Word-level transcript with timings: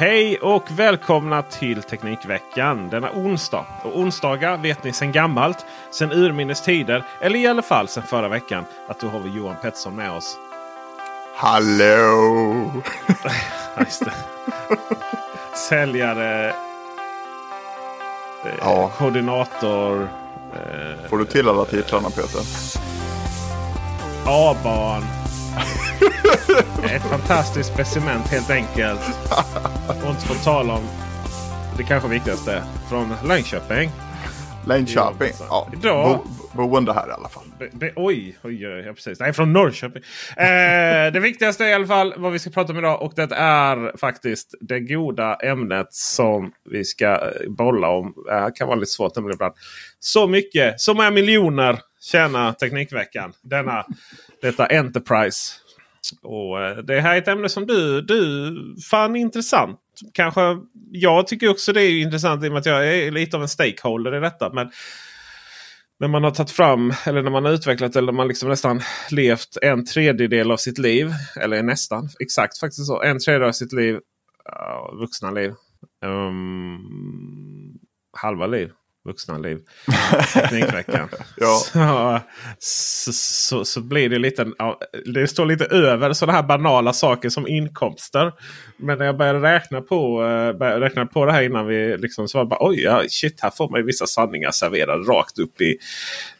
Hej 0.00 0.38
och 0.38 0.70
välkomna 0.70 1.42
till 1.42 1.82
Teknikveckan 1.82 2.88
denna 2.88 3.10
onsdag. 3.12 3.66
Och 3.84 3.98
onsdagar 3.98 4.56
vet 4.56 4.84
ni 4.84 4.92
sedan 4.92 5.12
gammalt, 5.12 5.66
sedan 5.90 6.12
urminnes 6.12 6.62
tider, 6.62 7.04
eller 7.20 7.38
i 7.38 7.46
alla 7.46 7.62
fall 7.62 7.88
sedan 7.88 8.02
förra 8.02 8.28
veckan, 8.28 8.64
att 8.88 9.00
då 9.00 9.08
har 9.08 9.20
vi 9.20 9.30
Johan 9.36 9.56
Pettersson 9.62 9.96
med 9.96 10.10
oss. 10.12 10.38
Hallå! 11.36 12.72
Just 13.78 14.04
det. 14.04 14.12
Säljare, 15.68 16.48
eh, 16.48 16.54
Ja. 18.60 18.90
koordinator, 18.98 20.02
eh, 20.54 21.08
Får 21.08 21.18
du 21.18 21.24
till 21.24 21.48
alla 21.48 21.64
titlarna 21.64 22.10
Peter? 22.10 22.40
A-barn. 24.26 25.19
Ett 26.84 27.02
fantastiskt 27.02 27.72
speciment 27.72 28.26
helt 28.28 28.50
enkelt. 28.50 29.00
Och 30.04 30.10
inte 30.10 30.26
få 30.26 30.34
tala 30.34 30.72
om 30.74 30.82
det 31.76 31.82
kanske 31.82 32.08
viktigaste 32.08 32.62
från 32.88 33.14
Linköping. 33.28 33.90
Linköping. 34.66 35.32
Ja, 35.48 35.68
Idag- 35.72 36.18
bo, 36.52 36.66
boende 36.66 36.92
här 36.92 37.08
i 37.08 37.12
alla 37.12 37.28
fall. 37.28 37.42
Det, 37.58 37.68
det, 37.72 37.92
oj, 37.96 38.38
oj, 38.42 38.68
oj, 38.68 38.82
ja, 38.86 38.92
precis. 38.92 39.20
Nej, 39.20 39.32
från 39.32 39.52
Norrköping. 39.52 40.02
Eh, 40.36 41.12
det 41.12 41.20
viktigaste 41.22 41.64
i 41.64 41.74
alla 41.74 41.86
fall 41.86 42.14
vad 42.16 42.32
vi 42.32 42.38
ska 42.38 42.50
prata 42.50 42.72
om 42.72 42.78
idag. 42.78 43.02
Och 43.02 43.12
det 43.16 43.32
är 43.34 43.96
faktiskt 43.98 44.54
det 44.60 44.80
goda 44.80 45.34
ämnet 45.34 45.86
som 45.90 46.52
vi 46.70 46.84
ska 46.84 47.06
eh, 47.06 47.18
bolla 47.48 47.88
om. 47.88 48.14
Det 48.26 48.32
här 48.32 48.56
kan 48.56 48.68
vara 48.68 48.78
lite 48.78 48.92
svårt 48.92 49.16
ibland. 49.16 49.54
Så 50.00 50.26
mycket, 50.26 50.80
så 50.80 50.94
många 50.94 51.10
miljoner 51.10 51.78
tjänar 52.00 52.52
Teknikveckan. 52.52 53.32
Denna, 53.42 53.84
detta 54.42 54.66
Enterprise. 54.66 55.52
Och 56.22 56.62
eh, 56.62 56.76
Det 56.76 57.00
här 57.00 57.14
är 57.14 57.18
ett 57.18 57.28
ämne 57.28 57.48
som 57.48 57.66
du, 57.66 58.00
du 58.02 58.54
fann 58.90 59.16
intressant. 59.16 59.80
Kanske 60.14 60.40
jag 60.90 61.26
tycker 61.26 61.48
också 61.48 61.72
det 61.72 61.82
är 61.82 62.00
intressant 62.02 62.44
i 62.44 62.48
och 62.48 62.52
med 62.52 62.60
att 62.60 62.66
jag 62.66 62.88
är 62.88 63.10
lite 63.10 63.36
av 63.36 63.42
en 63.42 63.48
stakeholder 63.48 64.16
i 64.16 64.20
detta. 64.20 64.52
Men 64.52 64.70
när 66.00 66.08
man 66.08 66.24
har 66.24 66.30
tagit 66.30 66.50
fram 66.50 66.92
eller 67.06 67.22
när 67.22 67.30
man 67.30 67.44
har 67.44 67.52
utvecklat 67.52 67.96
eller 67.96 68.12
man 68.12 68.28
liksom 68.28 68.48
nästan 68.48 68.80
levt 69.10 69.56
en 69.62 69.86
tredjedel 69.86 70.50
av 70.50 70.56
sitt 70.56 70.78
liv. 70.78 71.10
Eller 71.40 71.62
nästan 71.62 72.08
exakt 72.20 72.58
faktiskt 72.58 72.86
så. 72.86 73.02
En 73.02 73.18
tredjedel 73.18 73.48
av 73.48 73.52
sitt 73.52 73.72
liv. 73.72 73.98
vuxna 75.00 75.30
liv. 75.30 75.54
Um, 76.04 77.78
halva 78.12 78.46
liv. 78.46 78.70
Vuxna 79.04 79.38
liv. 79.38 79.58
Teknikveckan. 80.34 81.08
Ja. 81.36 82.22
så, 82.58 83.12
så, 83.12 83.12
så, 83.12 83.64
så 83.64 83.80
blir 83.80 84.08
det 84.08 84.18
lite. 84.18 84.46
Det 85.14 85.28
står 85.28 85.46
lite 85.46 85.64
över 85.64 86.12
sådana 86.12 86.38
här 86.38 86.42
banala 86.42 86.92
saker 86.92 87.28
som 87.28 87.48
inkomster. 87.48 88.32
Men 88.76 88.98
när 88.98 89.06
jag 89.06 89.16
började 89.16 89.54
räkna 89.54 89.80
på, 89.80 90.22
eh, 90.24 90.58
började 90.58 90.80
räkna 90.86 91.06
på 91.06 91.24
det 91.24 91.32
här 91.32 91.42
innan 91.42 91.66
vi 91.66 91.96
liksom 91.98 92.28
så 92.28 92.38
var 92.38 92.44
bara 92.44 92.68
oj, 92.68 92.80
ja, 92.80 93.02
shit, 93.08 93.40
här 93.40 93.50
får 93.50 93.70
man 93.70 93.80
ju 93.80 93.86
vissa 93.86 94.06
sanningar 94.06 94.50
serverade 94.50 95.02
rakt 95.02 95.38
upp 95.38 95.60
i, 95.60 95.78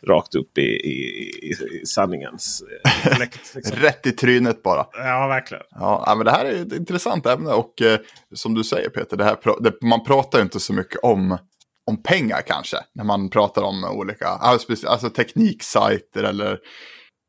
rakt 0.06 0.34
upp 0.34 0.58
i, 0.58 0.62
i, 0.62 0.94
i, 1.50 1.86
sanningens 1.86 2.62
eh, 2.84 3.16
fläkt. 3.16 3.40
Liksom. 3.54 3.76
Rätt 3.76 4.06
i 4.06 4.12
trynet 4.12 4.62
bara. 4.62 4.86
Ja, 4.92 5.26
verkligen. 5.26 5.64
Ja, 5.70 6.14
men 6.16 6.24
det 6.24 6.30
här 6.30 6.44
är 6.44 6.62
ett 6.62 6.72
intressant 6.72 7.26
ämne 7.26 7.50
och 7.50 7.82
eh, 7.82 7.98
som 8.34 8.54
du 8.54 8.64
säger 8.64 8.88
Peter, 8.88 9.16
det 9.16 9.24
här, 9.24 9.36
det, 9.60 9.82
man 9.82 10.04
pratar 10.04 10.42
inte 10.42 10.60
så 10.60 10.72
mycket 10.72 11.00
om, 11.02 11.38
om 11.86 12.02
pengar 12.02 12.42
kanske. 12.46 12.76
När 12.92 13.04
man 13.04 13.30
pratar 13.30 13.62
om 13.62 13.84
olika 13.84 14.26
alltså, 14.26 15.10
tekniksajter 15.10 16.24
eller 16.24 16.58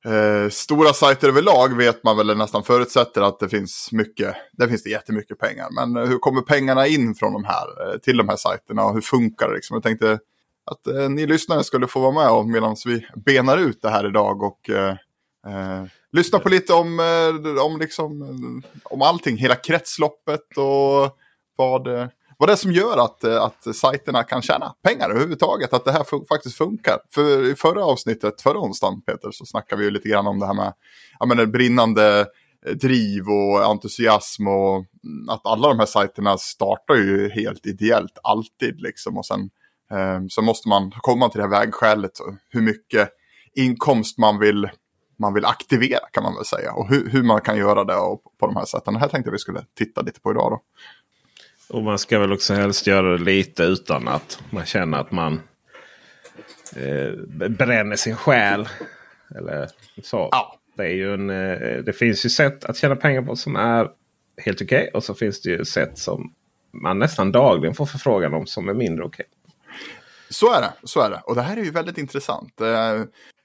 eh, 0.06 0.50
stora 0.50 0.94
sajter 0.94 1.28
överlag 1.28 1.78
vet 1.78 2.04
man 2.04 2.18
väl 2.18 2.38
nästan 2.38 2.64
förutsätter 2.64 3.22
att 3.22 3.40
det 3.40 3.50
finns 3.50 3.90
mycket. 3.92 4.36
Där 4.52 4.68
finns 4.68 4.84
det 4.84 4.90
jättemycket 4.90 5.40
pengar. 5.40 5.68
Men 5.72 6.04
eh, 6.04 6.10
hur 6.10 6.18
kommer 6.18 6.42
pengarna 6.42 6.88
in 6.88 7.16
från 7.16 7.34
de 7.34 7.44
här 7.44 7.94
eh, 7.94 7.98
till 7.98 8.18
de 8.18 8.30
här 8.30 8.38
sajterna 8.38 8.86
och 8.86 8.94
hur 8.94 9.02
funkar 9.02 9.48
det? 9.48 9.56
Liksom? 9.56 9.76
Jag 9.76 9.84
tänkte 9.84 10.20
att 10.72 10.88
eh, 10.88 11.10
ni 11.10 11.28
lyssnare 11.28 11.64
skulle 11.64 11.88
få 11.88 12.00
vara 12.00 12.12
med 12.12 12.30
och 12.30 12.48
medan 12.48 12.76
vi 12.86 13.08
benar 13.26 13.58
ut 13.58 13.82
det 13.82 13.90
här 13.90 14.08
idag 14.08 14.44
och 14.44 14.70
eh, 14.70 14.96
Eh, 15.48 15.86
lyssna 16.12 16.40
på 16.40 16.50
lite 16.50 16.74
om, 16.74 17.00
eh, 17.00 17.66
om, 17.66 17.80
liksom, 17.80 18.64
om 18.84 19.02
allting, 19.02 19.38
hela 19.38 19.56
kretsloppet 19.56 20.58
och 20.58 21.18
vad, 21.56 21.88
eh, 21.88 22.08
vad 22.42 22.50
det 22.50 22.54
är 22.54 22.58
som 22.58 22.72
gör 22.72 22.98
att, 22.98 23.24
eh, 23.24 23.44
att 23.44 23.76
sajterna 23.76 24.24
kan 24.24 24.42
tjäna 24.42 24.74
pengar 24.84 25.10
överhuvudtaget. 25.10 25.74
Att 25.74 25.86
det 25.86 25.92
här 25.92 26.04
fun- 26.04 26.28
faktiskt 26.28 26.58
funkar. 26.58 26.98
För 27.14 27.52
i 27.52 27.56
förra 27.56 27.86
avsnittet, 27.86 28.42
förra 28.42 28.60
onsdagen 28.60 29.02
Peter, 29.02 29.32
så 29.32 29.46
snackade 29.46 29.80
vi 29.80 29.86
ju 29.86 29.92
lite 29.92 30.10
grann 30.10 30.28
om 30.28 30.40
det 30.40 30.46
här 30.46 30.54
med 30.54 30.74
ja, 31.20 31.26
men, 31.26 31.38
det 31.38 31.48
brinnande 31.48 32.26
eh, 32.66 32.72
driv 32.74 33.30
och 33.30 33.66
entusiasm 33.66 34.48
och 34.48 34.76
mm, 34.76 35.30
att 35.30 35.46
alla 35.46 35.68
de 35.68 35.80
här 35.80 35.86
sajterna 35.86 36.38
startar 36.38 36.96
ju 36.96 37.30
helt 37.30 37.66
ideellt 37.66 38.18
alltid 38.24 38.82
liksom. 38.82 39.18
Och 39.18 39.26
sen 39.26 39.50
eh, 39.92 40.20
så 40.30 40.42
måste 40.42 40.70
man 40.70 40.92
komma 40.92 41.30
till 41.30 41.42
det 41.42 41.48
här 41.48 41.60
vägskälet, 41.60 42.20
och 42.20 42.34
hur 42.50 42.62
mycket 42.62 43.10
inkomst 43.56 44.18
man 44.18 44.40
vill 44.40 44.70
man 45.20 45.34
vill 45.34 45.46
aktivera 45.46 46.08
kan 46.12 46.24
man 46.24 46.36
väl 46.36 46.46
säga. 46.46 46.74
Och 46.74 46.90
hur, 46.90 47.10
hur 47.10 47.24
man 47.24 47.42
kan 47.42 47.58
göra 47.58 47.84
det 47.84 47.96
och 47.96 48.24
på 48.40 48.48
de 48.48 48.56
här 48.56 48.66
sätten. 48.66 48.94
Det 48.94 49.00
här 49.00 49.08
tänkte 49.08 49.28
jag 49.28 49.32
vi 49.32 49.40
skulle 49.40 49.66
titta 49.78 50.02
lite 50.02 50.20
på 50.22 50.32
idag 50.32 50.52
då. 50.52 50.62
Och 51.72 51.84
man 51.84 52.00
ska 52.00 52.20
väl 52.20 52.34
också 52.34 52.54
helst 52.54 52.88
göra 52.88 53.18
det 53.18 53.24
lite 53.24 53.64
utan 53.64 54.08
att 54.08 54.44
man 54.50 54.66
känner 54.66 54.98
att 54.98 55.12
man 55.12 55.42
eh, 56.76 57.12
bränner 57.50 57.96
sin 57.96 58.16
själ. 58.16 58.70
Eller 59.36 59.70
så. 60.04 60.30
Ja. 60.32 60.60
Det, 60.76 60.84
är 60.84 60.94
ju 60.94 61.14
en, 61.14 61.30
eh, 61.30 61.78
det 61.84 61.94
finns 61.94 62.26
ju 62.26 62.30
sätt 62.30 62.66
att 62.66 62.78
tjäna 62.78 62.96
pengar 62.96 63.22
på 63.22 63.36
som 63.36 63.56
är 63.56 63.88
helt 64.38 64.62
okej. 64.62 64.92
Och 64.94 65.04
så 65.04 65.14
finns 65.14 65.42
det 65.42 65.50
ju 65.50 65.66
sätt 65.66 65.98
som 65.98 66.34
man 66.72 67.00
nästan 67.00 67.32
dagligen 67.32 67.76
får 67.76 67.86
förfrågan 67.86 68.34
om 68.34 68.46
som 68.48 68.70
är 68.70 68.74
mindre 68.74 69.06
okej. 69.06 69.26
Så 70.30 70.54
är 70.54 70.62
det, 70.62 70.74
så 70.84 71.02
är 71.02 71.10
det. 71.10 71.22
Och 71.24 71.36
det 71.36 71.42
här 71.42 71.58
är 71.58 71.64
ju 71.64 71.72
väldigt 71.72 71.98
intressant. 71.98 72.62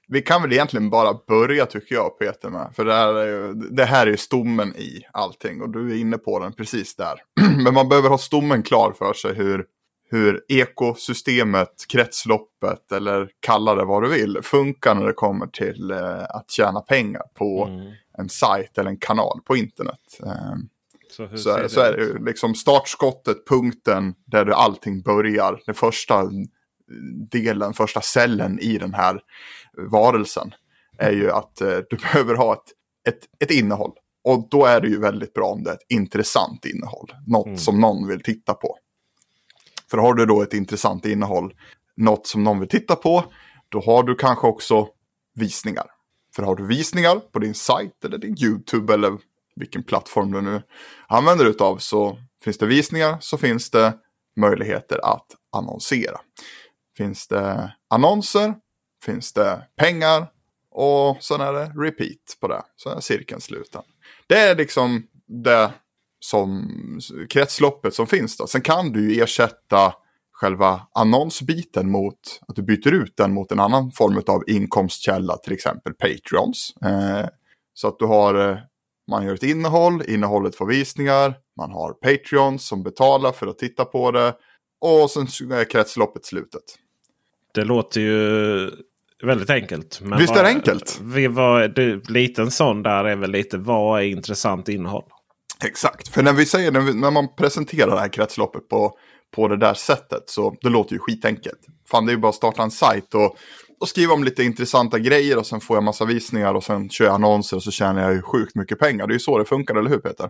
Vi 0.09 0.21
kan 0.21 0.41
väl 0.41 0.53
egentligen 0.53 0.89
bara 0.89 1.13
börja 1.27 1.65
tycker 1.65 1.95
jag 1.95 2.19
Peter 2.19 2.49
med. 2.49 2.71
För 2.75 2.85
det 2.85 2.93
här 2.93 3.13
är 3.13 3.25
ju, 3.27 3.53
det 3.53 3.85
här 3.85 4.07
är 4.07 4.11
ju 4.11 4.17
stommen 4.17 4.75
i 4.75 5.01
allting. 5.13 5.61
Och 5.61 5.69
du 5.69 5.91
är 5.91 5.95
inne 5.99 6.17
på 6.17 6.39
den 6.39 6.53
precis 6.53 6.95
där. 6.95 7.15
Men 7.63 7.73
man 7.73 7.89
behöver 7.89 8.09
ha 8.09 8.17
stommen 8.17 8.63
klar 8.63 8.91
för 8.97 9.13
sig 9.13 9.33
hur, 9.33 9.65
hur 10.09 10.43
ekosystemet, 10.47 11.69
kretsloppet 11.89 12.91
eller 12.91 13.29
kalla 13.39 13.75
det 13.75 13.85
vad 13.85 14.03
du 14.03 14.09
vill, 14.09 14.39
funkar 14.43 14.95
när 14.95 15.05
det 15.05 15.13
kommer 15.13 15.47
till 15.47 15.91
eh, 15.91 16.23
att 16.29 16.51
tjäna 16.51 16.81
pengar 16.81 17.21
på 17.33 17.65
Mm. 17.65 17.91
en 18.17 18.29
sajt 18.29 18.77
eller 18.77 18.89
en 18.89 18.97
kanal 18.97 19.39
på 19.45 19.55
internet. 19.57 20.19
Eh, 20.25 20.55
Så, 21.11 21.27
så, 21.37 21.69
så 21.69 21.79
är 21.81 21.97
det 21.97 22.03
ju 22.03 22.25
liksom 22.25 22.55
startskottet, 22.55 23.47
punkten 23.47 24.13
där 24.25 24.45
det 24.45 24.55
allting 24.55 25.01
börjar. 25.01 25.59
Den 25.65 25.75
första 25.75 26.23
delen, 27.31 27.73
första 27.73 28.01
cellen 28.01 28.59
i 28.59 28.77
den 28.77 28.93
här 28.93 29.21
varelsen 29.91 30.53
är 30.97 31.11
ju 31.11 31.31
att 31.31 31.61
eh, 31.61 31.77
du 31.89 31.97
behöver 32.01 32.35
ha 32.35 32.53
ett, 32.53 32.73
ett, 33.07 33.19
ett 33.39 33.51
innehåll. 33.51 33.91
Och 34.23 34.47
då 34.49 34.65
är 34.65 34.81
det 34.81 34.87
ju 34.87 34.99
väldigt 34.99 35.33
bra 35.33 35.47
om 35.47 35.63
det 35.63 35.69
är 35.69 35.73
ett 35.73 35.85
intressant 35.89 36.65
innehåll. 36.65 37.11
Något 37.27 37.59
som 37.59 37.79
någon 37.79 38.07
vill 38.07 38.23
titta 38.23 38.53
på. 38.53 38.77
För 39.91 39.97
har 39.97 40.13
du 40.13 40.25
då 40.25 40.41
ett 40.41 40.53
intressant 40.53 41.05
innehåll, 41.05 41.53
något 41.97 42.27
som 42.27 42.43
någon 42.43 42.59
vill 42.59 42.69
titta 42.69 42.95
på, 42.95 43.25
då 43.69 43.81
har 43.81 44.03
du 44.03 44.15
kanske 44.15 44.47
också 44.47 44.87
visningar. 45.35 45.85
För 46.35 46.43
har 46.43 46.55
du 46.55 46.67
visningar 46.67 47.15
på 47.15 47.39
din 47.39 47.53
sajt 47.53 48.05
eller 48.05 48.17
din 48.17 48.35
YouTube 48.43 48.93
eller 48.93 49.17
vilken 49.55 49.83
plattform 49.83 50.31
du 50.31 50.41
nu 50.41 50.61
använder 51.07 51.45
utav 51.45 51.77
så 51.77 52.17
finns 52.43 52.57
det 52.57 52.65
visningar 52.65 53.17
så 53.19 53.37
finns 53.37 53.71
det 53.71 53.93
möjligheter 54.35 54.99
att 55.03 55.25
annonsera. 55.51 56.17
Finns 56.97 57.27
det 57.27 57.73
annonser, 57.89 58.55
finns 59.05 59.33
det 59.33 59.67
pengar 59.75 60.27
och 60.71 61.23
sen 61.23 61.41
är 61.41 61.53
det 61.53 61.65
repeat 61.65 62.37
på 62.41 62.47
det. 62.47 62.61
Så 62.75 62.89
är 62.89 62.99
cirkeln 62.99 63.41
sluten. 63.41 63.81
Det 64.27 64.39
är 64.39 64.55
liksom 64.55 65.07
det 65.27 65.71
som 66.19 66.69
kretsloppet 67.29 67.93
som 67.93 68.07
finns 68.07 68.37
då. 68.37 68.47
Sen 68.47 68.61
kan 68.61 68.91
du 68.91 69.13
ju 69.13 69.21
ersätta 69.23 69.93
själva 70.31 70.87
annonsbiten 70.93 71.91
mot 71.91 72.19
att 72.47 72.55
du 72.55 72.61
byter 72.61 72.93
ut 72.93 73.17
den 73.17 73.33
mot 73.33 73.51
en 73.51 73.59
annan 73.59 73.91
form 73.91 74.23
av 74.27 74.43
inkomstkälla, 74.47 75.37
till 75.37 75.53
exempel 75.53 75.93
Patreons. 75.93 76.73
Eh, 76.85 77.29
så 77.73 77.87
att 77.87 77.99
du 77.99 78.05
har, 78.05 78.49
eh, 78.49 78.57
man 79.11 79.25
gör 79.25 79.33
ett 79.33 79.43
innehåll, 79.43 80.03
innehållet 80.07 80.55
får 80.55 80.65
visningar, 80.65 81.35
man 81.57 81.71
har 81.71 81.93
Patreons 81.93 82.67
som 82.67 82.83
betalar 82.83 83.31
för 83.31 83.47
att 83.47 83.57
titta 83.57 83.85
på 83.85 84.11
det 84.11 84.35
och 84.81 85.11
sen 85.11 85.51
är 85.51 85.69
kretsloppet 85.69 86.25
slutet. 86.25 86.63
Det 87.53 87.63
låter 87.63 88.01
ju 88.01 88.71
väldigt 89.23 89.49
enkelt. 89.49 90.01
Men 90.01 90.19
Visst 90.19 90.35
är 90.35 90.43
det 90.43 90.49
enkelt? 90.49 90.99
Vi 91.03 91.27
var, 91.27 91.67
det, 91.67 92.09
liten 92.09 92.51
sån 92.51 92.83
där 92.83 93.05
är 93.05 93.15
väl 93.15 93.31
lite 93.31 93.57
vad 93.57 94.01
är 94.01 94.05
intressant 94.05 94.69
innehåll? 94.69 95.03
Exakt, 95.65 96.07
för 96.07 96.23
när 96.23 96.33
vi 96.33 96.45
säger 96.45 96.71
när 96.71 97.11
man 97.11 97.35
presenterar 97.35 97.91
det 97.91 97.99
här 97.99 98.13
kretsloppet 98.13 98.69
på, 98.69 98.97
på 99.35 99.47
det 99.47 99.57
där 99.57 99.73
sättet 99.73 100.23
så 100.25 100.55
det 100.61 100.69
låter 100.69 100.93
ju 100.93 100.99
skitenkelt. 100.99 101.59
Fan 101.91 102.05
det 102.05 102.11
är 102.11 102.13
ju 102.13 102.19
bara 102.19 102.29
att 102.29 102.35
starta 102.35 102.63
en 102.63 102.71
sajt 102.71 103.15
och, 103.15 103.37
och 103.79 103.87
skriva 103.87 104.13
om 104.13 104.23
lite 104.23 104.43
intressanta 104.43 104.99
grejer 104.99 105.37
och 105.37 105.45
sen 105.45 105.61
får 105.61 105.77
jag 105.77 105.83
massa 105.83 106.05
visningar 106.05 106.53
och 106.53 106.63
sen 106.63 106.89
kör 106.89 107.05
jag 107.05 107.13
annonser 107.13 107.57
och 107.57 107.63
så 107.63 107.71
tjänar 107.71 108.01
jag 108.01 108.13
ju 108.13 108.21
sjukt 108.21 108.55
mycket 108.55 108.79
pengar. 108.79 109.07
Det 109.07 109.11
är 109.11 109.15
ju 109.15 109.19
så 109.19 109.37
det 109.37 109.45
funkar, 109.45 109.75
eller 109.75 109.89
hur 109.89 109.99
Peter? 109.99 110.29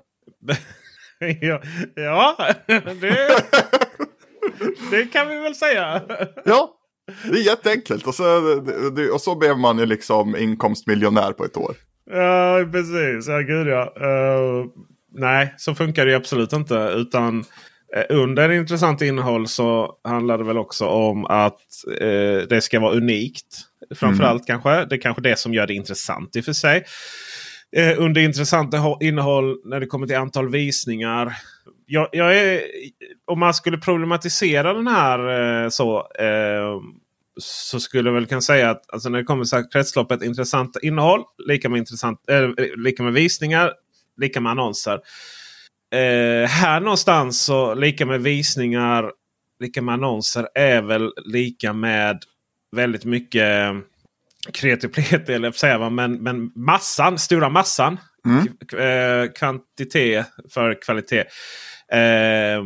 ja, 1.42 1.62
ja 1.96 2.38
det, 3.02 3.44
det 4.92 5.06
kan 5.06 5.30
vi 5.30 5.36
väl 5.36 5.56
säga. 5.56 6.02
Ja, 6.46 6.77
det 7.24 7.38
är 7.38 7.46
jätteenkelt 7.46 8.08
och 8.08 8.16
så, 8.16 8.24
och 9.14 9.22
så 9.22 9.36
blev 9.36 9.58
man 9.58 9.80
ju 9.80 9.86
liksom 9.86 10.36
inkomstmiljonär 10.36 11.32
på 11.32 11.46
ett 11.46 11.58
år. 11.58 11.76
Ja, 12.12 12.66
precis. 12.72 13.28
Ja, 13.28 13.40
gud 13.40 13.68
ja. 13.68 13.94
Eh, 13.96 14.66
nej, 15.14 15.54
så 15.58 15.76
funkar 15.76 16.06
det 16.06 16.12
ju 16.12 16.18
absolut 16.18 16.54
inte. 16.54 16.76
Utan 16.76 17.44
eh, 17.96 18.16
under 18.18 18.52
intressant 18.52 19.02
innehåll 19.02 19.48
så 19.48 19.98
handlar 20.04 20.38
det 20.38 20.44
väl 20.44 20.58
också 20.58 20.86
om 20.86 21.26
att 21.26 21.62
eh, 22.02 22.48
det 22.50 22.62
ska 22.62 22.80
vara 22.80 22.94
unikt. 22.94 23.46
Framförallt 23.96 24.48
kanske. 24.48 24.86
Det 24.86 24.96
är 24.96 25.02
kanske 25.02 25.22
det 25.22 25.40
som 25.40 25.54
gör 25.54 25.68
det 25.68 25.74
intressant 25.74 26.36
i 26.36 26.42
och 26.42 26.46
för 26.46 26.54
sig. 26.54 26.84
Eh, 27.76 28.02
under 28.02 28.22
intressanta 28.22 28.98
innehåll 29.02 29.62
när 29.66 29.80
det 29.80 29.86
kommer 29.86 30.08
till 30.08 30.18
antal 30.18 30.50
visningar. 30.50 31.38
Jag, 31.86 32.10
jag 32.12 32.38
är, 32.38 32.62
om 33.26 33.40
man 33.40 33.54
skulle 33.54 33.78
problematisera 33.78 34.74
den 34.74 34.88
här 34.88 35.64
eh, 35.64 35.70
så. 35.70 36.12
Eh, 36.20 36.82
så 37.40 37.80
skulle 37.80 38.10
jag 38.10 38.14
väl 38.14 38.26
kunna 38.26 38.42
säga 38.42 38.70
att 38.70 38.94
alltså 38.94 39.10
när 39.10 39.18
det 39.18 39.24
kommer 39.24 39.46
till 39.46 39.70
kretsloppet 39.72 40.24
intressant 40.24 40.78
innehåll 40.82 41.24
lika 41.48 41.70
med, 41.70 41.78
intressant, 41.78 42.30
eh, 42.30 42.50
lika 42.78 43.04
med 43.04 43.14
visningar, 43.14 43.74
lika 44.18 44.42
med 44.42 44.52
annonser. 44.52 45.00
Eh, 45.92 46.48
här 46.50 46.80
någonstans 46.80 47.42
så 47.42 47.74
lika 47.74 48.06
med 48.06 48.22
visningar, 48.22 49.12
lika 49.60 49.82
med 49.82 49.94
annonser 49.94 50.48
är 50.56 50.82
väl 50.82 51.14
lika 51.26 51.74
med 51.74 52.20
väldigt 52.76 53.06
mycket 53.06 53.74
kreativitet, 54.54 55.30
eller 55.30 55.48
jag 55.48 55.54
får 55.54 55.60
säga, 55.60 55.78
va, 55.78 55.90
men, 55.90 56.24
men 56.24 56.52
massan, 56.56 57.18
stora 57.18 57.50
massan. 57.50 57.98
K- 58.72 58.78
eh, 58.78 59.28
kvantitet 59.32 60.28
för 60.54 60.82
kvalitet. 60.82 61.24
Eh, 61.94 62.64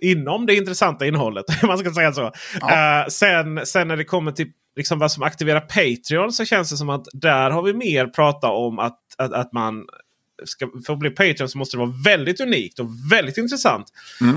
inom 0.00 0.46
det 0.46 0.54
intressanta 0.54 1.06
innehållet. 1.06 1.44
om 1.62 1.68
man 1.68 1.78
ska 1.78 1.90
säga 1.90 2.12
så. 2.12 2.24
Eh, 2.26 3.06
sen, 3.08 3.66
sen 3.66 3.88
när 3.88 3.96
det 3.96 4.04
kommer 4.04 4.32
till 4.32 4.46
liksom 4.76 4.98
vad 4.98 5.12
som 5.12 5.22
aktiverar 5.22 5.60
Patreon 5.60 6.32
så 6.32 6.44
känns 6.44 6.70
det 6.70 6.76
som 6.76 6.90
att 6.90 7.04
där 7.12 7.50
har 7.50 7.62
vi 7.62 7.74
mer 7.74 8.06
pratat 8.06 8.50
om 8.50 8.78
att, 8.78 8.98
att, 9.18 9.32
att 9.32 9.52
man 9.52 9.84
ska, 10.44 10.70
för 10.86 10.92
att 10.92 10.98
bli 10.98 11.10
Patreon 11.10 11.48
så 11.48 11.58
måste 11.58 11.76
det 11.76 11.78
vara 11.78 11.94
väldigt 12.04 12.40
unikt 12.40 12.78
och 12.78 12.86
väldigt 13.12 13.38
intressant. 13.38 13.86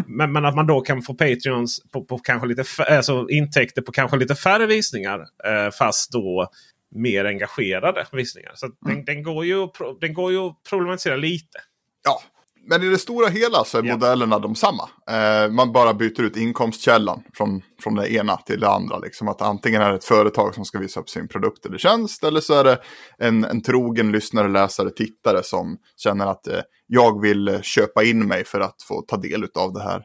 Men, 0.07 0.31
men 0.31 0.45
att 0.45 0.55
man 0.55 0.67
då 0.67 0.81
kan 0.81 1.01
få 1.01 1.13
Patreons 1.13 1.81
på, 1.91 2.05
på 2.05 2.17
kanske 2.17 2.47
lite 2.47 2.63
alltså 2.83 3.29
intäkter 3.29 3.81
på 3.81 3.91
kanske 3.91 4.17
lite 4.17 4.35
färre 4.35 4.65
visningar. 4.65 5.19
Eh, 5.19 5.71
fast 5.79 6.11
då 6.11 6.49
mer 6.95 7.25
engagerade 7.25 8.05
visningar. 8.11 8.51
Så 8.55 8.65
att 8.65 8.71
den, 8.81 9.05
den, 9.05 9.23
går 9.23 9.45
ju, 9.45 9.67
den 10.01 10.13
går 10.13 10.31
ju 10.31 10.37
att 10.37 10.63
problematisera 10.69 11.15
lite. 11.15 11.59
Ja, 12.03 12.21
men 12.69 12.83
i 12.83 12.89
det 12.89 12.97
stora 12.97 13.27
hela 13.27 13.63
så 13.63 13.77
är 13.77 13.83
Ja. 13.83 13.93
modellerna 13.93 14.39
de 14.39 14.55
samma. 14.55 14.89
Eh, 15.11 15.51
man 15.51 15.71
bara 15.71 15.93
byter 15.93 16.21
ut 16.21 16.37
inkomstkällan 16.37 17.23
från, 17.33 17.61
från 17.83 17.95
det 17.95 18.13
ena 18.13 18.37
till 18.37 18.59
det 18.59 18.69
andra. 18.69 18.99
Liksom 18.99 19.27
att 19.27 19.41
antingen 19.41 19.81
är 19.81 19.89
det 19.89 19.95
ett 19.95 20.03
företag 20.03 20.55
som 20.55 20.65
ska 20.65 20.79
visa 20.79 20.99
upp 20.99 21.09
sin 21.09 21.27
produkt 21.27 21.65
eller 21.65 21.77
tjänst. 21.77 22.23
Eller 22.23 22.41
så 22.41 22.53
är 22.53 22.63
det 22.63 22.79
en, 23.17 23.43
en 23.45 23.61
trogen 23.61 24.11
lyssnare, 24.11 24.47
läsare, 24.47 24.89
tittare 24.89 25.43
som 25.43 25.77
känner 25.97 26.25
att 26.25 26.47
eh, 26.47 26.59
jag 26.87 27.21
vill 27.21 27.47
eh, 27.47 27.61
köpa 27.61 28.03
in 28.03 28.27
mig 28.27 28.45
för 28.45 28.59
att 28.59 28.81
få 28.87 29.01
ta 29.01 29.17
del 29.17 29.47
av 29.55 29.73
det 29.73 29.83
här 29.83 30.03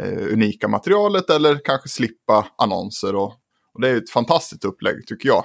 eh, 0.00 0.32
unika 0.32 0.68
materialet. 0.68 1.30
Eller 1.30 1.60
kanske 1.64 1.88
slippa 1.88 2.46
annonser. 2.58 3.14
Och, 3.14 3.32
och 3.74 3.80
det 3.80 3.88
är 3.88 3.96
ett 3.96 4.10
fantastiskt 4.10 4.64
upplägg 4.64 5.06
tycker 5.06 5.28
jag. 5.28 5.44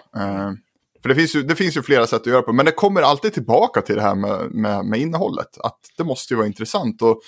För 1.01 1.09
det 1.09 1.15
finns, 1.15 1.36
ju, 1.36 1.44
det 1.44 1.56
finns 1.56 1.77
ju 1.77 1.81
flera 1.81 2.07
sätt 2.07 2.21
att 2.21 2.27
göra 2.27 2.42
på. 2.42 2.53
Men 2.53 2.65
det 2.65 2.71
kommer 2.71 3.01
alltid 3.01 3.33
tillbaka 3.33 3.81
till 3.81 3.95
det 3.95 4.01
här 4.01 4.15
med, 4.15 4.51
med, 4.51 4.86
med 4.86 5.00
innehållet. 5.00 5.57
Att 5.57 5.80
det 5.98 6.03
måste 6.03 6.33
ju 6.33 6.38
vara 6.38 6.48
intressant. 6.48 7.01
Och 7.01 7.21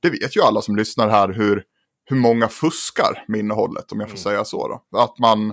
det 0.00 0.10
vet 0.10 0.36
ju 0.36 0.42
alla 0.42 0.62
som 0.62 0.76
lyssnar 0.76 1.08
här 1.08 1.28
hur, 1.28 1.62
hur 2.04 2.16
många 2.16 2.48
fuskar 2.48 3.24
med 3.28 3.40
innehållet. 3.40 3.92
Om 3.92 4.00
jag 4.00 4.10
får 4.10 4.16
säga 4.16 4.44
så. 4.44 4.68
Då. 4.68 4.98
Att 4.98 5.18
man, 5.18 5.50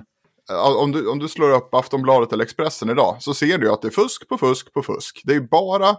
eh, 0.49 0.77
om, 0.77 0.91
du, 0.91 1.07
om 1.07 1.19
du 1.19 1.27
slår 1.27 1.51
upp 1.51 1.73
Aftonbladet 1.73 2.33
eller 2.33 2.43
Expressen 2.43 2.89
idag. 2.89 3.17
Så 3.19 3.33
ser 3.33 3.57
du 3.57 3.71
att 3.71 3.81
det 3.81 3.87
är 3.87 3.91
fusk 3.91 4.29
på 4.29 4.37
fusk 4.37 4.73
på 4.73 4.83
fusk. 4.83 5.21
Det 5.23 5.31
är 5.31 5.39
ju 5.39 5.47
bara 5.47 5.95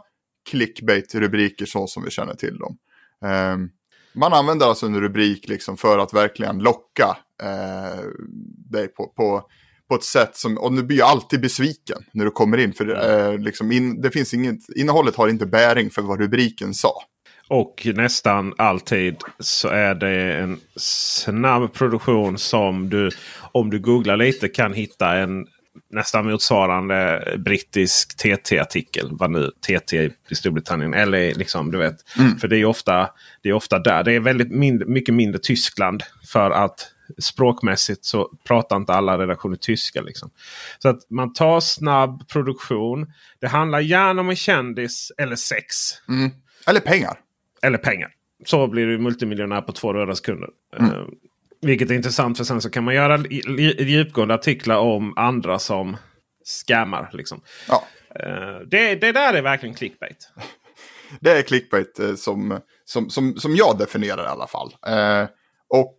clickbait-rubriker 0.51 1.67
så 1.67 1.87
som 1.87 2.05
vi 2.05 2.11
känner 2.11 2.35
till 2.35 2.59
dem. 2.59 2.79
Ehm, 3.25 3.71
man 4.13 4.33
använder 4.33 4.67
alltså 4.67 4.87
en 4.87 5.01
rubrik 5.01 5.49
liksom 5.49 5.77
för 5.77 5.99
att 5.99 6.15
verkligen 6.15 6.59
locka 6.59 7.17
eh, 7.43 8.05
dig 8.71 8.89
på, 8.89 9.07
på, 9.07 9.43
på 9.89 9.95
ett 9.95 10.05
sätt 10.05 10.37
som, 10.37 10.59
och 10.59 10.73
du 10.73 10.83
blir 10.83 10.97
ju 10.97 11.03
alltid 11.03 11.41
besviken 11.41 11.99
när 12.13 12.25
du 12.25 12.31
kommer 12.31 12.59
in. 12.59 12.73
För 12.73 13.11
eh, 13.11 13.39
liksom 13.39 13.73
in, 13.73 14.01
det 14.01 14.11
finns 14.11 14.35
inget, 14.35 14.69
innehållet 14.77 15.17
har 15.17 15.29
inte 15.29 15.47
bäring 15.47 15.91
för 15.91 16.03
vad 16.03 16.21
rubriken 16.21 16.75
sa. 16.75 17.03
Och 17.49 17.89
nästan 17.95 18.55
alltid 18.59 19.17
så 19.39 19.69
är 19.69 19.95
det 19.95 20.35
en 20.35 20.61
snabb 20.77 21.73
produktion 21.73 22.39
som 22.39 22.91
du 22.91 23.11
om 23.53 23.71
du 23.71 23.79
googlar 23.79 24.17
lite 24.17 24.49
kan 24.49 24.73
hitta 24.73 25.17
en 25.17 25.47
nästan 25.91 26.31
motsvarande 26.31 27.25
brittisk 27.39 28.17
TT-artikel. 28.17 29.09
Vad 29.11 29.31
nu 29.31 29.51
TT 29.67 30.11
i 30.29 30.35
Storbritannien. 30.35 30.95
Eller 30.95 31.35
liksom 31.35 31.71
du 31.71 31.79
vet. 31.79 31.97
För 32.41 32.49
det 32.49 32.57
är 32.57 32.65
ofta, 32.65 33.11
det 33.43 33.49
är 33.49 33.53
ofta 33.53 33.79
där. 33.79 34.05
Det 34.05 34.13
är 34.13 34.21
väldigt 34.21 34.51
mindre, 34.51 34.89
mycket 34.89 35.15
mindre 35.15 35.39
Tyskland. 35.39 36.03
För 36.33 36.51
att 36.51 36.93
språkmässigt 37.19 38.05
så 38.05 38.31
pratar 38.45 38.77
inte 38.77 38.93
alla 38.93 39.19
redaktioner 39.19 39.57
tyska. 39.57 40.01
Liksom. 40.01 40.31
Så 40.79 40.89
att 40.89 41.11
man 41.11 41.33
tar 41.33 41.61
snabb 41.61 42.29
produktion. 42.29 43.13
Det 43.41 43.47
handlar 43.47 43.81
gärna 43.81 44.21
om 44.21 44.29
en 44.29 44.37
kändis 44.37 45.13
eller 45.19 45.37
sex. 45.37 45.75
Mm. 46.09 46.31
Eller 46.67 46.81
pengar. 46.81 47.21
Eller 47.63 47.79
pengar. 47.79 48.11
Så 48.45 48.67
blir 48.67 48.87
du 48.87 48.99
multimiljonär 48.99 49.61
på 49.61 49.73
två 49.73 49.93
röda 49.93 50.15
sekunder. 50.15 50.49
Eh, 50.77 51.05
vilket 51.61 51.91
är 51.91 51.95
intressant 51.95 52.37
för 52.37 52.45
sen 52.45 52.61
så 52.61 52.71
kan 52.71 52.85
man 52.85 52.95
göra 52.95 53.19
djupgående 53.79 54.35
artiklar 54.35 54.77
om 54.77 55.13
andra 55.17 55.59
som 55.59 55.97
scammar. 56.45 57.11
Liksom. 57.13 57.41
Ja. 57.69 57.85
Eh, 58.15 58.61
det, 58.67 58.95
det 58.95 59.13
där 59.13 59.35
är 59.35 59.43
verkligen 59.43 59.75
clickbait. 59.75 60.33
Det 61.21 61.39
är 61.39 61.43
clickbait 61.43 61.99
eh, 61.99 62.15
som, 62.15 62.61
som, 62.85 63.11
som, 63.11 63.37
som 63.37 63.57
jag 63.57 63.79
definierar 63.79 64.25
i 64.25 64.27
alla 64.27 64.47
fall. 64.47 64.75
Eh, 64.87 65.29
och 65.69 65.95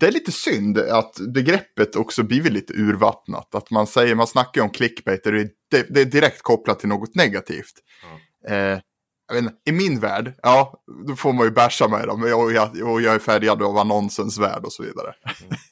det 0.00 0.06
är 0.06 0.12
lite 0.12 0.32
synd 0.32 0.78
att 0.78 1.16
begreppet 1.34 1.96
också 1.96 2.22
blivit 2.22 2.52
lite 2.52 2.72
urvattnat. 2.72 3.54
Att 3.54 3.70
man 3.70 3.86
säger, 3.86 4.14
man 4.14 4.26
snackar 4.26 4.62
om 4.62 4.70
clickbait, 4.70 5.24
det 5.24 5.30
är, 5.30 5.50
det 5.88 6.00
är 6.00 6.04
direkt 6.04 6.42
kopplat 6.42 6.78
till 6.78 6.88
något 6.88 7.14
negativt. 7.14 7.74
Eh, 8.48 8.78
jag 9.28 9.34
vet 9.34 9.42
inte, 9.42 9.54
I 9.64 9.72
min 9.72 10.00
värld, 10.00 10.32
ja, 10.42 10.82
då 11.06 11.16
får 11.16 11.32
man 11.32 11.46
ju 11.46 11.50
bärsa 11.50 11.88
med 11.88 12.08
dem. 12.08 12.22
Och 12.22 12.52
jag, 12.52 12.82
och 12.82 13.02
jag 13.02 13.14
är 13.14 13.18
färgad 13.18 13.62
av 13.62 13.78
annonsens 13.78 14.38
värld 14.38 14.64
och 14.64 14.72
så 14.72 14.82
vidare. 14.82 15.14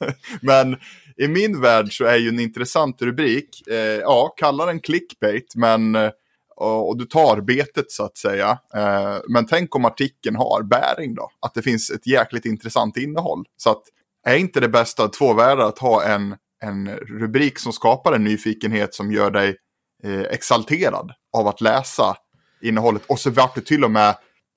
Mm. 0.01 0.13
men 0.41 0.77
i 1.17 1.27
min 1.27 1.61
värld 1.61 1.97
så 1.97 2.05
är 2.05 2.17
ju 2.17 2.29
en 2.29 2.39
intressant 2.39 3.01
rubrik, 3.01 3.67
eh, 3.67 3.75
ja, 3.77 4.33
kalla 4.37 4.65
den 4.65 4.79
clickbait, 4.79 5.55
men 5.55 5.95
eh, 5.95 6.11
och, 6.55 6.89
och, 6.89 6.97
du 6.97 7.05
tar 7.05 7.41
betet 7.41 7.91
så 7.91 8.03
att 8.03 8.17
säga. 8.17 8.57
Eh, 8.75 9.17
men 9.27 9.45
tänk 9.45 9.75
om 9.75 9.85
artikeln 9.85 10.35
har 10.35 10.63
bäring 10.63 11.15
då, 11.15 11.29
att 11.39 11.53
det 11.53 11.61
finns 11.61 11.89
ett 11.91 12.07
jäkligt 12.07 12.45
intressant 12.45 12.97
innehåll. 12.97 13.45
Så 13.57 13.69
att 13.69 13.83
är 14.23 14.35
inte 14.35 14.59
det 14.59 14.69
bästa 14.69 15.03
av 15.03 15.07
två 15.07 15.33
världar 15.33 15.67
att 15.67 15.79
ha 15.79 16.03
en, 16.03 16.35
en 16.63 16.89
rubrik 16.97 17.59
som 17.59 17.73
skapar 17.73 18.13
en 18.13 18.23
nyfikenhet 18.23 18.93
som 18.93 19.11
gör 19.11 19.31
dig 19.31 19.55
eh, 20.03 20.21
exalterad 20.21 21.11
av 21.37 21.47
att 21.47 21.61
läsa 21.61 22.15
innehållet. 22.61 23.01
Och 23.07 23.19
så 23.19 23.29
vart 23.29 23.55
du 23.55 23.61
till 23.61 23.83
och 23.83 23.91
med, 23.91 24.15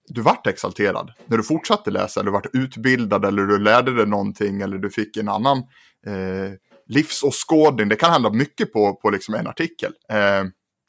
du 0.08 0.20
vart 0.20 0.46
exalterad 0.46 1.12
när 1.26 1.37
du 1.37 1.42
fortsatte 1.42 1.90
läsa, 1.90 2.20
eller 2.20 2.30
du 2.30 2.32
vart 2.32 2.54
utbildad 2.54 3.25
eller 3.25 3.42
du 3.42 3.58
lärde 3.58 3.94
dig 3.94 4.06
någonting 4.06 4.61
eller 4.61 4.78
du 4.78 4.90
fick 4.90 5.16
en 5.16 5.28
annan 5.28 5.58
eh, 6.06 6.52
livsåskådning. 6.87 7.88
Det 7.88 7.96
kan 7.96 8.12
hända 8.12 8.30
mycket 8.30 8.73
på, 8.73 8.94
på 8.94 9.11
liksom 9.11 9.35
en 9.35 9.46
artikel. 9.46 9.92
Eh, 10.12 10.44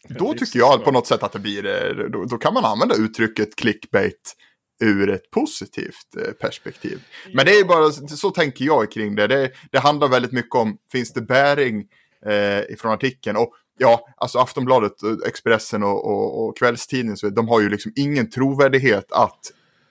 då 0.09 0.33
tycker 0.33 0.59
jag 0.59 0.83
på 0.83 0.91
något 0.91 1.07
sätt 1.07 1.23
att 1.23 1.31
det 1.31 1.39
blir, 1.39 1.65
eh, 1.65 2.09
då, 2.09 2.25
då 2.25 2.37
kan 2.37 2.53
man 2.53 2.65
använda 2.65 2.95
uttrycket 2.95 3.55
clickbait 3.55 4.35
ur 4.79 5.09
ett 5.09 5.31
positivt 5.31 6.15
eh, 6.17 6.33
perspektiv. 6.33 6.99
Men 7.33 7.45
det 7.45 7.51
är 7.51 7.65
bara, 7.65 7.91
så 7.91 8.29
tänker 8.29 8.65
jag 8.65 8.91
kring 8.91 9.15
det. 9.15 9.27
Det, 9.27 9.51
det 9.71 9.79
handlar 9.79 10.07
väldigt 10.07 10.31
mycket 10.31 10.55
om, 10.55 10.77
finns 10.91 11.13
det 11.13 11.21
bäring 11.21 11.85
eh, 12.25 12.73
ifrån 12.73 12.91
artikeln? 12.91 13.37
Och 13.37 13.53
ja, 13.77 14.07
alltså 14.17 14.39
Aftonbladet, 14.39 14.93
Expressen 15.27 15.83
och, 15.83 16.05
och, 16.05 16.45
och 16.45 16.57
kvällstidningen, 16.57 17.17
de 17.35 17.47
har 17.47 17.61
ju 17.61 17.69
liksom 17.69 17.91
ingen 17.95 18.29
trovärdighet 18.29 19.11
att, 19.11 19.39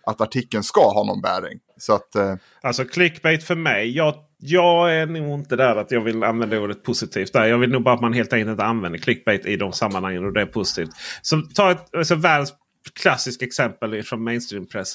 att 0.06 0.20
artikeln 0.20 0.62
ska 0.62 0.92
ha 0.92 1.04
någon 1.04 1.20
bäring. 1.20 1.58
Så 1.78 1.94
att, 1.94 2.14
eh... 2.14 2.34
Alltså 2.62 2.84
clickbait 2.84 3.44
för 3.44 3.54
mig, 3.54 3.96
jag, 3.96 4.14
jag 4.38 4.94
är 4.94 5.06
nog 5.06 5.40
inte 5.40 5.56
där 5.56 5.76
att 5.76 5.90
jag 5.90 6.00
vill 6.00 6.24
använda 6.24 6.60
ordet 6.60 6.82
positivt. 6.82 7.32
Där. 7.32 7.46
Jag 7.46 7.58
vill 7.58 7.70
nog 7.70 7.82
bara 7.82 7.94
att 7.94 8.00
man 8.00 8.12
helt 8.12 8.32
enkelt 8.32 8.50
inte 8.50 8.64
använder 8.64 8.98
clickbait 8.98 9.46
i 9.46 9.56
de 9.56 9.72
sammanhangen 9.72 10.24
och 10.24 10.32
det 10.32 10.40
är 10.40 10.46
positivt. 10.46 10.90
Så 11.22 11.42
ta 11.54 11.70
ett 11.70 11.94
alltså, 11.94 12.14
världens 12.14 12.52
klassiskt 12.94 13.42
exempel 13.42 14.02
från 14.02 14.28
mainstream-press. 14.28 14.94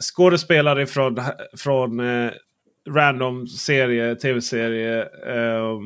Skådespelare 0.00 0.86
från, 0.86 1.20
från 1.56 2.00
eh, 2.00 2.32
random 2.88 3.46
serie, 3.46 4.14
tv-serie. 4.14 5.02
Eh, 5.02 5.80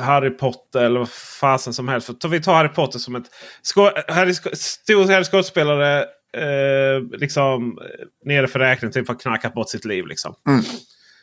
Harry 0.00 0.30
Potter 0.30 0.84
eller 0.84 0.98
vad 0.98 1.10
fasen 1.40 1.72
som 1.72 1.88
helst. 1.88 2.06
För, 2.22 2.28
vi 2.28 2.42
tar 2.42 2.54
Harry 2.54 2.68
Potter 2.68 2.98
som 2.98 3.16
ett 3.16 3.30
skå, 3.62 3.90
Harry, 4.08 4.34
stor 4.34 5.24
skådespelare. 5.24 6.04
Eh, 6.32 7.02
liksom 7.18 7.78
nere 8.24 8.48
för 8.48 8.58
räkning 8.58 8.92
typ 8.92 9.08
har 9.08 9.14
knackat 9.14 9.54
bort 9.54 9.68
sitt 9.68 9.84
liv. 9.84 10.06
Liksom. 10.06 10.34
Mm. 10.48 10.60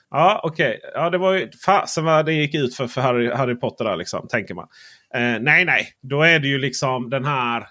Ja 0.10 0.42
okej. 0.44 0.78
Okay. 0.78 0.92
Ja, 0.94 1.10
det 1.10 1.18
var 1.18 1.34
ju 1.34 1.52
fasen 1.66 2.04
vad 2.04 2.26
det 2.26 2.34
gick 2.34 2.56
ut 2.56 2.76
för, 2.76 2.88
för 2.88 3.02
Harry, 3.02 3.32
Harry 3.32 3.56
Potter 3.56 3.86
där 3.86 3.96
liksom. 3.96 4.28
Tänker 4.28 4.54
man. 4.54 4.68
Eh, 5.14 5.42
nej 5.42 5.66
nej. 5.66 5.90
Då 6.02 6.22
är 6.22 6.40
det 6.40 6.48
ju 6.48 6.60
liksom 6.60 7.10
den 7.10 7.26
här 7.26 7.68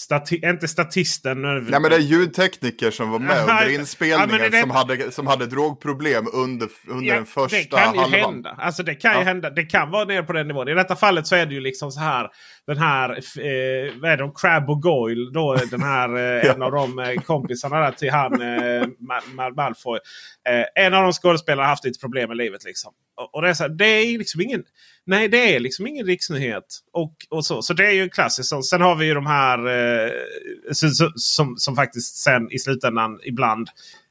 Stati 0.00 0.40
inte 0.44 0.68
statisten. 0.68 1.42
Nej 1.42 1.80
men 1.80 1.82
det 1.82 1.94
är 1.94 1.98
ljudtekniker 1.98 2.90
som 2.90 3.10
var 3.10 3.18
med 3.18 3.40
under 3.42 3.70
inspelningen 3.70 4.40
ja, 4.40 4.48
det... 4.48 4.60
som, 4.60 4.70
hade, 4.70 5.12
som 5.12 5.26
hade 5.26 5.46
drogproblem 5.46 6.26
under, 6.32 6.68
under 6.88 7.06
ja, 7.06 7.14
den 7.14 7.26
första 7.26 7.56
det 7.56 7.64
kan 7.64 7.78
halvan. 7.78 8.10
Ju 8.10 8.18
hända. 8.18 8.56
Alltså 8.58 8.82
det 8.82 8.94
kan 8.94 9.12
ja. 9.12 9.18
ju 9.18 9.24
hända. 9.24 9.50
Det 9.50 9.64
kan 9.64 9.90
vara 9.90 10.04
nere 10.04 10.22
på 10.22 10.32
den 10.32 10.48
nivån. 10.48 10.68
I 10.68 10.74
detta 10.74 10.96
fallet 10.96 11.26
så 11.26 11.36
är 11.36 11.46
det 11.46 11.54
ju 11.54 11.60
liksom 11.60 11.90
så 11.90 12.00
här. 12.00 12.28
Den 12.66 12.78
här, 12.78 13.10
eh, 13.10 13.92
vad 14.00 14.10
är 14.10 14.16
det, 14.16 14.32
Crab 14.34 14.70
och 14.70 14.82
Goyle. 14.82 15.30
Då, 15.32 15.54
den 15.70 15.82
här, 15.82 16.16
eh, 16.44 16.50
en 16.50 16.62
av 16.62 16.72
de 16.72 16.98
eh, 16.98 17.14
kompisarna 17.22 17.80
där 17.80 17.92
till 17.92 18.10
han 18.10 18.42
eh, 18.42 18.86
Mal 19.34 19.54
Malfoy. 19.54 19.98
Eh, 20.48 20.84
en 20.84 20.94
av 20.94 21.02
de 21.02 21.12
skådespelarna 21.12 21.62
har 21.62 21.68
haft 21.70 21.84
lite 21.84 22.00
problem 22.00 22.28
med 22.28 22.36
livet. 22.36 22.64
Liksom. 22.64 22.92
Och, 23.32 23.42
det, 23.42 23.48
är 23.48 23.54
så 23.54 23.62
här, 23.62 23.70
det 23.70 23.86
är 23.86 24.18
liksom 24.18 24.40
ingen... 24.40 24.62
Nej, 25.04 25.28
det 25.28 25.54
är 25.54 25.60
liksom 25.60 25.86
ingen 25.86 26.06
riksnyhet. 26.06 26.78
Och, 26.92 27.14
och 27.28 27.46
så. 27.46 27.62
så 27.62 27.74
det 27.74 27.86
är 27.86 27.92
ju 27.92 28.08
klassiskt. 28.08 28.64
Sen 28.64 28.80
har 28.80 28.94
vi 28.94 29.06
ju 29.06 29.14
de 29.14 29.26
här 29.26 29.58
eh, 29.66 30.12
som, 30.72 31.12
som, 31.16 31.56
som, 31.56 31.76
faktiskt 31.76 32.16
sen 32.16 32.52
i 32.52 32.58
slutändan 32.58 33.20
ibland 33.24 33.68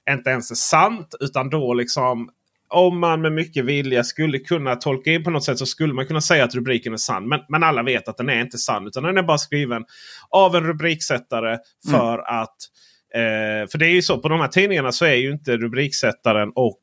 inte 0.10 0.30
ens 0.30 0.52
är 0.52 0.56
sant. 0.56 1.16
Utan 1.20 1.50
då 1.50 1.74
liksom 1.74 2.30
om 2.70 3.00
man 3.00 3.22
med 3.22 3.32
mycket 3.32 3.66
vilja 3.66 4.04
skulle 4.04 4.40
kunna 4.40 4.76
tolka 4.76 5.12
in 5.12 5.24
på 5.24 5.30
något 5.30 5.44
sätt 5.44 5.60
så 5.60 5.66
skulle 5.66 5.94
man 5.94 6.08
kunna 6.08 6.22
säga 6.22 6.44
att 6.44 6.56
rubriken 6.56 6.94
är 6.94 6.98
sann. 6.98 7.28
Men, 7.28 7.40
men 7.50 7.64
alla 7.64 7.84
vet 7.84 8.08
att 8.08 8.18
den 8.18 8.30
är 8.30 8.42
inte 8.42 8.58
sann. 8.58 8.88
Utan 8.88 9.04
den 9.04 9.18
är 9.18 9.24
bara 9.24 9.38
skriven 9.38 9.86
av 10.30 10.56
en 10.56 10.64
rubriksättare 10.64 11.58
för 11.92 12.14
mm. 12.14 12.26
att... 12.42 12.56
Eh, 13.14 13.70
för 13.72 13.78
det 13.78 13.86
är 13.86 13.92
ju 13.92 14.02
så 14.02 14.18
på 14.18 14.30
de 14.30 14.40
här 14.40 14.48
tidningarna 14.48 14.92
så 14.92 15.06
är 15.06 15.16
ju 15.16 15.32
inte 15.32 15.58
rubriksättaren 15.58 16.52
och 16.56 16.82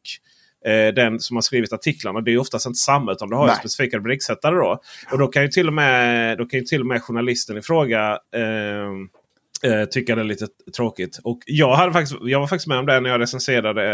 eh, 0.67 0.95
den 0.95 1.21
som 1.21 1.37
har 1.37 1.43
skrivit 1.43 1.73
artiklarna. 1.73 2.21
Det 2.21 2.33
är 2.33 2.39
oftast 2.39 2.67
inte 2.67 2.79
samma 2.79 3.13
utan 3.13 3.29
du 3.29 3.37
har 3.37 3.49
en 3.49 3.55
specifika 3.55 3.97
rubriksättare. 3.97 4.55
Då. 4.55 4.81
Och 5.13 5.19
då 5.19 5.27
kan 5.27 5.43
ju 5.43 5.49
till 5.49 5.67
och 5.67 5.75
med, 5.75 6.39
då 6.39 6.47
kan 6.47 6.61
ju 6.61 6.67
till 6.67 6.81
och 6.81 6.87
med 6.87 7.03
journalisten 7.03 7.59
i 7.59 7.63
fråga 7.63 8.19
eh, 8.35 9.73
eh, 9.73 9.85
tycka 9.85 10.15
det 10.15 10.23
är 10.23 10.25
lite 10.25 10.47
tråkigt. 10.77 11.21
Och 11.25 11.39
jag, 11.47 11.75
hade 11.75 11.93
faktiskt, 11.93 12.21
jag 12.23 12.41
var 12.41 12.47
faktiskt 12.47 12.69
med 12.69 12.79
om 12.79 12.87
det 12.87 13.01
när 13.01 13.11
jag 13.11 13.21
recenserade 13.21 13.85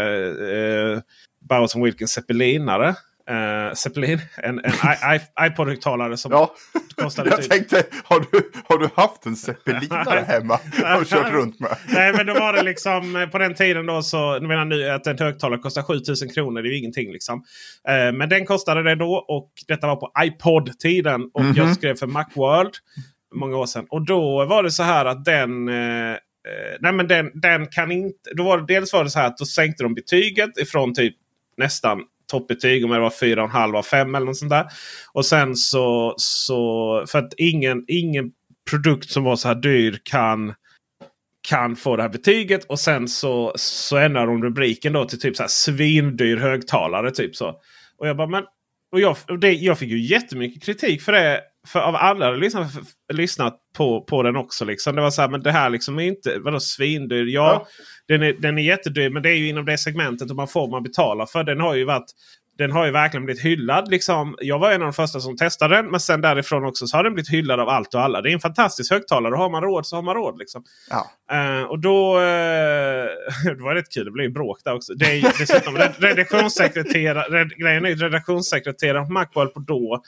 eh, 0.51 0.99
Bowers 1.49 1.75
Wilkins 1.75 2.11
Zeppelinare. 2.11 2.95
Uh, 3.31 3.73
Zeppelin, 3.73 4.19
en, 4.37 4.59
en 4.59 4.71
iPod-högtalare 5.47 6.17
som 6.17 6.31
ja, 6.31 6.55
kostade 6.95 7.29
Jag 7.39 7.49
tänkte, 7.49 7.83
har 8.03 8.19
du, 8.19 8.51
har 8.63 8.77
du 8.77 8.89
haft 8.95 9.25
en 9.25 9.35
Zeppelinare 9.35 10.19
hemma 10.27 10.59
och 10.99 11.07
kört 11.07 11.31
runt 11.31 11.59
med? 11.59 11.77
Nej, 11.87 12.13
men 12.13 12.25
då 12.25 12.33
var 12.33 12.53
det 12.53 12.63
liksom 12.63 13.15
eh, 13.15 13.29
på 13.29 13.37
den 13.37 13.53
tiden 13.53 13.85
då 13.85 14.01
så. 14.01 14.17
Jag 14.17 14.43
menar 14.43 14.65
nu 14.65 14.89
att 14.89 15.07
en 15.07 15.19
högtalare 15.19 15.59
kostar 15.59 15.81
7000 15.81 16.29
kronor. 16.29 16.61
Det 16.61 16.69
är 16.69 16.71
ju 16.71 16.77
ingenting 16.77 17.11
liksom. 17.11 17.43
Uh, 17.89 18.17
men 18.17 18.29
den 18.29 18.45
kostade 18.45 18.83
det 18.83 18.95
då 18.95 19.25
och 19.27 19.51
detta 19.67 19.87
var 19.87 19.95
på 19.95 20.11
iPod-tiden. 20.23 21.29
Och 21.33 21.41
mm 21.41 21.53
-hmm. 21.53 21.57
jag 21.57 21.75
skrev 21.75 21.95
för 21.95 22.07
Macworld 22.07 22.73
många 23.35 23.57
år 23.57 23.65
sedan. 23.65 23.85
Och 23.89 24.05
då 24.05 24.45
var 24.45 24.63
det 24.63 24.71
så 24.71 24.83
här 24.83 25.05
att 25.05 25.25
den 25.25 25.69
uh, 25.69 26.17
nej 26.79 26.93
men 26.93 27.07
den, 27.07 27.31
den 27.33 27.67
kan 27.67 27.91
inte. 27.91 28.33
Då 28.35 28.43
var 28.43 28.57
det, 28.57 28.73
dels 28.73 28.93
var 28.93 29.03
det 29.03 29.09
så 29.09 29.19
här 29.19 29.27
att 29.27 29.37
då 29.37 29.45
sänkte 29.45 29.83
de 29.83 29.93
betyget 29.93 30.57
ifrån 30.57 30.93
typ 30.93 31.15
nästan 31.57 31.99
toppbetyg. 32.39 32.85
Om 32.85 32.91
det 32.91 32.99
var 32.99 33.09
4,5 33.09 33.77
av 33.77 33.83
5 33.83 34.15
eller 34.15 34.25
något 34.25 34.37
sånt 34.37 34.51
där. 34.51 34.65
Och 35.13 35.25
sen 35.25 35.55
så, 35.55 36.13
så 36.17 37.05
för 37.07 37.19
att 37.19 37.33
ingen, 37.37 37.83
ingen 37.87 38.31
produkt 38.69 39.09
som 39.09 39.23
var 39.23 39.35
så 39.35 39.47
här 39.47 39.55
dyr 39.55 39.99
kan 40.03 40.53
kan 41.47 41.75
få 41.75 41.95
det 41.95 42.01
här 42.01 42.09
betyget. 42.09 42.63
Och 42.63 42.79
sen 42.79 43.07
så, 43.07 43.53
så 43.55 43.97
ändrar 43.97 44.27
de 44.27 44.43
rubriken 44.43 44.93
då 44.93 45.05
till 45.05 45.19
typ 45.19 45.35
så 45.35 45.43
här 45.43 45.47
svindyr 45.47 46.37
högtalare. 46.37 47.11
Typ 47.11 47.35
så. 47.35 47.55
Och 47.97 48.07
jag 48.07 48.17
bara, 48.17 48.27
men 48.27 48.43
och 48.91 48.99
jag, 48.99 49.17
det, 49.41 49.53
jag 49.53 49.79
fick 49.79 49.89
ju 49.89 49.99
jättemycket 49.99 50.63
kritik 50.63 51.01
för 51.01 51.11
det. 51.11 51.41
För 51.67 51.79
av 51.79 51.95
alla 51.95 52.31
lyssnat, 52.31 52.71
lyssnat 53.13 53.59
på, 53.77 54.01
på 54.01 54.23
den 54.23 54.35
också. 54.35 54.65
Liksom. 54.65 54.95
Det 54.95 55.01
var 55.01 55.11
så 55.11 55.21
här, 55.21 55.29
men 55.29 55.43
det 55.43 55.51
här 55.51 55.69
liksom 55.69 55.99
är 55.99 56.03
inte 56.03 56.39
vadå, 56.39 56.59
svindyr. 56.59 57.25
Ja, 57.25 57.51
ja. 57.51 57.67
Den, 58.07 58.23
är, 58.23 58.33
den 58.33 58.57
är 58.57 58.63
jättedyr 58.63 59.09
men 59.09 59.23
det 59.23 59.29
är 59.29 59.35
ju 59.35 59.49
inom 59.49 59.65
det 59.65 59.77
segmentet 59.77 60.29
och 60.29 60.35
man 60.35 60.47
får 60.47 60.67
man 60.67 60.83
betala 60.83 61.25
för. 61.25 61.43
Den 61.43 61.59
har 61.59 61.75
ju 61.75 61.85
varit 61.85 62.11
den 62.57 62.71
har 62.71 62.85
ju 62.85 62.91
verkligen 62.91 63.25
blivit 63.25 63.43
hyllad. 63.43 63.91
Liksom. 63.91 64.35
Jag 64.41 64.59
var 64.59 64.71
en 64.71 64.81
av 64.81 64.85
de 64.85 64.93
första 64.93 65.19
som 65.19 65.37
testade 65.37 65.75
den. 65.75 65.91
Men 65.91 65.99
sen 65.99 66.21
därifrån 66.21 66.65
också 66.65 66.87
så 66.87 66.97
har 66.97 67.03
den 67.03 67.13
blivit 67.13 67.29
hyllad 67.29 67.59
av 67.59 67.69
allt 67.69 67.93
och 67.93 68.01
alla. 68.01 68.21
Det 68.21 68.29
är 68.29 68.33
en 68.33 68.39
fantastisk 68.39 68.91
högtalare. 68.91 69.35
Har 69.35 69.49
man 69.49 69.63
råd 69.63 69.85
så 69.85 69.95
har 69.95 70.03
man 70.03 70.15
råd. 70.15 70.39
Liksom. 70.39 70.63
Ja. 70.89 71.11
Uh, 71.33 71.63
och 71.63 71.79
då, 71.79 72.17
uh, 72.17 72.23
det 73.55 73.63
var 73.63 73.75
rätt 73.75 73.93
kul. 73.93 74.05
Det 74.05 74.11
blev 74.11 74.33
bråk 74.33 74.59
där 74.63 74.73
också. 74.73 74.93
Det 74.93 75.05
är 75.05 75.21
dessutom 75.39 75.77
redaktionssekreterare, 75.99 77.49
grejen 77.57 77.85
är 77.85 77.95
redaktionssekreteraren 77.95 79.05
på 79.05 79.13
Macworld 79.13 79.53
på 79.53 79.59
då 79.59 80.03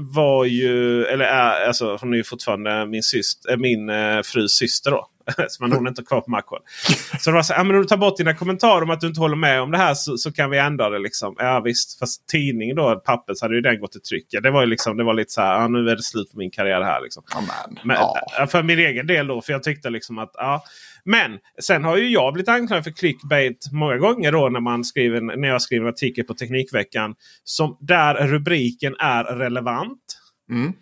var 0.00 0.44
ju, 0.44 1.04
eller 1.04 1.24
är, 1.24 1.66
alltså 1.66 1.98
hon 2.00 2.12
är 2.12 2.16
ju 2.16 2.24
fortfarande 2.24 2.86
min, 2.86 3.02
syster, 3.02 3.52
eh, 3.52 3.56
min 3.56 3.88
eh, 3.88 4.22
frus 4.22 4.52
syster 4.52 4.90
då 4.90 5.06
men 5.60 5.72
hon 5.72 5.86
är 5.86 5.88
inte 5.88 6.02
kvar 6.02 6.20
på 6.20 6.30
Macworld. 6.30 6.64
Så 7.20 7.30
det 7.30 7.34
var 7.34 7.42
så 7.42 7.52
ja, 7.56 7.64
men 7.64 7.76
om 7.76 7.82
du 7.82 7.88
tar 7.88 7.96
bort 7.96 8.16
dina 8.16 8.34
kommentarer 8.34 8.82
om 8.82 8.90
att 8.90 9.00
du 9.00 9.06
inte 9.06 9.20
håller 9.20 9.36
med 9.36 9.60
om 9.62 9.70
det 9.70 9.78
här 9.78 9.94
så, 9.94 10.16
så 10.16 10.32
kan 10.32 10.50
vi 10.50 10.58
ändra 10.58 10.90
det. 10.90 10.98
Liksom. 10.98 11.34
Ja 11.38 11.60
visst, 11.60 11.98
fast 11.98 12.28
tidningen 12.28 12.76
då, 12.76 13.02
pappret, 13.04 13.38
så 13.38 13.44
hade 13.44 13.54
ju 13.54 13.60
den 13.60 13.80
gått 13.80 13.96
i 13.96 14.00
tryck. 14.00 14.26
Ja, 14.30 14.40
det 14.40 14.50
var 14.50 14.60
ju 14.60 14.66
liksom, 14.66 14.96
det 14.96 15.04
var 15.04 15.14
lite 15.14 15.32
så 15.32 15.40
här, 15.40 15.60
ja, 15.60 15.68
nu 15.68 15.90
är 15.90 15.96
det 15.96 16.02
slut 16.02 16.32
på 16.32 16.38
min 16.38 16.50
karriär 16.50 16.80
här. 16.80 17.00
Liksom. 17.00 17.22
Amen. 17.34 17.78
Men, 17.84 17.96
ja. 17.96 18.46
För 18.46 18.62
min 18.62 18.78
egen 18.78 19.06
del 19.06 19.26
då, 19.26 19.40
för 19.40 19.52
jag 19.52 19.62
tyckte 19.62 19.90
liksom 19.90 20.18
att 20.18 20.30
ja. 20.34 20.64
Men 21.04 21.38
sen 21.62 21.84
har 21.84 21.96
ju 21.96 22.08
jag 22.08 22.32
blivit 22.32 22.48
anklagad 22.48 22.84
för 22.84 22.90
clickbait 22.90 23.68
många 23.72 23.96
gånger 23.96 24.32
då 24.32 24.48
när, 24.48 24.60
man 24.60 24.84
skriver, 24.84 25.20
när 25.20 25.48
jag 25.48 25.62
skriver 25.62 25.86
en 25.86 25.92
artikel 25.92 26.24
på 26.24 26.34
Teknikveckan. 26.34 27.14
Som, 27.44 27.76
där 27.80 28.26
rubriken 28.26 28.96
är 28.98 29.24
relevant. 29.24 30.02
Mm. 30.50 30.72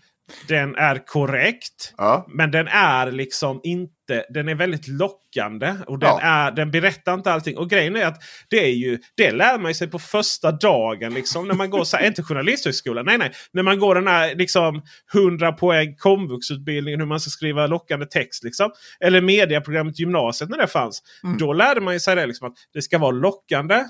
Den 0.48 0.74
är 0.74 1.06
korrekt. 1.06 1.94
Ja. 1.96 2.26
Men 2.28 2.50
den 2.50 2.68
är 2.68 3.12
liksom 3.12 3.60
inte 3.62 3.92
jätte, 4.08 4.32
den 4.32 4.48
är 4.48 4.54
väldigt 4.54 4.88
lockande. 4.88 5.74
Och 5.86 5.98
den, 5.98 6.08
Ja. 6.08 6.20
är, 6.20 6.50
den 6.50 6.70
berättar 6.70 7.14
inte 7.14 7.32
allting. 7.32 7.56
Och 7.58 7.70
grejen 7.70 7.96
är 7.96 8.06
att 8.06 8.22
det 8.50 8.64
är 8.64 8.72
ju, 8.72 8.98
det 9.16 9.30
lär 9.30 9.58
man 9.58 9.74
sig 9.74 9.88
på 9.88 9.98
första 9.98 10.52
dagen. 10.52 11.14
Liksom, 11.14 11.48
när 11.48 11.54
man 11.54 11.70
går, 11.70 11.84
så 11.84 11.96
här, 11.96 12.06
inte 12.06 12.22
journalisthögskolan, 12.22 13.04
nej 13.06 13.18
nej. 13.18 13.32
När 13.52 13.62
man 13.62 13.78
går 13.78 13.94
den 13.94 14.06
här 14.06 14.34
liksom, 14.34 14.82
100 15.14 15.52
poäng 15.52 15.96
komvuxutbildningen 15.96 17.00
hur 17.00 17.06
man 17.06 17.20
ska 17.20 17.30
skriva 17.30 17.66
lockande 17.66 18.06
text. 18.06 18.44
Liksom. 18.44 18.70
Eller 19.00 19.20
mediaprogrammet 19.20 20.00
gymnasiet 20.00 20.50
när 20.50 20.58
det 20.58 20.66
fanns. 20.66 21.02
Då 21.38 21.52
lärde 21.52 21.80
man 21.80 21.94
ju 21.94 22.00
sig 22.00 22.16
det 22.16 22.26
liksom, 22.26 22.48
att 22.48 22.54
det 22.74 22.82
ska 22.82 22.98
vara 22.98 23.10
lockande. 23.10 23.84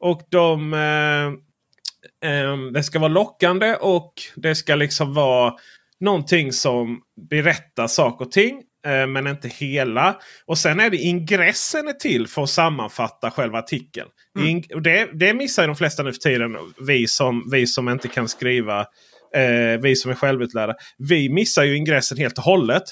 Och 0.00 0.22
de... 0.30 0.74
Eh, 0.74 1.44
Ehm, 2.24 2.72
det 2.72 2.82
ska 2.82 2.98
vara 2.98 3.08
lockande 3.08 3.74
och 3.74 4.12
det 4.36 4.54
ska 4.54 4.74
liksom 4.74 5.14
vara 5.14 5.54
någonting 6.00 6.52
som 6.52 7.00
berättar 7.30 7.86
saker 7.86 8.24
och 8.24 8.32
ting. 8.32 8.62
Eh, 8.84 9.06
Men 9.06 9.26
inte 9.26 9.48
hela. 9.48 10.16
Och 10.46 10.58
sen 10.58 10.80
är 10.80 10.90
det 10.90 10.96
ingressen 10.96 11.88
är 11.88 11.92
till 11.92 12.26
för 12.26 12.42
att 12.42 12.50
sammanfatta 12.50 13.30
själva 13.30 13.58
artikeln. 13.58 14.08
Och 14.74 14.82
det, 14.82 15.08
det 15.12 15.34
missar 15.34 15.66
de 15.66 15.76
flesta 15.76 16.02
nu 16.02 16.12
för 16.12 16.20
tiden. 16.20 16.56
Vi 16.86 17.06
som, 17.06 17.48
vi 17.52 17.66
som 17.66 17.88
inte 17.88 18.08
kan 18.08 18.28
skriva. 18.28 18.80
Eh, 19.34 19.80
vi 19.82 19.96
som 19.96 20.10
är 20.10 20.14
självutlärda. 20.14 20.74
Vi 20.98 21.28
missar 21.28 21.64
ju 21.64 21.76
ingressen 21.76 22.18
helt 22.18 22.38
och 22.38 22.44
hållet. 22.44 22.84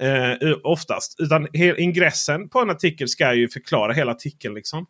Eh, 0.00 0.56
oftast. 0.62 1.20
Utan 1.20 1.48
ingressen 1.54 2.48
på 2.48 2.60
en 2.60 2.70
artikel 2.70 3.08
ska 3.08 3.34
ju 3.34 3.48
förklara 3.48 3.92
hela 3.92 4.12
artikeln. 4.12 4.54
Liksom. 4.54 4.86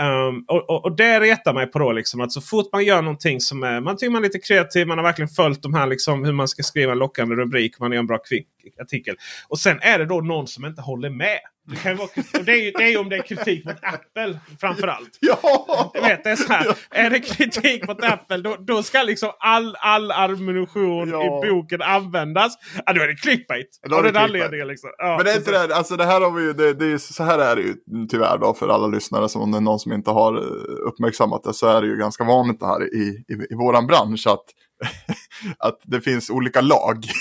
Um, 0.00 0.44
och, 0.48 0.70
och, 0.70 0.84
och 0.84 0.96
det 0.96 1.20
retar 1.20 1.54
mig 1.54 1.66
på 1.66 1.78
då 1.78 1.92
liksom 1.92 2.20
att 2.20 2.32
så 2.32 2.40
fort 2.40 2.72
man 2.72 2.84
gör 2.84 3.02
någonting 3.02 3.40
som 3.40 3.62
är, 3.62 3.80
man 3.80 3.96
tycker 3.96 4.10
man 4.10 4.22
är 4.24 4.26
lite 4.26 4.38
kreativ, 4.38 4.86
man 4.86 4.98
har 4.98 5.04
verkligen 5.04 5.28
följt 5.28 5.62
de 5.62 5.74
här 5.74 5.86
liksom, 5.86 6.24
hur 6.24 6.32
man 6.32 6.48
ska 6.48 6.62
skriva 6.62 6.92
en 6.92 6.98
lockande 6.98 7.34
rubrik, 7.34 7.78
man 7.78 7.92
gör 7.92 7.98
en 7.98 8.06
bra 8.06 8.18
kvick 8.18 8.48
artikel. 8.80 9.16
Och 9.48 9.58
sen 9.58 9.78
är 9.82 9.98
det 9.98 10.06
då 10.06 10.20
någon 10.20 10.46
som 10.46 10.64
inte 10.64 10.82
håller 10.82 11.10
med. 11.10 11.38
Det, 11.70 11.76
kan 11.76 11.96
vara, 11.96 12.08
det, 12.42 12.52
är 12.52 12.64
ju, 12.64 12.70
det 12.70 12.82
är 12.82 12.88
ju 12.88 12.96
om 12.96 13.08
det 13.08 13.16
är 13.16 13.22
kritik 13.22 13.64
mot 13.64 13.76
Apple 13.82 14.38
framförallt. 14.60 15.18
Ja! 15.20 15.92
Vet, 15.94 16.24
det 16.24 16.30
är, 16.30 16.36
så 16.36 16.52
här, 16.52 16.76
är 16.90 17.10
det 17.10 17.20
kritik 17.20 17.86
mot 17.88 18.04
Apple 18.04 18.36
då, 18.36 18.56
då 18.56 18.82
ska 18.82 19.02
liksom 19.02 19.30
all, 19.38 19.76
all 19.78 20.10
ammunition 20.12 21.10
Ja. 21.10 21.46
i 21.46 21.50
boken 21.50 21.82
användas. 21.82 22.52
Ja, 22.86 22.92
då 22.92 23.00
är 23.02 23.06
det 23.06 23.14
clickbait. 23.14 23.80
Då 23.88 23.96
är 23.96 24.12
det 24.12 24.20
anledningen. 24.20 24.68
Liksom. 24.68 24.90
Ja, 24.98 25.16
Men 25.16 25.24
det 25.24 25.32
är 25.32 25.36
inte 25.36 25.50
det, 25.50 25.76
alltså 25.76 25.96
det 25.96 26.04
här 26.04 26.20
har 26.20 26.30
vi 26.30 26.42
ju, 26.42 26.52
det, 26.52 26.74
det 26.74 26.86
är, 26.92 26.98
så 26.98 27.24
här 27.24 27.38
är 27.38 27.56
det 27.56 27.62
ju 27.62 27.74
tyvärr 28.10 28.38
då 28.38 28.54
för 28.54 28.68
alla 28.68 28.86
lyssnare 28.86 29.28
som 29.28 29.42
om 29.42 29.50
det 29.50 29.58
är 29.58 29.62
någon 29.62 29.78
som 29.78 29.92
inte 29.92 30.10
har 30.10 30.36
eh, 30.36 30.88
uppmärksammat 30.88 31.42
det 31.42 31.54
så 31.54 31.66
är 31.66 31.80
det 31.80 31.86
ju 31.86 31.96
ganska 31.96 32.24
vanligt 32.24 32.60
det 32.60 32.66
här 32.66 32.94
i, 32.94 33.24
i, 33.28 33.32
i 33.50 33.54
våran 33.54 33.86
bransch 33.86 34.26
att, 34.26 34.44
att 35.58 35.80
det 35.82 36.00
finns 36.00 36.30
olika 36.30 36.60
lag. 36.60 37.04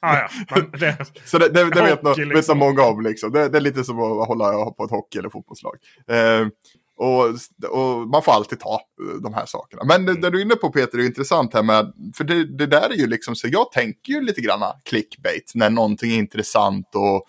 Ja, 0.00 0.28
ja. 0.48 0.56
Det, 0.78 0.96
Så 1.24 1.38
det, 1.38 1.48
det, 1.48 1.70
det 1.70 1.82
vet, 1.82 2.02
nog, 2.02 2.18
vet 2.18 2.28
liksom. 2.28 2.58
nog 2.58 2.68
många 2.68 2.88
om 2.88 3.00
liksom. 3.00 3.32
Det, 3.32 3.48
det 3.48 3.58
är 3.58 3.60
lite 3.60 3.84
som 3.84 3.98
att 3.98 4.28
hålla 4.28 4.70
på 4.70 4.84
ett 4.84 4.90
hockey 4.90 5.18
eller 5.18 5.30
fotbollslag. 5.30 5.74
Eh, 6.08 6.46
och, 6.98 7.24
och 7.70 8.08
man 8.08 8.22
får 8.22 8.32
alltid 8.32 8.60
ta 8.60 8.74
eh, 8.74 9.22
de 9.22 9.34
här 9.34 9.46
sakerna. 9.46 9.82
Men 9.84 10.06
det, 10.06 10.20
det 10.20 10.30
du 10.30 10.38
är 10.38 10.42
inne 10.42 10.56
på 10.56 10.70
Peter 10.70 10.98
är 10.98 11.06
intressant 11.06 11.54
här 11.54 11.62
med, 11.62 11.92
för 12.16 12.24
det, 12.24 12.44
det 12.44 12.66
där 12.66 12.90
är 12.90 12.96
ju 12.96 13.06
liksom, 13.06 13.36
så 13.36 13.48
jag 13.48 13.72
tänker 13.72 14.12
ju 14.12 14.20
lite 14.20 14.40
grann 14.40 14.62
clickbait 14.84 15.52
när 15.54 15.70
någonting 15.70 16.12
är 16.12 16.18
intressant 16.18 16.94
och 16.94 17.24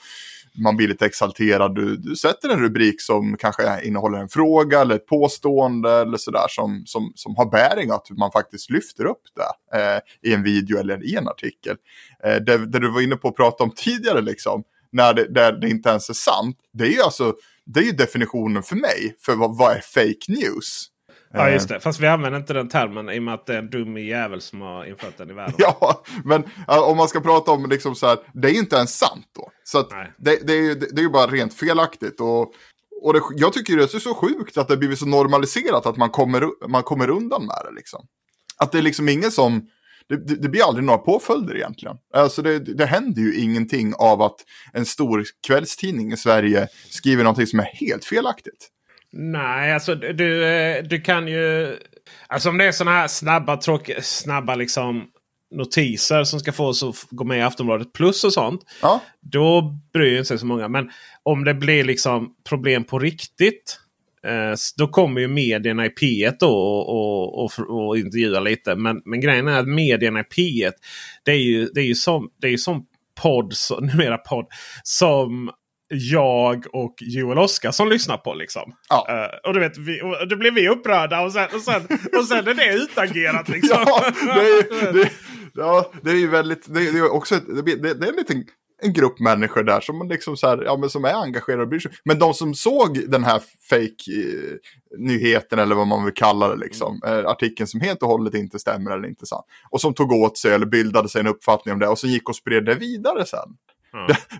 man 0.63 0.77
blir 0.77 0.87
lite 0.87 1.05
exalterad. 1.05 1.75
Du, 1.75 1.97
du 1.97 2.15
sätter 2.15 2.49
en 2.49 2.59
rubrik 2.59 3.01
som 3.01 3.37
kanske 3.37 3.83
innehåller 3.83 4.17
en 4.17 4.29
fråga 4.29 4.81
eller 4.81 4.95
ett 4.95 5.05
påstående 5.05 5.91
eller 5.91 6.17
sådär 6.17 6.45
som, 6.49 6.83
som, 6.85 7.11
som 7.15 7.35
har 7.35 7.45
bäring 7.45 7.91
att 7.91 8.09
man 8.09 8.31
faktiskt 8.31 8.69
lyfter 8.69 9.05
upp 9.05 9.21
det 9.35 9.77
eh, 9.77 10.29
i 10.31 10.33
en 10.33 10.43
video 10.43 10.77
eller 10.77 11.05
i 11.05 11.15
en 11.15 11.27
artikel. 11.27 11.75
Eh, 12.23 12.35
det, 12.35 12.57
det 12.57 12.79
du 12.79 12.91
var 12.91 13.01
inne 13.01 13.15
på 13.15 13.27
att 13.27 13.35
prata 13.35 13.63
om 13.63 13.71
tidigare 13.75 14.21
liksom, 14.21 14.63
när 14.91 15.13
det, 15.13 15.33
där 15.33 15.51
det 15.51 15.69
inte 15.69 15.89
ens 15.89 16.09
är 16.09 16.13
sant. 16.13 16.57
Det 16.73 16.83
är 16.83 16.91
ju 16.91 17.01
alltså, 17.01 17.33
det 17.65 17.79
är 17.79 17.83
ju 17.83 17.91
definitionen 17.91 18.63
för 18.63 18.75
mig 18.75 19.15
för 19.19 19.35
vad, 19.35 19.57
vad 19.57 19.75
är 19.75 19.81
fake 19.81 20.25
news 20.27 20.88
ja, 21.33 21.49
just 21.49 21.69
det. 21.69 21.79
Fast 21.79 21.99
vi 21.99 22.07
använder 22.07 22.39
inte 22.39 22.53
den 22.53 22.69
termen 22.69 23.09
i 23.09 23.19
och 23.19 23.23
med 23.23 23.33
att 23.33 23.45
det 23.45 23.53
är 23.53 23.57
en 23.57 23.69
dum 23.69 23.97
jävel 23.97 24.41
som 24.41 24.61
har 24.61 24.85
infört 24.85 25.17
den 25.17 25.29
i 25.29 25.33
världen. 25.33 25.55
Ja, 25.57 26.03
men 26.23 26.43
om 26.67 26.97
man 26.97 27.07
ska 27.07 27.19
prata 27.19 27.51
om 27.51 27.69
liksom 27.69 27.95
så 27.95 28.07
här, 28.07 28.17
det 28.33 28.47
är 28.47 28.51
ju 28.51 28.59
inte 28.59 28.75
ens 28.75 28.97
sant 28.97 29.25
då. 29.35 29.51
Så 29.63 29.81
det, 30.17 30.47
det, 30.47 30.53
är 30.53 30.61
ju, 30.61 30.75
det 30.75 31.01
är 31.01 31.03
ju 31.03 31.09
bara 31.09 31.27
rent 31.27 31.53
felaktigt. 31.53 32.21
Och, 32.21 32.41
och 33.01 33.13
det, 33.13 33.21
jag 33.35 33.53
tycker 33.53 33.77
det 33.77 33.93
är 33.93 33.99
så 33.99 34.13
sjukt 34.13 34.57
att 34.57 34.67
det 34.67 34.73
har 34.73 34.79
blivit 34.79 34.99
så 34.99 35.05
normaliserat 35.05 35.85
att 35.85 35.97
man 35.97 36.09
kommer, 36.09 36.67
man 36.67 36.83
kommer 36.83 37.09
undan 37.09 37.45
med 37.45 37.57
det. 37.65 37.75
Liksom. 37.75 38.05
Att 38.57 38.71
det 38.71 38.77
är 38.77 38.81
liksom 38.81 39.09
ingen 39.09 39.31
som, 39.31 39.69
det, 40.09 40.27
det, 40.27 40.35
det 40.35 40.49
blir 40.49 40.63
aldrig 40.63 40.85
några 40.85 40.99
påföljder 40.99 41.55
egentligen. 41.55 41.97
Alltså 42.13 42.41
det, 42.41 42.59
det 42.59 42.85
händer 42.85 43.21
ju 43.21 43.35
ingenting 43.35 43.93
av 43.97 44.21
att 44.21 44.45
en 44.73 44.85
stor 44.85 45.25
kvällstidning 45.47 46.11
i 46.11 46.17
Sverige 46.17 46.67
skriver 46.89 47.23
någonting 47.23 47.47
som 47.47 47.59
är 47.59 47.63
helt 47.63 48.05
felaktigt. 48.05 48.69
Nej, 49.11 49.73
alltså 49.73 49.95
du, 49.95 50.45
eh, 50.45 50.83
du 50.83 51.01
kan 51.01 51.27
ju... 51.27 51.77
Alltså 52.27 52.49
om 52.49 52.57
det 52.57 52.65
är 52.65 52.71
sådana 52.71 52.97
här 52.97 53.07
snabba, 53.07 53.57
tråkiga, 53.57 54.01
snabba 54.01 54.55
liksom 54.55 55.07
notiser 55.51 56.23
som 56.23 56.39
ska 56.39 56.51
få 56.51 56.65
oss 56.65 56.83
att 56.83 56.95
gå 57.09 57.23
med 57.23 57.37
i 57.37 57.41
Aftonbladet 57.41 57.93
plus 57.93 58.23
och 58.23 58.33
sånt. 58.33 58.61
Ja, 58.81 59.01
Då 59.21 59.75
bryr 59.93 60.23
sig 60.23 60.39
så 60.39 60.45
många. 60.45 60.67
Men 60.67 60.89
om 61.23 61.43
det 61.43 61.53
blir 61.53 61.83
liksom 61.83 62.35
problem 62.49 62.83
på 62.83 62.99
riktigt. 62.99 63.79
Eh, 64.23 64.53
då 64.77 64.87
kommer 64.87 65.21
ju 65.21 65.27
medierna 65.27 65.85
i 65.85 65.89
P1 65.89 66.35
då 66.39 66.49
och, 66.49 66.89
och, 66.89 67.59
och, 67.59 67.87
och 67.87 67.97
intervjua 67.97 68.39
lite. 68.39 68.75
Men, 68.75 69.01
men 69.05 69.21
grejen 69.21 69.47
är 69.47 69.59
att 69.59 69.67
medierna 69.67 70.19
i 70.19 70.23
P1 70.23 70.71
det 71.23 71.31
är 71.31 71.35
ju, 71.35 71.65
det 71.65 71.81
är 71.81 71.85
ju 71.85 71.95
som, 71.95 72.29
det 72.41 72.47
är 72.47 72.51
ju 72.51 72.57
som 72.57 72.85
podd, 73.21 73.53
så, 73.53 73.79
numera 73.81 74.17
podd, 74.17 74.45
som 74.83 75.51
jag 75.89 76.65
och 76.73 76.95
Joel 76.99 77.37
Oscarsson 77.37 77.89
lyssnar 77.89 78.17
på. 78.17 78.33
Liksom. 78.33 78.73
Ja. 78.89 79.07
Eh, 79.09 79.49
och 79.49 79.53
du 79.53 79.59
vet, 79.59 79.77
vi, 79.77 80.01
och 80.01 80.27
då 80.27 80.35
blir 80.35 80.51
vi 80.51 80.69
upprörda 80.69 81.21
och 81.21 81.33
sen, 81.33 81.47
och 81.53 81.61
sen, 81.61 81.81
och 82.19 82.25
sen 82.25 82.47
är 82.47 82.53
det 82.53 82.73
utagerat. 82.73 83.49
Liksom. 83.59 83.77
Ja, 83.87 84.03
det 84.21 84.29
är, 84.29 84.93
det, 84.93 85.09
ja, 85.53 85.91
det 86.01 86.09
är 86.09 86.15
ju 86.15 86.27
väldigt, 86.27 86.73
det 86.73 86.81
är, 86.81 87.13
också 87.13 87.35
det, 87.35 87.75
det, 87.75 87.93
det 87.93 88.05
är 88.05 88.09
en 88.09 88.15
liten 88.15 88.45
en 88.81 88.93
grupp 88.93 89.19
människor 89.19 89.63
där 89.63 89.81
som, 89.81 90.09
liksom 90.09 90.37
så 90.37 90.47
här, 90.47 90.63
ja, 90.65 90.77
men 90.77 90.89
som 90.89 91.05
är 91.05 91.13
engagerade 91.13 91.63
och 91.63 91.69
bryr 91.69 91.79
sig. 91.79 91.91
Men 92.05 92.19
de 92.19 92.33
som 92.33 92.53
såg 92.53 93.09
den 93.09 93.23
här 93.23 93.41
fake-nyheten 93.69 95.59
eller 95.59 95.75
vad 95.75 95.87
man 95.87 96.05
vill 96.05 96.13
kalla 96.13 96.47
det, 96.47 96.55
liksom, 96.55 97.01
eh, 97.05 97.17
artikeln 97.17 97.67
som 97.67 97.81
helt 97.81 98.03
och 98.03 98.09
hållet 98.09 98.33
inte 98.33 98.59
stämmer 98.59 98.91
eller 98.91 99.07
inte 99.07 99.25
sant. 99.25 99.45
Och 99.69 99.81
som 99.81 99.93
tog 99.93 100.11
åt 100.11 100.37
sig 100.37 100.53
eller 100.53 100.65
bildade 100.65 101.09
sig 101.09 101.21
en 101.21 101.27
uppfattning 101.27 101.73
om 101.73 101.79
det 101.79 101.87
och 101.87 101.99
som 101.99 102.09
gick 102.09 102.29
och 102.29 102.35
spred 102.35 102.65
det 102.65 102.75
vidare 102.75 103.25
sen. 103.25 103.57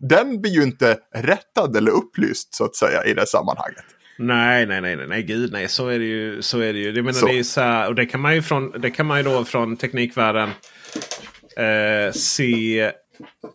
Den 0.01 0.41
blir 0.41 0.51
ju 0.51 0.63
inte 0.63 0.97
rättad 1.15 1.77
eller 1.77 1.91
upplyst 1.91 2.55
så 2.55 2.65
att 2.65 2.75
säga 2.75 3.03
i 3.05 3.13
det 3.13 3.27
sammanhanget. 3.27 3.85
Nej, 4.17 4.65
nej, 4.65 4.81
nej, 4.81 4.95
nej, 4.95 5.07
nej, 5.07 5.23
gud 5.23 5.51
nej. 5.51 5.67
Så 5.67 5.87
är 5.87 5.99
det 5.99 6.05
ju. 6.05 6.41
Så 6.41 6.59
är 6.59 6.73
det 6.73 6.79
ju. 6.79 6.85
Jag 6.85 6.95
menar, 6.95 7.11
Så. 7.11 7.25
Det 7.25 7.39
är 7.39 7.43
så 7.43 7.61
här, 7.61 7.87
och 7.87 7.95
det 7.95 8.05
kan 8.05 8.21
man 8.21 8.35
ju 8.35 8.41
från, 8.41 8.71
det 8.71 8.91
kan 8.91 9.05
man 9.05 9.17
ju 9.17 9.23
då 9.23 9.45
från 9.45 9.77
teknikvärlden 9.77 10.49
eh, 11.57 12.11
se 12.11 12.91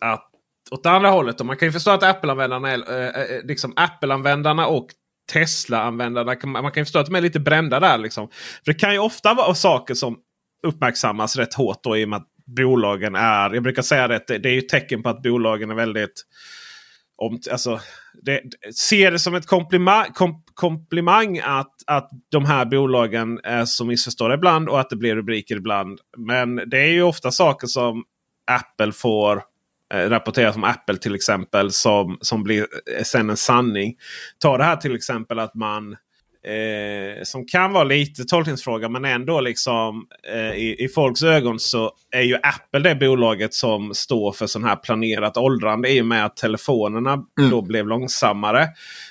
att 0.00 0.30
åt 0.70 0.87
andra 0.87 1.11
hållet. 1.11 1.40
Och 1.40 1.46
man 1.46 1.57
kan 1.57 1.68
ju 1.68 1.72
förstå 1.72 1.90
att 1.90 2.02
Apple-användarna 2.02 2.70
är, 2.70 3.00
eh, 3.00 3.37
eh, 3.37 3.44
liksom 3.44 3.72
Apple-användarna 3.76 4.66
och 4.66 4.87
Tesla-användarna. 5.33 6.37
Man 6.44 6.72
kan 6.72 6.80
ju 6.80 6.85
förstå 6.85 6.98
att 6.98 7.07
de 7.07 7.14
är 7.14 7.20
lite 7.20 7.40
brända 7.40 7.80
där. 7.80 7.98
Liksom. 7.98 8.28
För 8.64 8.72
det 8.72 8.78
kan 8.78 8.92
ju 8.92 8.98
ofta 8.98 9.35
vara 9.35 9.54
saker 9.54 9.94
som 9.94 10.16
uppmärksammas 10.66 11.37
rätt 11.37 11.54
hårt 11.54 11.83
då, 11.83 11.96
i 11.96 12.04
och 12.04 12.09
med 12.09 12.16
att 12.16 12.28
bolagen 12.46 13.14
är. 13.14 13.54
Jag 13.54 13.62
brukar 13.62 13.83
säga 13.83 14.09
det, 14.09 14.24
det 14.26 14.48
är 14.48 14.52
ju 14.52 14.59
ett 14.59 14.68
tecken 14.68 15.02
på 15.02 15.09
att 15.09 15.22
bolagen 15.22 15.70
är 15.70 15.74
väldigt 15.74 16.24
om, 17.16 17.40
alltså, 17.50 17.80
det, 18.22 18.42
ser 18.74 19.11
det 19.11 19.18
som 19.18 19.35
ett 19.35 19.46
komplimang, 19.46 20.12
kom, 20.12 20.42
komplimang 20.54 21.38
att, 21.38 21.74
att 21.87 22.11
de 22.30 22.44
här 22.44 22.64
bolagen 22.64 23.40
är 23.44 23.64
så 23.64 23.85
missförstådda 23.85 24.35
ibland 24.35 24.68
och 24.68 24.80
att 24.80 24.90
det 24.90 24.96
blir 24.96 25.16
rubriker 25.16 25.57
ibland. 25.57 26.00
Men 26.16 26.57
det 26.57 26.78
är 26.78 26.90
ju 26.90 27.02
ofta 27.02 27.30
saker 27.30 27.66
som 27.66 28.04
Apple 28.50 28.92
får 28.92 29.42
eh, 29.94 30.52
som 30.52 30.64
Apple 30.64 30.96
till 30.96 31.14
exempel 31.14 31.70
som, 31.70 32.18
som 32.20 32.42
blir 32.42 32.66
sen 33.04 33.30
en 33.30 33.37
sanning. 33.37 33.96
Ta 34.38 34.59
det 34.59 34.64
här 34.64 34.76
till 34.76 34.94
exempel 34.94 35.38
att 35.38 35.54
man 35.54 35.96
Eh, 36.44 37.22
som 37.22 37.46
kan 37.46 37.72
vara 37.72 37.85
lite 37.85 38.24
tolkningsfråga 38.24 38.88
men 38.88 39.04
ändå 39.04 39.40
liksom 39.40 40.07
eh, 40.33 40.54
i, 40.54 40.76
i 40.78 40.88
folks 40.88 41.22
ögon 41.22 41.61
så 41.61 41.92
är 42.11 42.22
ju 42.22 42.35
Apple 42.35 42.80
det 42.80 42.94
bolaget 42.94 43.54
som 43.54 43.94
står 43.94 44.33
för 44.33 44.46
sån 44.46 44.64
här 44.64 44.76
planerat 44.76 45.37
åldrande 45.37 45.90
i 45.90 46.00
och 46.00 46.07
med 46.07 46.24
att 46.24 46.37
telefonerna 46.37 47.24
då 47.50 47.62
blev 47.62 47.87
långsammare. 47.87 48.68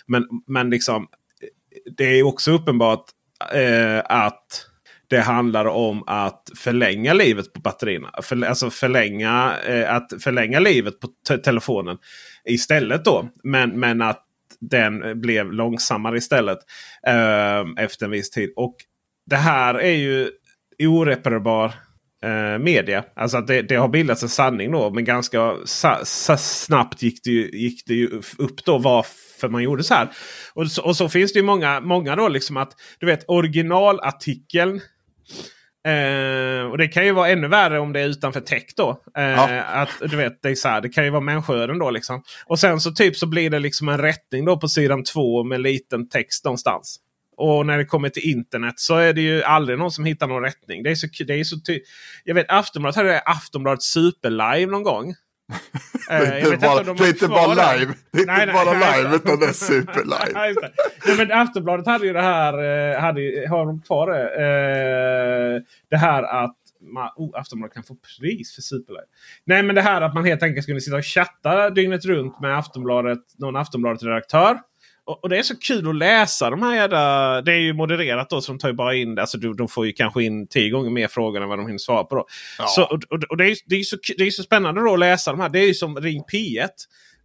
Men, 0.07 0.27
men 0.47 0.69
liksom 0.69 1.07
det 1.97 2.19
är 2.19 2.23
också 2.23 2.51
uppenbart 2.51 3.05
eh, 3.53 4.01
att 4.05 4.67
det 5.07 5.19
handlar 5.19 5.65
om 5.65 6.03
att 6.07 6.49
förlänga 6.57 7.13
livet 7.13 7.53
på 7.53 7.59
batterierna. 7.59 8.11
För, 8.21 8.45
alltså 8.45 8.69
förlänga, 8.69 9.55
eh, 9.67 9.95
att 9.95 10.13
förlänga 10.19 10.59
livet 10.59 10.99
på 10.99 11.07
te 11.27 11.37
telefonen 11.37 11.97
istället 12.45 13.05
då. 13.05 13.29
Men, 13.43 13.79
men 13.79 14.01
att 14.01 14.25
den 14.69 15.21
blev 15.21 15.54
långsammare 15.54 16.17
istället 16.17 16.58
eh, 17.08 17.84
efter 17.84 18.06
en 18.06 18.12
viss 18.12 18.30
tid. 18.30 18.54
Och 18.56 18.76
det 19.26 19.36
här 19.36 19.76
är 19.76 19.95
ju 19.95 20.30
oreparerbar 20.84 21.73
eh, 22.23 22.60
media. 22.60 23.06
Alltså 23.15 23.38
att 23.38 23.47
det, 23.47 23.62
det, 23.62 23.76
har 23.76 23.88
bildats 23.88 24.23
en 24.23 24.30
sanning 24.30 24.71
då. 24.71 24.89
Men 24.89 25.06
ganska 25.06 25.56
sa, 25.65 25.99
sa, 26.04 26.38
snabbt 26.38 27.02
gick 27.02 27.23
det, 27.23 27.32
ju, 27.32 27.49
gick 27.54 27.88
det 27.88 27.93
ju 27.93 28.21
upp 28.38 28.65
då 28.65 28.78
varför 28.78 29.49
man 29.49 29.63
gjorde 29.63 29.84
så 29.84 29.93
här. 29.93 30.10
Och 30.54 30.71
så, 30.71 30.84
och 30.84 30.95
så 30.95 31.10
finns 31.10 31.34
det 31.34 31.39
ju 31.39 31.45
många, 31.45 31.80
många 31.80 32.15
då 32.15 32.28
liksom 32.28 32.58
att 32.58 32.73
du 32.99 33.06
vet 33.06 33.23
originalartikeln 33.28 34.82
Eh, 35.87 36.71
och 36.71 36.77
det 36.77 36.87
kan 36.87 37.05
ju 37.05 37.11
vara 37.11 37.29
ännu 37.29 37.47
värre 37.47 37.79
om 37.79 37.93
det 37.93 37.99
är 37.99 38.07
utanför 38.07 38.41
tech 38.41 38.63
då. 38.75 39.01
Eh, 39.17 39.23
ja. 39.23 39.63
att, 39.63 39.89
du 40.01 40.17
vet, 40.17 40.41
det, 40.41 40.49
är 40.49 40.55
så 40.55 40.67
här, 40.67 40.81
det 40.81 40.89
kan 40.89 41.03
ju 41.03 41.09
vara 41.09 41.21
människoöden 41.21 41.79
då. 41.79 41.89
Liksom. 41.89 42.23
Och 42.45 42.59
sen 42.59 42.79
så 42.79 42.91
typ 42.91 43.15
så 43.15 43.27
blir 43.27 43.49
det 43.49 43.59
liksom 43.59 43.89
en 43.89 43.97
rättning 43.97 44.45
då 44.45 44.57
på 44.57 44.67
sidan 44.67 45.03
två 45.03 45.43
med 45.43 45.61
liten 45.61 46.09
text 46.09 46.45
någonstans. 46.45 46.99
Och 47.37 47.65
när 47.65 47.77
det 47.77 47.85
kommer 47.85 48.09
till 48.09 48.29
internet 48.29 48.73
så 48.77 48.95
är 48.95 49.13
det 49.13 49.21
ju 49.21 49.43
aldrig 49.43 49.79
någon 49.79 49.91
som 49.91 50.05
hittar 50.05 50.27
någon 50.27 50.43
rättning. 50.43 50.83
Det 50.83 50.91
är 50.91 50.95
så, 50.95 51.07
det 51.27 51.33
är 51.33 51.43
så 51.43 51.59
ty 51.59 51.79
Jag 52.23 52.35
vet 52.35 52.45
Aftonbladet 52.49 52.95
hade 52.95 53.19
Aftonbladet 53.19 53.83
Superlive 53.83 54.71
någon 54.71 54.83
gång. 54.83 55.15
Det 56.07 56.15
är 56.15 56.53
inte, 56.53 56.67
bara, 56.67 56.83
de 56.83 56.97
det 56.97 57.03
är 57.03 57.09
inte 57.09 57.27
bara 57.27 57.75
live. 57.75 57.93
Det 58.11 58.19
är 58.19 58.25
nej, 58.25 58.41
inte 58.41 58.53
nej, 58.53 58.65
bara 58.65 58.77
nej, 58.77 59.03
live 59.03 59.15
utan 59.15 59.39
det 59.39 59.45
är 59.45 59.53
superlive. 59.53 60.55
ja, 61.07 61.15
men 61.17 61.31
Aftonbladet 61.31 61.85
hade 61.85 62.05
ju 62.07 62.13
det 62.13 62.21
här. 62.21 62.53
Eh, 62.53 62.99
hade, 62.99 63.47
har 63.49 63.65
de 63.65 63.81
kvar 63.81 64.11
det? 64.11 64.23
Eh, 64.23 65.61
det 65.89 65.97
här 65.97 66.23
att 66.23 66.55
man, 66.81 67.09
oh, 67.15 67.39
Aftonbladet 67.39 67.73
kan 67.73 67.83
få 67.83 67.95
pris 67.95 68.55
för 68.55 68.61
Superlive. 68.61 69.05
Nej 69.45 69.63
men 69.63 69.75
det 69.75 69.81
här 69.81 70.01
att 70.01 70.13
man 70.13 70.25
helt 70.25 70.43
enkelt 70.43 70.63
skulle 70.63 70.81
sitta 70.81 70.97
och 70.97 71.05
chatta 71.05 71.69
dygnet 71.69 72.05
runt 72.05 72.39
med 72.39 72.57
Aftonbladet, 72.57 73.19
någon 73.37 73.55
Aftonbladet-redaktör. 73.55 74.59
Och, 75.05 75.23
och, 75.23 75.29
det 75.29 75.37
är 75.37 75.43
så 75.43 75.59
kul 75.59 75.89
att 75.89 75.95
läsa 75.95 76.49
de 76.49 76.61
här 76.61 76.75
jävla... 76.75 77.41
Det 77.41 77.51
är 77.51 77.59
ju 77.59 77.73
modererat 77.73 78.29
då 78.29 78.41
så 78.41 78.51
de 78.51 78.59
tar 78.59 78.67
ju 78.67 78.73
bara 78.73 78.95
in. 78.95 79.19
Alltså 79.19 79.37
de, 79.37 79.55
de 79.55 79.67
får 79.67 79.85
ju 79.85 79.91
kanske 79.91 80.23
in 80.23 80.47
tio 80.47 80.69
gånger 80.69 80.89
mer 80.89 81.07
frågor 81.07 81.41
än 81.41 81.49
vad 81.49 81.59
de 81.59 81.67
hinner 81.67 81.77
svara 81.77 82.03
på. 82.03 82.15
Då. 82.15 82.25
Ja. 82.57 82.67
Så, 82.67 82.83
och, 82.83 82.99
och, 83.29 83.37
det, 83.37 83.45
är, 83.45 83.57
det, 83.65 83.75
är 83.75 83.83
så, 83.83 83.97
det 84.17 84.23
är 84.23 84.31
så 84.31 84.43
spännande 84.43 84.81
då 84.81 84.93
att 84.93 84.99
läsa 84.99 85.31
de 85.31 85.39
här. 85.39 85.49
Det 85.49 85.59
är 85.59 85.67
ju 85.67 85.73
som 85.73 85.97
Ring 85.97 86.23
P1. 86.33 86.69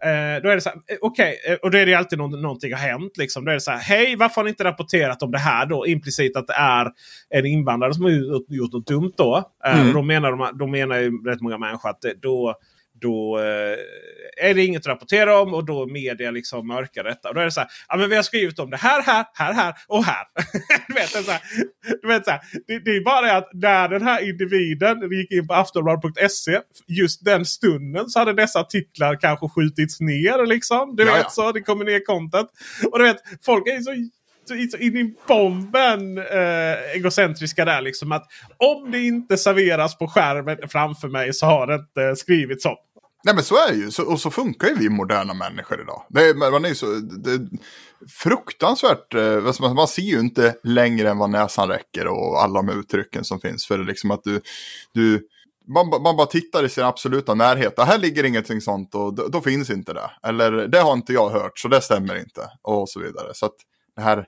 Eh, 0.03 0.43
då 0.43 0.49
är 0.49 0.55
det 0.55 0.61
så 0.61 0.69
här, 0.69 0.77
eh, 0.77 0.97
okay, 1.01 1.35
eh, 1.47 1.55
och 1.55 1.71
då 1.71 1.79
är 1.79 1.87
det 1.87 1.95
alltid 1.95 2.19
någon, 2.19 2.43
någonting 2.43 2.73
har 2.73 2.81
hänt. 2.81 3.17
Liksom. 3.17 3.45
Då 3.45 3.51
är 3.51 3.55
det 3.55 3.61
så 3.61 3.71
här, 3.71 3.79
hej 3.79 4.17
varför 4.17 4.37
har 4.37 4.45
ni 4.45 4.51
inte 4.51 4.65
rapporterat 4.65 5.23
om 5.23 5.31
det 5.31 5.39
här 5.39 5.67
då? 5.67 5.87
Implicit 5.87 6.37
att 6.37 6.47
det 6.47 6.53
är 6.53 6.93
en 7.31 7.47
invandrare 7.47 7.95
som 7.95 8.05
har 8.05 8.11
gjort, 8.11 8.47
gjort 8.49 8.73
något 8.73 8.87
dumt 8.87 9.13
då. 9.17 9.51
Eh, 9.67 9.81
mm. 9.81 9.93
då, 9.95 10.03
menar 10.03 10.31
de, 10.31 10.59
då 10.59 10.67
menar 10.67 10.97
ju 10.97 11.25
rätt 11.25 11.41
många 11.41 11.59
människor 11.59 11.91
att 11.91 12.05
då 12.23 12.55
då 13.01 13.39
eh, 13.39 13.77
är 14.41 14.55
det 14.55 14.65
inget 14.65 14.83
att 14.83 14.87
rapportera 14.87 15.41
om 15.41 15.55
och 15.55 15.65
då 15.65 15.87
media 15.87 16.31
liksom 16.31 16.67
mörkar 16.67 17.05
detta. 17.05 17.29
Och 17.29 17.35
då 17.35 17.41
är 17.41 17.45
det 17.45 17.51
så 17.51 17.61
här, 17.61 17.69
ja 17.89 17.97
men 17.97 18.11
vi 18.11 18.17
har 18.17 18.23
skrivit 18.23 18.59
om 18.59 18.71
det 18.71 18.77
här, 18.77 19.03
här, 19.03 19.27
här, 19.35 19.53
här 19.53 19.75
och 19.87 20.05
här. 20.05 20.25
du 20.89 20.95
vet, 20.95 21.09
så 21.09 21.31
här, 21.31 21.41
du 22.03 22.09
vet, 22.09 22.25
så 22.25 22.31
här, 22.31 22.41
det, 22.67 22.79
det, 22.79 22.91
är 22.91 23.05
bara 23.05 23.27
det 23.27 23.37
att 23.37 23.51
när 23.53 23.89
den 23.89 24.03
här 24.03 24.29
individen 24.29 25.13
gick 25.13 25.33
in 25.33 25.47
på 25.47 25.55
aftonbladet.se 25.55 26.61
just 26.87 27.25
den 27.25 27.45
stunden 27.45 28.09
så 28.09 28.19
hade 28.19 28.33
dessa 28.33 28.61
artiklar 28.61 29.21
kanske 29.21 29.49
skjutits 29.49 30.01
ner. 30.01 30.47
Liksom. 30.47 30.97
Du 30.97 31.05
vet 31.05 31.33
så, 31.33 31.53
det 31.53 31.61
kommer 31.61 31.85
ner 31.85 32.05
content. 32.05 32.49
Och 32.93 32.99
du 32.99 33.05
vet, 33.05 33.17
folk 33.45 33.69
är 33.69 33.81
så 33.81 33.93
in 34.55 34.97
i 34.97 35.15
bomben 35.27 36.19
eh, 36.19 36.95
egocentriska 36.95 37.65
där. 37.65 37.81
Liksom 37.81 38.13
att 38.13 38.27
om 38.57 38.91
det 38.91 39.01
inte 39.01 39.37
serveras 39.37 39.99
på 39.99 40.09
skärmen 40.09 40.59
framför 40.69 41.09
mig 41.09 41.35
så 41.35 41.47
har 41.47 41.67
det 41.67 41.75
inte 41.75 42.17
skrivits 42.17 42.65
om. 42.65 42.77
Nej 43.25 43.35
men 43.35 43.45
så 43.45 43.55
är 43.55 43.73
det 43.73 43.77
ju. 43.77 43.91
Så, 43.91 44.13
och 44.13 44.21
så 44.21 44.31
funkar 44.31 44.69
ju 44.69 44.75
vi 44.75 44.89
moderna 44.89 45.35
människor 45.35 45.81
idag. 45.81 46.03
Det 46.09 46.21
är, 46.21 46.35
man 46.51 46.65
är 46.65 46.75
så, 46.75 46.87
det 47.25 47.31
är 47.31 47.49
fruktansvärt. 48.09 49.15
Eh, 49.15 49.47
alltså, 49.47 49.63
man, 49.63 49.75
man 49.75 49.89
ser 49.89 50.03
ju 50.03 50.21
inte 50.21 50.55
längre 50.63 51.11
än 51.11 51.19
vad 51.19 51.31
näsan 51.31 51.69
räcker 51.69 52.07
och 52.07 52.43
alla 52.43 52.63
de 52.63 52.81
uttrycken 52.81 53.25
som 53.25 53.41
finns. 53.41 53.67
För 53.67 53.79
det 53.79 53.85
liksom 53.85 54.11
att 54.11 54.25
du, 54.25 54.41
du 54.93 55.29
man, 55.69 56.03
man 56.03 56.17
bara 56.17 56.27
tittar 56.27 56.65
i 56.65 56.69
sin 56.69 56.85
absoluta 56.85 57.35
närhet. 57.35 57.75
Här 57.79 57.99
ligger 57.99 58.25
ingenting 58.25 58.61
sånt 58.61 58.95
och 58.95 59.15
då, 59.15 59.29
då, 59.29 59.41
finns 59.41 59.71
inte 59.71 59.93
det. 59.93 60.11
Eller 60.23 60.53
det 60.53 60.81
har 60.81 60.93
inte 60.93 61.13
jag 61.13 61.31
hört 61.31 61.59
så 61.59 61.69
det 61.69 61.81
stämmer 61.81 62.19
inte. 62.19 62.51
Och 62.63 62.89
så 62.89 63.01
vidare. 63.01 63.35
Så 63.35 63.47
att 63.47 63.55
det 63.97 64.03
här 64.03 64.27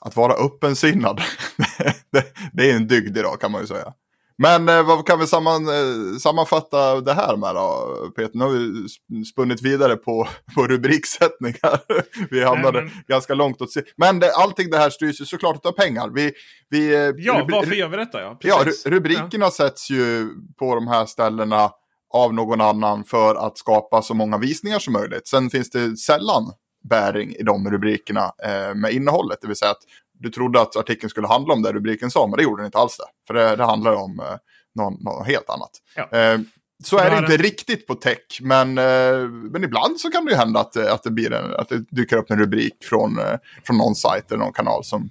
att 0.00 0.16
vara 0.16 0.32
öppensinnad, 0.32 1.20
det, 2.10 2.24
det, 2.52 2.70
är 2.70 2.76
en 2.76 2.86
dygd 2.86 3.18
idag 3.18 3.40
kan 3.40 3.52
man 3.52 3.60
ju 3.60 3.66
säga. 3.66 3.92
Men 4.38 4.68
eh, 4.68 4.86
vad 4.86 5.06
kan 5.06 5.18
vi 5.18 5.26
samman, 5.26 5.68
eh, 5.68 6.18
sammanfatta 6.18 7.00
det 7.00 7.12
här 7.12 7.36
med 7.36 7.54
då, 7.54 7.96
Peter? 8.16 8.38
Nu 8.38 8.44
har 8.44 8.50
vi 8.50 9.24
spunnit 9.24 9.62
vidare 9.62 9.96
på, 9.96 10.28
på 10.54 10.66
rubriksättningar. 10.66 11.80
vi 12.30 12.44
hamnade 12.44 12.82
men... 12.82 12.90
ganska 13.08 13.34
långt 13.34 13.62
åt 13.62 13.72
sidan. 13.72 13.88
Men 13.96 14.18
det, 14.18 14.32
allting 14.32 14.70
det 14.70 14.78
här 14.78 14.90
styrs 14.90 15.20
ju 15.20 15.24
såklart 15.24 15.66
av 15.66 15.72
pengar. 15.72 16.10
Vi, 16.14 16.32
vi, 16.70 16.94
eh, 16.94 17.12
ja, 17.16 17.46
varför 17.50 17.74
gör 17.74 17.88
vi 17.88 17.96
detta? 17.96 18.20
Ja, 18.20 18.38
ja 18.40 18.64
rubrikerna 18.84 19.44
ja. 19.44 19.50
sätts 19.50 19.90
ju 19.90 20.28
på 20.58 20.74
de 20.74 20.88
här 20.88 21.06
ställena 21.06 21.70
av 22.14 22.34
någon 22.34 22.60
annan 22.60 23.04
för 23.04 23.34
att 23.34 23.58
skapa 23.58 24.02
så 24.02 24.14
många 24.14 24.38
visningar 24.38 24.78
som 24.78 24.92
möjligt. 24.92 25.28
Sen 25.28 25.50
finns 25.50 25.70
det 25.70 25.96
sällan 25.96 26.52
bäring 26.88 27.34
i 27.34 27.42
de 27.42 27.70
rubrikerna 27.70 28.32
eh, 28.44 28.74
med 28.74 28.92
innehållet. 28.92 29.38
Det 29.40 29.46
vill 29.46 29.56
säga 29.56 29.70
att 29.70 29.82
du 30.18 30.30
trodde 30.30 30.60
att 30.60 30.76
artikeln 30.76 31.10
skulle 31.10 31.26
handla 31.26 31.54
om 31.54 31.62
det 31.62 31.72
rubriken 31.72 32.10
sa, 32.10 32.26
men 32.26 32.36
det 32.36 32.42
gjorde 32.42 32.62
den 32.62 32.66
inte 32.66 32.78
alls 32.78 32.96
det. 32.96 33.26
För 33.26 33.34
det, 33.34 33.56
det 33.56 33.64
handlar 33.64 33.94
om 33.94 34.20
eh, 34.20 34.36
någon, 34.74 34.94
något 35.00 35.26
helt 35.26 35.50
annat. 35.50 35.70
Ja. 35.96 36.18
Eh, 36.18 36.38
så 36.84 36.98
är 36.98 37.10
det 37.10 37.18
inte 37.18 37.36
riktigt 37.36 37.86
på 37.86 37.94
tech, 37.94 38.40
men, 38.40 38.78
eh, 38.78 39.28
men 39.28 39.64
ibland 39.64 40.00
så 40.00 40.10
kan 40.10 40.24
det 40.24 40.30
ju 40.30 40.36
hända 40.36 40.60
att, 40.60 40.76
att, 40.76 41.02
det, 41.02 41.10
blir 41.10 41.32
en, 41.32 41.54
att 41.54 41.68
det 41.68 41.78
dyker 41.90 42.16
upp 42.16 42.30
en 42.30 42.38
rubrik 42.38 42.74
från, 42.84 43.18
eh, 43.18 43.36
från 43.66 43.78
någon 43.78 43.94
sajt 43.94 44.32
eller 44.32 44.44
någon 44.44 44.52
kanal 44.52 44.84
som, 44.84 45.10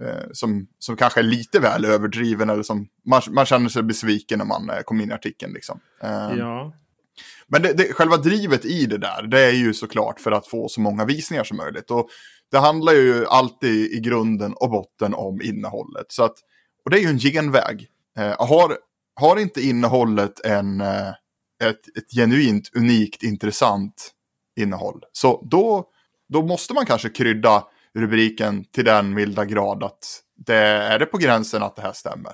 eh, 0.00 0.30
som, 0.32 0.66
som 0.78 0.96
kanske 0.96 1.20
är 1.20 1.24
lite 1.24 1.60
väl 1.60 1.84
överdriven 1.84 2.50
eller 2.50 2.62
som 2.62 2.86
man, 3.06 3.22
man 3.30 3.46
känner 3.46 3.68
sig 3.68 3.82
besviken 3.82 4.38
när 4.38 4.46
man 4.46 4.70
eh, 4.70 4.80
kom 4.84 5.00
in 5.00 5.10
i 5.10 5.14
artikeln. 5.14 5.52
Liksom. 5.52 5.80
ja. 6.38 6.72
Men 7.52 7.62
det, 7.62 7.72
det, 7.72 7.92
själva 7.92 8.16
drivet 8.16 8.64
i 8.64 8.86
det 8.86 8.98
där, 8.98 9.22
det 9.22 9.40
är 9.40 9.52
ju 9.52 9.74
såklart 9.74 10.20
för 10.20 10.32
att 10.32 10.46
få 10.46 10.68
så 10.68 10.80
många 10.80 11.04
visningar 11.04 11.44
som 11.44 11.56
möjligt. 11.56 11.90
Och 11.90 12.08
det 12.50 12.58
handlar 12.58 12.92
ju 12.92 13.26
alltid 13.26 13.92
i 13.92 14.00
grunden 14.00 14.52
och 14.52 14.70
botten 14.70 15.14
om 15.14 15.42
innehållet. 15.42 16.06
Så 16.08 16.24
att, 16.24 16.34
och 16.84 16.90
det 16.90 16.98
är 16.98 17.00
ju 17.00 17.08
en 17.08 17.18
genväg. 17.18 17.88
Eh, 18.18 18.48
har, 18.48 18.78
har 19.20 19.36
inte 19.36 19.60
innehållet 19.60 20.40
en, 20.44 20.80
eh, 20.80 21.08
ett, 21.64 21.96
ett 21.98 22.12
genuint, 22.16 22.70
unikt, 22.76 23.22
intressant 23.22 24.10
innehåll, 24.60 25.00
så 25.12 25.46
då, 25.50 25.84
då 26.28 26.42
måste 26.42 26.74
man 26.74 26.86
kanske 26.86 27.08
krydda 27.08 27.64
rubriken 27.94 28.64
till 28.64 28.84
den 28.84 29.14
milda 29.14 29.44
grad 29.44 29.84
att 29.84 30.22
det 30.36 30.56
är 30.56 30.98
det 30.98 31.06
på 31.06 31.18
gränsen 31.18 31.62
att 31.62 31.76
det 31.76 31.82
här 31.82 31.92
stämmer. 31.92 32.32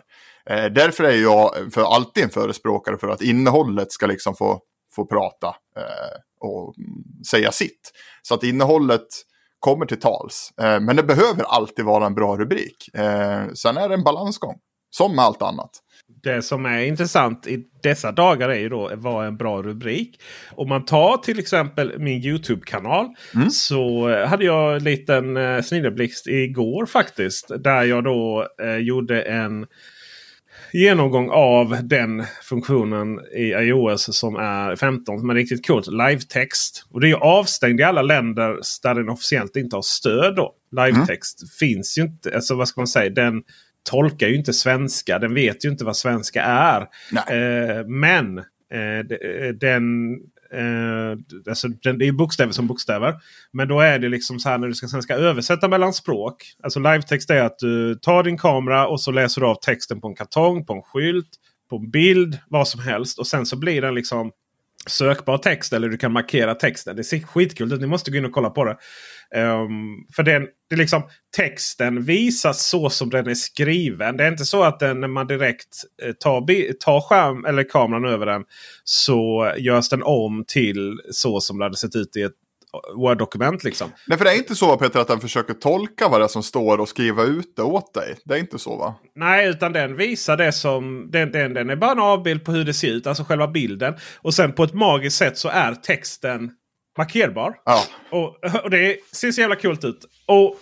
Eh, 0.50 0.64
därför 0.64 1.04
är 1.04 1.22
jag 1.22 1.72
för 1.72 1.94
alltid 1.94 2.24
en 2.24 2.30
förespråkare 2.30 2.98
för 2.98 3.08
att 3.08 3.22
innehållet 3.22 3.92
ska 3.92 4.06
liksom 4.06 4.36
få 4.36 4.60
få 4.96 5.06
prata 5.06 5.46
eh, 5.76 6.18
och 6.40 6.78
mm, 6.78 7.24
säga 7.30 7.52
sitt. 7.52 7.92
Så 8.22 8.34
att 8.34 8.44
innehållet 8.44 9.06
kommer 9.60 9.86
till 9.86 10.00
tals. 10.00 10.52
Eh, 10.60 10.80
men 10.80 10.96
det 10.96 11.02
behöver 11.02 11.44
alltid 11.44 11.84
vara 11.84 12.06
en 12.06 12.14
bra 12.14 12.36
rubrik. 12.36 12.94
Eh, 12.94 13.48
sen 13.54 13.76
är 13.76 13.88
det 13.88 13.94
en 13.94 14.04
balansgång, 14.04 14.56
som 14.90 15.16
med 15.16 15.24
allt 15.24 15.42
annat. 15.42 15.70
Det 16.22 16.42
som 16.42 16.66
är 16.66 16.80
intressant 16.80 17.46
i 17.46 17.64
dessa 17.82 18.12
dagar 18.12 18.48
är 18.48 18.58
ju 18.58 18.68
då 18.68 18.90
vad 18.94 19.26
en 19.26 19.36
bra 19.36 19.62
rubrik. 19.62 20.20
Om 20.50 20.68
man 20.68 20.84
tar 20.84 21.16
till 21.16 21.38
exempel 21.38 21.98
min 21.98 22.24
YouTube-kanal. 22.24 23.08
Mm. 23.34 23.50
Så 23.50 24.08
hade 24.26 24.44
jag 24.44 24.76
en 24.76 24.84
liten 24.84 25.36
eh, 25.36 25.62
snilleblixt 25.62 26.26
igår 26.26 26.86
faktiskt. 26.86 27.50
Där 27.58 27.84
jag 27.84 28.04
då 28.04 28.48
eh, 28.62 28.76
gjorde 28.76 29.22
en 29.22 29.66
genomgång 30.76 31.30
av 31.30 31.76
den 31.82 32.24
funktionen 32.42 33.20
i 33.36 33.50
iOS 33.50 34.16
som 34.16 34.36
är 34.36 34.76
15 34.76 35.18
som 35.20 35.30
är 35.30 35.34
riktigt 35.34 35.66
coolt. 35.66 35.86
Live-text. 35.86 36.86
Och 36.90 37.00
det 37.00 37.10
är 37.10 37.14
avstängd 37.14 37.80
i 37.80 37.82
alla 37.82 38.02
länder 38.02 38.58
där 38.82 38.94
den 38.94 39.08
officiellt 39.08 39.56
inte 39.56 39.76
har 39.76 39.82
stöd. 39.82 40.36
då. 40.36 40.54
Live-text 40.70 41.42
mm. 41.42 41.48
finns 41.58 41.98
ju 41.98 42.02
inte. 42.02 42.34
Alltså 42.34 42.54
vad 42.54 42.68
ska 42.68 42.80
man 42.80 42.86
säga? 42.88 43.10
Den 43.10 43.42
tolkar 43.90 44.28
ju 44.28 44.36
inte 44.36 44.52
svenska. 44.52 45.18
Den 45.18 45.34
vet 45.34 45.64
ju 45.64 45.68
inte 45.68 45.84
vad 45.84 45.96
svenska 45.96 46.42
är. 46.42 46.80
Eh, 47.12 47.86
men 47.86 48.38
eh, 48.38 49.06
den 49.60 50.16
Eh, 50.52 51.18
alltså, 51.48 51.68
det 51.68 52.06
är 52.06 52.12
bokstäver 52.12 52.52
som 52.52 52.66
bokstäver. 52.66 53.14
Men 53.52 53.68
då 53.68 53.80
är 53.80 53.98
det 53.98 54.08
liksom 54.08 54.38
så 54.38 54.48
här 54.48 54.58
när 54.58 54.68
du 54.68 54.74
ska, 54.74 54.88
sen 54.88 55.02
ska 55.02 55.14
översätta 55.14 55.68
mellan 55.68 55.92
språk. 55.92 56.34
Alltså 56.62 56.80
livetext 56.80 57.30
är 57.30 57.42
att 57.42 57.58
du 57.58 57.94
tar 57.94 58.22
din 58.22 58.38
kamera 58.38 58.88
och 58.88 59.00
så 59.00 59.10
läser 59.10 59.40
du 59.40 59.46
av 59.46 59.54
texten 59.54 60.00
på 60.00 60.08
en 60.08 60.14
kartong, 60.14 60.66
på 60.66 60.72
en 60.72 60.82
skylt, 60.82 61.28
på 61.70 61.76
en 61.76 61.90
bild, 61.90 62.38
vad 62.48 62.68
som 62.68 62.80
helst. 62.80 63.18
Och 63.18 63.26
sen 63.26 63.46
så 63.46 63.56
blir 63.56 63.82
den 63.82 63.94
liksom 63.94 64.30
sökbar 64.86 65.38
text 65.38 65.72
eller 65.72 65.88
du 65.88 65.96
kan 65.96 66.12
markera 66.12 66.54
texten. 66.54 66.96
Det 66.96 67.04
ser 67.04 67.20
skitkul 67.20 67.72
ut. 67.72 67.80
Ni 67.80 67.86
måste 67.86 68.10
gå 68.10 68.16
in 68.16 68.24
och 68.24 68.32
kolla 68.32 68.50
på 68.50 68.64
det. 68.64 68.76
Um, 69.40 70.06
för 70.16 70.22
den, 70.22 70.42
det 70.42 70.74
är 70.74 70.78
liksom, 70.78 71.02
texten 71.36 72.02
visas 72.02 72.68
så 72.68 72.90
som 72.90 73.10
den 73.10 73.26
är 73.26 73.34
skriven. 73.34 74.16
Det 74.16 74.24
är 74.24 74.28
inte 74.28 74.44
så 74.44 74.62
att 74.62 74.80
den, 74.80 75.00
när 75.00 75.08
man 75.08 75.26
direkt 75.26 75.76
eh, 76.02 76.12
tar, 76.12 76.72
tar 76.72 77.00
skärm 77.00 77.44
eller 77.44 77.62
kameran 77.62 78.04
över 78.04 78.26
den 78.26 78.44
så 78.84 79.52
görs 79.58 79.88
den 79.88 80.02
om 80.02 80.44
till 80.48 81.00
så 81.10 81.40
som 81.40 81.58
det 81.58 81.64
hade 81.64 81.76
sett 81.76 81.96
ut 81.96 82.16
i 82.16 82.22
ett 82.22 82.32
Word-dokument. 82.96 83.64
Liksom. 83.64 83.90
Nej, 84.06 84.18
för 84.18 84.24
det 84.24 84.30
är 84.30 84.36
inte 84.36 84.54
så 84.54 84.76
Peter 84.76 85.00
att 85.00 85.08
den 85.08 85.20
försöker 85.20 85.54
tolka 85.54 86.08
vad 86.08 86.20
det 86.20 86.24
är 86.24 86.28
som 86.28 86.42
står 86.42 86.78
och 86.78 86.88
skriva 86.88 87.22
ut 87.22 87.56
det 87.56 87.62
åt 87.62 87.94
dig. 87.94 88.16
Det 88.24 88.34
är 88.34 88.38
inte 88.38 88.58
så 88.58 88.76
va? 88.76 88.94
Nej, 89.14 89.48
utan 89.48 89.72
den 89.72 89.96
visar 89.96 90.36
det 90.36 90.52
som... 90.52 91.08
Den, 91.10 91.32
den, 91.32 91.54
den 91.54 91.70
är 91.70 91.76
bara 91.76 91.92
en 91.92 91.98
avbild 91.98 92.44
på 92.44 92.52
hur 92.52 92.64
det 92.64 92.74
ser 92.74 92.88
ut, 92.88 93.06
alltså 93.06 93.24
själva 93.24 93.48
bilden. 93.48 93.94
Och 94.16 94.34
sen 94.34 94.52
på 94.52 94.64
ett 94.64 94.74
magiskt 94.74 95.16
sätt 95.16 95.38
så 95.38 95.48
är 95.48 95.74
texten 95.74 96.50
markerbar. 96.98 97.54
Ja. 97.64 97.82
Och, 98.10 98.28
och 98.64 98.70
det 98.70 98.96
ser 99.12 99.32
så 99.32 99.40
jävla 99.40 99.56
coolt 99.56 99.84
ut. 99.84 100.04
Och 100.26 100.56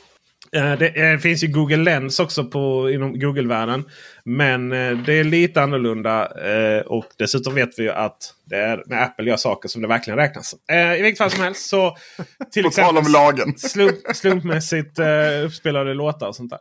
det 0.54 1.12
eh, 1.12 1.18
finns 1.18 1.44
ju 1.44 1.48
Google 1.48 1.76
Lens 1.76 2.20
också 2.20 2.44
på, 2.44 2.90
inom 2.90 3.18
Google-världen. 3.18 3.84
Men 4.24 4.72
eh, 4.72 4.98
det 4.98 5.12
är 5.12 5.24
lite 5.24 5.62
annorlunda. 5.62 6.28
Eh, 6.50 6.80
och 6.80 7.06
dessutom 7.18 7.54
vet 7.54 7.78
vi 7.78 7.82
ju 7.82 7.90
att 7.90 8.34
det 8.44 8.56
är 8.56 8.82
när 8.86 9.02
Apple 9.02 9.28
gör 9.28 9.36
saker 9.36 9.68
som 9.68 9.82
det 9.82 9.88
verkligen 9.88 10.18
räknas. 10.18 10.54
Eh, 10.70 10.94
I 10.94 11.02
vilket 11.02 11.18
fall 11.18 11.30
som 11.30 11.42
helst 11.42 11.68
så... 11.68 11.96
Till 12.52 12.70
tal 12.70 12.98
om 12.98 13.12
lagen. 13.12 13.54
slump, 13.56 13.96
slumpmässigt 14.14 14.98
eh, 14.98 15.44
uppspelade 15.44 15.94
låtar 15.94 16.28
och 16.28 16.36
sånt 16.36 16.52
där. 16.52 16.58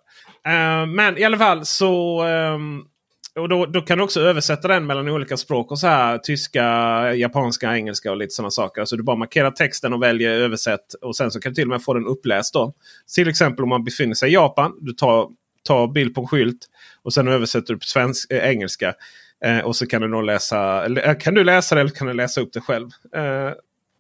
Eh, 0.52 0.86
men 0.86 1.18
i 1.18 1.24
alla 1.24 1.38
fall 1.38 1.66
så 1.66 2.24
och 3.40 3.50
då, 3.50 3.66
då 3.66 3.82
kan 3.82 3.98
du 3.98 4.04
också 4.04 4.20
översätta 4.22 4.68
den 4.68 4.86
mellan 4.86 5.10
olika 5.10 5.38
språk. 5.38 5.72
och 5.72 5.80
så 5.80 5.88
här 5.88 6.18
Tyska, 6.18 6.62
japanska, 7.16 7.76
engelska 7.76 8.12
och 8.12 8.18
lite 8.18 8.34
sådana 8.34 8.52
saker. 8.52 8.82
Alltså 8.82 8.96
du 8.96 9.04
bara 9.04 9.16
markerar 9.16 9.52
texten 9.52 9.94
och 9.94 10.04
väljer 10.04 10.32
översätt. 10.32 10.94
Och 11.02 11.16
sen 11.16 11.32
så 11.32 11.40
kan 11.40 11.52
du 11.52 11.56
till 11.56 11.64
och 11.64 11.70
med 11.70 11.84
få 11.84 11.94
den 11.94 12.06
uppläst. 12.06 12.54
Då. 12.54 12.74
Till 13.16 13.30
exempel 13.30 13.64
om 13.64 13.70
man 13.70 13.84
befinner 13.84 14.14
sig 14.14 14.30
i 14.30 14.34
Japan. 14.34 14.72
Du 14.82 14.94
tar, 14.94 15.30
tar 15.64 15.88
bild 15.88 16.16
på 16.16 16.22
en 16.22 16.28
skylt 16.28 16.70
och 17.04 17.14
sen 17.14 17.28
översätter 17.28 17.74
du 17.74 17.80
på 17.80 17.86
svensk, 17.86 18.32
äh, 18.32 18.38
eh, 18.38 18.50
engelska. 18.50 18.94
Eh, 19.46 19.60
och 19.60 19.76
så 19.76 19.88
kan 19.88 20.02
du, 20.02 20.08
nog 20.08 20.24
läsa, 20.24 20.86
eller, 20.86 21.08
eh, 21.08 21.18
kan 21.18 21.34
du 21.34 21.44
läsa 21.44 21.76
det 21.76 21.82
eller 21.82 21.92
kan 21.92 22.08
du 22.08 22.14
läsa 22.14 22.42
upp 22.42 22.54
det 22.54 22.62
själv. 22.62 22.90
Eh, 23.16 23.52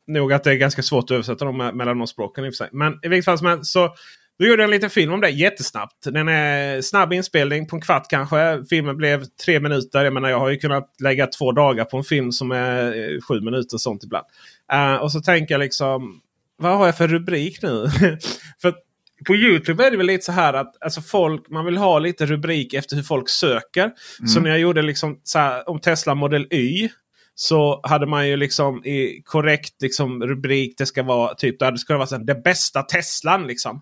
nog 0.07 0.33
att 0.33 0.43
det 0.43 0.51
är 0.51 0.55
ganska 0.55 0.81
svårt 0.81 1.03
att 1.03 1.11
översätta 1.11 1.45
dem 1.45 1.57
mellan 1.57 1.97
de 1.97 2.07
språken 2.07 2.45
i 2.45 2.49
och 2.49 2.53
för 2.53 2.57
sig. 2.57 2.69
Men 2.71 2.99
i 3.03 3.07
vilket 3.07 3.25
fall 3.25 3.37
som 3.37 3.47
helst 3.47 3.71
så 3.71 3.95
då 4.39 4.45
gjorde 4.45 4.61
jag 4.61 4.67
en 4.67 4.71
liten 4.71 4.89
film 4.89 5.13
om 5.13 5.21
det 5.21 5.29
jättesnabbt. 5.29 6.03
Den 6.03 6.27
är 6.27 6.81
snabb 6.81 7.13
inspelning 7.13 7.67
på 7.67 7.75
en 7.75 7.81
kvart 7.81 8.05
kanske. 8.09 8.63
Filmen 8.69 8.97
blev 8.97 9.25
tre 9.45 9.59
minuter. 9.59 10.03
Jag 10.03 10.13
menar 10.13 10.29
jag 10.29 10.39
har 10.39 10.49
ju 10.49 10.57
kunnat 10.57 10.95
lägga 10.99 11.27
två 11.27 11.51
dagar 11.51 11.85
på 11.85 11.97
en 11.97 12.03
film 12.03 12.31
som 12.31 12.51
är 12.51 12.85
eh, 12.85 13.21
sju 13.21 13.41
minuter 13.41 13.75
och 13.75 13.81
sånt 13.81 14.03
ibland. 14.03 14.25
Eh, 14.71 14.95
och 14.95 15.11
så 15.11 15.21
tänker 15.21 15.53
jag 15.53 15.59
liksom. 15.59 16.21
Vad 16.57 16.77
har 16.77 16.85
jag 16.85 16.97
för 16.97 17.07
rubrik 17.07 17.61
nu? 17.61 17.87
för 18.61 18.73
på 19.27 19.35
Youtube 19.35 19.85
är 19.85 19.91
det 19.91 19.97
väl 19.97 20.05
lite 20.05 20.25
så 20.25 20.31
här 20.31 20.53
att 20.53 20.83
alltså 20.83 21.01
folk, 21.01 21.49
man 21.49 21.65
vill 21.65 21.77
ha 21.77 21.99
lite 21.99 22.25
rubrik 22.25 22.73
efter 22.73 22.95
hur 22.95 23.03
folk 23.03 23.29
söker. 23.29 23.91
Så 24.27 24.39
när 24.39 24.49
jag 24.49 24.59
gjorde 24.59 24.81
liksom 24.81 25.19
så 25.23 25.39
här, 25.39 25.69
om 25.69 25.79
Tesla 25.79 26.15
Model 26.15 26.47
Y. 26.53 26.89
Så 27.35 27.81
hade 27.83 28.05
man 28.05 28.27
ju 28.27 28.37
liksom 28.37 28.85
i 28.85 29.21
korrekt 29.25 29.81
liksom 29.81 30.23
rubrik. 30.23 30.77
Det 30.77 30.85
ska 30.85 31.03
vara 31.03 31.35
typ 31.35 31.59
det 31.59 31.77
ska 31.77 31.97
vara 31.97 32.07
så 32.07 32.15
här, 32.15 32.23
det 32.23 32.35
bästa 32.35 32.81
Teslan. 32.81 33.47
Liksom. 33.47 33.81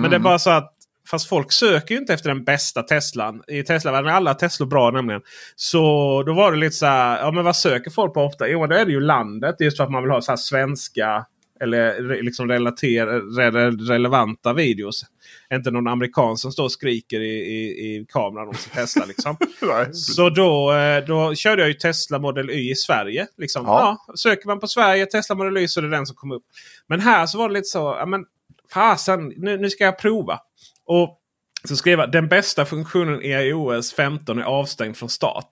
Men 0.00 0.10
det 0.10 0.16
är 0.16 0.20
bara 0.20 0.38
så 0.38 0.50
att 0.50 0.76
Fast 1.10 1.28
folk 1.28 1.52
söker 1.52 1.94
ju 1.94 2.00
inte 2.00 2.14
efter 2.14 2.28
den 2.28 2.44
bästa 2.44 2.82
Teslan. 2.82 3.42
I 3.48 3.62
Tesla-världen 3.62 4.10
är 4.10 4.14
alla 4.14 4.34
Teslor 4.34 4.66
bra 4.66 4.90
nämligen. 4.90 5.22
Så 5.56 5.78
då 6.26 6.34
var 6.34 6.52
det 6.52 6.58
lite 6.58 6.76
så 6.76 6.86
här. 6.86 7.18
Ja 7.18 7.30
men 7.30 7.44
vad 7.44 7.56
söker 7.56 7.90
folk 7.90 8.14
på 8.14 8.20
ofta? 8.20 8.48
Jo 8.48 8.66
då 8.66 8.74
är 8.74 8.84
det 8.84 8.92
ju 8.92 9.00
landet. 9.00 9.56
Just 9.58 9.76
för 9.76 9.84
att 9.84 9.90
man 9.90 10.02
vill 10.02 10.10
ha 10.12 10.20
så 10.20 10.36
svenska. 10.36 11.26
Eller 11.62 12.22
liksom 12.22 12.48
relater, 12.48 13.06
re, 13.36 13.70
relevanta 13.70 14.52
videos. 14.52 15.04
Inte 15.54 15.70
någon 15.70 15.88
amerikan 15.88 16.36
som 16.36 16.52
står 16.52 16.64
och 16.64 16.72
skriker 16.72 17.20
i, 17.20 17.34
i, 17.34 17.68
i 17.68 18.06
kameran 18.08 18.48
om 18.48 18.54
sin 18.54 18.72
Tesla. 18.72 19.04
Liksom. 19.04 19.36
Så 19.92 20.30
då, 20.30 20.72
eh, 20.72 21.04
då 21.04 21.34
körde 21.34 21.62
jag 21.62 21.68
ju 21.68 21.74
Tesla 21.74 22.18
Model 22.18 22.50
Y 22.50 22.70
i 22.70 22.74
Sverige. 22.74 23.26
Liksom. 23.38 23.64
Ja. 23.66 23.98
Ja. 24.06 24.14
söker 24.16 24.46
man 24.46 24.60
på 24.60 24.66
Sverige 24.66 25.06
Tesla 25.06 25.34
Model 25.34 25.56
Y 25.56 25.68
så 25.68 25.80
är 25.80 25.82
det 25.82 25.90
den 25.90 26.06
som 26.06 26.16
kommer 26.16 26.34
upp. 26.34 26.44
Men 26.86 27.00
här 27.00 27.26
så 27.26 27.38
var 27.38 27.48
det 27.48 27.54
lite 27.54 27.68
så. 27.68 27.96
Ja, 27.98 28.06
men 28.06 28.24
fasen, 28.72 29.32
nu, 29.36 29.56
nu 29.58 29.70
ska 29.70 29.84
jag 29.84 29.98
prova. 29.98 30.38
Och 30.86 31.18
så 31.68 31.76
skrev 31.76 31.98
jag 31.98 32.12
den 32.12 32.28
bästa 32.28 32.64
funktionen 32.64 33.22
i 33.22 33.28
iOS 33.30 33.92
15 33.92 34.38
är 34.38 34.42
avstängd 34.42 34.96
från 34.96 35.08
start. 35.08 35.50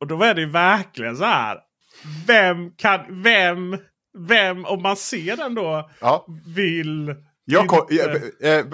Och 0.00 0.06
då 0.06 0.16
var 0.16 0.34
det 0.34 0.40
ju 0.40 0.50
verkligen 0.50 1.16
så 1.16 1.24
här. 1.24 1.58
Vem 2.26 2.70
kan, 2.76 3.22
vem, 3.22 3.78
vem 4.18 4.64
om 4.64 4.82
man 4.82 4.96
ser 4.96 5.36
den 5.36 5.54
då 5.54 5.90
Ja. 6.00 6.26
vill 6.46 7.14
Jag, 7.46 7.66
ko- 7.66 7.86
inte- 7.90 8.04
jag, 8.40 8.58
eh, 8.58 8.64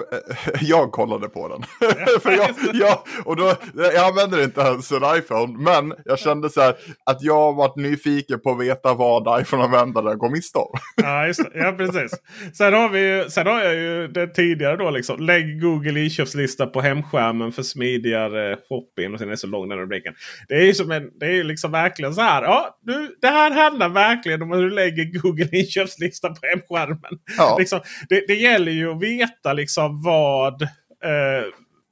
jag 0.61 0.91
kollade 0.91 1.29
på 1.29 1.47
den. 1.47 1.63
För 2.21 2.31
jag, 2.31 2.49
jag, 2.73 2.99
och 3.25 3.35
då, 3.35 3.53
jag 3.75 3.95
använder 3.95 4.43
inte 4.43 4.61
ens 4.61 4.91
en 4.91 5.17
iPhone, 5.17 5.57
men 5.59 5.93
jag 6.05 6.19
kände 6.19 6.49
så 6.49 6.61
här 6.61 6.75
att 7.05 7.21
jag 7.21 7.53
varit 7.53 7.75
nyfiken 7.75 8.39
på 8.39 8.51
att 8.51 8.59
veta 8.59 8.93
vad 8.93 9.41
iPhone-användare 9.41 10.15
går 10.15 10.29
miste 10.29 10.57
om. 10.57 10.71
Ja, 11.03 11.27
just 11.27 11.43
det. 11.43 11.49
ja 11.59 11.71
precis. 11.71 12.11
Sen 12.57 12.73
har, 12.73 12.89
vi 12.89 12.99
ju, 12.99 13.29
sen 13.29 13.47
har 13.47 13.61
jag 13.63 13.75
ju 13.75 14.07
det 14.07 14.27
tidigare 14.27 14.75
då 14.77 14.89
liksom. 14.89 15.19
Lägg 15.19 15.61
Google 15.61 15.99
inköpslista 15.99 16.65
på 16.67 16.81
hemskärmen 16.81 17.51
för 17.51 17.63
smidigare 17.63 18.57
shopping. 18.69 19.13
Och 19.13 19.19
sen 19.19 19.27
är 19.27 19.31
det 19.31 19.37
så 19.37 19.47
lång 19.47 19.69
den 19.69 19.77
rubriken. 19.77 20.13
Det 20.47 20.55
är 20.55 20.61
ju 20.63 20.73
som 20.73 20.91
en, 20.91 21.09
det 21.19 21.25
är 21.25 21.43
liksom 21.43 21.71
verkligen 21.71 22.13
så 22.13 22.21
här. 22.21 22.41
Ja, 22.43 22.79
du, 22.81 23.15
det 23.21 23.27
här 23.27 23.51
handlar 23.51 23.89
verkligen 23.89 24.41
om 24.41 24.51
hur 24.51 24.61
du 24.63 24.69
lägger 24.69 25.19
Google 25.21 25.47
inköpslista 25.51 26.29
på 26.29 26.47
hemskärmen. 26.47 27.19
Ja. 27.37 27.55
Liksom, 27.59 27.79
det, 28.09 28.23
det 28.27 28.35
gäller 28.35 28.60
ju 28.67 28.91
att 28.91 29.01
veta 29.01 29.53
liksom 29.53 30.01
vad... 30.03 30.61
Eh, 30.61 31.45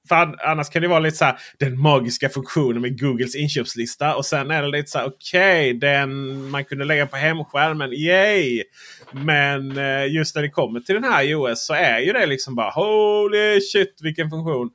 för 0.10 0.16
an- 0.16 0.36
annars 0.40 0.70
kan 0.70 0.82
det 0.82 0.88
vara 0.88 1.00
lite 1.00 1.18
så 1.18 1.26
här 1.26 1.40
den 1.60 1.80
magiska 1.80 2.30
funktionen 2.30 2.82
med 2.82 3.00
Googles 3.00 3.36
inköpslista. 3.36 4.16
Och 4.16 4.26
sen 4.26 4.52
är 4.52 4.62
det 4.62 4.68
lite 4.68 4.90
så 4.90 4.98
här 5.00 5.08
okej, 5.08 5.74
den 5.74 6.42
man 6.50 6.66
kunde 6.66 6.86
lägga 6.86 7.06
på 7.08 7.16
hemskärmen. 7.18 7.94
Yay! 7.94 8.64
Men 9.12 9.78
eh, 9.78 10.06
just 10.16 10.36
när 10.36 10.42
det 10.42 10.50
kommer 10.50 10.80
till 10.80 10.96
den 10.96 11.04
här 11.04 11.24
iOS 11.24 11.66
så 11.66 11.74
är 11.74 12.00
ju 12.00 12.14
det 12.14 12.26
liksom 12.26 12.56
bara 12.56 12.70
holy 12.70 13.62
shit 13.62 14.00
vilken 14.02 14.30
funktion. 14.30 14.70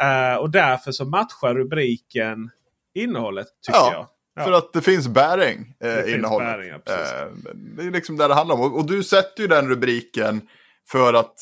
Eh, 0.00 0.34
och 0.38 0.50
därför 0.50 0.92
så 0.92 1.04
matchar 1.04 1.54
rubriken 1.54 2.50
innehållet 2.94 3.46
tycker 3.66 3.78
Ja, 3.78 3.92
jag. 3.92 4.06
Ja. 4.36 4.44
För 4.44 4.52
att 4.52 4.72
det 4.72 4.80
finns 4.82 5.08
bäring 5.08 5.74
Det 5.80 5.98
eh, 5.98 6.04
finns 6.04 6.16
innehållet. 6.16 6.48
bäring, 6.48 6.68
ja, 6.68 6.92
eh, 6.94 7.26
det 7.54 7.82
är 7.82 7.90
liksom 7.90 8.16
det 8.16 8.28
det 8.28 8.34
handlar 8.34 8.54
om. 8.54 8.60
Och, 8.60 8.76
och 8.76 8.86
du 8.86 9.02
sätter 9.02 9.42
ju 9.42 9.48
den 9.48 9.68
rubriken 9.68 10.40
för 10.90 11.14
att 11.14 11.34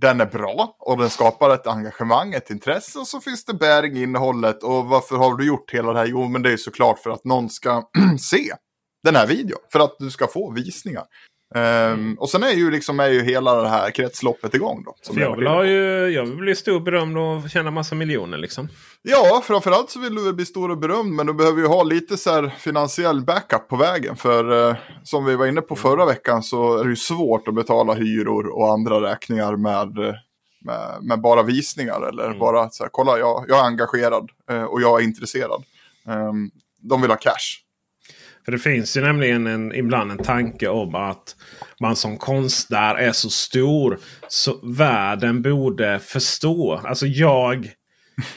den 0.00 0.20
är 0.20 0.26
bra 0.26 0.76
och 0.78 0.98
den 0.98 1.10
skapar 1.10 1.54
ett 1.54 1.66
engagemang, 1.66 2.34
ett 2.34 2.50
intresse 2.50 2.98
och 2.98 3.06
så 3.06 3.20
finns 3.20 3.44
det 3.44 3.54
bäring 3.54 3.96
i 3.96 4.02
innehållet. 4.02 4.62
Och 4.62 4.86
varför 4.86 5.16
har 5.16 5.36
du 5.36 5.46
gjort 5.46 5.74
hela 5.74 5.92
det 5.92 5.98
här? 5.98 6.06
Jo, 6.06 6.28
men 6.28 6.42
det 6.42 6.48
är 6.48 6.50
ju 6.50 6.58
såklart 6.58 6.98
för 6.98 7.10
att 7.10 7.24
någon 7.24 7.50
ska 7.50 7.82
se 8.20 8.54
den 9.04 9.16
här 9.16 9.26
videon. 9.26 9.60
För 9.72 9.80
att 9.80 9.96
du 9.98 10.10
ska 10.10 10.26
få 10.26 10.50
visningar. 10.50 11.04
Ehm, 11.56 12.14
och 12.18 12.30
sen 12.30 12.42
är 12.42 12.50
ju, 12.52 12.70
liksom, 12.70 13.00
är 13.00 13.08
ju 13.08 13.22
hela 13.22 13.62
det 13.62 13.68
här 13.68 13.90
kretsloppet 13.90 14.54
igång 14.54 14.82
då. 14.84 14.94
som 15.02 15.18
jag 15.18 15.36
vill, 15.36 15.46
ha 15.46 15.64
ju, 15.64 16.08
jag 16.08 16.24
vill 16.24 16.36
bli 16.36 16.56
stor 16.56 16.80
berömd 16.80 17.18
och 17.18 17.50
tjäna 17.50 17.70
massa 17.70 17.94
miljoner 17.94 18.38
liksom. 18.38 18.68
Ja, 19.02 19.42
framförallt 19.44 19.90
så 19.90 20.00
vill 20.00 20.14
du 20.14 20.24
väl 20.24 20.34
bli 20.34 20.44
stor 20.44 20.70
och 20.70 20.78
berömd, 20.78 21.12
men 21.12 21.26
du 21.26 21.34
behöver 21.34 21.60
ju 21.60 21.66
ha 21.66 21.82
lite 21.82 22.16
så 22.16 22.50
finansiell 22.58 23.20
backup 23.20 23.68
på 23.68 23.76
vägen. 23.76 24.16
För 24.16 24.68
eh, 24.70 24.76
som 25.02 25.24
vi 25.24 25.36
var 25.36 25.46
inne 25.46 25.60
på 25.60 25.76
förra 25.76 26.06
veckan 26.06 26.42
så 26.42 26.78
är 26.78 26.84
det 26.84 26.90
ju 26.90 26.96
svårt 26.96 27.48
att 27.48 27.54
betala 27.54 27.94
hyror 27.94 28.46
och 28.46 28.72
andra 28.72 29.10
räkningar 29.10 29.56
med, 29.56 29.96
med, 30.60 30.98
med 31.02 31.20
bara 31.20 31.42
visningar. 31.42 32.08
Eller 32.08 32.38
bara 32.38 32.70
så 32.70 32.84
här, 32.84 32.90
kolla 32.92 33.18
jag, 33.18 33.44
jag 33.48 33.58
är 33.58 33.64
engagerad 33.64 34.30
eh, 34.50 34.62
och 34.62 34.82
jag 34.82 35.00
är 35.00 35.04
intresserad. 35.04 35.64
Ehm, 36.08 36.50
de 36.82 37.02
vill 37.02 37.10
ha 37.10 37.18
cash. 37.18 37.65
För 38.46 38.52
det 38.52 38.58
finns 38.58 38.96
ju 38.96 39.00
nämligen 39.00 39.46
en, 39.46 39.74
ibland 39.74 40.10
en 40.10 40.18
tanke 40.18 40.68
om 40.68 40.94
att 40.94 41.36
man 41.80 41.96
som 41.96 42.18
konstnär 42.18 42.94
är 42.94 43.12
så 43.12 43.30
stor 43.30 43.98
så 44.28 44.60
världen 44.62 45.42
borde 45.42 45.98
förstå. 45.98 46.80
Alltså 46.84 47.06
jag... 47.06 47.70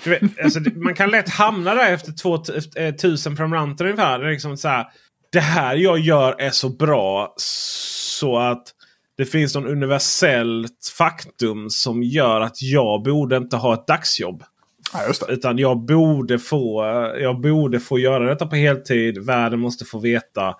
Du 0.03 0.09
vet, 0.09 0.21
alltså, 0.43 0.59
man 0.75 0.95
kan 0.95 1.11
lätt 1.11 1.29
hamna 1.29 1.75
där 1.75 1.93
efter 1.93 2.11
2000 2.11 3.31
eh, 3.31 3.37
prenumeranter 3.37 3.85
ungefär. 3.85 4.19
Det, 4.19 4.27
är 4.27 4.31
liksom 4.31 4.57
så 4.57 4.67
här, 4.67 4.85
det 5.31 5.39
här 5.39 5.75
jag 5.75 5.99
gör 5.99 6.41
är 6.41 6.51
så 6.51 6.69
bra 6.69 7.33
så 7.37 8.37
att 8.37 8.63
det 9.17 9.25
finns 9.25 9.55
någon 9.55 9.67
universellt 9.67 10.93
faktum 10.97 11.69
som 11.69 12.03
gör 12.03 12.41
att 12.41 12.61
jag 12.61 13.03
borde 13.03 13.37
inte 13.37 13.57
ha 13.57 13.73
ett 13.73 13.87
dagsjobb. 13.87 14.43
Ja. 14.93 15.13
Utan 15.29 15.57
jag 15.57 15.77
borde, 15.85 16.39
få, 16.39 16.83
jag 17.21 17.41
borde 17.41 17.79
få 17.79 17.99
göra 17.99 18.29
detta 18.29 18.47
på 18.47 18.55
heltid. 18.55 19.17
Världen 19.17 19.59
måste 19.59 19.85
få 19.85 19.99
veta. 19.99 20.55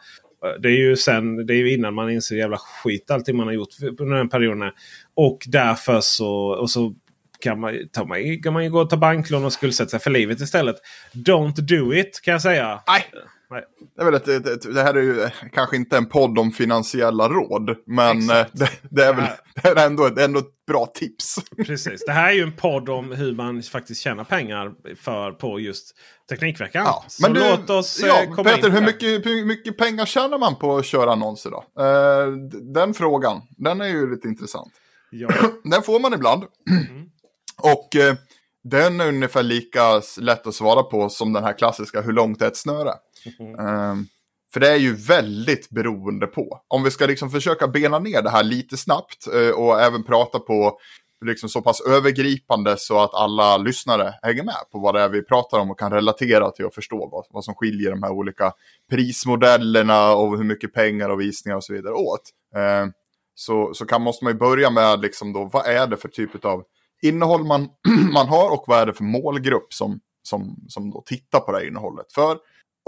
Det 0.60 0.68
är 0.68 0.78
ju 0.78 0.96
sen, 0.96 1.46
det 1.46 1.54
är 1.54 1.58
ju 1.58 1.74
innan 1.74 1.94
man 1.94 2.10
inser 2.10 2.36
jävla 2.36 2.58
skit 2.58 3.12
allting 3.12 3.38
man 3.38 3.48
har 3.48 3.54
gjort 3.54 3.70
under 4.00 4.18
den 4.18 4.30
perioden. 4.30 4.72
Och 5.14 5.40
därför 5.48 6.00
så, 6.02 6.36
och 6.36 6.70
så 6.70 6.94
kan 7.40 7.60
man, 7.60 7.74
tar 7.92 8.06
man, 8.06 8.42
kan 8.44 8.54
man 8.54 8.64
ju 8.64 8.70
gå 8.70 8.82
och 8.82 8.90
ta 8.90 8.98
banklån 8.98 9.46
och 9.46 9.54
skuldsätta 9.54 9.90
sig 9.90 10.00
för 10.00 10.10
livet 10.10 10.42
istället. 10.42 10.76
Don't 11.14 11.62
do 11.62 11.94
it 11.94 12.22
kan 12.24 12.32
jag 12.32 12.42
säga. 12.42 12.84
Nej, 12.88 13.06
Nej. 13.52 13.64
Det, 13.98 14.04
väl 14.04 14.14
ett, 14.14 14.28
ett, 14.28 14.48
ett, 14.48 14.74
det 14.76 14.84
här 14.84 14.94
är 14.94 15.02
ju 15.02 15.30
kanske 15.54 15.76
inte 15.76 15.98
en 15.98 16.06
podd 16.06 16.40
om 16.40 16.52
finansiella 16.52 17.28
råd, 17.30 17.76
men 17.86 18.30
eh, 18.30 18.46
det, 18.54 18.70
det 18.90 19.04
är 19.04 19.14
väl 19.14 19.26
det 19.64 19.70
är 19.70 19.86
ändå, 19.86 20.10
det 20.10 20.22
är 20.22 20.26
ändå 20.26 20.40
ett 20.40 20.66
bra 20.68 20.86
tips. 20.86 21.36
Precis. 21.66 22.04
Det 22.06 22.12
här 22.12 22.30
är 22.30 22.34
ju 22.34 22.42
en 22.44 22.56
podd 22.56 22.90
om 22.90 23.12
hur 23.12 23.36
man 23.36 23.64
faktiskt 23.64 24.02
tjänar 24.02 24.24
pengar 24.24 24.72
för 24.96 25.32
på 25.32 25.60
just 25.60 25.96
Teknikveckan. 26.30 26.84
Ja, 26.86 27.04
Så 27.08 27.22
men 27.22 27.34
du, 27.34 27.40
låt 27.50 27.70
oss 27.70 28.04
eh, 28.04 28.08
ja, 28.08 28.36
komma 28.36 28.50
Peter, 28.50 28.68
in 28.68 28.74
hur 28.74 28.82
det. 28.82 28.86
mycket, 28.86 29.26
hur 29.26 29.46
mycket 29.46 29.78
pengar 29.78 30.06
tjänar 30.06 30.38
man 30.38 30.56
på 30.56 30.78
att 30.78 30.86
köra 30.86 31.12
annonser 31.12 31.50
då? 31.52 31.84
Eh, 31.84 32.28
den 32.74 32.94
frågan, 32.94 33.42
den 33.58 33.82
är 33.82 33.88
ju 33.88 34.12
lite 34.16 34.28
intressant. 34.28 34.74
Ja. 35.12 35.30
Den 35.64 35.82
får 35.84 36.00
man 36.00 36.14
ibland. 36.14 36.44
Och 37.62 37.96
eh, 37.96 38.16
den 38.64 39.02
är 39.02 39.08
ungefär 39.08 39.44
lika 39.44 40.02
lätt 40.20 40.48
att 40.48 40.56
svara 40.56 40.84
på 40.84 41.10
som 41.10 41.34
den 41.34 41.44
här 41.44 41.58
klassiska 41.58 42.02
hur 42.02 42.14
långt 42.14 42.42
är 42.42 42.48
ett 42.48 42.58
snöre. 42.58 42.94
Eh, 43.60 43.96
för 44.54 44.60
det 44.60 44.70
är 44.70 44.78
ju 44.78 44.96
väldigt 44.96 45.70
beroende 45.70 46.28
på. 46.28 46.62
Om 46.68 46.84
vi 46.84 46.92
ska 46.92 47.06
liksom 47.06 47.30
försöka 47.30 47.68
bena 47.68 48.00
ner 48.00 48.22
det 48.22 48.30
här 48.30 48.44
lite 48.44 48.78
snabbt 48.78 49.28
eh, 49.34 49.50
och 49.50 49.82
även 49.82 50.04
prata 50.04 50.40
på 50.40 50.80
liksom 51.26 51.50
så 51.50 51.62
pass 51.62 51.82
övergripande 51.82 52.76
så 52.78 53.00
att 53.00 53.14
alla 53.14 53.58
lyssnare 53.58 54.14
hänger 54.22 54.44
med 54.44 54.56
på 54.72 54.80
vad 54.80 54.96
det 54.96 55.02
är 55.02 55.10
vi 55.10 55.24
pratar 55.24 55.60
om 55.60 55.72
och 55.72 55.80
kan 55.80 55.94
relatera 55.94 56.52
till 56.52 56.66
och 56.66 56.74
förstå 56.74 57.10
vad, 57.12 57.26
vad 57.30 57.44
som 57.44 57.56
skiljer 57.56 57.92
de 57.92 58.04
här 58.04 58.12
olika 58.12 58.54
prismodellerna 58.90 60.14
och 60.14 60.38
hur 60.38 60.44
mycket 60.44 60.74
pengar 60.74 61.10
och 61.10 61.22
visningar 61.22 61.58
och 61.58 61.64
så 61.64 61.74
vidare 61.74 61.94
åt. 61.94 62.22
Eh, 62.56 62.86
så, 63.36 63.74
så 63.74 63.86
kan, 63.86 64.02
måste 64.02 64.26
man 64.26 64.34
ju 64.34 64.40
börja 64.40 64.70
med 64.70 65.02
liksom 65.02 65.34
då, 65.34 65.50
vad 65.54 65.66
är 65.66 65.88
det 65.88 65.98
för 65.98 66.08
typ 66.08 66.46
av 66.46 66.64
innehåll 67.02 67.44
man, 67.44 67.70
man 68.14 68.28
har 68.28 68.50
och 68.50 68.64
vad 68.68 68.80
är 68.80 68.86
det 68.86 68.94
för 68.94 69.04
målgrupp 69.04 69.74
som, 69.74 70.00
som, 70.24 70.66
som 70.68 70.92
då 70.92 71.04
tittar 71.06 71.40
på 71.40 71.52
det 71.52 71.58
här 71.58 71.68
innehållet. 71.68 72.14
För 72.14 72.38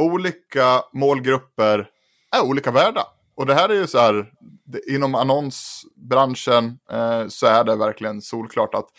olika 0.02 0.84
målgrupper 0.94 1.90
är 2.36 2.44
olika 2.44 2.72
värda. 2.72 3.06
Och 3.36 3.46
det 3.46 3.54
här 3.54 3.70
är 3.70 3.74
ju 3.74 3.88
så 3.88 4.00
här, 4.00 4.32
det, 4.66 4.94
inom 4.94 5.16
annonsbranschen 5.16 6.80
eh, 6.92 7.28
så 7.28 7.46
är 7.46 7.64
det 7.64 7.76
verkligen 7.76 8.22
solklart 8.22 8.76
att 8.76 8.90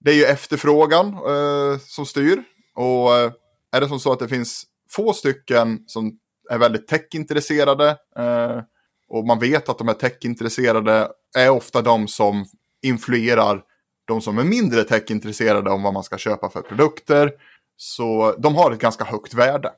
det 0.00 0.10
är 0.10 0.14
ju 0.14 0.24
efterfrågan 0.24 1.08
eh, 1.08 1.78
som 1.78 2.06
styr. 2.06 2.42
Och 2.74 3.16
eh, 3.16 3.32
är 3.72 3.80
det 3.80 3.88
som 3.88 4.00
så 4.00 4.12
att 4.12 4.18
det 4.18 4.28
finns 4.28 4.64
få 4.90 5.12
stycken 5.12 5.84
som 5.86 6.18
är 6.50 6.58
väldigt 6.58 6.88
techintresserade 6.88 7.88
eh, 8.18 8.60
och 9.08 9.26
man 9.26 9.38
vet 9.38 9.68
att 9.68 9.78
de 9.78 9.88
är 9.88 9.94
techintresserade 9.94 11.08
är 11.36 11.50
ofta 11.50 11.82
de 11.82 12.08
som 12.08 12.46
influerar 12.82 13.62
de 14.04 14.20
som 14.20 14.38
är 14.38 14.44
mindre 14.44 14.84
techintresserade 14.84 15.70
om 15.70 15.82
vad 15.82 15.94
man 15.94 16.04
ska 16.04 16.18
köpa 16.18 16.50
för 16.50 16.62
produkter. 16.62 17.32
Så 17.76 18.34
de 18.38 18.54
har 18.54 18.72
ett 18.72 18.80
ganska 18.80 19.04
högt 19.04 19.34
värde. 19.34 19.72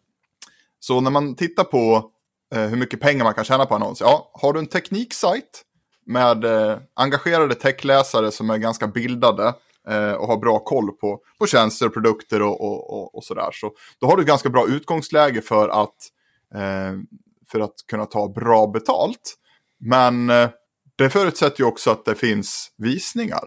Så 0.80 1.00
när 1.00 1.10
man 1.10 1.34
tittar 1.34 1.64
på 1.64 2.10
eh, 2.54 2.62
hur 2.62 2.76
mycket 2.76 3.00
pengar 3.00 3.24
man 3.24 3.34
kan 3.34 3.44
tjäna 3.44 3.66
på 3.66 3.74
annons. 3.74 4.00
Ja, 4.00 4.30
har 4.34 4.52
du 4.52 4.58
en 4.58 4.66
tekniksajt 4.66 5.62
med 6.06 6.44
eh, 6.44 6.78
engagerade 6.94 7.54
techläsare 7.54 8.30
som 8.30 8.50
är 8.50 8.58
ganska 8.58 8.86
bildade 8.86 9.54
eh, 9.88 10.12
och 10.12 10.26
har 10.26 10.36
bra 10.36 10.58
koll 10.58 10.92
på, 10.92 11.20
på 11.38 11.46
tjänster, 11.46 11.88
produkter 11.88 12.42
och, 12.42 12.60
och, 12.60 12.90
och, 12.90 13.14
och 13.14 13.24
sådär. 13.24 13.48
Så 13.52 13.72
då 14.00 14.06
har 14.06 14.16
du 14.16 14.22
ett 14.22 14.28
ganska 14.28 14.48
bra 14.48 14.66
utgångsläge 14.68 15.40
för 15.40 15.68
att, 15.68 15.96
eh, 16.54 16.98
för 17.50 17.60
att 17.60 17.74
kunna 17.90 18.06
ta 18.06 18.28
bra 18.28 18.66
betalt. 18.66 19.34
Men 19.80 20.30
eh, 20.30 20.48
det 20.96 21.10
förutsätter 21.10 21.60
ju 21.60 21.66
också 21.66 21.90
att 21.90 22.04
det 22.04 22.14
finns 22.14 22.70
visningar 22.78 23.44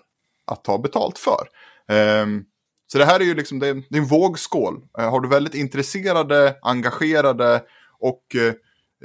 att 0.51 0.63
ta 0.63 0.77
betalt 0.77 1.17
för. 1.17 1.47
Ehm, 1.88 2.43
så 2.91 2.97
det 2.97 3.05
här 3.05 3.19
är 3.19 3.23
ju 3.23 3.35
liksom, 3.35 3.59
det 3.59 3.67
är, 3.67 3.83
en 3.89 4.05
vågskål. 4.05 4.81
Eh, 4.99 5.09
har 5.09 5.19
du 5.19 5.29
väldigt 5.29 5.55
intresserade, 5.55 6.55
engagerade 6.62 7.62
och 7.99 8.23
eh, 8.35 8.53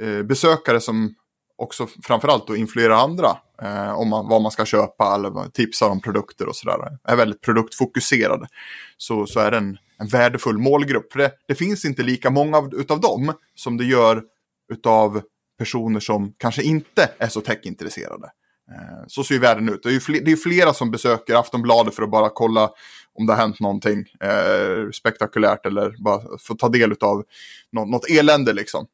eh, 0.07 0.23
besökare 0.23 0.81
som 0.81 1.15
också 1.57 1.87
framförallt 2.03 2.47
då 2.47 2.55
influerar 2.55 2.95
andra 2.95 3.37
eh, 3.61 3.99
om 3.99 4.09
man, 4.09 4.27
vad 4.27 4.41
man 4.41 4.51
ska 4.51 4.65
köpa 4.65 5.15
eller 5.15 5.49
tipsar 5.49 5.89
om 5.89 6.01
produkter 6.01 6.47
och 6.47 6.55
sådär. 6.55 6.97
Är 7.03 7.15
väldigt 7.15 7.41
produktfokuserade. 7.41 8.47
Så, 8.97 9.25
så 9.25 9.39
är 9.39 9.51
det 9.51 9.57
en, 9.57 9.77
en 9.97 10.07
värdefull 10.07 10.57
målgrupp. 10.57 11.11
För 11.11 11.19
det, 11.19 11.31
det 11.47 11.55
finns 11.55 11.85
inte 11.85 12.03
lika 12.03 12.29
många 12.29 12.57
av, 12.57 12.75
utav 12.75 13.01
dem 13.01 13.33
som 13.55 13.77
det 13.77 13.85
gör 13.85 14.23
utav 14.73 15.21
personer 15.57 15.99
som 15.99 16.33
kanske 16.37 16.63
inte 16.63 17.09
är 17.17 17.27
så 17.27 17.41
techintresserade. 17.41 18.31
Eh, 18.71 19.03
så 19.07 19.23
ser 19.23 19.35
ju 19.35 19.41
världen 19.41 19.69
ut. 19.69 19.83
Det 19.83 19.89
är 19.89 19.93
ju 19.93 19.99
fler, 19.99 20.21
det 20.21 20.31
är 20.31 20.35
flera 20.35 20.73
som 20.73 20.91
besöker 20.91 21.35
Aftonbladet 21.35 21.95
för 21.95 22.03
att 22.03 22.11
bara 22.11 22.29
kolla 22.29 22.69
om 23.13 23.25
det 23.25 23.33
har 23.33 23.39
hänt 23.39 23.59
någonting 23.59 23.99
eh, 24.23 24.91
spektakulärt 24.93 25.65
eller 25.65 26.03
bara 26.03 26.21
få 26.39 26.55
ta 26.55 26.69
del 26.69 26.91
av 27.01 27.23
något, 27.71 27.89
något 27.89 28.09
elände 28.09 28.53
liksom. 28.53 28.87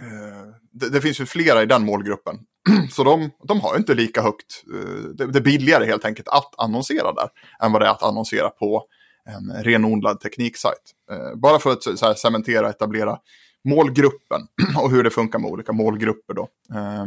Eh, 0.00 0.54
det, 0.72 0.88
det 0.88 1.00
finns 1.00 1.20
ju 1.20 1.26
flera 1.26 1.62
i 1.62 1.66
den 1.66 1.84
målgruppen. 1.84 2.38
Så 2.90 3.04
de, 3.04 3.30
de 3.48 3.60
har 3.60 3.76
inte 3.76 3.94
lika 3.94 4.22
högt, 4.22 4.64
eh, 4.74 5.08
det, 5.14 5.26
det 5.26 5.38
är 5.38 5.42
billigare 5.42 5.84
helt 5.84 6.04
enkelt 6.04 6.28
att 6.28 6.54
annonsera 6.58 7.12
där 7.12 7.28
än 7.62 7.72
vad 7.72 7.82
det 7.82 7.86
är 7.86 7.90
att 7.90 8.02
annonsera 8.02 8.48
på 8.48 8.84
en 9.26 9.64
renodlad 9.64 10.20
tekniksajt. 10.20 10.94
Eh, 11.10 11.34
bara 11.34 11.58
för 11.58 11.72
att 11.72 11.82
så 11.82 12.06
här, 12.06 12.14
cementera, 12.14 12.70
etablera 12.70 13.18
målgruppen 13.64 14.40
och 14.82 14.90
hur 14.90 15.04
det 15.04 15.10
funkar 15.10 15.38
med 15.38 15.50
olika 15.50 15.72
målgrupper 15.72 16.34
då. 16.34 16.48
Eh, 16.74 17.06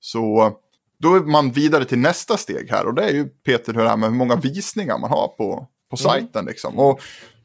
så 0.00 0.56
då 1.00 1.14
är 1.14 1.20
man 1.20 1.50
vidare 1.50 1.84
till 1.84 1.98
nästa 1.98 2.36
steg 2.36 2.70
här 2.70 2.86
och 2.86 2.94
det 2.94 3.04
är 3.04 3.12
ju 3.12 3.24
Peter 3.24 3.74
hur 3.74 3.82
det 3.82 3.88
här 3.88 3.96
med 3.96 4.10
hur 4.10 4.16
många 4.16 4.36
visningar 4.36 4.98
man 4.98 5.10
har 5.10 5.28
på, 5.28 5.66
på 5.90 5.96
sajten. 5.96 6.44
Liksom. 6.44 6.78
Och 6.78 7.00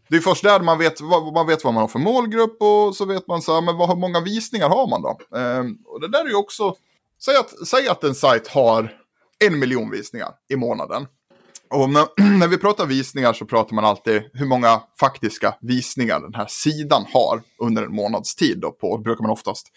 det 0.10 0.15
är 0.15 0.22
först 0.22 0.44
där 0.44 0.60
man 0.60 0.78
vet, 0.78 1.02
man 1.34 1.48
vet 1.48 1.63
vad 1.63 1.74
man 1.74 1.82
har 1.82 1.88
för 1.88 2.00
målgrupp 2.00 2.62
och 2.62 2.96
så 2.96 3.06
vet 3.06 3.28
man 3.28 3.41
så 3.41 3.54
här, 3.54 3.62
men 3.62 3.78
vad, 3.78 3.89
hur 3.89 3.96
många 3.96 4.20
visningar 4.20 4.70
har 4.70 4.88
man 4.88 5.02
då? 5.02 5.38
Ehm, 5.38 5.78
och 5.86 6.02
det 6.02 6.08
där 6.08 6.26
är 6.26 6.30
ju 6.30 6.36
också, 6.36 6.76
säg 7.26 7.36
att, 7.36 7.68
säg 7.68 7.88
att 7.88 8.04
en 8.04 8.15
sajt 8.15 8.48
har 8.48 8.94
en 9.46 9.60
miljon 9.60 9.91
visningar 9.91 10.32
i 10.50 10.56
månaden. 10.56 11.08
Och 11.70 11.89
när, 11.89 12.08
när 12.39 12.48
vi 12.48 12.58
pratar 12.58 12.86
visningar 12.86 13.34
så 13.34 13.46
pratar 13.46 13.76
man 13.76 13.86
alltid 13.86 14.24
hur 14.34 14.46
många 14.46 14.82
faktiska 15.00 15.56
visningar 15.62 16.20
den 16.20 16.34
här 16.34 16.48
sidan 16.50 17.06
har 17.13 17.41
under 17.58 17.84
en 17.84 17.96
månads 17.96 18.36
tid. 18.36 18.60
Då 18.60 18.72
på, 18.72 18.98
brukar 18.98 19.22
man 19.22 19.32
oftast 19.32 19.72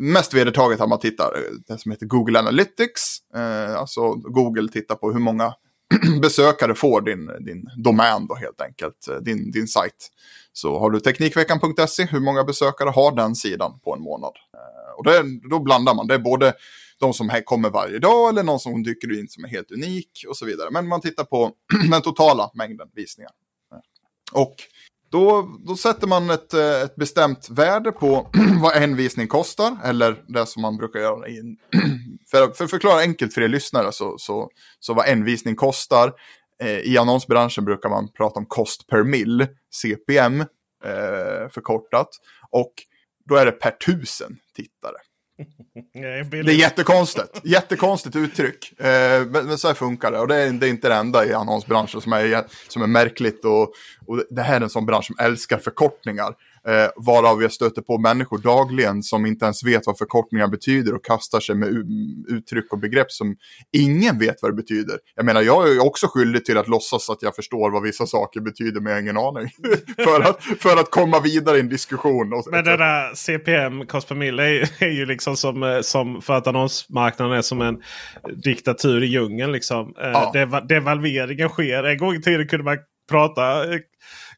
mest 0.00 0.34
vedertaget 0.34 0.80
att 0.80 0.88
man 0.88 0.98
tittar 0.98 1.26
eh, 1.36 1.52
det 1.66 1.78
som 1.78 1.90
heter 1.90 2.06
Google 2.06 2.38
Analytics. 2.38 3.18
Eh, 3.34 3.76
alltså 3.76 4.12
Google 4.14 4.68
tittar 4.68 4.94
på 4.94 5.12
hur 5.12 5.20
många 5.20 5.54
besökare 6.22 6.74
får 6.74 7.00
din, 7.00 7.30
din 7.40 7.70
domän 7.76 8.26
då 8.26 8.34
helt 8.34 8.60
enkelt, 8.60 9.08
eh, 9.08 9.16
din, 9.16 9.50
din 9.50 9.68
sajt. 9.68 10.10
Så 10.52 10.78
har 10.78 10.90
du 10.90 11.00
Teknikveckan.se, 11.00 12.04
hur 12.04 12.20
många 12.20 12.44
besökare 12.44 12.90
har 12.90 13.16
den 13.16 13.34
sidan 13.34 13.80
på 13.84 13.94
en 13.94 14.02
månad? 14.02 14.32
Eh, 14.54 14.98
och 14.98 15.04
det, 15.04 15.24
då 15.50 15.58
blandar 15.58 15.94
man, 15.94 16.06
det 16.06 16.14
är 16.14 16.18
både 16.18 16.52
de 17.00 17.14
som 17.14 17.28
här 17.28 17.40
kommer 17.40 17.70
varje 17.70 17.98
dag 17.98 18.28
eller 18.28 18.42
någon 18.42 18.60
som 18.60 18.82
dyker 18.82 19.18
in 19.18 19.28
som 19.28 19.44
är 19.44 19.48
helt 19.48 19.70
unik 19.70 20.24
och 20.28 20.36
så 20.36 20.46
vidare. 20.46 20.70
Men 20.70 20.88
man 20.88 21.00
tittar 21.00 21.24
på 21.24 21.52
den 21.90 22.02
totala 22.02 22.50
mängden 22.54 22.88
visningar. 22.94 23.32
Eh, 23.72 24.40
och 24.40 24.54
då, 25.10 25.48
då 25.66 25.76
sätter 25.76 26.06
man 26.06 26.30
ett, 26.30 26.54
eh, 26.54 26.82
ett 26.82 26.96
bestämt 26.96 27.48
värde 27.50 27.92
på 27.92 28.30
vad 28.62 28.76
en 28.76 28.96
visning 28.96 29.28
kostar. 29.28 29.76
Eller 29.84 30.24
det 30.28 30.46
som 30.46 30.62
man 30.62 30.76
brukar 30.76 31.00
göra 31.00 31.28
i 31.28 31.38
en... 31.38 31.56
För, 32.30 32.50
för 32.50 32.64
att 32.64 32.70
förklara 32.70 33.00
enkelt 33.00 33.34
för 33.34 33.40
er 33.40 33.48
lyssnare 33.48 33.92
så, 33.92 34.18
så, 34.18 34.50
så 34.80 34.94
vad 34.94 35.08
en 35.08 35.24
visning 35.24 35.56
kostar. 35.56 36.12
Eh, 36.62 36.78
I 36.78 36.98
annonsbranschen 36.98 37.64
brukar 37.64 37.88
man 37.88 38.08
prata 38.12 38.38
om 38.38 38.46
cost 38.46 38.86
per 38.86 39.04
mil, 39.04 39.46
CPM 39.70 40.40
eh, 40.40 41.48
förkortat. 41.50 42.08
Och 42.50 42.72
då 43.28 43.36
är 43.36 43.46
det 43.46 43.52
per 43.52 43.70
tusen 43.70 44.36
tittare. 44.56 44.96
Det 46.30 46.38
är 46.38 46.50
jättekonstigt. 46.50 47.40
Jättekonstigt 47.44 48.16
uttryck. 48.16 48.80
Eh, 48.80 49.26
men, 49.26 49.46
men 49.46 49.58
så 49.58 49.68
här 49.68 49.74
funkar 49.74 50.12
det. 50.12 50.18
Och 50.18 50.28
det 50.28 50.36
är, 50.36 50.52
det 50.52 50.66
är 50.66 50.70
inte 50.70 50.88
det 50.88 50.94
enda 50.94 51.26
i 51.26 51.34
annonsbranschen 51.34 52.00
som 52.00 52.12
är, 52.12 52.44
som 52.68 52.82
är 52.82 52.86
märkligt. 52.86 53.44
Och, 53.44 53.62
och 54.06 54.24
det 54.30 54.42
här 54.42 54.56
är 54.56 54.60
en 54.60 54.70
sån 54.70 54.86
bransch 54.86 55.04
som 55.06 55.16
älskar 55.18 55.58
förkortningar. 55.58 56.34
Eh, 56.68 56.90
varav 56.96 57.42
jag 57.42 57.52
stöter 57.52 57.82
på 57.82 57.98
människor 57.98 58.38
dagligen 58.38 59.02
som 59.02 59.26
inte 59.26 59.44
ens 59.44 59.64
vet 59.64 59.86
vad 59.86 59.98
förkortningar 59.98 60.48
betyder 60.48 60.94
och 60.94 61.04
kastar 61.04 61.40
sig 61.40 61.54
med 61.54 61.68
uttryck 62.28 62.72
och 62.72 62.78
begrepp 62.78 63.10
som 63.10 63.36
ingen 63.72 64.18
vet 64.18 64.36
vad 64.42 64.50
det 64.50 64.56
betyder. 64.56 64.98
Jag 65.14 65.24
menar, 65.24 65.42
jag 65.42 65.72
är 65.72 65.86
också 65.86 66.06
skyldig 66.06 66.44
till 66.44 66.58
att 66.58 66.68
låtsas 66.68 67.10
att 67.10 67.22
jag 67.22 67.36
förstår 67.36 67.70
vad 67.70 67.82
vissa 67.82 68.06
saker 68.06 68.40
betyder, 68.40 68.80
men 68.80 68.90
jag 68.90 68.96
har 68.96 69.02
ingen 69.02 69.16
aning. 69.16 69.50
för, 70.04 70.20
att, 70.20 70.42
för 70.42 70.76
att 70.76 70.90
komma 70.90 71.20
vidare 71.20 71.56
i 71.56 71.60
en 71.60 71.68
diskussion. 71.68 72.32
Och, 72.32 72.44
Men 72.50 72.64
det 72.64 72.76
där 72.76 73.14
CPM, 73.14 73.86
cost 73.86 74.08
per 74.08 74.14
mil, 74.14 74.38
är, 74.38 74.82
är 74.82 74.90
ju 74.90 75.06
liksom 75.06 75.36
som, 75.36 75.62
eh, 75.62 75.80
som 75.80 76.22
för 76.22 76.34
att 76.34 76.46
annonsmarknaden 76.46 77.38
är 77.38 77.42
som 77.42 77.60
en 77.60 77.82
diktatur 78.42 79.02
i 79.02 79.06
djungeln. 79.06 79.52
Liksom. 79.52 79.94
Eh, 80.02 80.10
Ja. 80.20 80.30
Deva, 80.32 80.60
devalveringen 80.60 81.48
sker. 81.48 81.84
En 81.84 81.98
gång 81.98 82.14
i 82.14 82.22
tiden 82.22 82.48
kunde 82.48 82.64
man 82.64 82.78
prata 83.10 83.72
eh, 83.72 83.78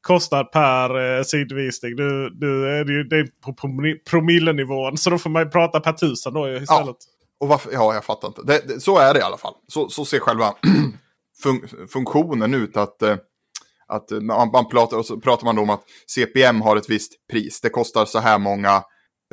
kostnad 0.02 0.52
per 0.52 1.18
eh, 1.18 1.22
sidvisning. 1.22 1.94
Nu, 1.96 2.30
nu 2.40 2.66
är 2.66 2.84
det 2.84 2.92
ju 2.92 3.04
det 3.04 3.16
är 3.16 3.28
på 3.44 3.52
promi- 3.52 3.98
promillenivån. 4.10 4.98
Så 4.98 5.10
då 5.10 5.18
får 5.18 5.30
man 5.30 5.42
ju 5.42 5.50
prata 5.50 5.80
per 5.80 5.92
tusen 5.92 6.34
då 6.34 6.48
istället. 6.48 6.66
Ja. 6.86 6.94
Och 7.40 7.48
varför, 7.48 7.72
ja, 7.72 7.94
jag 7.94 8.04
fattar 8.04 8.28
inte. 8.28 8.42
Det, 8.42 8.68
det, 8.68 8.80
så 8.80 8.98
är 8.98 9.14
det 9.14 9.20
i 9.20 9.22
alla 9.22 9.36
fall. 9.36 9.54
Så, 9.68 9.88
så 9.88 10.04
ser 10.04 10.18
själva 10.18 10.54
fun, 11.42 11.68
funktionen 11.92 12.54
ut. 12.54 12.76
Att, 12.76 13.02
eh, 13.02 13.16
att 13.86 14.10
man, 14.10 14.50
man 14.52 14.68
pratar, 14.68 14.96
och 14.96 15.06
så 15.06 15.20
pratar 15.20 15.44
man 15.44 15.56
då 15.56 15.62
om 15.62 15.70
att 15.70 15.82
CPM 16.06 16.60
har 16.60 16.76
ett 16.76 16.90
visst 16.90 17.12
pris. 17.30 17.60
Det 17.60 17.68
kostar 17.68 18.04
så 18.04 18.18
här 18.18 18.38
många 18.38 18.82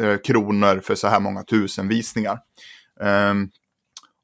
eh, 0.01 0.17
kronor 0.17 0.81
för 0.83 0.95
så 0.95 1.07
här 1.07 1.19
många 1.19 1.43
tusen 1.43 1.87
visningar. 1.87 2.39
Um, 2.99 3.49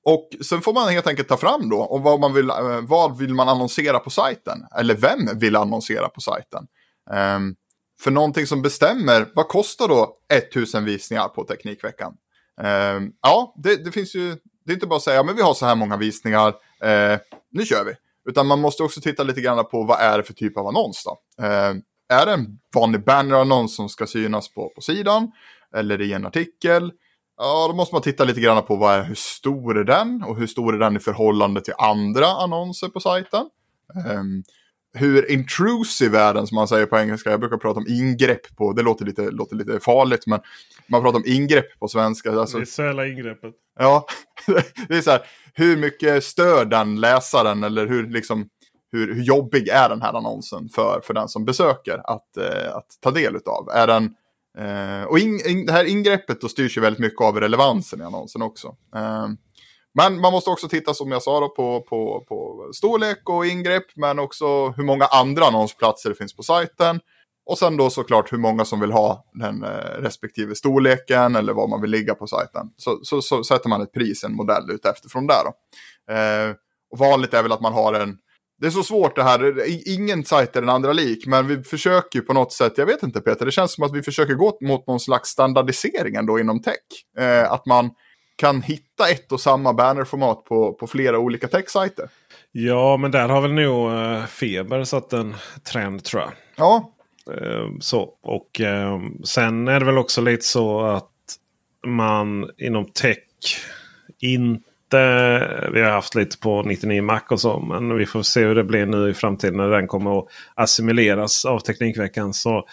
och 0.06 0.30
sen 0.46 0.62
får 0.62 0.74
man 0.74 0.90
helt 0.90 1.08
enkelt 1.08 1.28
ta 1.28 1.38
fram 1.38 1.70
då 1.70 1.78
och 1.78 2.02
vad, 2.02 2.20
man 2.20 2.34
vill, 2.34 2.50
eh, 2.50 2.82
vad 2.82 3.18
vill 3.18 3.34
man 3.34 3.50
annonsera 3.50 4.00
på 4.00 4.10
sajten? 4.10 4.66
Eller 4.78 4.96
vem 4.96 5.40
vill 5.40 5.56
annonsera 5.56 6.10
på 6.10 6.22
sajten? 6.22 6.68
Um, 7.12 7.56
för 8.02 8.12
någonting 8.12 8.48
som 8.48 8.62
bestämmer, 8.62 9.28
vad 9.36 9.48
kostar 9.48 9.88
då 9.88 10.18
1000 10.34 10.86
visningar 10.86 11.28
på 11.28 11.44
Teknikveckan? 11.44 12.14
Um, 12.62 13.12
ja, 13.22 13.54
det, 13.64 13.86
det, 13.86 13.92
finns 13.92 14.16
ju, 14.16 14.36
det 14.66 14.72
är 14.72 14.74
inte 14.74 14.88
bara 14.88 14.98
att 14.98 15.04
säga, 15.04 15.24
men 15.24 15.36
vi 15.36 15.42
har 15.42 15.54
så 15.54 15.66
här 15.66 15.76
många 15.76 15.98
visningar, 15.98 16.48
uh, 16.48 17.20
nu 17.52 17.66
kör 17.66 17.86
vi. 17.86 17.94
Utan 18.30 18.48
man 18.48 18.60
måste 18.62 18.84
också 18.84 19.02
titta 19.02 19.24
lite 19.24 19.42
grann 19.42 19.66
på 19.66 19.84
vad 19.84 20.00
är 20.00 20.18
det 20.18 20.24
för 20.24 20.34
typ 20.34 20.58
av 20.58 20.68
annons 20.68 21.04
då? 21.04 21.44
Uh, 21.46 21.76
är 22.10 22.26
det 22.26 22.34
en 22.34 22.60
vanlig 22.76 23.04
bannerannons 23.04 23.76
som 23.76 23.90
ska 23.90 24.08
synas 24.08 24.54
på, 24.54 24.72
på 24.76 24.82
sidan? 24.82 25.32
Eller 25.76 26.02
i 26.02 26.14
en 26.14 26.26
artikel? 26.26 26.92
Ja, 27.38 27.68
då 27.68 27.76
måste 27.76 27.96
man 27.96 28.02
titta 28.02 28.24
lite 28.24 28.42
grann 28.42 28.64
på 28.64 28.76
vad 28.76 28.96
är, 28.96 29.04
hur 29.04 29.16
stor 29.16 29.78
är 29.78 29.84
den 29.84 30.24
och 30.24 30.38
hur 30.38 30.48
stor 30.48 30.76
är 30.76 30.80
den 30.80 30.96
i 30.96 31.00
förhållande 31.00 31.62
till 31.62 31.74
andra 31.78 32.28
annonser 32.28 32.88
på 32.88 33.00
sajten. 33.00 33.50
Um, 34.12 34.44
hur 34.96 35.32
intrusive 35.32 36.20
är 36.20 36.34
den 36.34 36.48
som 36.48 36.56
man 36.56 36.68
säger 36.68 36.86
på 36.86 36.98
engelska. 36.98 37.32
Jag 37.32 37.40
brukar 37.40 37.58
prata 37.58 37.80
om 37.80 37.86
ingrepp 37.88 38.56
på, 38.56 38.74
det 38.74 38.82
låter 38.82 39.06
lite, 39.06 39.32
låter 39.32 39.56
lite 39.56 39.80
farligt 39.80 40.28
men 40.28 40.40
man 40.88 41.02
pratar 41.02 41.18
om 41.18 41.26
ingrepp 41.26 41.80
på 41.80 41.88
svenska. 41.88 42.32
Alltså, 42.32 42.60
Visuella 42.60 43.08
ingreppet. 43.08 43.54
Ja, 43.80 44.06
det 44.88 44.98
är 44.98 45.02
så 45.02 45.12
här, 45.12 45.22
hur 45.54 45.78
mycket 45.78 46.24
stör 46.24 46.66
den 46.66 47.00
läsaren 47.00 47.64
eller 47.64 47.88
hur, 47.88 48.10
liksom, 48.10 48.50
hur, 48.92 49.16
hur 49.16 49.24
jobbig 49.24 49.68
är 49.68 49.90
den 49.90 50.02
här 50.02 50.14
annonsen 50.14 50.70
för, 50.70 51.02
för 51.04 51.14
den 51.14 51.28
som 51.28 51.46
besöker 51.46 52.02
att, 52.04 52.38
eh, 52.38 52.76
att 52.76 52.88
ta 53.02 53.12
del 53.12 53.36
av. 53.36 53.70
Är 53.70 53.88
den, 53.88 54.16
eh, 54.58 55.04
och 55.04 55.20
in, 55.20 55.42
in, 55.48 55.66
det 55.66 55.72
här 55.72 55.86
ingreppet 55.86 56.42
då 56.42 56.50
styrs 56.50 56.78
ju 56.78 56.82
väldigt 56.82 57.00
mycket 57.00 57.22
av 57.22 57.40
relevansen 57.40 58.02
i 58.02 58.04
annonsen 58.04 58.42
också. 58.42 58.68
Eh, 58.96 59.28
men 59.98 60.22
man 60.22 60.32
måste 60.34 60.50
också 60.50 60.68
titta 60.68 60.94
som 60.94 61.12
jag 61.12 61.24
sa 61.24 61.40
då, 61.40 61.50
på, 61.50 61.82
på, 61.82 62.26
på 62.28 62.70
storlek 62.74 63.30
och 63.30 63.46
ingrepp, 63.46 63.86
men 63.96 64.20
också 64.20 64.70
hur 64.70 64.84
många 64.84 65.06
andra 65.06 65.46
annonsplatser 65.46 66.10
det 66.10 66.16
finns 66.16 66.36
på 66.36 66.44
sajten. 66.44 67.00
Och 67.46 67.58
sen 67.58 67.78
då 67.78 67.90
såklart 67.90 68.34
hur 68.34 68.38
många 68.38 68.66
som 68.66 68.80
vill 68.80 68.92
ha 68.92 69.26
den 69.34 69.64
eh, 69.64 70.02
respektive 70.02 70.56
storleken 70.56 71.36
eller 71.36 71.54
var 71.54 71.68
man 71.68 71.82
vill 71.82 71.92
ligga 71.92 72.16
på 72.16 72.28
sajten. 72.28 72.70
Så, 72.78 73.00
så, 73.04 73.22
så 73.22 73.44
sätter 73.44 73.70
man 73.70 73.82
ett 73.82 73.94
pris, 73.94 74.24
en 74.24 74.36
modell 74.36 74.72
utefter 74.72 75.10
från 75.10 75.28
där. 75.28 75.44
Då. 75.44 76.14
Eh, 76.14 76.56
och 76.92 76.98
vanligt 76.98 77.34
är 77.34 77.44
väl 77.44 77.52
att 77.52 77.62
man 77.62 77.74
har 77.74 77.94
en... 77.94 78.18
Det 78.58 78.68
är 78.68 78.72
så 78.72 78.84
svårt 78.84 79.16
det 79.16 79.24
här, 79.24 79.64
ingen 79.86 80.26
sajt 80.26 80.56
är 80.56 80.62
den 80.62 80.70
andra 80.70 80.94
lik, 80.94 81.26
men 81.28 81.48
vi 81.48 81.64
försöker 81.64 82.20
ju 82.20 82.26
på 82.26 82.34
något 82.34 82.54
sätt, 82.54 82.74
jag 82.78 82.86
vet 82.86 83.04
inte 83.04 83.22
Peter, 83.22 83.46
det 83.46 83.52
känns 83.52 83.74
som 83.74 83.84
att 83.84 83.96
vi 83.96 84.04
försöker 84.04 84.34
gå 84.34 84.58
mot 84.62 84.88
någon 84.88 85.00
slags 85.00 85.30
standardisering 85.30 86.16
ändå 86.16 86.40
inom 86.40 86.62
tech. 86.62 86.76
Eh, 87.18 87.52
att 87.52 87.66
man 87.66 87.90
kan 88.36 88.62
hitta 88.62 89.10
ett 89.10 89.32
och 89.32 89.42
samma 89.42 89.74
bannerformat 89.74 90.44
på, 90.44 90.74
på 90.74 90.88
flera 90.88 91.20
olika 91.20 91.48
techsajter. 91.48 92.10
Ja, 92.52 92.98
men 92.98 93.12
där 93.12 93.30
har 93.30 93.42
väl 93.42 93.54
nog 93.54 93.92
uh, 93.92 94.26
Feber 94.26 94.84
satt 94.84 95.14
en 95.14 95.36
trend 95.72 96.04
tror 96.04 96.22
jag. 96.22 96.32
Ja. 96.56 96.92
Uh, 97.32 97.80
så, 97.80 98.10
och 98.22 98.60
uh, 98.60 99.00
sen 99.24 99.68
är 99.68 99.80
det 99.80 99.86
väl 99.86 99.98
också 99.98 100.22
lite 100.22 100.46
så 100.46 100.82
att 100.82 101.12
man 101.88 102.50
inom 102.58 102.86
tech 102.86 103.18
inte... 104.20 104.65
Vi 105.72 105.82
har 105.82 105.92
haft 105.92 106.16
lite 106.16 106.38
på 106.38 106.64
99 106.64 107.02
Mac 107.02 107.22
och 107.30 107.42
så. 107.42 107.60
Men 107.60 107.98
vi 107.98 108.06
får 108.06 108.22
se 108.22 108.46
hur 108.46 108.56
det 108.56 108.64
blir 108.64 108.86
nu 108.86 109.10
i 109.10 109.14
framtiden 109.14 109.58
när 109.58 109.70
den 109.70 109.88
kommer 109.88 110.20
att 110.20 110.26
assimileras 110.56 111.46
av 111.46 111.60
Teknikveckan. 111.60 112.34
Så 112.34 112.66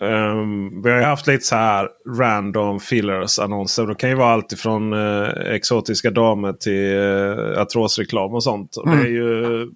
Um, 0.00 0.82
vi 0.82 0.90
har 0.90 0.98
ju 0.98 1.04
haft 1.04 1.26
lite 1.26 1.44
så 1.44 1.56
här 1.56 1.88
random 2.18 2.80
fillers 2.80 3.38
annonser. 3.38 3.86
Det 3.86 3.94
kan 3.94 4.10
ju 4.10 4.16
vara 4.16 4.32
allt 4.32 4.52
ifrån 4.52 4.92
uh, 4.92 5.28
exotiska 5.54 6.10
damer 6.10 6.52
till 6.52 6.94
uh, 6.94 7.60
artrosreklam 7.60 8.34
och 8.34 8.42
sånt. 8.42 8.76
Mm. 8.86 8.98
Det 8.98 9.04
är 9.04 9.10
ju, 9.10 9.70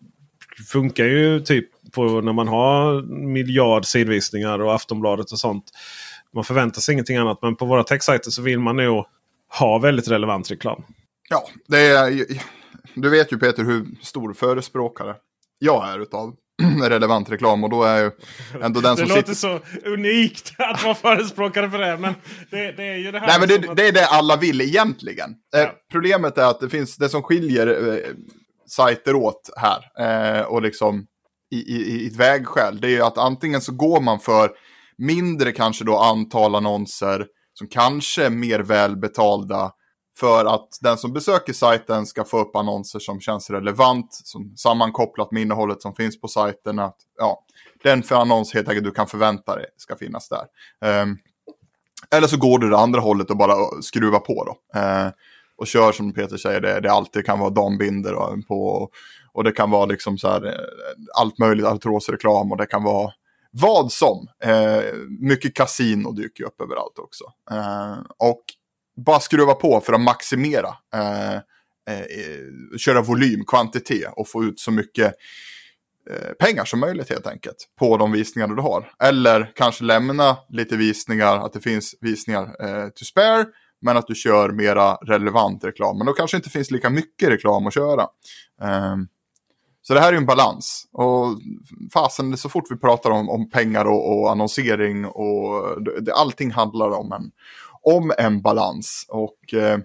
funkar 0.72 1.04
ju 1.04 1.40
typ 1.40 1.68
på 1.92 2.20
när 2.20 2.32
man 2.32 2.48
har 2.48 3.02
miljard 3.26 3.84
sidvisningar 3.84 4.58
och 4.58 4.74
Aftonbladet 4.74 5.32
och 5.32 5.38
sånt. 5.38 5.64
Man 6.34 6.44
förväntar 6.44 6.80
sig 6.80 6.92
ingenting 6.92 7.16
annat. 7.16 7.38
Men 7.42 7.56
på 7.56 7.64
våra 7.64 7.84
techsajter 7.84 8.30
så 8.30 8.42
vill 8.42 8.60
man 8.60 8.76
nog 8.76 9.04
ha 9.58 9.78
väldigt 9.78 10.08
relevant 10.08 10.50
reklam. 10.50 10.82
Ja, 11.28 11.48
det 11.68 11.78
är, 11.78 12.26
du 12.94 13.10
vet 13.10 13.32
ju 13.32 13.38
Peter 13.38 13.64
hur 13.64 13.86
stor 14.02 14.32
förespråkare 14.32 15.16
jag 15.58 15.88
är 15.88 15.98
utav 15.98 16.34
relevant 16.82 17.30
reklam. 17.30 17.64
Och 17.64 17.70
då 17.70 17.82
är 17.82 18.02
ju 18.02 18.10
ändå 18.62 18.80
den 18.80 18.96
som 18.96 19.08
Det 19.08 19.14
låter 19.14 19.34
så 19.34 19.60
unikt 19.84 20.52
att 20.58 20.84
vara 20.84 20.94
förespråkare 20.94 21.70
för 21.70 21.78
det. 21.78 21.98
Men 21.98 22.14
det, 22.50 22.72
det 22.72 22.84
är 22.84 22.96
ju 22.96 23.12
det 23.12 23.18
här. 23.18 23.26
Nej, 23.26 23.38
men 23.40 23.48
det, 23.48 23.70
att... 23.70 23.76
det, 23.76 23.88
är 23.88 23.92
det 23.92 24.06
alla 24.06 24.36
vill 24.36 24.60
egentligen. 24.60 25.30
Eh, 25.30 25.60
ja. 25.60 25.66
Eh, 25.66 25.70
problemet 25.92 26.38
är 26.38 26.44
att 26.44 26.60
det 26.60 26.68
finns 26.68 26.96
det 26.96 27.08
som 27.08 27.22
skiljer 27.22 27.66
eh, 27.66 28.10
sajter 28.66 29.14
åt 29.14 29.50
här. 29.56 29.80
Eh, 30.38 30.42
och 30.42 30.62
liksom 30.62 31.06
i, 31.50 31.56
i, 31.56 32.02
i 32.02 32.06
ett 32.06 32.16
vägskäl. 32.16 32.80
Det 32.80 32.86
är 32.86 32.90
ju 32.90 33.02
att 33.02 33.18
antingen 33.18 33.60
så 33.60 33.72
går 33.72 34.00
man 34.00 34.20
för 34.20 34.50
mindre 34.98 35.52
kanske 35.52 35.84
då 35.84 35.98
antal 35.98 36.54
annonser 36.54 37.26
som 37.54 37.68
kanske 37.68 38.24
är 38.24 38.30
mer 38.30 38.60
välbetalda 38.60 39.72
för 40.20 40.44
att 40.44 40.68
den 40.80 40.98
som 40.98 41.12
besöker 41.12 41.52
sajten 41.52 42.06
ska 42.06 42.24
få 42.24 42.38
upp 42.38 42.56
annonser 42.56 42.98
som 42.98 43.20
känns 43.20 43.50
relevant, 43.50 44.20
som 44.24 44.56
sammankopplat 44.56 45.32
med 45.32 45.42
innehållet 45.42 45.82
som 45.82 45.94
finns 45.94 46.20
på 46.20 46.28
sajten. 46.28 46.78
Att, 46.78 46.96
ja, 47.18 47.44
den 47.82 48.02
för 48.02 48.14
annons 48.16 48.54
helt 48.54 48.68
enkelt 48.68 48.84
du 48.84 48.90
kan 48.90 49.06
förvänta 49.06 49.56
dig 49.56 49.66
ska 49.76 49.96
finnas 49.96 50.28
där. 50.28 50.46
Um, 51.02 51.18
eller 52.10 52.26
så 52.26 52.36
går 52.36 52.58
du 52.58 52.70
det 52.70 52.78
andra 52.78 53.00
hållet 53.00 53.30
och 53.30 53.36
bara 53.36 53.52
eh, 53.52 53.80
skruvar 53.82 54.18
på 54.18 54.44
då. 54.44 54.80
Uh, 54.80 55.10
och 55.56 55.66
kör 55.66 55.92
som 55.92 56.12
Peter 56.12 56.36
säger, 56.36 56.60
det, 56.60 56.80
det 56.80 56.92
alltid 56.92 57.26
kan 57.26 57.38
vara 57.38 57.50
dambinder 57.50 58.14
och, 58.14 58.46
på, 58.48 58.90
och 59.32 59.44
det 59.44 59.52
kan 59.52 59.70
vara 59.70 59.86
liksom 59.86 60.18
så 60.18 60.28
här, 60.28 60.46
eh, 60.46 61.20
allt 61.20 61.38
möjligt, 61.38 61.66
artrosreklam 61.66 62.52
och 62.52 62.58
det 62.58 62.66
kan 62.66 62.82
vara 62.82 63.12
vad 63.50 63.92
som. 63.92 64.28
Uh, 64.46 65.08
mycket 65.20 65.54
kasino 65.54 66.12
dyker 66.12 66.44
upp 66.44 66.60
överallt 66.60 66.98
också. 66.98 67.24
Uh, 67.52 67.98
och 68.18 68.42
bara 69.06 69.20
skruva 69.20 69.54
på 69.54 69.80
för 69.80 69.92
att 69.92 70.00
maximera. 70.00 70.68
Eh, 70.94 71.34
eh, 71.88 72.78
köra 72.78 73.02
volym, 73.02 73.44
kvantitet 73.46 74.12
och 74.16 74.28
få 74.28 74.44
ut 74.44 74.60
så 74.60 74.70
mycket 74.70 75.14
eh, 76.10 76.32
pengar 76.38 76.64
som 76.64 76.80
möjligt 76.80 77.10
helt 77.10 77.26
enkelt 77.26 77.56
på 77.78 77.96
de 77.96 78.12
visningar 78.12 78.48
du 78.48 78.62
har. 78.62 78.92
Eller 79.02 79.52
kanske 79.54 79.84
lämna 79.84 80.36
lite 80.48 80.76
visningar, 80.76 81.36
att 81.36 81.52
det 81.52 81.60
finns 81.60 81.94
visningar 82.00 82.42
eh, 82.42 82.88
to 82.88 83.04
spare, 83.04 83.46
men 83.80 83.96
att 83.96 84.06
du 84.06 84.14
kör 84.14 84.50
mera 84.50 84.94
relevant 84.94 85.64
reklam. 85.64 85.98
Men 85.98 86.06
då 86.06 86.12
kanske 86.12 86.36
inte 86.36 86.50
finns 86.50 86.70
lika 86.70 86.90
mycket 86.90 87.28
reklam 87.28 87.66
att 87.66 87.74
köra. 87.74 88.06
Um, 88.92 89.08
så 89.82 89.94
det 89.94 90.00
här 90.00 90.08
är 90.08 90.12
ju 90.12 90.18
en 90.18 90.26
balans. 90.26 90.88
Och 90.92 91.26
fasen, 91.92 92.36
så 92.36 92.48
fort 92.48 92.70
vi 92.70 92.76
pratar 92.76 93.10
om, 93.10 93.30
om 93.30 93.50
pengar 93.50 93.84
och, 93.84 94.18
och 94.18 94.30
annonsering 94.30 95.04
och 95.04 95.82
det, 96.02 96.12
allting 96.12 96.50
handlar 96.50 96.90
om 96.90 97.12
en, 97.12 97.30
om 97.96 98.12
en 98.18 98.42
balans. 98.42 99.06
Och 99.08 99.54
eh, 99.54 99.78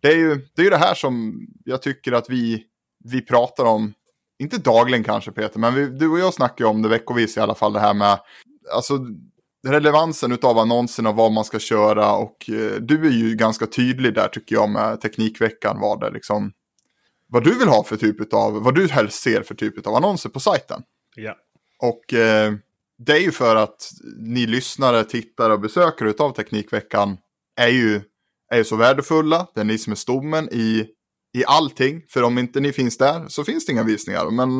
det, 0.00 0.08
är 0.08 0.16
ju, 0.16 0.46
det 0.56 0.66
är 0.66 0.70
det 0.70 0.76
här 0.76 0.94
som 0.94 1.40
jag 1.64 1.82
tycker 1.82 2.12
att 2.12 2.30
vi, 2.30 2.64
vi 3.04 3.22
pratar 3.22 3.64
om, 3.64 3.94
inte 4.38 4.58
dagligen 4.58 5.04
kanske 5.04 5.32
Peter, 5.32 5.58
men 5.58 5.74
vi, 5.74 5.86
du 5.86 6.08
och 6.08 6.18
jag 6.18 6.34
snackar 6.34 6.64
ju 6.64 6.68
om 6.70 6.82
det 6.82 6.88
veckovis 6.88 7.36
i 7.36 7.40
alla 7.40 7.54
fall, 7.54 7.72
det 7.72 7.80
här 7.80 7.94
med 7.94 8.18
alltså, 8.74 8.98
relevansen 9.68 10.38
av 10.42 10.58
annonserna 10.58 11.10
och 11.10 11.16
vad 11.16 11.32
man 11.32 11.44
ska 11.44 11.58
köra. 11.58 12.12
Och 12.12 12.50
eh, 12.50 12.80
du 12.80 13.06
är 13.06 13.10
ju 13.10 13.34
ganska 13.34 13.66
tydlig 13.66 14.14
där 14.14 14.28
tycker 14.28 14.54
jag 14.54 14.70
med 14.70 15.00
Teknikveckan, 15.00 15.80
vad 15.80 16.00
det 16.00 16.10
liksom, 16.10 16.52
vad 17.26 17.44
du 17.44 17.58
vill 17.58 17.68
ha 17.68 17.84
för 17.84 17.96
typ 17.96 18.34
av, 18.34 18.62
vad 18.62 18.74
du 18.74 18.88
helst 18.88 19.22
ser 19.22 19.42
för 19.42 19.54
typ 19.54 19.86
av 19.86 19.94
annonser 19.94 20.30
på 20.30 20.40
sajten. 20.40 20.82
Ja. 21.16 21.36
Och 21.82 22.14
eh, 22.14 22.52
det 22.98 23.12
är 23.12 23.20
ju 23.20 23.32
för 23.32 23.56
att 23.56 23.90
ni 24.18 24.46
lyssnare, 24.46 25.04
tittare 25.04 25.52
och 25.52 25.60
besökare 25.60 26.14
av 26.18 26.32
Teknikveckan 26.32 27.18
är 27.60 27.68
ju, 27.68 28.00
är 28.50 28.56
ju 28.56 28.64
så 28.64 28.76
värdefulla. 28.76 29.46
Det 29.54 29.60
är 29.60 29.64
ni 29.64 29.78
som 29.78 29.90
är 29.90 29.96
stommen 29.96 30.48
i, 30.52 30.86
i 31.34 31.44
allting. 31.44 32.02
För 32.08 32.22
om 32.22 32.38
inte 32.38 32.60
ni 32.60 32.72
finns 32.72 32.98
där 32.98 33.28
så 33.28 33.44
finns 33.44 33.66
det 33.66 33.72
inga 33.72 33.82
visningar. 33.82 34.30
Men 34.30 34.50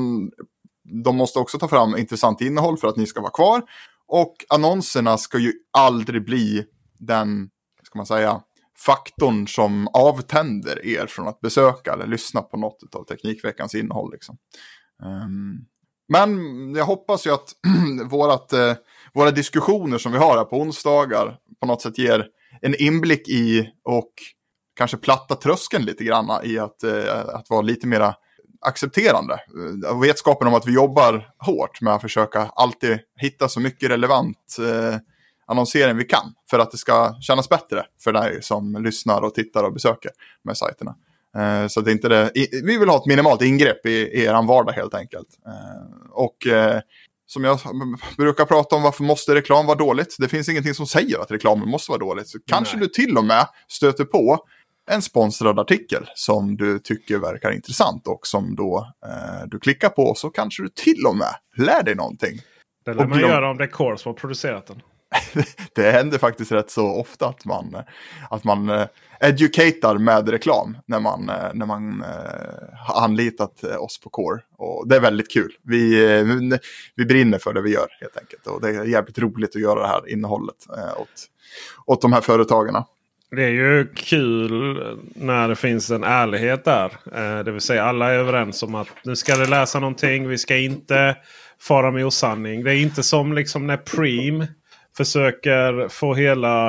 de 1.05 1.17
måste 1.17 1.39
också 1.39 1.59
ta 1.59 1.69
fram 1.69 1.97
intressant 1.97 2.41
innehåll 2.41 2.79
för 2.79 2.89
att 2.89 2.97
ni 2.97 3.07
ska 3.07 3.21
vara 3.21 3.31
kvar. 3.31 3.63
Och 4.07 4.35
annonserna 4.49 5.19
ska 5.19 5.39
ju 5.39 5.53
aldrig 5.79 6.25
bli 6.25 6.65
den, 6.99 7.51
ska 7.83 7.99
man 7.99 8.07
säga, 8.07 8.41
faktorn 8.87 9.49
som 9.49 9.89
avtänder 9.89 10.87
er 10.87 11.07
från 11.07 11.29
att 11.29 11.41
besöka 11.41 11.93
eller 11.93 12.07
lyssna 12.07 12.43
på 12.43 12.57
något 12.57 12.95
av 12.95 13.05
Teknikveckans 13.05 13.75
innehåll. 13.75 14.13
Liksom. 14.13 14.37
Um, 15.03 15.67
men 16.09 16.75
jag 16.75 16.85
hoppas 16.85 17.27
ju 17.27 17.31
att 17.31 17.55
vårat, 18.11 18.53
eh, 18.53 18.75
våra 19.15 19.31
diskussioner 19.31 19.99
som 19.99 20.13
vi 20.13 20.19
har 20.19 20.37
här 20.37 20.45
på 20.45 20.61
onsdagar 20.61 21.39
på 21.61 21.67
något 21.67 21.83
sätt 21.83 21.99
ger 21.99 22.27
en 22.63 22.75
inblick 22.75 23.29
i 23.29 23.71
och 23.85 24.13
kanske 24.77 24.97
platta 24.97 25.35
tröskeln 25.35 25.85
lite 25.85 26.05
grann 26.05 26.31
i 26.45 26.59
att, 26.59 26.83
eh, 26.83 27.19
att 27.29 27.51
vara 27.51 27.63
lite 27.63 27.87
mera 27.87 28.15
accepterande. 28.61 29.35
Eh, 29.87 30.01
vetskapen 30.01 30.49
om 30.49 30.55
att 30.55 30.67
vi 30.67 30.75
jobbar 30.75 31.29
hårt 31.39 31.81
med 31.81 31.95
att 31.95 32.01
försöka 32.01 32.41
alltid 32.41 32.99
hitta 33.17 33.49
så 33.49 33.61
mycket 33.61 33.91
relevant 33.91 34.57
eh, 34.59 34.97
annonsering 35.47 35.97
vi 35.97 36.05
kan. 36.05 36.35
För 36.51 36.59
att 36.59 36.71
det 36.71 36.79
ska 36.79 37.17
kännas 37.21 37.49
bättre 37.49 37.87
för 38.05 38.13
dig 38.13 38.43
som 38.43 38.83
lyssnar 38.85 39.23
och 39.23 39.35
tittar 39.35 39.65
och 39.65 39.73
besöker 39.73 40.11
med 40.45 40.57
sajterna. 40.57 40.95
Eh, 41.37 41.67
så 41.67 41.81
det 41.81 41.93
inte 41.93 42.09
det, 42.09 42.31
vi 42.65 42.79
vill 42.79 42.89
ha 42.89 42.97
ett 42.97 43.07
minimalt 43.07 43.43
ingrepp 43.43 43.87
i, 43.87 43.91
i 43.91 44.25
er 44.25 44.47
vardag 44.47 44.73
helt 44.73 44.95
enkelt. 44.95 45.29
Eh, 45.47 46.11
och 46.11 46.47
eh, 46.47 46.81
som 47.31 47.45
jag 47.45 47.59
brukar 48.17 48.45
prata 48.45 48.77
om, 48.77 48.83
varför 48.83 49.05
måste 49.05 49.35
reklam 49.35 49.67
vara 49.67 49.79
dåligt? 49.79 50.17
Det 50.19 50.29
finns 50.29 50.49
ingenting 50.49 50.75
som 50.75 50.87
säger 50.87 51.19
att 51.19 51.31
reklamen 51.31 51.69
måste 51.69 51.91
vara 51.91 51.99
dåligt. 51.99 52.29
Så 52.29 52.39
kanske 52.47 52.77
du 52.77 52.87
till 52.87 53.17
och 53.17 53.25
med 53.25 53.47
stöter 53.69 54.05
på 54.05 54.39
en 54.91 55.03
sponsrad 55.03 55.59
artikel 55.59 56.07
som 56.15 56.57
du 56.57 56.79
tycker 56.79 57.19
verkar 57.19 57.51
intressant 57.51 58.07
och 58.07 58.27
som 58.27 58.55
då 58.57 58.93
eh, 59.07 59.47
du 59.47 59.59
klickar 59.59 59.89
på 59.89 60.15
så 60.15 60.31
kanske 60.31 60.63
du 60.63 60.69
till 60.69 61.07
och 61.07 61.17
med 61.17 61.35
lär 61.57 61.83
dig 61.83 61.95
någonting. 61.95 62.39
Det 62.85 62.95
lär 62.95 63.07
man 63.07 63.19
glöm... 63.19 63.31
göra 63.31 63.51
om 63.51 63.57
det 63.57 63.65
är 63.65 63.69
Core 63.69 63.99
som 63.99 64.11
har 64.11 64.15
producerat 64.15 64.67
den. 64.67 64.83
det 65.75 65.91
händer 65.91 66.19
faktiskt 66.19 66.53
rätt 66.53 66.71
så 66.71 66.87
ofta 66.87 67.27
att 67.27 67.45
man, 67.45 67.77
att 68.31 68.45
man 68.45 68.69
eh, 68.69 68.87
educatar 69.21 69.99
med 69.99 70.29
reklam 70.29 70.79
när 70.87 71.01
man, 71.01 71.29
eh, 71.29 71.55
när 71.55 71.67
man 71.67 72.03
eh, 72.03 72.79
har 72.87 73.05
anlitat 73.05 73.65
oss 73.65 74.01
på 74.01 74.11
Core. 74.11 74.41
Och 74.57 74.89
det 74.89 74.97
är 74.97 75.01
väldigt 75.01 75.31
kul. 75.31 75.53
Vi, 75.63 75.97
vi 76.95 77.05
brinner 77.05 77.39
för 77.39 77.53
det 77.53 77.63
vi 77.63 77.71
gör 77.71 77.89
helt 78.01 78.17
enkelt. 78.17 78.47
Och 78.47 78.61
det 78.61 78.69
är 78.69 78.85
jävligt 78.85 79.19
roligt 79.19 79.57
att 79.57 79.63
göra 79.63 79.81
det 79.81 79.89
här 79.89 80.09
innehållet 80.09 80.67
åt, 80.99 81.09
åt 81.87 82.03
de 82.03 82.13
här 82.13 82.21
företagarna. 82.21 82.85
Det 83.31 83.45
är 83.45 83.51
ju 83.51 83.87
kul 83.95 84.79
när 85.15 85.49
det 85.49 85.57
finns 85.57 85.91
en 85.91 86.05
ärlighet 86.05 86.65
där. 86.65 86.93
Det 87.43 87.53
vill 87.53 87.61
säga 87.61 87.85
alla 87.85 88.11
är 88.11 88.19
överens 88.19 88.63
om 88.63 88.75
att 88.75 88.89
nu 89.05 89.17
ska 89.17 89.37
det 89.37 89.47
läsa 89.47 89.81
någonting. 89.81 90.29
Vi 90.29 90.39
ska 90.39 90.57
inte 90.57 91.17
fara 91.61 91.91
med 91.91 92.07
osanning. 92.07 92.65
Det 92.65 92.71
är 92.71 92.77
inte 92.77 93.03
som 93.03 93.33
liksom 93.33 93.67
när 93.67 93.77
Preem 93.77 94.47
försöker 95.05 95.89
få 95.89 96.15
hela, 96.15 96.69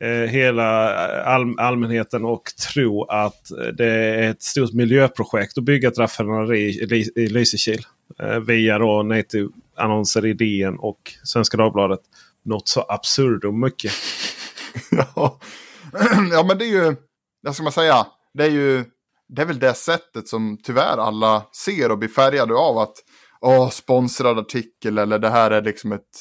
eh, 0.00 0.08
hela 0.08 0.94
eh, 1.06 1.28
all, 1.28 1.58
allmänheten 1.58 2.24
att 2.24 2.44
tro 2.74 3.04
att 3.04 3.50
det 3.76 3.86
är 3.86 4.30
ett 4.30 4.42
stort 4.42 4.72
miljöprojekt 4.72 5.58
att 5.58 5.64
bygga 5.64 5.88
ett 5.88 5.98
raffinaderi 5.98 6.60
i, 6.60 7.22
i 7.22 7.26
Lysekil. 7.26 7.86
Eh, 8.18 8.38
via 8.38 8.78
då 8.78 9.02
native-annonser 9.02 10.26
i 10.26 10.32
DN 10.32 10.78
och 10.78 11.12
Svenska 11.24 11.56
Dagbladet. 11.56 12.00
Något 12.44 12.68
så 12.68 12.84
absurdum 12.88 13.60
mycket. 13.60 13.92
ja. 14.90 15.38
ja 16.32 16.44
men 16.48 16.58
det 16.58 16.64
är 16.64 16.84
ju, 16.84 16.96
vad 17.42 17.54
ska 17.54 17.62
man 17.62 17.72
säga, 17.72 18.06
det 18.34 18.44
är 18.44 18.50
ju 18.50 18.84
det 19.28 19.42
är 19.42 19.46
väl 19.46 19.58
det 19.58 19.74
sättet 19.74 20.28
som 20.28 20.58
tyvärr 20.62 20.98
alla 20.98 21.42
ser 21.52 21.90
och 21.90 21.98
blir 21.98 22.08
färgade 22.08 22.54
av 22.54 22.78
att 22.78 22.94
åh, 23.40 23.68
sponsrad 23.70 24.38
artikel 24.38 24.98
eller 24.98 25.18
det 25.18 25.30
här 25.30 25.50
är 25.50 25.62
liksom 25.62 25.92
ett 25.92 26.18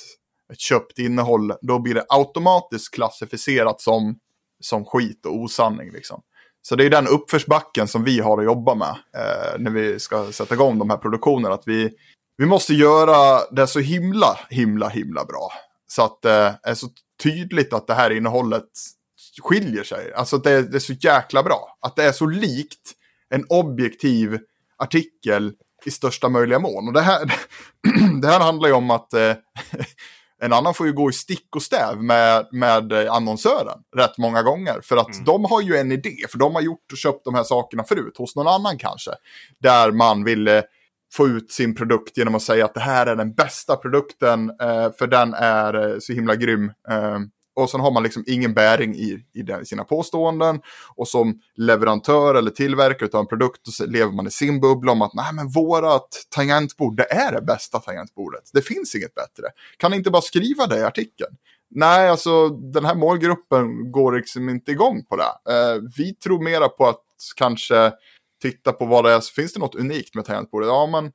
ett 0.54 0.60
köpt 0.60 1.00
innehåll, 1.00 1.54
då 1.62 1.80
blir 1.80 1.94
det 1.94 2.06
automatiskt 2.10 2.94
klassificerat 2.94 3.82
som, 3.82 4.20
som 4.60 4.86
skit 4.86 5.26
och 5.26 5.36
osanning. 5.36 5.92
Liksom. 5.92 6.22
Så 6.62 6.76
det 6.76 6.86
är 6.86 6.90
den 6.90 7.08
uppförsbacken 7.08 7.88
som 7.88 8.04
vi 8.04 8.20
har 8.20 8.38
att 8.38 8.46
jobba 8.46 8.76
med 8.76 8.96
eh, 9.18 9.60
när 9.60 9.72
vi 9.72 10.00
ska 10.00 10.32
sätta 10.32 10.54
igång 10.56 10.80
de 10.80 10.90
här 10.90 10.98
produktionerna. 10.98 11.56
Att 11.56 11.68
vi, 11.68 11.94
vi 12.38 12.46
måste 12.46 12.74
göra 12.74 13.40
det 13.52 13.68
så 13.68 13.80
himla, 13.80 14.40
himla, 14.50 14.90
himla 14.90 15.26
bra. 15.26 15.52
Så 15.88 16.04
att 16.04 16.22
det 16.22 16.60
är 16.64 16.74
så 16.74 16.88
tydligt 17.24 17.74
att 17.74 17.88
det 17.88 17.94
här 17.94 18.12
innehållet 18.12 18.70
skiljer 19.42 19.84
sig. 19.84 20.14
Alltså 20.14 20.38
det, 20.38 20.62
det 20.62 20.78
är 20.78 20.80
så 20.80 20.94
jäkla 20.94 21.44
bra. 21.44 21.78
Att 21.82 21.96
det 21.96 22.04
är 22.04 22.12
så 22.12 22.26
likt 22.26 22.92
en 23.30 23.46
objektiv 23.50 24.40
artikel 24.78 25.54
i 25.86 25.92
största 25.92 26.30
möjliga 26.30 26.60
mån. 26.60 26.88
Och 26.88 26.94
det 26.94 27.02
här, 27.02 27.34
det 28.22 28.28
här 28.28 28.40
handlar 28.40 28.70
ju 28.70 28.76
om 28.76 28.92
att 28.92 29.14
eh, 29.14 29.22
En 30.44 30.54
annan 30.54 30.74
får 30.74 30.88
ju 30.88 30.94
gå 30.94 31.10
i 31.10 31.14
stick 31.14 31.56
och 31.56 31.62
stäv 31.62 32.04
med, 32.04 32.48
med 32.52 32.94
annonsören 32.94 33.80
rätt 33.96 34.18
många 34.18 34.44
gånger. 34.44 34.82
För 34.84 34.98
att 34.98 35.14
mm. 35.14 35.26
de 35.26 35.46
har 35.46 35.62
ju 35.62 35.76
en 35.76 35.92
idé, 35.92 36.16
för 36.30 36.38
de 36.38 36.56
har 36.56 36.62
gjort 36.62 36.92
och 36.92 36.98
köpt 36.98 37.26
de 37.26 37.36
här 37.36 37.44
sakerna 37.44 37.84
förut 37.84 38.18
hos 38.18 38.36
någon 38.36 38.48
annan 38.48 38.78
kanske. 38.78 39.12
Där 39.60 39.92
man 39.92 40.24
ville 40.24 40.64
få 41.14 41.28
ut 41.28 41.52
sin 41.52 41.76
produkt 41.76 42.18
genom 42.18 42.36
att 42.36 42.42
säga 42.42 42.66
att 42.66 42.74
det 42.74 42.80
här 42.80 43.06
är 43.06 43.16
den 43.16 43.34
bästa 43.34 43.76
produkten, 43.76 44.50
eh, 44.50 44.92
för 45.00 45.08
den 45.08 45.34
är 45.34 45.90
eh, 45.90 46.00
så 46.00 46.14
himla 46.14 46.36
grym. 46.36 46.72
Och 47.56 47.70
sen 47.70 47.80
har 47.80 47.92
man 47.92 48.04
liksom 48.04 48.24
ingen 48.28 48.54
bäring 48.54 48.96
i, 48.96 49.26
i, 49.34 49.42
den, 49.42 49.66
sina 49.66 49.84
påståenden. 49.84 50.62
Och 50.96 51.08
som 51.08 51.40
leverantör 51.56 52.36
eller 52.36 52.52
tillverkare 52.52 53.10
av 53.14 53.20
en 53.20 53.28
produkt 53.28 53.74
så 53.74 53.86
lever 53.86 54.12
man 54.12 54.28
i 54.28 54.32
sin 54.32 54.60
bubbla 54.60 54.92
om 54.92 55.02
att 55.02 55.14
nej 55.14 55.34
men 55.34 55.50
vårat 55.50 56.08
tangentbord 56.30 56.98
det 56.98 57.12
är 57.14 57.32
det 57.32 57.42
bästa 57.42 57.80
tangentbordet. 57.80 58.50
Det 58.54 58.62
finns 58.62 58.96
inget 58.96 59.16
bättre. 59.16 59.44
Kan 59.78 59.92
ni 59.92 59.98
inte 59.98 60.12
bara 60.12 60.22
skriva 60.22 60.68
det 60.68 60.80
i 60.80 60.84
artikeln? 60.84 61.36
Nej, 61.76 62.10
alltså 62.10 62.50
den 62.50 62.86
här 62.86 62.96
målgruppen 62.96 63.92
går 63.92 64.14
liksom 64.14 64.50
inte 64.50 64.72
igång 64.72 65.06
på 65.06 65.16
det. 65.16 65.54
Eh, 65.54 65.82
vi 65.98 66.14
tror 66.14 66.44
mera 66.44 66.70
på 66.70 66.88
att 66.88 67.04
kanske 67.36 67.92
titta 68.42 68.74
på 68.74 68.86
vad 68.86 69.06
det 69.06 69.12
är, 69.12 69.22
finns 69.36 69.54
det 69.54 69.60
något 69.60 69.76
unikt 69.76 70.16
med 70.16 70.26
tangentbordet? 70.26 70.68
Ja, 70.68 70.88
men 70.88 71.12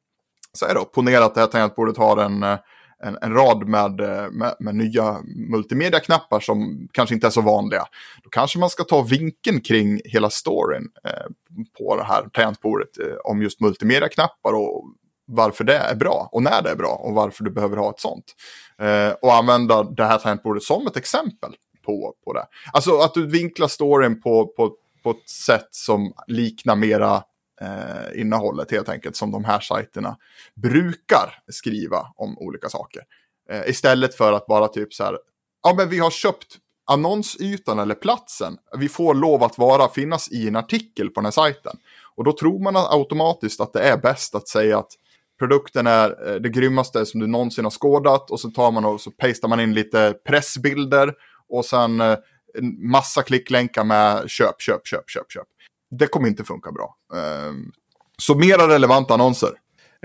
så 0.53 0.67
är 0.67 0.75
det, 0.75 0.85
ponera 0.85 1.25
att 1.25 1.35
det 1.35 1.41
här 1.41 1.47
tangentbordet 1.47 1.97
har 1.97 2.17
en 2.17 2.43
eh, 2.43 2.59
en, 3.05 3.19
en 3.23 3.35
rad 3.35 3.69
med, 3.69 4.01
eh, 4.01 4.31
med, 4.31 4.55
med 4.59 4.75
nya 4.75 5.17
multimedia-knappar 5.51 6.41
som 6.41 6.89
kanske 6.93 7.15
inte 7.15 7.27
är 7.27 7.31
så 7.31 7.41
vanliga. 7.41 7.85
Då 8.23 8.31
kanske 8.31 8.59
man 8.59 8.71
ska 8.71 8.85
ta 8.85 9.03
vinkeln 9.03 9.61
kring 9.61 10.01
hela 10.05 10.31
storyn 10.31 10.89
eh, 11.05 11.27
på 11.79 11.97
det 11.97 12.05
här 12.05 12.29
tangentbordet 12.33 12.99
eh, 12.99 13.17
om 13.25 13.43
just 13.43 13.61
multimedia-knappar 13.61 14.53
och 14.53 14.85
varför 15.27 15.65
det 15.65 15.77
är 15.77 15.95
bra 15.95 16.29
och 16.33 16.43
när 16.43 16.63
det 16.63 16.71
är 16.71 16.77
bra 16.77 17.01
och 17.03 17.15
varför 17.15 17.45
du 17.45 17.51
behöver 17.51 17.77
ha 17.77 17.91
ett 17.91 18.01
sånt. 18.01 18.25
Eh, 18.79 19.11
och 19.23 19.35
använda 19.35 19.83
det 19.83 20.05
här 20.05 20.19
tangentbordet 20.19 20.63
som 20.63 20.87
ett 20.87 20.97
exempel 20.97 21.55
på, 21.87 22.15
på 22.25 22.33
det. 22.33 22.47
Alltså 22.73 22.99
att 22.99 23.15
du 23.15 23.27
vinklar 23.27 23.69
storyn 23.69 24.21
på, 24.21 24.47
på, 24.47 24.75
på 25.03 25.11
ett 25.11 25.29
sätt 25.29 25.69
som 25.71 26.13
liknar 26.27 26.77
mera 26.77 27.23
eh, 27.61 28.21
innehållet 28.21 28.71
helt 28.71 28.89
enkelt 28.89 29.17
som 29.17 29.31
de 29.31 29.45
här 29.45 29.61
sajterna 29.61 30.17
brukar 30.55 31.43
skriva 31.49 32.13
om 32.17 32.39
olika 32.39 32.69
saker. 32.69 33.03
Eh, 33.51 33.71
istället 33.71 34.15
för 34.15 34.33
att 34.33 34.47
bara 34.47 34.69
typ 34.69 34.95
så 34.95 35.05
här, 35.05 35.19
ja 35.63 35.75
men 35.77 35.89
vi 35.89 35.99
har 35.99 36.11
köpt 36.11 36.59
annonsytan 36.87 37.79
eller 37.79 37.95
platsen. 37.95 38.57
Vi 38.79 38.89
får 38.89 39.15
lov 39.15 39.43
att 39.43 39.59
vara, 39.59 39.89
finnas 39.89 40.33
i 40.33 40.49
en 40.49 40.57
artikel 40.57 41.11
på 41.11 41.21
den 41.21 41.25
här 41.25 41.31
sajten. 41.31 41.77
Och 42.17 42.25
då 42.25 42.33
tror 42.33 42.59
man 42.59 42.77
automatiskt 42.77 43.61
att 43.61 43.73
det 43.73 43.81
är 43.81 43.97
bäst 43.97 44.35
att 44.35 44.49
säga 44.49 44.79
att 44.79 44.93
produkten 45.39 45.87
är 45.87 46.31
eh, 46.31 46.35
det 46.35 46.49
grymmaste 46.49 47.07
som 47.07 47.21
du 47.21 47.27
någonsin 47.27 47.65
har 47.65 47.71
skådat 47.71 48.31
och 48.31 48.41
så 48.41 48.51
tar 48.51 48.71
man 48.71 48.85
och 48.85 49.01
så 49.01 49.11
pastar 49.11 49.49
man 49.49 49.61
in 49.61 49.75
lite 49.75 50.15
pressbilder 50.29 51.15
och 51.49 51.65
sen 51.65 52.01
eh, 52.01 52.17
en 52.59 52.91
massa 52.91 53.23
klicklänkar 53.23 53.85
med 53.85 54.31
köp, 54.31 54.61
köp, 54.61 54.87
köp, 54.87 55.11
köp, 55.11 55.31
köp 55.33 55.47
det 55.91 56.07
kommer 56.07 56.29
inte 56.29 56.45
funka 56.45 56.73
bra. 56.73 56.97
Ehm, 57.15 57.73
så 58.19 58.35
mera 58.35 58.69
relevanta 58.69 59.15
annonser. 59.15 59.51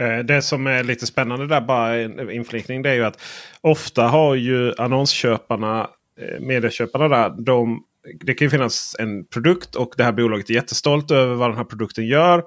Eh, 0.02 0.26
det 0.26 0.42
som 0.42 0.68
är 0.68 0.84
lite 0.84 1.06
spännande 1.06 1.48
där, 1.48 1.62
bara 1.62 2.02
inflikning, 2.34 2.82
det 2.82 2.90
är 2.90 2.94
ju 2.94 3.06
att 3.06 3.22
ofta 3.62 4.04
har 4.08 4.36
ju 4.36 4.74
annonsköparna, 4.78 5.90
eh, 6.22 6.40
medieköparna 6.40 7.08
där, 7.08 7.44
de, 7.46 7.84
det 8.26 8.34
kan 8.34 8.46
ju 8.46 8.50
finnas 8.50 8.96
en 9.00 9.26
produkt 9.26 9.76
och 9.76 9.94
det 9.98 10.04
här 10.04 10.12
bolaget 10.12 10.50
är 10.50 10.54
jättestolt 10.54 11.12
över 11.12 11.36
vad 11.36 11.50
den 11.50 11.58
här 11.58 11.64
produkten 11.64 12.08
gör. 12.08 12.44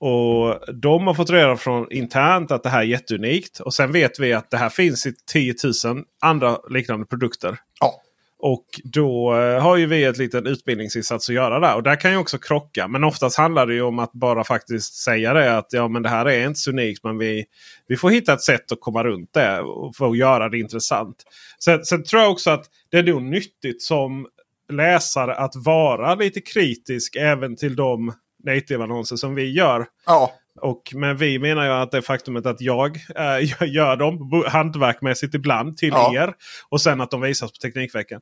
Och 0.00 0.74
de 0.74 1.06
har 1.06 1.14
fått 1.14 1.30
reda 1.30 1.56
från 1.56 1.92
internt 1.92 2.50
att 2.50 2.62
det 2.62 2.68
här 2.68 2.78
är 2.78 2.86
jätteunikt. 2.86 3.60
Och 3.60 3.74
sen 3.74 3.92
vet 3.92 4.20
vi 4.20 4.32
att 4.32 4.50
det 4.50 4.56
här 4.56 4.68
finns 4.68 5.06
i 5.06 5.12
10 5.32 5.54
000 5.84 6.04
andra 6.22 6.58
liknande 6.70 7.06
produkter. 7.06 7.58
Ja. 7.80 8.00
Och 8.46 8.80
då 8.84 9.34
eh, 9.34 9.62
har 9.62 9.76
ju 9.76 9.86
vi 9.86 10.04
ett 10.04 10.18
litet 10.18 10.46
utbildningsinsats 10.46 11.28
att 11.28 11.34
göra 11.34 11.60
där. 11.60 11.74
Och 11.74 11.82
där 11.82 12.00
kan 12.00 12.10
ju 12.10 12.16
också 12.16 12.38
krocka. 12.38 12.88
Men 12.88 13.04
oftast 13.04 13.38
handlar 13.38 13.66
det 13.66 13.74
ju 13.74 13.82
om 13.82 13.98
att 13.98 14.12
bara 14.12 14.44
faktiskt 14.44 14.94
säga 14.94 15.34
det. 15.34 15.56
Att 15.56 15.66
ja 15.70 15.88
men 15.88 16.02
det 16.02 16.08
här 16.08 16.26
är 16.26 16.46
inte 16.46 16.60
så 16.60 16.70
unikt. 16.70 17.04
Men 17.04 17.18
vi, 17.18 17.44
vi 17.88 17.96
får 17.96 18.10
hitta 18.10 18.32
ett 18.32 18.42
sätt 18.42 18.72
att 18.72 18.80
komma 18.80 19.04
runt 19.04 19.32
det. 19.32 19.60
och 19.60 19.96
få 19.96 20.16
göra 20.16 20.48
det 20.48 20.58
intressant. 20.58 21.16
Sen, 21.64 21.84
sen 21.84 22.04
tror 22.04 22.22
jag 22.22 22.32
också 22.32 22.50
att 22.50 22.64
det 22.90 22.98
är 22.98 23.02
nog 23.02 23.22
nyttigt 23.22 23.82
som 23.82 24.26
läsare 24.72 25.34
att 25.34 25.52
vara 25.56 26.14
lite 26.14 26.40
kritisk 26.40 27.16
även 27.16 27.56
till 27.56 27.76
de 27.76 28.12
native-annonser 28.44 29.16
som 29.16 29.34
vi 29.34 29.52
gör. 29.52 29.86
Ja. 30.06 30.32
Och, 30.60 30.92
men 30.94 31.16
vi 31.16 31.38
menar 31.38 31.64
ju 31.64 31.70
att 31.70 31.90
det 31.90 32.02
faktumet 32.02 32.46
att 32.46 32.60
jag 32.60 32.96
äh, 33.16 33.68
gör 33.68 33.96
dem 33.96 34.44
hantverkmässigt 34.48 35.34
ibland 35.34 35.76
till 35.76 35.88
ja. 35.88 36.14
er. 36.14 36.34
Och 36.68 36.80
sen 36.80 37.00
att 37.00 37.10
de 37.10 37.20
visas 37.20 37.52
på 37.52 37.56
Teknikveckan. 37.56 38.20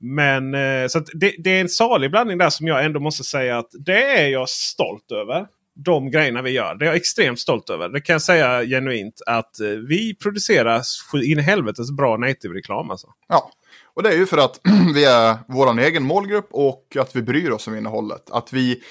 Men 0.00 0.54
äh, 0.54 0.86
så 0.88 0.98
det, 0.98 1.34
det, 1.38 1.50
är 1.50 1.60
en 1.60 1.68
salig 1.68 2.10
blandning 2.10 2.38
där 2.38 2.50
som 2.50 2.66
jag 2.66 2.84
ändå 2.84 3.00
måste 3.00 3.24
säga 3.24 3.58
att 3.58 3.70
det 3.86 4.20
är 4.20 4.28
jag 4.28 4.48
stolt 4.48 5.12
över. 5.12 5.46
De 5.76 6.10
grejerna 6.10 6.42
vi 6.42 6.50
gör. 6.50 6.74
Det 6.74 6.84
är 6.84 6.86
jag 6.86 6.96
extremt 6.96 7.40
stolt 7.40 7.70
över. 7.70 7.88
Det 7.88 8.00
kan 8.00 8.14
jag 8.14 8.22
säga 8.22 8.64
genuint 8.64 9.22
att 9.26 9.60
äh, 9.60 9.66
vi 9.66 10.16
producerar 10.22 10.82
in 11.24 11.38
helvetes 11.38 11.90
bra 11.90 12.16
native-reklam. 12.16 12.90
Alltså. 12.90 13.06
Ja, 13.28 13.50
och 13.94 14.02
det 14.02 14.08
är 14.08 14.16
ju 14.16 14.26
för 14.26 14.38
att 14.38 14.60
vi 14.94 15.04
är 15.04 15.38
vår 15.48 15.80
egen 15.80 16.02
målgrupp 16.02 16.48
och 16.50 16.96
att 17.00 17.16
vi 17.16 17.22
bryr 17.22 17.50
oss 17.50 17.66
om 17.66 17.76
innehållet. 17.76 18.30
Att 18.30 18.52
vi 18.52 18.82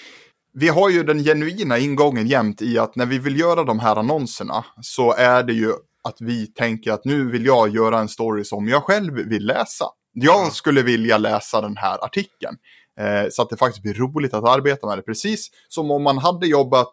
vi 0.54 0.70
har 0.70 0.90
ju 0.90 1.04
den 1.04 1.24
genuina 1.24 1.78
ingången 1.78 2.28
jämt 2.28 2.62
i 2.62 2.78
att 2.78 2.96
när 2.96 3.06
vi 3.06 3.20
vill 3.20 3.40
göra 3.40 3.64
de 3.64 3.80
här 3.80 3.96
annonserna 3.96 4.66
så 4.82 5.14
är 5.14 5.44
det 5.44 5.54
ju 5.54 5.72
att 6.04 6.18
vi 6.20 6.48
tänker 6.48 6.92
att 6.92 7.06
nu 7.06 7.32
vill 7.32 7.46
jag 7.46 7.70
göra 7.70 8.00
en 8.00 8.10
story 8.10 8.44
som 8.44 8.68
jag 8.68 8.84
själv 8.84 9.14
vill 9.14 9.46
läsa. 9.46 9.86
Jag 10.14 10.54
skulle 10.54 10.82
vilja 10.82 11.18
läsa 11.18 11.62
den 11.62 11.78
här 11.78 12.06
artikeln. 12.06 12.58
Eh, 13.00 13.30
så 13.32 13.42
att 13.42 13.50
det 13.50 13.58
faktiskt 13.58 13.84
blir 13.84 13.94
roligt 13.94 14.34
att 14.34 14.44
arbeta 14.44 14.88
med 14.88 14.98
det. 14.98 15.02
Precis 15.02 15.50
som 15.68 15.92
om 15.92 16.04
man 16.04 16.18
hade 16.18 16.48
jobbat 16.48 16.92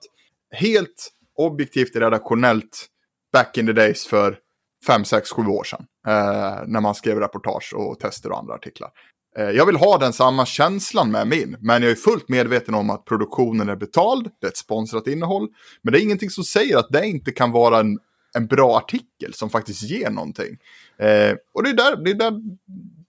helt 0.51 1.13
objektivt 1.37 1.97
redaktionellt 1.97 2.87
back 3.33 3.59
in 3.59 3.67
the 3.67 3.73
days 3.73 4.07
för 4.07 4.39
5, 4.87 5.05
6, 5.05 5.31
7 5.31 5.43
år 5.43 5.65
sedan. 5.65 5.87
Eh, 6.07 6.63
när 6.67 6.81
man 6.81 6.95
skrev 6.95 7.19
reportage 7.19 7.75
och 7.75 8.01
tester 8.01 8.33
och 8.33 8.39
andra 8.39 8.55
artiklar. 8.55 8.91
Eh, 9.39 9.51
jag 9.51 9.67
vill 9.67 9.77
ha 9.77 9.99
den 9.99 10.13
samma 10.13 10.47
känslan 10.47 11.11
med 11.11 11.29
min, 11.29 11.57
men 11.61 11.83
jag 11.83 11.91
är 11.91 11.97
fullt 11.97 12.29
medveten 12.29 12.75
om 12.75 12.91
att 12.91 13.05
produktionen 13.05 13.69
är 13.69 13.77
betald, 13.77 14.31
det 14.41 14.47
är 14.47 14.51
ett 14.51 14.57
sponsrat 14.57 15.07
innehåll. 15.07 15.49
Men 15.83 15.93
det 15.93 16.01
är 16.01 16.03
ingenting 16.03 16.31
som 16.31 16.45
säger 16.45 16.77
att 16.77 16.89
det 16.91 17.07
inte 17.07 17.33
kan 17.33 17.51
vara 17.51 17.81
en, 17.81 17.99
en 18.35 18.47
bra 18.47 18.77
artikel 18.77 19.35
som 19.35 19.51
faktiskt 19.51 19.83
ger 19.83 20.11
någonting. 20.11 20.59
Eh, 20.99 21.37
och 21.55 21.63
det 21.63 21.71
är, 21.71 21.75
där, 21.75 22.05
det, 22.05 22.11
är 22.11 22.15
där, 22.15 22.33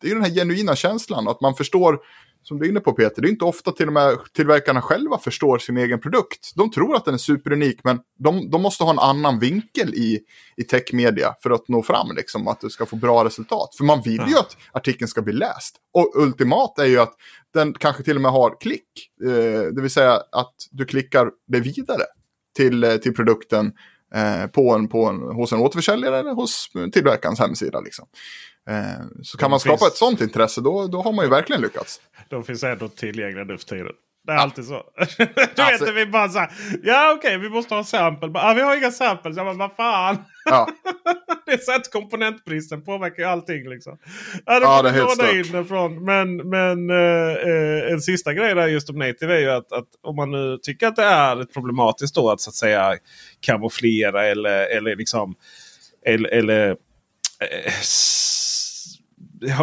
det 0.01 0.11
är 0.11 0.15
den 0.15 0.23
här 0.23 0.31
genuina 0.31 0.75
känslan, 0.75 1.27
att 1.27 1.41
man 1.41 1.55
förstår 1.55 1.99
som 2.43 2.59
du 2.59 2.65
är 2.65 2.69
inne 2.69 2.79
på 2.79 2.93
Peter, 2.93 3.21
det 3.21 3.27
är 3.27 3.31
inte 3.31 3.45
ofta 3.45 3.71
till 3.71 3.87
och 3.87 3.93
med 3.93 4.17
tillverkarna 4.33 4.81
själva 4.81 5.17
förstår 5.17 5.57
sin 5.57 5.77
egen 5.77 5.99
produkt. 5.99 6.51
De 6.55 6.71
tror 6.71 6.95
att 6.95 7.05
den 7.05 7.13
är 7.13 7.17
superunik, 7.17 7.79
men 7.83 7.99
de, 8.19 8.49
de 8.49 8.61
måste 8.61 8.83
ha 8.83 8.91
en 8.91 8.99
annan 8.99 9.39
vinkel 9.39 9.93
i, 9.93 10.19
i 10.57 10.63
techmedia 10.63 11.35
för 11.43 11.49
att 11.49 11.67
nå 11.67 11.83
fram, 11.83 12.15
liksom, 12.15 12.47
att 12.47 12.61
du 12.61 12.69
ska 12.69 12.85
få 12.85 12.95
bra 12.95 13.25
resultat. 13.25 13.75
För 13.77 13.83
man 13.83 14.01
vill 14.01 14.23
ju 14.27 14.37
att 14.37 14.57
artikeln 14.71 15.07
ska 15.07 15.21
bli 15.21 15.33
läst. 15.33 15.75
Och 15.93 16.11
ultimat 16.15 16.79
är 16.79 16.85
ju 16.85 16.99
att 16.99 17.13
den 17.53 17.73
kanske 17.73 18.03
till 18.03 18.15
och 18.15 18.21
med 18.21 18.31
har 18.31 18.61
klick, 18.61 18.87
eh, 19.25 19.61
det 19.73 19.81
vill 19.81 19.91
säga 19.91 20.13
att 20.31 20.53
du 20.71 20.85
klickar 20.85 21.29
det 21.47 21.59
vidare 21.59 22.03
till, 22.55 22.83
eh, 22.83 22.95
till 22.95 23.13
produkten 23.13 23.71
eh, 24.15 24.47
på 24.47 24.73
en, 24.73 24.87
på 24.87 25.05
en, 25.05 25.21
hos 25.21 25.51
en 25.51 25.59
återförsäljare 25.59 26.19
eller 26.19 26.31
hos 26.31 26.69
tillverkarens 26.93 27.39
hemsida. 27.39 27.79
Liksom. 27.79 28.07
Eh, 28.69 29.05
så 29.23 29.37
kan 29.37 29.51
man 29.51 29.59
skapa 29.59 29.77
finns... 29.77 29.91
ett 29.91 29.97
sånt 29.97 30.21
intresse 30.21 30.61
då, 30.61 30.87
då 30.87 31.01
har 31.01 31.13
man 31.13 31.25
ju 31.25 31.31
verkligen 31.31 31.61
lyckats. 31.61 32.01
De 32.29 32.43
finns 32.43 32.63
ändå 32.63 32.87
tillgängliga 32.87 33.43
nu 33.43 33.57
för 33.57 33.65
tiden. 33.65 33.93
Det 34.25 34.31
är 34.31 34.35
ja. 34.35 34.41
alltid 34.41 34.65
så. 34.65 34.73
du 35.55 35.61
alltså... 35.61 35.85
vet, 35.85 35.95
vi 35.95 36.05
bara 36.05 36.29
så 36.29 36.39
här, 36.39 36.51
ja 36.83 37.13
okej, 37.17 37.35
okay, 37.35 37.37
vi 37.37 37.49
måste 37.49 37.75
ha 37.75 37.83
sample. 37.83 38.31
Ah, 38.33 38.53
vi 38.53 38.61
har 38.61 38.77
inga 38.77 38.91
samples. 38.91 39.37
Jag 39.37 39.45
bara, 39.45 39.55
vad 39.55 39.75
fan. 39.75 40.17
Ja. 40.45 40.69
det 41.45 41.51
är 41.51 41.57
så 41.57 41.75
att 41.75 41.91
komponentbristen 41.91 42.83
påverkar 42.83 43.23
ju 43.23 43.29
allting. 43.29 43.69
Liksom. 43.69 43.97
Ja, 44.45 44.59
det 44.59 44.65
ja, 44.65 44.81
det 44.81 44.89
är 44.89 44.93
helt 44.93 45.47
in 45.53 45.61
ifrån. 45.61 46.05
Men, 46.05 46.37
men 46.37 46.89
eh, 46.89 47.91
en 47.91 48.01
sista 48.01 48.33
grej 48.33 48.55
där 48.55 48.67
just 48.67 48.89
om 48.89 48.95
native 48.95 49.35
är 49.35 49.39
ju 49.39 49.49
att, 49.49 49.71
att, 49.71 49.87
om 50.01 50.15
man 50.15 50.31
nu 50.31 50.57
tycker 50.61 50.87
att 50.87 50.95
det 50.95 51.03
är 51.03 51.43
problematiskt 51.43 52.15
då 52.15 52.29
att 52.29 52.41
så 52.41 52.49
att 52.49 52.55
säga 52.55 52.97
kamouflera 53.39 54.25
eller, 54.25 54.77
eller 54.77 54.95
liksom 54.95 55.35
eller, 56.05 56.29
eller 56.29 56.69
eh, 56.69 57.71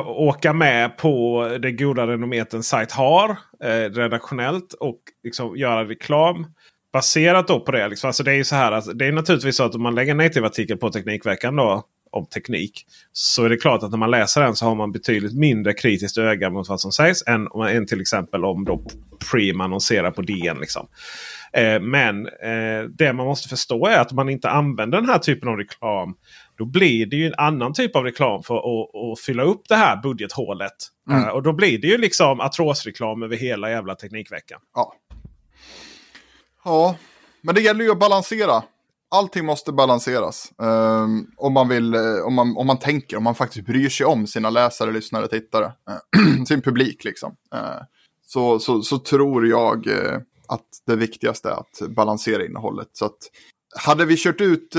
åka 0.07 0.53
med 0.53 0.97
på 0.97 1.45
det 1.63 1.73
goda 1.73 2.07
renommet 2.07 2.55
en 2.55 2.63
sajt 2.63 2.93
har 2.93 3.31
eh, 3.65 3.91
redaktionellt 3.91 4.73
och 4.73 5.01
liksom 5.25 5.57
göra 5.57 5.85
reklam. 5.85 6.47
Baserat 6.93 7.49
då 7.49 7.61
på 7.61 7.73
det. 7.73 7.89
Liksom. 7.89 8.09
Alltså 8.09 8.23
det 8.23 8.31
är 8.31 8.37
ju 8.37 8.45
så 8.45 8.55
här 8.55 8.73
att 8.73 8.99
det 8.99 9.07
är 9.07 9.13
naturligtvis 9.13 9.57
så 9.57 9.65
att 9.65 9.75
om 9.75 9.83
man 9.83 9.95
lägger 9.95 10.11
en 10.11 10.17
native-artikel 10.17 10.77
på 10.77 10.91
Teknikveckan 10.91 11.57
då 11.57 11.85
om 12.11 12.27
teknik. 12.27 12.87
Så 13.13 13.45
är 13.45 13.49
det 13.49 13.57
klart 13.57 13.83
att 13.83 13.91
när 13.91 13.99
man 13.99 14.11
läser 14.11 14.41
den 14.41 14.57
så 14.57 14.67
har 14.67 14.75
man 14.75 14.93
betydligt 14.93 15.35
mindre 15.35 15.73
kritiskt 15.73 16.19
öga 16.19 16.51
mot 16.51 16.69
vad 16.69 16.81
som 16.81 16.93
sägs. 16.93 17.27
Än, 17.27 17.49
än 17.69 17.87
till 17.87 18.01
exempel 18.01 18.45
om 18.45 18.65
då 18.65 18.85
Preem 19.31 19.61
annonserar 19.61 20.11
på 20.11 20.23
DN. 20.23 20.59
Liksom. 20.61 20.89
Eh, 21.53 21.81
men 21.81 22.27
eh, 22.27 22.83
det 22.91 23.13
man 23.13 23.27
måste 23.27 23.49
förstå 23.49 23.87
är 23.87 23.99
att 23.99 24.13
man 24.13 24.29
inte 24.29 24.51
använder 24.51 24.99
den 24.99 25.11
här 25.11 25.19
typen 25.19 25.49
av 25.49 25.57
reklam 25.57 26.15
då 26.59 26.65
blir 26.65 27.07
det 27.07 27.17
ju 27.17 27.27
en 27.27 27.35
annan 27.39 27.73
typ 27.73 27.97
av 27.97 28.05
reklam 28.05 28.43
för 28.43 28.57
att, 28.57 28.95
att 28.95 29.21
fylla 29.21 29.43
upp 29.43 29.63
det 29.69 29.77
här 29.77 29.97
budgethålet. 30.03 30.73
Mm. 31.11 31.23
Uh, 31.23 31.29
och 31.29 31.43
då 31.43 31.53
blir 31.53 31.79
det 31.79 31.87
ju 31.87 31.99
liksom 31.99 32.41
atrosreklam 32.41 33.23
över 33.23 33.37
hela 33.37 33.71
jävla 33.71 33.95
Teknikveckan. 33.95 34.61
Ja. 34.75 34.95
ja, 36.65 36.97
men 37.41 37.55
det 37.55 37.61
gäller 37.61 37.85
ju 37.85 37.91
att 37.91 37.99
balansera. 37.99 38.63
Allting 39.11 39.45
måste 39.45 39.73
balanseras. 39.73 40.53
Um, 40.57 41.31
om, 41.37 41.53
man 41.53 41.69
vill, 41.69 41.95
eh, 41.95 42.27
om, 42.27 42.35
man, 42.35 42.57
om 42.57 42.67
man 42.67 42.79
tänker, 42.79 43.17
om 43.17 43.25
man 43.25 43.35
faktiskt 43.35 43.67
bryr 43.67 43.89
sig 43.89 44.07
om 44.07 44.27
sina 44.27 44.51
läsare, 44.51 44.93
lyssnare, 44.93 45.29
tittare. 45.29 45.65
Uh, 45.65 46.45
sin 46.49 46.63
publik 46.63 47.05
liksom. 47.05 47.37
Uh, 47.55 47.83
så, 48.27 48.59
så, 48.59 48.83
så 48.83 48.99
tror 48.99 49.47
jag 49.47 49.89
att 50.49 50.67
det 50.87 50.97
viktigaste 50.97 51.49
är 51.49 51.53
att 51.53 51.89
balansera 51.89 52.47
innehållet. 52.47 52.89
Så 52.93 53.05
att, 53.05 53.19
hade 53.87 54.05
vi 54.05 54.17
kört 54.17 54.41
ut 54.41 54.77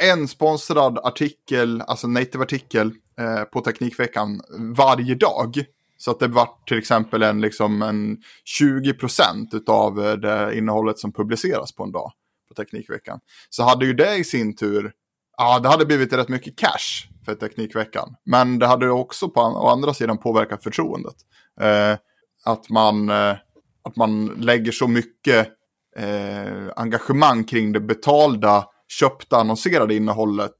en 0.00 0.28
sponsrad 0.28 0.98
artikel, 0.98 1.82
alltså 1.86 2.06
native-artikel 2.06 2.92
eh, 3.18 3.42
på 3.42 3.60
Teknikveckan 3.60 4.40
varje 4.58 5.14
dag. 5.14 5.64
Så 5.96 6.10
att 6.10 6.20
det 6.20 6.28
var 6.28 6.48
till 6.66 6.78
exempel 6.78 7.22
en, 7.22 7.40
liksom 7.40 7.82
en 7.82 8.18
20% 8.60 9.68
av 9.68 10.04
eh, 10.04 10.12
det 10.12 10.58
innehållet 10.58 10.98
som 10.98 11.12
publiceras 11.12 11.72
på 11.72 11.82
en 11.82 11.92
dag 11.92 12.12
på 12.48 12.54
Teknikveckan. 12.54 13.20
Så 13.50 13.62
hade 13.62 13.86
ju 13.86 13.94
det 13.94 14.16
i 14.16 14.24
sin 14.24 14.56
tur, 14.56 14.92
ja 15.36 15.58
det 15.58 15.68
hade 15.68 15.86
blivit 15.86 16.12
rätt 16.12 16.28
mycket 16.28 16.58
cash 16.58 17.08
för 17.24 17.34
Teknikveckan. 17.34 18.14
Men 18.24 18.58
det 18.58 18.66
hade 18.66 18.90
också 18.90 19.28
på 19.28 19.40
å 19.40 19.68
andra 19.68 19.94
sidan 19.94 20.18
påverkat 20.18 20.62
förtroendet. 20.62 21.16
Eh, 21.60 21.98
att, 22.44 22.70
man, 22.70 23.08
eh, 23.08 23.36
att 23.84 23.96
man 23.96 24.26
lägger 24.26 24.72
så 24.72 24.88
mycket 24.88 25.48
eh, 25.96 26.68
engagemang 26.76 27.44
kring 27.44 27.72
det 27.72 27.80
betalda 27.80 28.64
köpta 28.90 29.36
annonserade 29.36 29.94
innehållet 29.94 30.56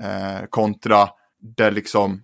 eh, 0.00 0.46
kontra 0.50 1.08
det 1.56 1.70
liksom 1.70 2.22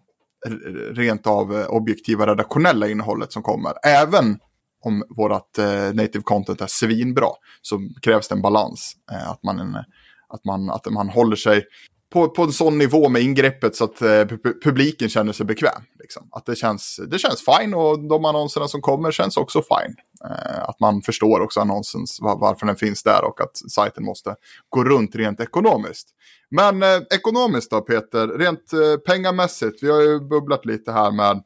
rent 0.90 1.26
av 1.26 1.54
eh, 1.54 1.66
objektiva 1.66 2.26
redaktionella 2.26 2.88
innehållet 2.88 3.32
som 3.32 3.42
kommer. 3.42 3.72
Även 3.86 4.38
om 4.84 5.04
vårt 5.08 5.58
eh, 5.58 5.92
native 5.94 6.22
content 6.24 6.60
är 6.60 6.66
svinbra 6.66 7.28
så 7.62 7.88
krävs 8.02 8.28
det 8.28 8.34
en 8.34 8.42
balans. 8.42 8.96
Eh, 9.12 9.30
att, 9.30 9.42
man, 9.42 9.74
eh, 9.74 9.82
att, 10.28 10.44
man, 10.44 10.70
att 10.70 10.86
man 10.92 11.08
håller 11.08 11.36
sig 11.36 11.64
på, 12.12 12.28
på 12.28 12.42
en 12.42 12.52
sån 12.52 12.78
nivå 12.78 13.08
med 13.08 13.22
ingreppet 13.22 13.76
så 13.76 13.84
att 13.84 14.02
eh, 14.02 14.24
publiken 14.64 15.08
känner 15.08 15.32
sig 15.32 15.46
bekväm. 15.46 15.82
Liksom. 16.00 16.28
Att 16.30 16.46
det 16.46 16.56
känns, 16.56 17.00
det 17.10 17.18
känns 17.18 17.44
fine 17.44 17.74
och 17.74 18.08
de 18.08 18.24
annonserna 18.24 18.68
som 18.68 18.80
kommer 18.80 19.10
känns 19.10 19.36
också 19.36 19.62
fine. 19.62 19.94
Eh, 20.24 20.62
att 20.68 20.80
man 20.80 21.02
förstår 21.02 21.40
också 21.40 21.60
annonsens, 21.60 22.18
var, 22.20 22.38
varför 22.38 22.66
den 22.66 22.76
finns 22.76 23.02
där 23.02 23.24
och 23.24 23.40
att 23.40 23.56
sajten 23.56 24.04
måste 24.04 24.34
gå 24.68 24.84
runt 24.84 25.14
rent 25.14 25.40
ekonomiskt. 25.40 26.08
Men 26.50 26.82
eh, 26.82 27.00
ekonomiskt 27.14 27.70
då 27.70 27.80
Peter, 27.80 28.28
rent 28.28 28.72
eh, 28.72 28.96
pengamässigt, 29.06 29.82
vi 29.82 29.90
har 29.90 30.00
ju 30.00 30.20
bubblat 30.20 30.66
lite 30.66 30.92
här 30.92 31.10
med 31.10 31.42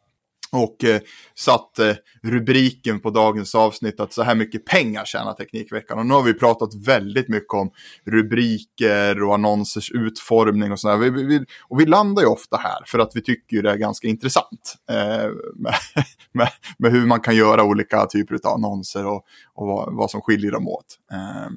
och 0.53 0.84
eh, 0.84 1.01
satt 1.34 1.78
eh, 1.78 1.94
rubriken 2.22 3.01
på 3.01 3.11
dagens 3.11 3.55
avsnitt 3.55 4.01
att 4.01 4.12
så 4.12 4.22
här 4.22 4.34
mycket 4.34 4.64
pengar 4.64 5.05
tjänar 5.05 5.32
Teknikveckan. 5.32 5.99
Och 5.99 6.07
nu 6.07 6.14
har 6.14 6.22
vi 6.22 6.34
pratat 6.34 6.74
väldigt 6.74 7.28
mycket 7.28 7.55
om 7.55 7.70
rubriker 8.07 9.22
och 9.22 9.34
annonsers 9.34 9.90
utformning 9.90 10.72
och 10.72 10.80
sådär. 10.80 10.97
Vi, 10.97 11.11
vi, 11.11 11.44
och 11.68 11.80
vi 11.80 11.86
landar 11.86 12.22
ju 12.22 12.28
ofta 12.28 12.57
här 12.57 12.84
för 12.86 12.99
att 12.99 13.11
vi 13.14 13.22
tycker 13.22 13.62
det 13.62 13.70
är 13.70 13.76
ganska 13.76 14.09
intressant 14.09 14.74
eh, 14.90 15.30
med, 15.55 15.74
med, 16.32 16.49
med, 16.78 16.92
hur 16.92 17.07
man 17.07 17.20
kan 17.20 17.36
göra 17.36 17.64
olika 17.64 18.07
typer 18.07 18.34
av 18.34 18.55
annonser 18.55 19.07
och, 19.07 19.24
och 19.55 19.66
vad, 19.66 19.94
vad 19.94 20.11
som 20.11 20.20
skiljer 20.20 20.53
dem 20.53 20.68
åt. 20.68 20.99
Eh, 21.12 21.51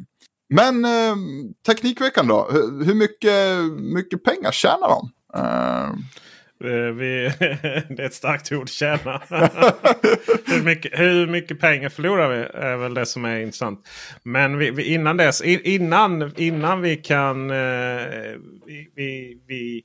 men 0.49 0.85
eh, 0.85 1.15
Teknikveckan 1.65 2.27
då, 2.27 2.47
hur, 2.51 2.85
hur 2.85 2.95
mycket, 2.95 3.59
mycket 3.93 4.23
pengar 4.23 4.51
tjänar 4.51 4.89
de? 4.89 5.11
Eh, 5.35 5.89
Eh, 6.63 6.93
vi, 6.93 7.31
det 7.89 7.99
är 7.99 8.05
ett 8.05 8.13
starkt 8.13 8.51
ord, 8.51 8.69
tjäna. 8.69 9.21
hur, 10.47 10.63
mycket, 10.63 10.99
hur 10.99 11.27
mycket 11.27 11.59
pengar 11.59 11.89
förlorar 11.89 12.29
vi? 12.29 12.37
är 12.53 12.77
väl 12.77 12.93
det 12.93 13.05
som 13.05 13.25
är 13.25 13.39
intressant. 13.39 13.89
Men 14.23 14.57
vi, 14.57 14.71
vi, 14.71 14.83
innan 14.83 15.17
dess, 15.17 15.41
innan, 15.41 16.33
innan 16.37 16.81
vi 16.81 16.95
kan 16.95 17.49
eh, 17.49 17.55
vi, 18.65 18.91
vi, 18.95 19.41
vi 19.47 19.83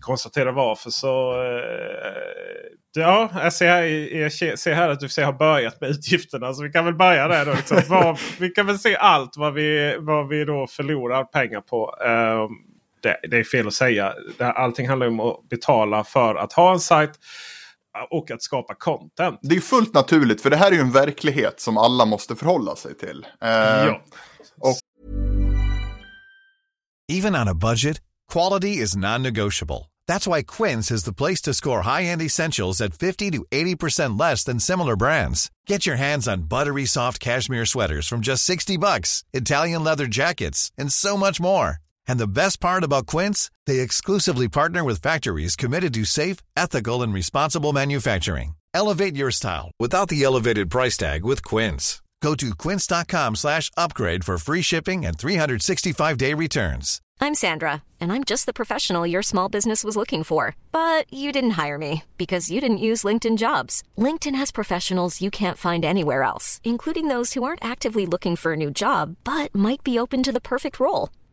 konstatera 0.00 0.52
varför 0.52 0.90
så... 0.90 1.42
Eh, 1.42 2.70
ja, 2.94 3.30
jag 3.34 3.52
ser, 3.52 3.68
här, 3.68 3.82
jag 4.16 4.32
ser 4.32 4.74
här 4.74 4.88
att 4.88 5.00
du 5.00 5.24
har 5.24 5.32
börjat 5.32 5.80
med 5.80 5.90
utgifterna. 5.90 6.54
Så 6.54 6.62
vi 6.62 6.70
kan 6.70 6.84
väl 6.84 6.94
börja 6.94 7.28
där. 7.28 7.46
Då, 7.46 7.52
liksom. 7.52 8.16
vi 8.38 8.48
kan 8.48 8.66
väl 8.66 8.78
se 8.78 8.96
allt 8.96 9.36
vad 9.36 9.54
vi, 9.54 9.96
vad 9.98 10.28
vi 10.28 10.44
då 10.44 10.66
förlorar 10.66 11.24
pengar 11.24 11.60
på. 11.60 11.94
Det, 13.04 13.16
det, 13.30 13.36
är 13.36 13.44
fel 13.44 13.66
att 13.66 13.74
säga. 13.74 14.14
allting 14.38 14.88
handlar 14.88 15.06
om 15.06 15.20
att 15.20 15.48
betala 15.48 16.04
för 16.04 16.34
att 16.34 16.52
ha 16.52 16.72
en 16.72 16.80
sajt 16.80 17.10
och 18.10 18.30
att 18.30 18.42
skapa 18.42 18.74
content. 18.74 19.38
Det 19.42 19.56
är 19.56 19.60
fullt 19.60 19.94
naturligt 19.94 20.40
för 20.40 20.50
det 20.50 20.56
här 20.56 20.70
är 20.70 20.74
ju 20.74 20.80
en 20.80 20.92
verklighet 20.92 21.60
som 21.60 21.78
alla 21.78 22.04
måste 22.04 22.36
förhålla 22.36 22.76
sig 22.76 22.94
till. 22.94 23.26
Eh, 23.42 23.48
ja. 23.50 24.02
Och... 24.60 24.76
Even 27.12 27.36
on 27.36 27.48
a 27.48 27.54
budget, 27.54 28.00
quality 28.32 28.82
is 28.82 28.96
non-negotiable. 28.96 29.90
That's 30.08 30.26
why 30.26 30.42
Quince 30.42 30.94
is 30.94 31.04
the 31.04 31.12
place 31.12 31.42
to 31.42 31.54
score 31.54 31.82
high-end 31.82 32.22
essentials 32.22 32.80
at 32.80 32.94
50 32.94 33.30
to 33.30 33.44
80% 33.50 34.20
less 34.20 34.44
than 34.44 34.60
similar 34.60 34.96
brands. 34.96 35.50
Get 35.66 35.86
your 35.86 35.96
hands 35.96 36.28
on 36.28 36.48
buttery 36.48 36.86
soft 36.86 37.20
cashmere 37.20 37.66
sweaters 37.66 38.08
from 38.08 38.20
just 38.20 38.44
60 38.44 38.78
bucks, 38.78 39.24
Italian 39.32 39.84
leather 39.84 40.06
jackets, 40.06 40.72
and 40.78 40.92
so 40.92 41.16
much 41.16 41.40
more. 41.40 41.83
And 42.08 42.18
the 42.18 42.26
best 42.26 42.60
part 42.60 42.84
about 42.84 43.06
Quince, 43.06 43.50
they 43.66 43.80
exclusively 43.80 44.48
partner 44.48 44.82
with 44.82 45.02
factories 45.02 45.56
committed 45.56 45.92
to 45.94 46.04
safe, 46.04 46.38
ethical, 46.56 47.02
and 47.02 47.12
responsible 47.12 47.72
manufacturing. 47.72 48.54
Elevate 48.74 49.16
your 49.16 49.30
style 49.30 49.70
without 49.78 50.08
the 50.08 50.22
elevated 50.22 50.70
price 50.70 50.96
tag 50.96 51.24
with 51.24 51.44
Quince. 51.44 52.02
Go 52.24 52.34
to 52.34 52.54
quince.com 52.54 53.36
slash 53.36 53.70
upgrade 53.76 54.24
for 54.24 54.38
free 54.38 54.62
shipping 54.62 55.04
and 55.04 55.18
365-day 55.18 56.32
returns. 56.32 57.02
I'm 57.20 57.34
Sandra, 57.34 57.82
and 58.00 58.10
I'm 58.10 58.24
just 58.24 58.46
the 58.46 58.52
professional 58.54 59.06
your 59.06 59.22
small 59.22 59.50
business 59.50 59.84
was 59.84 59.94
looking 59.94 60.24
for. 60.24 60.56
But 60.72 61.04
you 61.12 61.32
didn't 61.32 61.58
hire 61.62 61.76
me 61.76 62.04
because 62.16 62.50
you 62.50 62.62
didn't 62.62 62.86
use 62.90 63.04
LinkedIn 63.04 63.36
jobs. 63.36 63.82
LinkedIn 63.98 64.36
has 64.36 64.52
professionals 64.52 65.20
you 65.20 65.30
can't 65.30 65.58
find 65.58 65.84
anywhere 65.84 66.22
else, 66.22 66.62
including 66.64 67.08
those 67.08 67.34
who 67.34 67.44
aren't 67.44 67.64
actively 67.64 68.06
looking 68.06 68.36
for 68.36 68.54
a 68.54 68.56
new 68.56 68.70
job 68.70 69.16
but 69.22 69.54
might 69.54 69.84
be 69.84 69.98
open 69.98 70.22
to 70.22 70.32
the 70.32 70.40
perfect 70.40 70.80
role, 70.80 71.10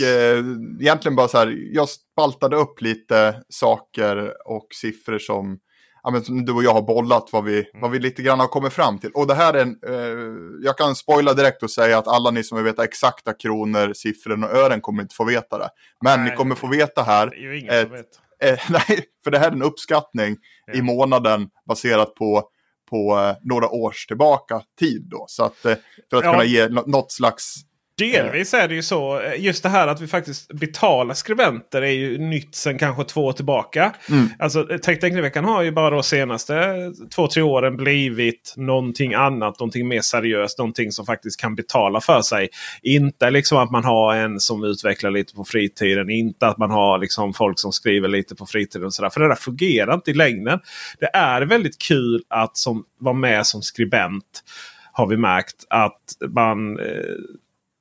Eh, 0.00 0.44
egentligen 0.80 1.16
bara 1.16 1.28
så 1.28 1.38
här, 1.38 1.56
jag 1.72 1.88
spaltade 1.88 2.56
upp 2.56 2.80
lite 2.82 3.42
saker 3.48 4.34
och 4.48 4.66
siffror 4.74 5.18
som, 5.18 5.58
ja, 6.02 6.10
men 6.10 6.24
som 6.24 6.44
du 6.44 6.52
och 6.52 6.62
jag 6.64 6.72
har 6.74 6.82
bollat 6.82 7.28
vad 7.32 7.44
vi, 7.44 7.70
vad 7.74 7.90
vi 7.90 7.98
lite 7.98 8.22
grann 8.22 8.40
har 8.40 8.46
kommit 8.46 8.72
fram 8.72 8.98
till. 8.98 9.10
Och 9.14 9.26
det 9.26 9.34
här 9.34 9.54
är 9.54 9.62
en, 9.62 9.76
eh, 9.86 10.34
jag 10.62 10.78
kan 10.78 10.94
spoila 10.94 11.34
direkt 11.34 11.62
och 11.62 11.70
säga 11.70 11.98
att 11.98 12.08
alla 12.08 12.30
ni 12.30 12.44
som 12.44 12.56
vill 12.56 12.64
veta 12.64 12.84
exakta 12.84 13.32
kronor, 13.32 13.92
siffror 13.94 14.44
och 14.44 14.50
ören 14.56 14.80
kommer 14.80 15.02
inte 15.02 15.14
få 15.14 15.24
veta 15.24 15.58
det. 15.58 15.68
Men 16.04 16.20
Nej, 16.20 16.30
ni 16.30 16.36
kommer 16.36 16.54
få 16.54 16.66
veta 16.66 17.02
här. 17.02 17.26
Det 17.30 17.36
är 17.36 17.40
ju 17.40 17.58
ingen 17.60 17.82
som 17.82 17.92
vet. 17.92 18.06
Eh, 18.44 18.58
nej, 18.70 19.04
för 19.24 19.30
det 19.30 19.38
här 19.38 19.48
är 19.48 19.52
en 19.52 19.62
uppskattning 19.62 20.36
Ja. 20.66 20.74
i 20.74 20.82
månaden 20.82 21.48
baserat 21.68 22.14
på, 22.14 22.48
på 22.90 23.18
eh, 23.18 23.36
några 23.42 23.68
års 23.68 24.06
tillbaka 24.06 24.60
tid 24.78 25.08
då. 25.10 25.24
Så 25.28 25.44
att 25.44 25.64
eh, 25.64 25.74
för 26.10 26.16
att 26.16 26.24
Ja. 26.24 26.30
kunna 26.32 26.44
ge 26.44 26.68
nå- 26.68 26.84
något 26.86 27.12
slags... 27.12 27.54
Delvis 27.98 28.54
är 28.54 28.68
det 28.68 28.74
ju 28.74 28.82
så. 28.82 29.20
eh, 29.20 29.40
Just 29.44 29.62
det 29.62 29.68
här 29.68 29.86
att 29.86 30.00
vi 30.00 30.06
faktiskt 30.06 30.52
betalar 30.52 31.14
skribenter 31.14 31.82
är 31.82 31.90
ju 31.90 32.18
nytt 32.18 32.54
sen 32.54 32.78
kanske 32.78 33.04
två 33.04 33.24
år 33.24 33.32
tillbaka. 33.32 33.92
Mm. 34.10 34.28
Alltså 34.38 34.70
eh, 34.72 34.78
Teknikveckan 34.78 35.44
har 35.44 35.62
ju 35.62 35.70
bara 35.70 35.90
de 35.90 36.02
senaste 36.02 36.74
två, 37.14 37.26
tre 37.26 37.42
åren 37.42 37.76
blivit 37.76 38.54
någonting 38.56 39.14
annat. 39.14 39.60
Någonting 39.60 39.88
mer 39.88 40.00
seriöst. 40.00 40.58
Någonting 40.58 40.92
som 40.92 41.06
faktiskt 41.06 41.40
kan 41.40 41.54
betala 41.54 42.00
för 42.00 42.22
sig. 42.22 42.48
Inte 42.82 43.30
liksom 43.30 43.58
att 43.58 43.70
man 43.70 43.84
har 43.84 44.14
en 44.14 44.40
som 44.40 44.64
utvecklar 44.64 45.10
lite 45.10 45.34
på 45.34 45.44
fritiden. 45.44 46.10
Inte 46.10 46.46
att 46.46 46.58
man 46.58 46.70
har 46.70 46.98
liksom 46.98 47.34
folk 47.34 47.58
som 47.58 47.72
skriver 47.72 48.08
lite 48.08 48.34
på 48.34 48.46
fritiden. 48.46 48.86
Och 48.86 48.94
sådär. 48.94 49.10
För 49.10 49.20
det 49.20 49.28
där 49.28 49.34
fungerar 49.34 49.94
inte 49.94 50.10
i 50.10 50.14
längden. 50.14 50.60
Det 51.00 51.10
är 51.16 51.42
väldigt 51.42 51.78
kul 51.82 52.22
att 52.28 52.56
som, 52.56 52.84
vara 53.00 53.14
med 53.14 53.46
som 53.46 53.62
skribent. 53.62 54.44
Har 54.92 55.06
vi 55.06 55.16
märkt 55.16 55.64
att 55.70 56.00
man... 56.34 56.78
Eh, 56.78 56.84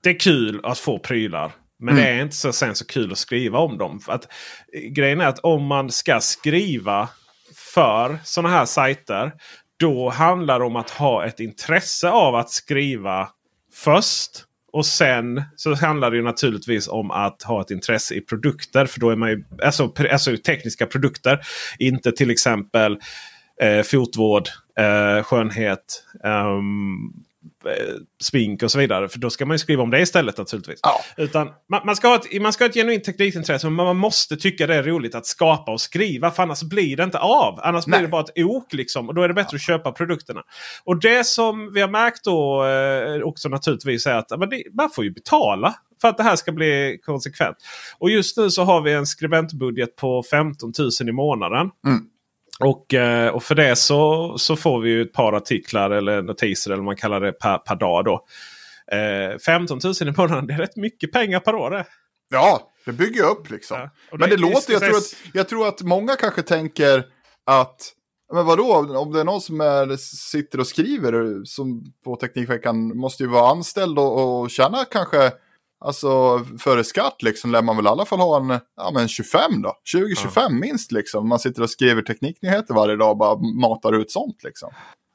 det 0.04 0.10
är 0.10 0.20
kul 0.20 0.60
att 0.64 0.80
få 0.80 1.00
prylar. 1.00 1.52
Men 1.80 1.93
Mm. 1.93 2.04
det 2.06 2.12
är 2.12 2.22
inte 2.22 2.36
så, 2.36 2.54
sen 2.54 2.76
så 2.76 2.86
kul 2.86 3.12
att 3.12 3.18
skriva 3.18 3.60
om 3.60 3.78
dem. 3.78 4.00
För 4.00 4.14
att, 4.14 4.28
eh, 4.74 4.82
grejen 4.82 5.22
är 5.22 5.28
att 5.28 5.39
om 5.39 5.66
man 5.66 5.91
ska 5.91 6.20
skriva 6.20 7.10
för 7.74 8.20
sådana 8.24 8.50
här 8.56 8.66
sajter. 8.66 9.32
Då 9.80 10.10
handlar 10.10 10.60
det 10.60 10.66
om 10.66 10.76
att 10.76 10.89
ha 10.89 11.26
ett 11.26 11.39
intresse 11.39 12.10
av 12.10 12.36
att 12.36 12.50
skriva 12.50 13.30
först. 13.74 14.32
Och 14.74 14.86
sen 14.86 15.43
så 15.56 15.76
handlar 15.76 16.12
det 16.12 16.18
ju 16.18 16.24
naturligtvis 16.24 16.88
om 16.88 17.12
att 17.12 17.43
ha 17.43 17.62
ett 17.62 17.72
intresse 17.72 18.16
i 18.16 18.22
produkter. 18.22 18.86
För 18.86 19.00
då 19.00 19.10
är 19.10 19.16
man 19.16 19.30
ju, 19.30 19.43
alltså, 19.64 19.93
alltså 20.12 20.38
tekniska 20.38 20.86
produkter. 20.86 21.39
Inte 21.80 22.12
till 22.12 22.30
exempel 22.30 23.00
eh, 23.62 23.82
fotvård, 23.84 24.48
eh, 24.80 25.24
skönhet, 25.24 26.04
eh, 26.24 26.60
smink 28.22 28.64
och 28.64 28.72
så 28.72 28.80
vidare. 28.80 29.10
För 29.10 29.20
då 29.20 29.30
ska 29.30 29.45
man 29.45 29.56
ju 29.56 29.60
skriva 29.60 29.84
om 29.84 29.89
det 29.89 30.00
istället 30.00 30.38
naturligtvis. 30.38 30.80
Ja. 30.84 31.02
Utan 31.18 31.50
man, 31.70 31.82
man, 31.86 31.95
ska 31.95 32.08
ha 32.08 32.16
ett, 32.16 32.41
man 32.41 32.54
ska 32.54 32.64
ha 32.64 32.70
ett 32.70 32.76
genuint 32.76 33.04
teknikintresse 33.04 33.70
men 33.70 33.86
man 33.86 33.98
måste 33.98 34.38
tycka 34.38 34.68
det 34.68 34.76
är 34.76 34.84
roligt 34.84 35.16
att 35.16 35.26
skapa 35.26 35.72
och 35.72 35.82
skriva. 35.82 36.32
För 36.32 36.43
annars 36.43 36.64
blir 36.64 36.98
det 36.98 37.04
inte 37.04 37.20
av. 37.20 37.60
Annars 37.64 37.86
blir 37.86 37.98
Nej. 37.98 38.02
det 38.02 38.08
bara 38.08 38.22
ett 38.22 38.45
ok. 38.45 38.74
Liksom, 38.74 39.08
och 39.08 39.16
då 39.16 39.22
är 39.22 39.28
det 39.28 39.34
bättre 39.34 39.56
att 39.56 39.62
köpa 39.62 39.91
produkterna. 39.91 40.41
Och 40.84 41.00
det 41.00 41.28
som 41.28 41.74
vi 41.74 41.82
har 41.82 41.89
märkt 41.89 42.24
då 42.24 42.66
eh, 42.66 43.22
också 43.22 43.50
naturligtvis 43.50 44.08
är 44.08 44.16
att 44.16 44.28
ja, 44.30 44.38
det, 44.38 44.64
man 44.74 44.89
får 44.89 45.04
ju 45.04 45.12
betala. 45.12 45.76
För 46.02 46.08
att 46.08 46.18
det 46.18 46.24
här 46.24 46.36
ska 46.36 46.52
bli 46.52 47.00
konsekvent. 47.06 47.58
Och 47.98 48.10
just 48.10 48.38
nu 48.38 48.50
så 48.50 48.64
har 48.64 48.82
vi 48.82 48.93
en 48.93 49.08
skribentbudget 49.08 49.95
på 49.95 50.24
15 50.24 50.74
000 50.80 51.10
i 51.10 51.12
månaden. 51.12 51.70
Mm. 51.88 52.06
Och, 52.60 52.93
eh, 52.93 53.30
och 53.30 53.43
för 53.43 53.55
det 53.55 53.76
så, 53.76 54.34
så 54.38 54.55
får 54.55 54.82
vi 54.82 54.89
ju 54.89 55.01
ett 55.01 55.14
par 55.14 55.34
artiklar 55.34 55.91
eller 55.91 56.22
notiser 56.22 56.72
eller 56.72 56.78
vad 56.78 56.86
man 56.86 56.95
kallar 56.95 57.22
det 57.22 57.32
per, 57.32 57.58
per 57.58 57.76
dag. 57.76 58.05
Då. 58.05 58.26
Eh, 58.91 59.38
15 59.38 59.80
000 59.84 59.93
i 60.01 60.14
månaden 60.18 60.47
det 60.47 60.53
är 60.53 60.58
rätt 60.58 60.76
mycket 60.76 61.12
pengar 61.12 61.39
per 61.39 61.55
år. 61.55 61.72
Det. 61.72 61.86
Ja, 62.30 62.72
det 62.86 62.91
bygger 62.91 63.24
upp 63.24 63.49
liksom. 63.51 63.78
Ja, 63.78 63.89
Men 64.12 64.20
det, 64.30 64.36
det- 64.36 64.41
låter, 64.41 64.74
jag 64.74 64.82
tror, 64.82 64.97
att, 64.97 65.16
jag 65.34 65.49
tror 65.49 65.68
att 65.68 65.82
många 65.82 66.16
kanske 66.16 66.41
tänker 66.41 67.05
att 67.45 67.93
men 68.34 68.45
vadå, 68.45 68.97
om 68.97 69.14
det 69.14 69.20
är 69.20 69.24
någon 69.24 69.41
som 69.41 69.62
är, 69.62 69.95
sitter 69.97 70.60
och 70.60 70.68
skriver 70.68 71.43
som 71.45 71.84
på 72.03 72.16
Teknikveckan 72.16 72.97
måste 72.97 73.24
ju 73.24 73.30
vara 73.30 73.49
anställd 73.51 73.99
och, 73.99 74.41
och 74.41 74.49
tjäna 74.49 74.86
kanske, 74.91 75.32
alltså 75.80 76.39
före 76.59 76.84
skatt 76.84 77.23
liksom, 77.23 77.51
lär 77.51 77.61
man 77.61 77.75
väl 77.75 77.86
i 77.86 77.89
alla 77.89 78.05
fall 78.05 78.19
ha 78.19 78.38
en, 78.38 78.59
ja 78.75 78.91
men 78.93 79.07
25 79.07 79.61
då, 79.61 79.73
20-25 79.95 80.49
minst 80.49 80.91
liksom. 80.91 81.30
Man 81.30 81.39
sitter 81.39 81.61
och 81.61 81.69
skriver 81.69 82.01
tekniknyheter 82.01 82.73
varje 82.73 82.95
dag 82.95 83.11
och 83.11 83.17
bara 83.17 83.38
matar 83.61 83.93
ut 83.93 84.11
sånt 84.11 84.43
liksom. 84.43 84.69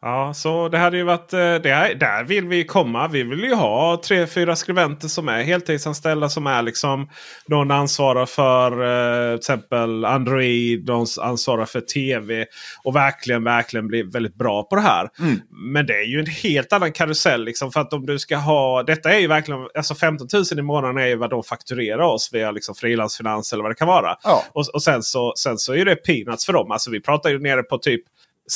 Ja, 0.04 0.34
så 0.34 0.68
det 0.68 0.78
hade 0.78 0.96
ju 0.96 1.02
varit... 1.02 1.32
eh, 1.32 1.38
Det 1.54 1.74
här, 1.74 1.94
där 1.94 2.24
vill 2.24 2.48
vi 2.48 2.64
komma. 2.64 3.08
Vi 3.08 3.22
vill 3.22 3.44
ju 3.44 3.54
ha 3.54 4.00
tre, 4.04 4.26
fyra 4.26 4.56
skribenter 4.56 5.08
som 5.08 5.28
är 5.28 5.42
heltidsanställda. 5.42 6.28
Som 6.28 6.46
är 6.46 6.62
liksom... 6.62 7.08
Någon 7.46 7.70
ansvarar 7.70 8.26
för 8.26 8.72
eh, 8.72 9.30
till 9.30 9.38
exempel 9.38 10.04
Android. 10.04 10.86
Någon 10.86 11.06
ansvarar 11.20 11.64
för 11.64 11.80
tv. 11.80 12.46
Och 12.84 12.96
verkligen, 12.96 13.44
verkligen 13.44 13.88
bli 13.88 14.02
väldigt 14.02 14.34
bra 14.34 14.62
på 14.62 14.76
det 14.76 14.82
här. 14.82 15.08
Mm. 15.20 15.40
Men 15.50 15.86
det 15.86 15.94
är 15.94 16.06
ju 16.06 16.20
en 16.20 16.26
helt 16.26 16.72
annan 16.72 16.92
karusell. 16.92 17.44
Liksom, 17.44 17.72
för 17.72 17.80
att 17.80 17.92
om 17.92 18.06
du 18.06 18.18
ska 18.18 18.36
ha... 18.36 18.82
Detta 18.82 19.12
är 19.12 19.18
ju 19.18 19.26
verkligen... 19.26 19.60
Alltså 19.74 19.94
15 19.94 20.28
000 20.32 20.44
i 20.58 20.62
månaden 20.62 20.98
är 20.98 21.06
ju 21.06 21.16
vad 21.16 21.30
de 21.30 21.42
fakturerar 21.42 22.02
oss 22.02 22.30
via 22.32 22.50
liksom 22.50 22.74
frilansfinans 22.74 23.52
eller 23.52 23.62
vad 23.62 23.70
det 23.70 23.76
kan 23.76 23.88
vara. 23.88 24.16
Ja. 24.24 24.44
Och, 24.52 24.64
och 24.74 24.82
sen, 24.82 25.02
så, 25.02 25.32
sen 25.36 25.58
så 25.58 25.74
är 25.74 25.84
det 25.84 25.96
peanuts 25.96 26.46
för 26.46 26.52
dem. 26.52 26.70
Alltså 26.70 26.90
vi 26.90 27.00
pratar 27.00 27.30
ju 27.30 27.38
nere 27.38 27.62
på 27.62 27.78
typ 27.78 28.02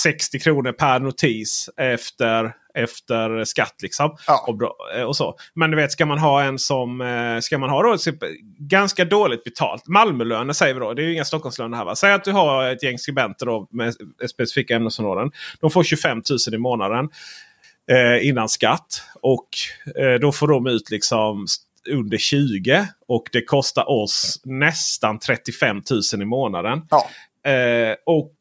60 0.03 0.39
kronor 0.39 0.73
per 0.73 1.01
notis 1.01 1.71
efter, 1.77 2.53
efter 2.75 3.45
skatt. 3.45 3.75
Liksom. 3.83 4.17
Ja. 4.27 4.45
Och, 4.49 4.97
eh, 4.97 5.05
och 5.05 5.17
så. 5.17 5.37
Men 5.55 5.71
du 5.71 5.77
vet, 5.77 5.93
ska 5.93 6.07
man 6.07 6.19
ha 6.19 6.43
en 6.43 6.59
som 6.59 7.01
eh, 7.01 7.41
ska 7.41 7.59
man 7.59 7.71
ha 7.71 7.83
då 7.83 7.99
typ, 7.99 8.19
ganska 8.59 9.05
dåligt 9.05 9.45
betalt. 9.45 9.89
Malmölöner 9.89 10.53
säger 10.53 10.75
vi 10.75 10.81
då. 10.81 10.95
Det 10.95 11.03
är 11.03 11.07
ju 11.07 11.13
inga 11.13 11.25
Stockholmslöner 11.25 11.77
här. 11.77 11.85
Va? 11.85 11.97
Säg 11.97 12.13
att 12.13 12.25
du 12.25 12.33
har 12.33 12.69
ett 12.69 12.83
gäng 12.83 12.99
skribenter 12.99 13.47
då, 13.47 13.69
med 13.71 13.95
specifika 14.31 14.77
ämnesområden. 14.77 15.31
De 15.61 15.71
får 15.71 15.85
25 15.85 16.23
000 16.49 16.55
i 16.55 16.59
månaden 16.59 17.09
eh, 17.91 18.29
innan 18.29 18.49
skatt. 18.49 19.03
Och 19.23 19.49
eh, 19.99 20.15
då 20.21 20.33
får 20.33 20.49
de 20.49 20.67
ut 20.67 20.91
liksom 20.91 21.47
under 21.91 22.19
20. 22.19 22.87
Och 23.09 23.29
det 23.33 23.43
kostar 23.43 23.91
oss 23.91 24.41
nästan 24.45 25.19
35 25.19 25.83
000 26.13 26.23
i 26.23 26.25
månaden. 26.25 26.83
Ja. 26.91 27.09
Eh, 27.51 27.97
och 28.07 28.35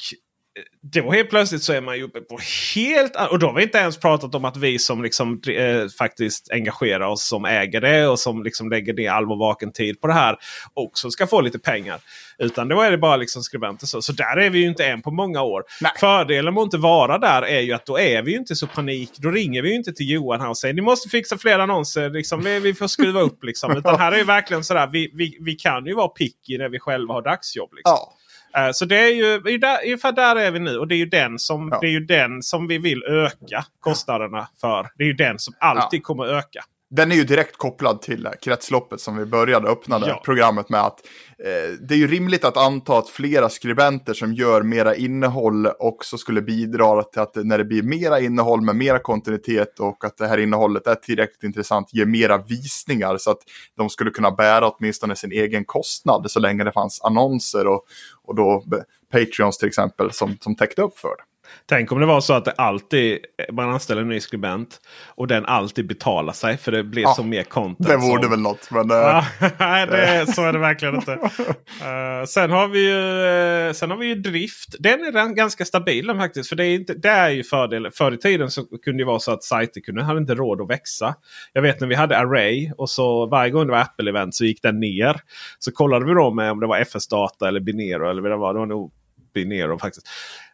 då 0.81 1.11
helt 1.11 1.29
plötsligt 1.29 1.63
så 1.63 1.73
är 1.73 1.81
man 1.81 1.97
ju 1.97 2.03
uppe 2.03 2.21
på 2.21 2.39
helt 2.75 3.15
Och 3.31 3.39
då 3.39 3.47
har 3.47 3.53
vi 3.53 3.63
inte 3.63 3.77
ens 3.77 3.97
pratat 3.97 4.35
om 4.35 4.45
att 4.45 4.57
vi 4.57 4.79
som 4.79 5.03
liksom 5.03 5.41
eh, 5.47 5.87
faktiskt 5.87 6.51
engagerar 6.51 7.07
oss 7.07 7.27
som 7.27 7.45
äger 7.45 7.81
det 7.81 8.07
och 8.07 8.19
som 8.19 8.43
liksom 8.43 8.69
lägger 8.69 8.93
ner 8.93 9.09
all 9.09 9.25
vår 9.25 9.37
vaken 9.37 9.71
tid 9.71 10.01
på 10.01 10.07
det 10.07 10.13
här. 10.13 10.37
Också 10.73 11.11
ska 11.11 11.27
få 11.27 11.41
lite 11.41 11.59
pengar. 11.59 11.99
Utan 12.37 12.67
då 12.67 12.81
är 12.81 12.91
det 12.91 12.97
bara 12.97 13.15
liksom 13.15 13.43
skribenter. 13.43 13.87
Så, 13.87 14.01
så 14.01 14.13
där 14.13 14.37
är 14.37 14.49
vi 14.49 14.59
ju 14.59 14.67
inte 14.67 14.85
än 14.85 15.01
på 15.01 15.11
många 15.11 15.41
år. 15.41 15.63
Nej. 15.81 15.91
Fördelen 15.99 16.53
med 16.53 16.61
att 16.61 16.65
inte 16.65 16.77
vara 16.77 17.17
där 17.17 17.41
är 17.41 17.61
ju 17.61 17.73
att 17.73 17.85
då 17.85 17.99
är 17.99 18.21
vi 18.21 18.31
ju 18.31 18.37
inte 18.37 18.55
så 18.55 18.67
panik. 18.67 19.11
Då 19.17 19.31
ringer 19.31 19.61
vi 19.61 19.69
ju 19.69 19.75
inte 19.75 19.93
till 19.93 20.09
Johan 20.09 20.41
här 20.41 20.49
och 20.49 20.57
säger 20.57 20.73
ni 20.73 20.81
måste 20.81 21.09
fixa 21.09 21.37
fler 21.37 21.59
annonser. 21.59 22.09
Liksom, 22.09 22.41
vi, 22.41 22.59
vi 22.59 22.73
får 22.73 22.87
skruva 22.87 23.21
upp 23.21 23.43
liksom. 23.43 23.71
Utan 23.77 23.99
här 23.99 24.11
är 24.11 24.17
ju 24.17 24.23
verkligen 24.23 24.63
sådär. 24.63 24.89
Vi, 24.91 25.11
vi, 25.13 25.37
vi 25.41 25.55
kan 25.55 25.85
ju 25.85 25.93
vara 25.93 26.07
picky 26.07 26.57
när 26.57 26.69
vi 26.69 26.79
själva 26.79 27.13
har 27.13 27.21
dagsjobb. 27.21 27.73
Liksom. 27.73 27.91
Ja. 27.91 28.13
Eh, 28.57 28.69
Så 28.73 28.85
det 28.85 28.99
är 28.99 29.13
ju 29.13 29.57
där, 29.57 29.77
ungefär 29.83 30.11
där 30.11 30.35
är 30.35 30.51
vi 30.51 30.59
nu. 30.59 30.77
Och 30.77 30.87
det 30.87 30.95
är 30.95 30.97
ju 30.97 31.05
den 31.05 31.39
som, 31.39 31.69
Ja. 31.71 31.77
det 31.81 31.87
är 31.87 31.91
ju 31.91 31.99
den 31.99 32.41
som 32.41 32.67
vi 32.67 32.77
vill 32.77 33.03
öka 33.03 33.65
kostnaderna 33.79 34.47
för. 34.61 34.87
Det 34.97 35.03
är 35.03 35.07
ju 35.07 35.13
den 35.13 35.39
som 35.39 35.53
alltid 35.59 36.03
kommer 36.03 36.25
öka. 36.25 36.63
Den 36.95 37.11
är 37.11 37.15
ju 37.15 37.23
direkt 37.23 37.57
kopplad 37.57 38.01
till 38.01 38.27
kretsloppet 38.41 39.01
som 39.01 39.17
vi 39.17 39.25
började 39.25 39.67
öppna 39.67 40.03
Ja. 40.07 40.21
programmet 40.25 40.69
med. 40.69 40.81
att 40.81 40.99
eh, 41.39 41.71
Det 41.81 41.93
är 41.93 41.97
ju 41.97 42.07
rimligt 42.07 42.45
att 42.45 42.57
anta 42.57 42.97
att 42.97 43.09
flera 43.09 43.49
skribenter 43.49 44.13
som 44.13 44.33
gör 44.33 44.63
mera 44.63 44.95
innehåll 44.95 45.67
också 45.79 46.17
skulle 46.17 46.41
bidra 46.41 47.03
till 47.03 47.21
att 47.21 47.35
när 47.35 47.57
det 47.57 47.63
blir 47.65 47.83
mera 47.83 48.19
innehåll 48.19 48.61
med 48.61 48.75
mera 48.75 48.99
kontinuitet 48.99 49.79
och 49.79 50.05
att 50.05 50.17
det 50.17 50.27
här 50.27 50.37
innehållet 50.37 50.87
är 50.87 50.95
tillräckligt 50.95 51.43
intressant 51.43 51.93
ger 51.93 52.05
mera 52.05 52.37
visningar 52.37 53.17
så 53.17 53.31
att 53.31 53.39
de 53.77 53.89
skulle 53.89 54.11
kunna 54.11 54.31
bära 54.31 54.69
åtminstone 54.69 55.15
sin 55.15 55.31
egen 55.31 55.65
kostnad 55.65 56.31
så 56.31 56.39
länge 56.39 56.63
det 56.63 56.71
fanns 56.71 57.01
annonser 57.01 57.67
och, 57.67 57.85
och 58.23 58.35
då 58.35 58.63
Patreons 59.11 59.57
till 59.57 59.67
exempel 59.67 60.11
som, 60.11 60.37
som 60.41 60.55
täckte 60.55 60.81
upp 60.81 60.97
för 60.97 61.09
det. 61.09 61.23
Tänk 61.65 61.91
om 61.91 61.99
det 61.99 62.05
var 62.05 62.21
så 62.21 62.33
att 62.33 62.45
det 62.45 62.51
alltid 62.51 63.17
man 63.51 63.69
anställer 63.69 64.01
en 64.01 64.07
ny 64.09 64.19
skribent 64.19 64.79
och 65.15 65.27
den 65.27 65.45
alltid 65.45 65.87
betalar 65.87 66.33
sig 66.33 66.57
för 66.57 66.71
det 66.71 66.83
blir 66.83 67.03
Ja, 67.03 67.13
så 67.13 67.23
mer 67.23 67.43
content. 67.43 67.87
Det 67.89 67.97
vore 67.97 68.21
som- 68.21 68.31
väl 68.31 68.39
något, 68.39 68.71
men... 68.71 68.91
eh, 68.91 68.97
Ja, 68.97 69.25
nej, 69.59 69.87
det, 69.87 70.33
så 70.33 70.41
är 70.45 70.53
det 70.53 70.59
verkligen 70.59 70.95
inte. 70.95 71.11
Eh, 71.13 72.25
sen, 72.27 72.51
har 72.51 72.67
vi 72.67 72.79
ju, 72.89 73.67
eh, 73.67 73.73
sen 73.73 73.89
har 73.91 73.97
vi 73.97 74.05
ju 74.07 74.15
drift. 74.15 74.75
Den 74.79 74.99
är 75.03 75.33
ganska 75.35 75.65
stabil 75.65 76.07
faktiskt. 76.17 76.49
För 76.49 76.55
det 76.55 76.65
är, 76.65 76.75
inte, 76.75 76.93
det 76.93 77.09
är 77.09 77.29
ju 77.29 77.43
fördel. 77.43 77.89
Förr 77.93 78.11
i 78.11 78.17
tiden 78.17 78.51
så 78.51 78.65
kunde 78.65 79.03
det 79.03 79.07
vara 79.07 79.19
så 79.19 79.31
att 79.31 79.43
sajter 79.43 79.81
kunde, 79.81 80.03
hade 80.03 80.19
inte 80.19 80.35
råd 80.35 80.61
att 80.61 80.69
växa. 80.69 81.15
Jag 81.53 81.61
vet 81.61 81.79
när 81.79 81.87
vi 81.87 81.95
hade 81.95 82.17
Array 82.17 82.71
och 82.77 82.89
så 82.89 83.25
varje 83.25 83.51
gång 83.51 83.65
det 83.67 83.71
var 83.71 83.79
Apple-event 83.79 84.31
så 84.31 84.45
gick 84.45 84.61
den 84.61 84.79
ner. 84.79 85.15
Så 85.59 85.71
kollade 85.71 86.05
vi 86.05 86.13
då 86.13 86.31
med 86.33 86.51
om 86.51 86.59
det 86.59 86.67
var 86.67 86.77
FS-data 86.77 87.47
eller 87.47 87.59
Binero. 87.59 88.09
Eller 88.09 88.21
vad 88.21 88.31
det 88.31 88.37
var. 88.37 88.53
Det 88.53 88.59
var 88.59 88.65
nog 88.65 88.91
Binero 89.33 89.79
faktiskt. 89.79 90.07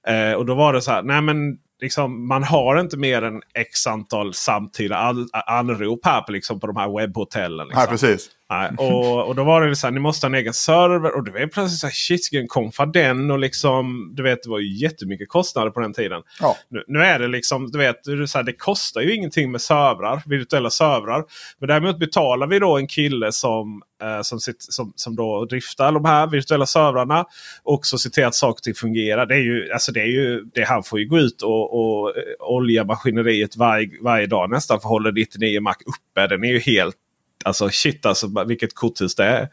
Eh, 0.08 0.34
och 0.34 0.45
då 0.45 0.56
var 0.56 0.74
det 0.74 0.82
så 0.82 0.91
här. 0.91 1.04
Nej 1.04 1.22
men 1.22 1.58
liksom, 1.82 2.28
man 2.28 2.43
har 2.43 2.80
inte 2.80 2.97
mer 2.97 3.22
än 3.22 3.41
x 3.54 3.88
antal 3.88 4.34
samtida 4.34 5.16
anrop 5.47 6.06
här 6.06 6.22
på, 6.22 6.32
liksom, 6.32 6.60
på 6.60 6.68
de 6.68 6.76
här 6.76 6.97
webbhotellen. 6.97 7.68
Liksom. 7.68 7.80
Nej, 7.80 7.88
precis. 7.88 8.30
Nej, 8.52 8.72
och, 8.78 9.28
och 9.28 9.36
då 9.36 9.43
var 9.43 9.68
det 9.68 9.76
så 9.76 9.88
här, 9.88 9.91
ni 9.91 9.99
måste 9.99 10.28
ha 10.28 10.30
en 10.30 10.36
egen 10.36 10.54
server. 10.54 11.16
Och 11.16 11.24
det 11.24 11.32
var 11.32 11.47
plötsligt 11.47 11.80
så 11.80 11.88
här, 11.88 11.93
shit, 11.93 12.49
konfa 12.49 12.86
den? 12.86 13.32
Och 13.32 13.39
liksom, 13.39 14.12
du 14.16 14.24
vet, 14.24 14.43
det 14.43 14.49
var 14.49 14.60
ju 14.60 14.74
jättemycket 14.74 15.30
kostnader 15.30 15.72
på 15.72 15.80
den 15.80 15.93
tiden. 15.93 16.22
Ja. 16.39 16.58
Nu, 16.70 16.84
nu 16.88 16.99
är 16.99 17.20
det 17.20 17.28
liksom, 17.28 17.72
du 17.72 17.78
vet, 17.78 18.04
det, 18.04 18.28
så 18.28 18.38
här, 18.38 18.45
det 18.45 18.54
kostar 18.54 19.02
ju 19.02 19.16
ingenting 19.16 19.52
med 19.52 19.62
servrar, 19.62 20.22
virtuella 20.26 20.70
servrar. 20.70 21.24
Men 21.60 21.68
däremot 21.70 21.99
betalar 21.99 22.47
vi 22.47 22.60
då 22.60 22.78
en 22.78 22.88
kille 22.88 23.32
som, 23.32 23.82
eh, 24.04 24.22
som, 24.22 24.39
sitt, 24.39 24.62
som, 24.62 24.93
som 24.95 25.16
då 25.16 25.45
driftar 25.45 25.91
de 25.91 26.06
här 26.06 26.28
virtuella 26.28 26.66
servrarna. 26.66 27.26
Och 27.64 27.86
så 27.86 27.97
ser 27.97 28.10
till 28.10 28.26
att 28.26 28.36
saker 28.36 28.60
och 28.60 28.64
ting 28.64 28.74
fungerar. 28.74 29.26
Det 29.26 29.36
är 29.36 29.41
ju, 29.41 29.72
alltså 29.72 29.91
det 29.91 30.02
är 30.02 30.12
ju, 30.12 30.43
det, 30.54 30.64
han 30.64 30.84
får 30.84 30.99
ju 30.99 31.08
gå 31.08 31.20
ut 31.20 31.41
och, 31.41 31.74
och 31.80 32.18
eh, 32.18 32.24
olja 32.39 32.84
maskineriet 32.84 33.56
varje, 33.56 33.89
varje 34.02 34.28
dag 34.28 34.49
nästan 34.49 34.80
för 34.80 34.88
att 34.88 34.89
hålla 34.89 35.12
99 35.12 35.62
Mac 35.62 35.76
uppe. 35.86 36.28
Den 36.28 36.43
är 36.43 36.52
ju 36.52 36.60
helt 36.60 36.97
Alltså 37.46 37.70
shit 37.70 38.06
alltså 38.06 38.46
vilket 38.48 38.76
korthus 38.76 39.16
det 39.16 39.50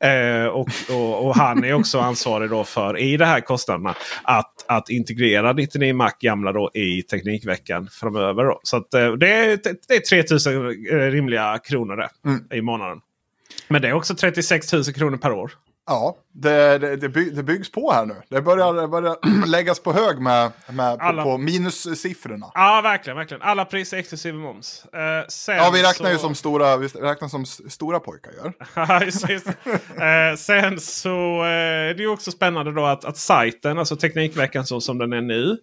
är. 0.00 0.42
Eh, 0.44 0.46
och, 0.46 0.68
och, 0.90 1.26
och 1.26 1.36
han 1.36 1.64
är 1.64 1.72
också 1.74 2.00
ansvarig 2.00 2.50
då 2.50 2.64
för 2.64 2.98
i 2.98 3.16
det 3.16 3.26
här 3.26 3.40
kostnaderna 3.40 3.94
att, 4.22 4.64
att 4.68 4.90
integrera 4.90 5.52
99 5.52 5.94
Mac 5.94 6.10
gamla 6.20 6.52
då 6.52 6.70
i 6.74 7.02
Teknikveckan 7.02 7.88
framöver. 7.92 8.44
Då. 8.44 8.60
Så 8.62 8.76
att, 8.76 8.94
eh, 8.94 9.12
det, 9.12 9.34
är, 9.34 9.58
det 9.88 9.94
är 9.94 10.00
3000 10.00 10.54
eh, 10.54 10.96
rimliga 10.96 11.58
kronor 11.58 11.96
det, 11.96 12.08
Mm. 12.24 12.44
i 12.52 12.60
månaden. 12.60 12.98
Men 13.68 13.82
det 13.82 13.88
är 13.88 13.92
också 13.92 14.14
36 14.14 14.72
000 14.72 14.84
kronor 14.84 15.16
per 15.16 15.32
år. 15.32 15.52
Ja, 15.86 16.16
det, 16.32 16.78
det, 16.78 16.96
det, 16.96 17.08
by, 17.08 17.30
det 17.30 17.42
byggs 17.42 17.70
på 17.72 17.92
här 17.92 18.06
nu. 18.06 18.14
Det 18.28 18.42
börjar, 18.42 18.74
det 18.74 18.88
börjar 18.88 19.16
läggas 19.46 19.80
på 19.80 19.92
hög 19.92 20.18
med, 20.20 20.50
med 20.72 20.98
på, 20.98 21.04
Alla- 21.04 21.22
på 21.22 21.38
minussiffrorna. 21.38 22.46
Ja, 22.54 22.80
verkligen. 22.84 23.16
verkligen. 23.16 23.42
Alla 23.42 23.64
priser 23.64 23.96
exklusive 23.96 24.38
moms. 24.38 24.84
Eh, 24.92 25.00
sen 25.28 25.56
Ja, 25.56 25.70
vi 25.74 25.82
räknar 25.82 26.10
ju 26.10 26.16
så- 26.16 26.20
som 26.22 26.34
stora, 26.34 26.76
vi 26.76 26.86
räknar 26.86 27.28
som 27.28 27.46
stora 27.46 28.00
pojkar 28.00 28.32
gör. 28.32 29.04
Just, 29.04 29.26
det, 29.26 29.32
just. 29.32 29.46
det. 29.96 30.28
Eh, 30.30 30.36
sen 30.36 30.80
så 30.80 31.42
eh, 31.42 31.48
är 31.90 31.94
det 31.94 32.02
ju 32.02 32.08
också 32.08 32.30
spännande 32.30 32.72
då 32.72 32.84
att, 32.84 33.04
att 33.04 33.16
sajten, 33.16 33.78
alltså 33.78 33.96
Teknikveckan 33.96 34.66
så 34.66 34.80
som 34.80 34.98
den 34.98 35.12
är 35.12 35.20
nu. 35.20 35.56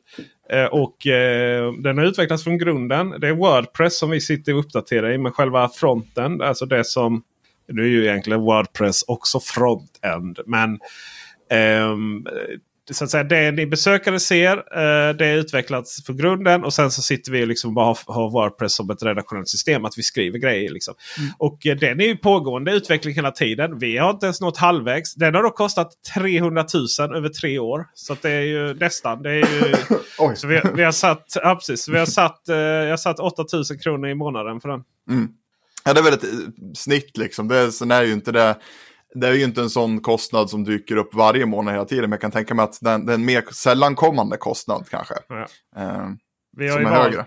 Eh, 0.49 0.65
och 0.65 1.07
eh, 1.07 1.71
den 1.73 1.97
har 1.97 2.05
utvecklats 2.05 2.43
från 2.43 2.57
grunden. 2.57 3.09
Det 3.09 3.27
är 3.27 3.33
Wordpress 3.33 3.99
som 3.99 4.09
vi 4.09 4.21
sitter 4.21 4.53
och 4.53 4.59
uppdaterar 4.59 5.11
i. 5.11 5.17
Men 5.17 5.31
själva 5.31 5.69
fronten, 5.69 6.41
alltså 6.41 6.65
det 6.65 6.83
som... 6.83 7.23
Nu 7.67 7.81
är 7.81 7.87
ju 7.87 8.05
egentligen 8.05 8.41
Wordpress 8.41 9.03
också 9.07 9.39
frontend. 9.39 10.39
Men 10.45 10.79
ehm, 11.49 12.25
så 12.91 13.03
att 13.03 13.09
säga, 13.09 13.23
det 13.23 13.51
ni 13.51 13.65
besökare 13.65 14.19
ser 14.19 14.57
eh, 14.57 15.15
det 15.15 15.25
är 15.25 15.35
utvecklats 15.35 16.05
för 16.05 16.13
grunden. 16.13 16.63
Och 16.63 16.73
sen 16.73 16.91
så 16.91 17.01
sitter 17.01 17.31
vi 17.31 17.43
och 17.43 17.47
liksom 17.47 17.73
bara 17.73 17.85
har, 17.85 18.13
har 18.13 18.29
Wordpress 18.29 18.73
som 18.73 18.89
ett 18.89 19.03
redaktionellt 19.03 19.49
system. 19.49 19.85
Att 19.85 19.97
vi 19.97 20.03
skriver 20.03 20.39
grejer. 20.39 20.71
Liksom. 20.71 20.93
Och 21.37 21.67
eh, 21.67 21.75
den 21.75 22.01
är 22.01 22.05
ju 22.05 22.17
pågående 22.17 22.71
utveckling 22.71 23.15
hela 23.15 23.31
tiden. 23.31 23.79
Vi 23.79 23.97
har 23.97 24.09
inte 24.09 24.25
ens 24.25 24.41
nått 24.41 24.57
halvvägs. 24.57 25.15
Den 25.15 25.35
har 25.35 25.43
då 25.43 25.49
kostat 25.49 25.91
300 26.13 26.65
000 26.99 27.15
över 27.15 27.29
tre 27.29 27.59
år. 27.59 27.85
Så 27.93 28.15
det 28.21 28.31
är 28.31 28.41
ju 28.41 28.73
nästan. 28.73 29.21
Det 29.21 29.31
är 29.31 29.35
ju, 29.35 29.75
så 30.35 30.47
vi, 30.47 30.61
vi 30.75 30.83
har 30.83 30.91
satt, 30.91 31.25
ja, 31.35 31.55
precis, 31.55 31.89
vi 31.89 31.99
har 31.99 32.05
satt, 32.05 32.49
eh, 32.49 32.55
jag 32.55 32.89
har 32.89 32.97
satt 32.97 33.19
8 33.19 33.45
000 33.53 33.63
kronor 33.83 34.09
i 34.09 34.15
månaden 34.15 34.61
för 34.61 34.69
den. 34.69 34.83
Ja, 35.83 35.93
det 35.93 35.99
är 35.99 36.03
väl 36.03 36.13
ett 36.13 36.23
eh, 36.23 36.29
snitt 36.75 37.17
liksom. 37.17 37.47
Det 37.47 37.57
är, 37.57 37.69
sen 37.69 37.91
är 37.91 38.03
ju 38.03 38.13
inte 38.13 38.31
det, 38.31 38.55
det 39.15 39.27
är 39.27 39.33
ju 39.33 39.43
inte 39.43 39.61
en 39.61 39.69
sån 39.69 40.01
kostnad 40.01 40.49
som 40.49 40.63
dyker 40.63 40.95
upp 40.97 41.13
varje 41.13 41.45
månad 41.45 41.73
hela 41.73 41.85
tiden. 41.85 42.03
Men 42.03 42.11
jag 42.11 42.21
kan 42.21 42.31
tänka 42.31 42.53
mig 42.55 42.63
att 42.63 42.77
den, 42.81 43.05
den 43.05 43.25
mer 43.25 43.43
sällan 43.53 43.95
kommande 43.95 44.37
kostnad 44.37 44.85
kanske. 44.89 45.13
Ja. 45.29 45.47
Eh, 45.77 46.07
Vi 46.57 46.67
har, 46.67 46.73
Som 46.73 46.81
ju 46.81 46.87
är 46.87 46.91
valt, 46.97 47.03
högre. 47.03 47.25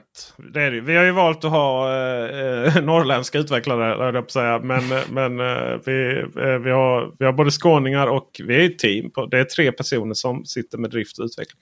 det 0.52 0.62
är 0.62 0.70
det. 0.70 0.80
vi 0.80 0.96
har 0.96 1.04
ju 1.04 1.10
valt 1.10 1.44
att 1.44 1.50
ha 1.50 1.92
eh, 1.94 2.76
eh, 2.76 2.82
norrländska 2.84 3.38
utvecklare. 3.38 4.04
jag 4.04 4.12
på 4.14 4.18
att 4.18 4.30
säga. 4.30 4.58
Men, 4.58 4.92
eh, 4.92 4.98
men 5.10 5.40
eh, 5.40 5.78
vi, 5.86 6.24
eh, 6.36 6.58
vi, 6.64 6.70
har, 6.70 7.14
vi 7.18 7.24
har 7.24 7.32
både 7.32 7.50
skåningar 7.50 8.06
och 8.06 8.30
vi 8.44 8.56
är 8.56 8.66
ett 8.70 8.78
team. 8.78 9.10
På, 9.10 9.26
det 9.26 9.38
är 9.38 9.44
tre 9.44 9.72
personer 9.72 10.14
som 10.14 10.44
sitter 10.44 10.78
med 10.78 10.90
drift 10.90 11.18
och 11.18 11.24
utveckling. 11.24 11.60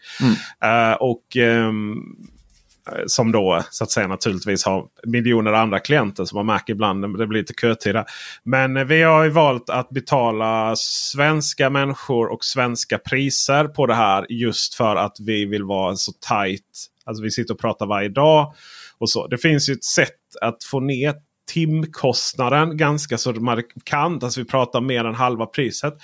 Eh, 0.64 0.92
och 0.92 1.36
ehm, 1.36 1.92
eh, 1.92 1.98
Eh, 2.88 3.02
som 3.06 3.32
då 3.32 3.62
så 3.70 3.84
att 3.84 3.90
säga 3.90 4.06
naturligtvis 4.06 4.64
har 4.64 4.86
miljoner 5.06 5.52
andra 5.52 5.78
klienter 5.78 6.24
som 6.24 6.36
man 6.36 6.46
märker 6.46 6.72
ibland. 6.72 7.18
Det 7.18 7.26
blir 7.26 7.40
lite 7.40 7.54
kötid. 7.60 7.96
Men 8.44 8.76
eh, 8.76 8.84
vi 8.84 9.02
har 9.02 9.24
ju 9.24 9.30
valt 9.30 9.70
att 9.70 9.90
betala 9.90 10.76
svenska 10.76 11.70
människor 11.70 12.32
och 12.32 12.44
svenska 12.44 12.98
priser 12.98 13.64
på 13.64 13.86
det 13.86 13.94
här. 13.94 14.26
Just 14.28 14.74
för 14.74 14.96
att 14.96 15.16
vi 15.20 15.44
vill 15.44 15.64
vara 15.64 15.96
så 15.96 16.12
tight 16.12 16.88
Alltså 17.04 17.22
vi 17.22 17.30
sitter 17.30 17.54
och 17.54 17.60
pratar 17.60 17.86
varje 17.86 18.08
dag. 18.08 18.54
och 18.98 19.10
så. 19.10 19.26
Det 19.26 19.38
finns 19.38 19.68
ju 19.68 19.72
ett 19.72 19.84
sätt 19.84 20.18
att 20.40 20.64
få 20.64 20.80
ner 20.80 21.14
timkostnaden 21.52 22.76
ganska 22.76 23.18
så 23.18 23.32
markant. 23.32 24.24
Alltså 24.24 24.40
vi 24.40 24.46
pratar 24.46 24.80
mer 24.80 25.04
än 25.04 25.14
halva 25.14 25.46
priset. 25.46 25.94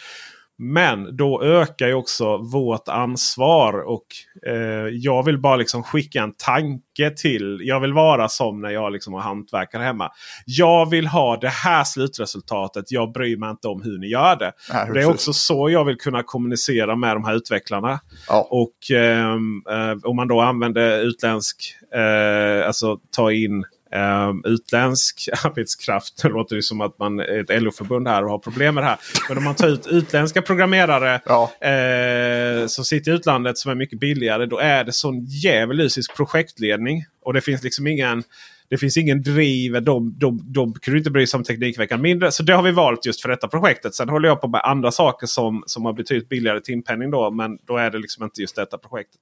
Men 0.61 1.17
då 1.17 1.43
ökar 1.43 1.87
ju 1.87 1.95
också 1.95 2.37
vårt 2.37 2.89
ansvar. 2.89 3.81
Och 3.81 4.07
eh, 4.47 4.55
jag 4.93 5.25
vill 5.25 5.39
bara 5.39 5.57
liksom 5.57 5.83
skicka 5.83 6.23
en 6.23 6.33
tanke 6.33 7.11
till. 7.17 7.61
Jag 7.65 7.81
vill 7.81 7.93
vara 7.93 8.29
som 8.29 8.61
när 8.61 8.71
jag 8.71 8.93
liksom 8.93 9.15
har 9.15 9.21
hantverkare 9.21 9.83
hemma. 9.83 10.11
Jag 10.47 10.91
vill 10.91 11.07
ha 11.07 11.37
det 11.37 11.49
här 11.49 11.85
slutresultatet. 11.85 12.93
Jag 12.93 13.13
bryr 13.13 13.37
mig 13.37 13.51
inte 13.51 13.69
om 13.69 13.83
hur 13.83 13.99
ni 13.99 14.07
gör 14.07 14.37
det. 14.37 14.53
Nej, 14.73 14.91
det 14.95 15.01
är 15.01 15.11
också 15.11 15.33
så 15.33 15.71
jag 15.71 15.85
vill 15.85 15.97
kunna 15.97 16.23
kommunicera 16.23 16.97
med 16.97 17.17
de 17.17 17.25
här 17.25 17.35
utvecklarna. 17.35 18.01
Ja. 18.29 18.49
Och 18.51 18.97
ehm, 18.97 19.63
eh, 19.71 20.09
om 20.11 20.17
man 20.17 20.29
då 20.29 20.41
använder 20.41 21.01
utländsk, 21.01 21.75
eh, 21.95 22.67
alltså 22.67 22.99
ta 23.17 23.33
in 23.33 23.65
Um, 23.97 24.43
utländsk 24.45 25.29
arbetskraft. 25.45 26.23
Det 26.23 26.29
låter 26.29 26.57
ju 26.57 26.63
som 26.63 26.81
att 26.81 26.99
man 26.99 27.21
är 27.21 27.41
ett 27.53 27.63
LO-förbund 27.63 28.09
här 28.09 28.25
och 28.25 28.31
har 28.31 28.39
problem 28.39 28.75
med 28.75 28.85
det 28.85 28.89
här. 28.89 28.99
Men 29.29 29.39
om 29.39 29.45
man 29.45 29.55
tar 29.55 29.69
ut 29.69 29.87
utländska 29.87 30.43
programmerare 30.43 31.21
Ja. 31.25 31.51
eh, 31.69 32.67
som 32.67 32.85
sitter 32.85 33.13
i 33.13 33.15
utlandet 33.15 33.59
som 33.59 33.71
är 33.71 33.75
mycket 33.75 34.01
billigare. 34.01 34.47
Då 34.47 34.59
är 34.59 34.85
det 34.85 34.93
sån 34.93 35.25
djävulusisk 35.25 36.17
projektledning. 36.17 37.05
Och 37.25 37.35
det 37.35 37.41
finns 37.41 37.63
liksom 37.63 37.87
ingen 37.87 38.23
det 38.71 38.79
finns 38.79 38.97
ingen 38.97 39.23
driv. 39.23 39.83
De, 39.83 40.19
de, 40.19 40.41
de 40.53 40.75
kunde 40.75 40.99
inte 40.99 41.11
bry 41.11 41.27
sig 41.27 41.39
om 41.39 41.45
Teknikveckan 41.45 42.01
mindre. 42.01 42.33
Så 42.33 42.43
det 42.43 42.53
har 42.53 42.63
vi 42.63 42.71
valt 42.71 43.07
just 43.07 43.23
för 43.23 43.29
detta 43.29 43.49
projektet. 43.49 43.95
Sen 43.95 44.09
håller 44.09 44.29
jag 44.29 44.41
på 44.41 44.49
med 44.49 44.61
andra 44.65 44.91
saker 44.91 45.27
som, 45.27 45.63
som 45.67 45.85
har 45.85 45.93
betydligt 45.93 46.29
billigare 46.29 46.61
timpenning. 46.61 47.11
Då, 47.11 47.31
men 47.31 47.59
då 47.67 47.77
är 47.77 47.91
det 47.91 47.99
liksom 47.99 48.25
inte 48.25 48.41
just 48.41 48.57
detta 48.57 48.79
projektet. 48.79 49.21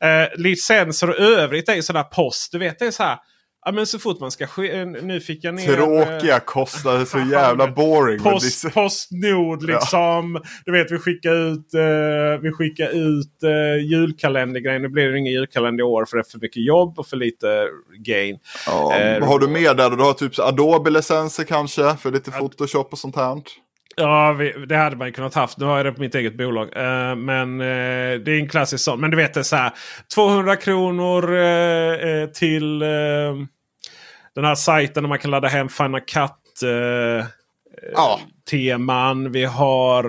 Eh, 0.00 0.40
licensor 0.40 1.10
och 1.10 1.18
övrigt 1.18 1.68
är 1.68 1.74
ju 1.74 1.82
sådär 1.82 2.02
post. 2.02 2.52
Du 2.52 2.58
vet 2.58 2.78
det 2.78 2.84
är 2.86 2.90
så 2.90 3.02
här. 3.02 3.18
Ja, 3.64 3.72
men 3.72 3.86
så 3.86 3.98
fort 3.98 4.20
man 4.20 4.30
ska 4.30 4.46
ske, 4.46 4.78
eh, 4.80 4.86
Nu 4.86 5.20
fick 5.20 5.44
jag 5.44 5.54
ner... 5.54 5.74
Tråkiga 5.74 6.40
kostnader, 6.40 7.04
så 7.04 7.18
jävla 7.32 7.68
boring. 7.68 8.18
Post, 8.18 8.62
det- 8.62 8.70
Postnord 8.70 9.62
liksom. 9.62 10.40
Du 10.64 10.72
vet 10.72 10.90
vi 10.92 10.98
skickar 10.98 11.32
ut, 11.34 11.74
eh, 11.74 12.40
vi 12.42 12.52
skickar 12.52 12.88
ut 12.88 13.42
eh, 13.42 13.84
julkalendergrejer. 13.90 14.78
Nu 14.78 14.88
blir 14.88 15.08
det 15.08 15.18
ingen 15.18 15.32
julkalender 15.32 15.82
i 15.84 15.86
år 15.86 16.04
för 16.04 16.16
det 16.16 16.20
är 16.20 16.30
för 16.30 16.38
mycket 16.38 16.64
jobb 16.66 16.98
och 16.98 17.06
för 17.06 17.16
lite 17.16 17.68
gain. 18.06 18.38
Ja, 18.66 18.94
Eh, 18.98 19.26
har 19.28 19.38
du 19.38 19.48
mer 19.48 19.74
där? 19.74 19.90
Du 19.90 20.02
har 20.02 20.12
typ 20.12 20.38
Adobe-licenser 20.38 21.44
kanske 21.44 21.96
för 21.96 22.10
lite 22.10 22.30
Photoshop 22.30 22.92
och 22.92 22.98
sånt 22.98 23.16
här. 23.16 23.42
Ja, 23.96 24.32
vi, 24.32 24.52
det 24.66 24.76
hade 24.76 24.96
man 24.96 25.06
ju 25.06 25.12
kunnat 25.12 25.34
haft. 25.34 25.58
Nu 25.58 25.64
har 25.64 25.76
jag 25.76 25.86
det 25.86 25.92
på 25.92 26.00
mitt 26.00 26.14
eget 26.14 26.36
bolag. 26.36 26.76
Eh, 26.76 27.16
men 27.16 27.60
eh, 27.60 28.18
det 28.20 28.32
är 28.32 28.38
en 28.38 28.48
klassisk 28.48 28.84
sån. 28.84 29.00
Men 29.00 29.10
du 29.10 29.16
vet 29.16 29.34
det 29.34 29.40
är 29.40 29.44
så 29.44 29.56
här. 29.56 29.72
200 30.14 30.56
kronor 30.56 31.36
eh, 31.36 32.26
till 32.26 32.78
den 34.34 34.44
här 34.44 34.54
sajten 34.54 35.02
där 35.02 35.08
man 35.08 35.18
kan 35.18 35.30
ladda 35.30 35.48
hem 35.48 35.68
Cut. 36.00 36.62
Eh, 36.62 37.26
Ja. 37.94 38.20
teman. 38.50 39.32
Vi 39.32 39.44
har 39.44 40.04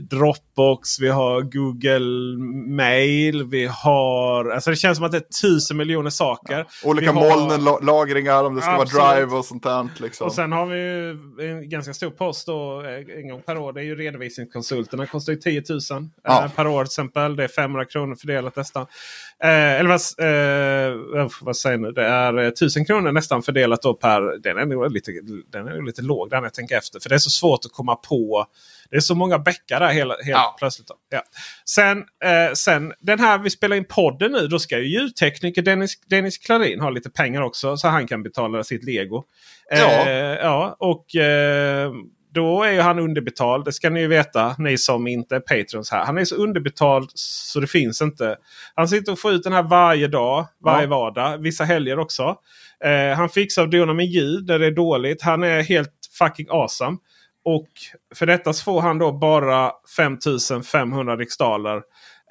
Dropbox, 0.00 1.00
vi 1.00 1.08
har 1.08 1.40
Google 1.42 2.38
Mail. 2.76 3.44
Vi 3.44 3.66
har... 3.66 4.50
Alltså 4.50 4.70
det 4.70 4.76
känns 4.76 4.96
som 4.98 5.06
att 5.06 5.12
det 5.12 5.18
är 5.18 5.40
tusen 5.42 5.76
miljoner 5.76 6.10
saker. 6.10 6.66
Olika 6.84 7.12
Vi 7.12 7.18
molnen, 7.18 7.64
la- 7.64 7.78
lagringar, 7.78 8.44
om 8.44 8.54
det 8.54 8.60
ska 8.62 8.70
Absolut. 8.70 8.92
vara 8.94 9.14
drive 9.16 9.36
och 9.36 9.44
sånt 9.44 9.62
där. 9.62 9.88
Liksom. 10.00 10.26
Och 10.26 10.34
sen 10.34 10.52
har 10.52 10.66
vi 10.66 10.76
ju 10.80 11.10
en 11.50 11.68
ganska 11.68 11.94
stor 11.94 12.10
post 12.10 12.46
då, 12.46 12.82
eh, 12.82 13.18
en 13.18 13.28
gång 13.28 13.42
per 13.42 13.58
år. 13.58 13.72
Det 13.72 13.80
är 13.80 13.84
ju 13.84 13.94
redovisningskonsulterna. 13.96 15.06
kostar 15.06 15.32
ju 15.32 15.38
10 15.38 15.62
000 15.70 15.80
Ja. 16.24 16.44
eh, 16.44 16.50
per 16.52 16.66
år 16.66 16.84
till 16.84 16.88
exempel. 16.88 17.36
Det 17.36 17.44
är 17.44 17.48
500 17.48 17.84
kronor 17.84 18.14
fördelat 18.14 18.56
nästan. 18.56 18.86
Eh, 19.44 19.48
eller 19.80 19.88
vad, 19.88 20.00
eh, 21.22 21.28
vad 21.40 21.56
säger 21.56 21.78
nu? 21.78 21.92
Det 21.92 22.04
är 22.04 22.38
eh, 22.38 22.46
1000 22.48 22.84
kronor 22.84 23.12
nästan 23.12 23.42
fördelat 23.42 23.82
då 23.82 23.94
per... 23.94 24.38
Den 24.42 24.58
är 24.58 24.66
nog 24.66 24.92
lite, 24.92 25.12
den 25.52 25.68
är 25.68 25.74
nog 25.74 25.84
lite 25.86 26.02
låg 26.02 26.30
där 26.30 26.36
när 26.36 26.44
jag 26.44 26.54
tänker 26.54 26.76
efter. 26.78 27.00
För 27.00 27.08
det 27.08 27.14
är 27.14 27.18
så 27.18 27.30
svårt 27.30 27.64
att 27.64 27.72
komma 27.72 27.94
på. 27.96 28.46
Det 28.92 28.96
är 28.96 29.00
så 29.00 29.14
många 29.14 29.38
bäckar 29.38 29.80
där 29.80 29.88
hela, 29.88 30.14
helt 30.14 30.28
Ja. 30.28 30.56
plötsligt. 30.58 30.88
Ja. 31.10 31.22
Sen, 31.70 31.98
eh, 31.98 32.52
sen 32.54 32.92
den 33.00 33.18
här 33.20 33.38
vi 33.38 33.50
spelar 33.50 33.76
in 33.76 33.84
podden 33.84 34.32
nu. 34.32 34.46
Då 34.46 34.58
ska 34.58 34.78
ju 34.78 35.00
ljudtekniker 35.00 35.62
Dennis, 35.62 36.00
Dennis 36.10 36.38
Klarin 36.38 36.80
ha 36.80 36.90
lite 36.90 37.10
pengar 37.10 37.42
också. 37.42 37.76
Så 37.76 37.88
han 37.88 38.06
kan 38.06 38.22
betala 38.22 38.64
sitt 38.64 38.84
lego. 38.84 39.24
Ja. 39.70 40.06
Eh, 40.06 40.14
ja 40.16 40.76
och 40.78 41.16
eh, 41.16 41.92
då 42.34 42.62
är 42.62 42.72
ju 42.72 42.80
han 42.80 42.98
underbetald. 42.98 43.64
Det 43.64 43.72
ska 43.72 43.90
ni 43.90 44.00
ju 44.00 44.06
veta, 44.06 44.54
ni 44.58 44.78
som 44.78 45.06
inte 45.06 45.36
är 45.36 45.40
patrons 45.40 45.90
här. 45.90 46.04
Han 46.04 46.18
är 46.18 46.24
så 46.24 46.34
underbetald 46.34 47.10
så 47.14 47.60
det 47.60 47.66
finns 47.66 48.02
inte. 48.02 48.36
Han 48.74 48.88
sitter 48.88 49.12
och 49.12 49.18
får 49.18 49.32
ut 49.32 49.42
den 49.42 49.52
här 49.52 49.62
varje 49.62 50.08
dag, 50.08 50.46
varje 50.64 50.84
Ja. 50.84 50.90
vardag. 50.90 51.38
Vissa 51.38 51.64
helger 51.64 51.98
också. 51.98 52.36
Eh, 52.84 53.16
han 53.16 53.28
fixar 53.28 53.62
och 53.62 53.68
donar 53.70 53.94
med 53.94 54.06
ljud 54.06 54.46
där 54.46 54.58
det 54.58 54.66
är 54.66 54.70
dåligt. 54.70 55.22
Han 55.22 55.42
är 55.42 55.62
helt 55.62 55.92
fucking 56.18 56.46
awesome. 56.50 56.96
Och 57.44 57.68
för 58.14 58.26
detta 58.26 58.52
så 58.52 58.62
får 58.64 58.80
han 58.80 58.98
då 58.98 59.12
bara 59.12 59.72
5500 59.96 61.16
riksdaler. 61.16 61.76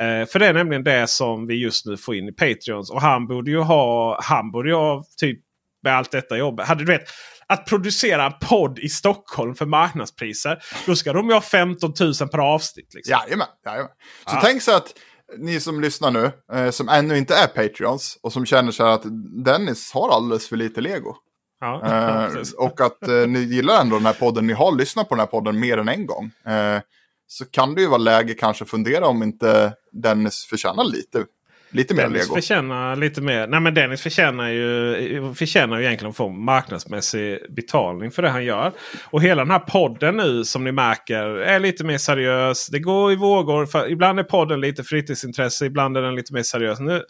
Eh, 0.01 0.27
för 0.27 0.39
det 0.39 0.47
är 0.47 0.53
nämligen 0.53 0.83
det 0.83 1.07
som 1.09 1.47
vi 1.47 1.55
just 1.55 1.85
nu 1.85 1.97
får 1.97 2.15
in 2.15 2.27
i 2.27 2.31
Patreons. 2.31 2.91
Och 2.91 3.01
han 3.01 3.27
borde 3.27 3.51
ju 3.51 3.59
ha, 3.59 4.19
han 4.23 4.51
borde 4.51 4.69
ju 4.69 4.75
ha 4.75 5.03
typ 5.17 5.39
med 5.83 5.95
allt 5.97 6.11
detta 6.11 6.37
jobb. 6.37 6.59
Hade 6.59 6.85
du 6.85 6.91
vet, 6.91 7.03
att 7.47 7.65
producera 7.65 8.25
en 8.25 8.33
podd 8.41 8.79
i 8.79 8.89
Stockholm 8.89 9.55
för 9.55 9.65
marknadspriser. 9.65 10.59
Då 10.85 10.95
ska 10.95 11.13
de 11.13 11.27
ju 11.27 11.33
ha 11.33 11.41
15 11.41 11.93
000 11.99 12.13
per 12.31 12.37
avsnitt. 12.37 12.93
Liksom. 12.93 13.11
Jajamän, 13.11 13.47
jajamän. 13.65 13.89
Så 14.27 14.35
Ja. 14.35 14.41
tänk 14.43 14.61
så 14.61 14.75
att 14.75 14.93
ni 15.37 15.59
som 15.59 15.81
lyssnar 15.81 16.11
nu, 16.11 16.31
eh, 16.53 16.69
som 16.71 16.89
ännu 16.89 17.17
inte 17.17 17.35
är 17.35 17.47
Patreons 17.47 18.17
och 18.23 18.33
som 18.33 18.45
känner 18.45 18.71
så 18.71 18.85
här 18.85 18.91
att 18.91 19.03
Dennis 19.45 19.91
har 19.93 20.09
alldeles 20.09 20.47
för 20.49 20.57
lite 20.57 20.81
lego. 20.81 21.15
Ja, 21.61 21.81
Eh, 21.85 22.41
och 22.57 22.81
att 22.81 23.07
eh, 23.07 23.27
ni 23.27 23.39
gillar 23.39 23.81
ändå 23.81 23.95
den 23.95 24.05
här 24.05 24.13
podden, 24.13 24.47
ni 24.47 24.53
har 24.53 24.75
lyssnat 24.77 25.09
på 25.09 25.15
den 25.15 25.19
här 25.19 25.27
podden 25.27 25.59
mer 25.59 25.77
än 25.77 25.87
en 25.87 26.05
gång. 26.05 26.31
Eh, 26.45 26.81
så 27.27 27.45
kan 27.45 27.75
det 27.75 27.81
ju 27.81 27.87
vara 27.87 27.97
läge 27.97 28.33
kanske 28.33 28.65
fundera 28.65 29.07
om 29.07 29.23
inte 29.23 29.73
Dennis 29.91 30.45
förtjänar 30.49 30.83
lite, 30.83 31.25
lite 31.71 31.93
mer 31.93 32.03
Dennis 32.03 32.21
lego. 32.21 32.35
förtjänar 32.35 32.95
lite 32.95 33.21
mer. 33.21 33.47
Nej 33.47 33.59
men 33.59 33.73
Dennis 33.73 34.01
förtjänar 34.01 34.49
ju, 34.49 35.33
förtjänar 35.33 35.77
ju 35.77 35.85
egentligen 35.85 36.09
att 36.09 36.17
få 36.17 36.29
marknadsmässig 36.29 37.39
betalning 37.55 38.11
för 38.11 38.21
det 38.21 38.29
han 38.29 38.45
gör. 38.45 38.71
Och 39.05 39.21
hela 39.21 39.41
den 39.41 39.51
här 39.51 39.59
podden 39.59 40.17
nu 40.17 40.45
som 40.45 40.63
ni 40.63 40.71
märker 40.71 41.23
är 41.23 41.59
lite 41.59 41.83
mer 41.83 41.97
seriös. 41.97 42.67
Det 42.67 42.79
går 42.79 43.11
i 43.11 43.15
vågor. 43.15 43.87
Ibland 43.89 44.19
är 44.19 44.23
podden 44.23 44.61
lite 44.61 44.83
fritidsintresse, 44.83 45.65
ibland 45.65 45.97
är 45.97 46.01
den 46.01 46.15
lite 46.15 46.33
mer 46.33 46.43
seriös. 46.43 46.79
Nu, 46.79 47.03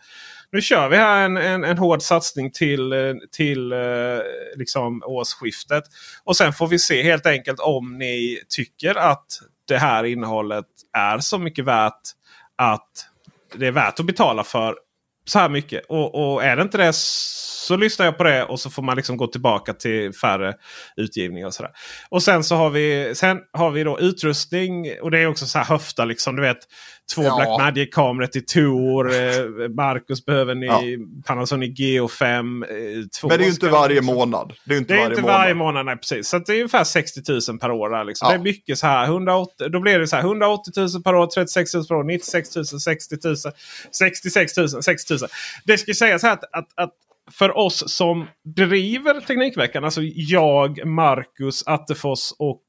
nu 0.52 0.62
kör 0.62 0.90
vi 0.90 0.98
här 0.98 1.26
en, 1.26 1.38
en, 1.38 1.64
en 1.64 1.78
hård 1.78 2.02
satsning 2.02 2.52
till, 2.52 2.94
eh, 2.94 3.14
till 3.32 3.72
eh, 3.72 3.80
liksom 4.56 5.04
årsskiftet. 5.06 5.84
Och 6.24 6.38
sen 6.38 6.54
får 6.54 6.68
vi 6.68 6.80
se 6.80 7.04
helt 7.04 7.26
enkelt 7.26 7.60
om 7.60 7.98
ni 7.98 8.40
tycker 8.50 8.96
att 8.96 9.26
det 9.68 9.78
här 9.78 10.04
innehållet 10.04 10.66
är 10.98 11.20
så 11.20 11.38
mycket 11.38 11.66
värt 11.66 12.02
att 12.56 13.08
det 13.56 13.68
är 13.68 13.72
värt 13.72 14.00
att 14.00 14.06
betala 14.06 14.44
för 14.44 14.76
så 15.26 15.40
här 15.40 15.50
mycket. 15.50 15.86
Och, 15.90 16.34
och 16.34 16.44
är 16.44 16.56
det 16.56 16.62
inte 16.62 16.78
det 16.78 16.94
så 16.94 17.76
lyssnar 17.76 18.06
jag 18.06 18.18
på 18.18 18.24
det 18.24 18.44
och 18.44 18.60
så 18.60 18.70
får 18.70 18.82
man 18.82 18.96
liksom 18.96 19.18
gå 19.18 19.28
tillbaka 19.28 19.74
till 19.74 20.14
färre 20.14 20.54
utgivningar. 20.96 21.48
Och, 21.48 21.54
sådär. 21.54 21.72
och 22.10 22.24
sen 22.24 22.44
så 22.44 22.56
har 22.56 22.70
vi, 22.70 23.16
sen 23.16 23.40
har 23.54 23.72
vi 23.72 23.84
då 23.84 24.00
utrustning. 24.00 25.02
Och 25.02 25.12
det 25.12 25.20
är 25.20 25.28
också 25.28 25.46
så 25.46 25.58
här 25.58 25.66
höfta 25.66 26.06
liksom. 26.06 26.36
Du 26.36 26.42
vet 26.42 26.58
två 27.16 27.24
Ja. 27.24 27.36
Blackmagic-kameror 27.36 28.28
till 28.28 28.46
Tor. 28.46 29.12
Eh, 29.14 29.70
Marcus 29.70 30.26
behöver 30.26 30.56
ni 30.56 30.66
Ja. 30.66 30.82
Panasonic 31.26 31.80
Geo5. 31.80 32.64
Eh, 32.64 33.06
två 33.22 33.28
Men 33.28 33.38
det 33.38 33.44
är 33.44 33.46
ju 33.46 33.52
inte 33.52 33.70
varje 33.70 34.02
månad. 34.02 34.54
Det 34.66 34.74
är 34.74 34.78
inte 34.78 34.94
det 34.94 34.98
är 34.98 35.04
varje 35.04 35.10
inte 35.12 35.22
månad. 35.22 35.38
varje 35.38 35.54
månad, 35.54 35.86
nej 35.86 35.98
precis. 35.98 36.28
Så 36.28 36.40
det 36.40 36.52
är 36.52 36.56
ungefär 36.56 36.84
60 36.84 37.22
000 37.50 37.60
per 37.60 37.72
år. 37.72 37.90
Där, 37.90 38.04
liksom. 38.04 38.26
Ja. 38.26 38.38
Det 38.38 38.42
är 38.42 38.44
mycket 38.44 38.78
så 38.78 38.88
här. 38.88 39.06
180, 39.06 39.70
då 39.70 39.80
blir 39.80 40.00
det 40.00 40.08
så 40.08 40.16
här 40.16 40.24
180 40.24 40.72
000 40.78 41.04
per 41.04 41.16
år, 41.16 41.28
36 41.28 41.74
000 41.74 41.86
per 41.88 41.96
år, 41.96 42.04
96 42.04 42.56
000, 42.56 42.66
60 42.66 43.16
000, 43.24 43.36
66 43.92 44.58
000, 44.58 44.70
60 44.70 45.14
000. 45.14 45.20
Det 45.66 45.78
ska 45.78 45.94
sägas 45.94 46.24
här 46.24 46.34
att, 46.34 46.44
att, 46.44 46.68
att 46.76 46.94
för 47.32 47.58
oss 47.58 47.84
som 47.96 48.28
driver 48.56 49.20
Teknikveckan, 49.22 49.84
alltså 49.86 50.02
jag, 50.04 50.86
Marcus 50.86 51.64
Attefors 51.68 52.32
och 52.40 52.62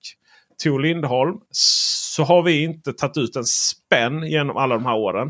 Tor 0.62 0.80
Lindholm. 0.80 1.36
Så 1.50 2.22
har 2.22 2.42
vi 2.42 2.62
inte 2.62 2.92
tagit 2.92 3.16
ut 3.16 3.36
en 3.36 3.44
spänn 3.44 4.26
genom 4.26 4.56
alla 4.56 4.74
de 4.74 4.86
här 4.86 4.96
åren. 4.96 5.28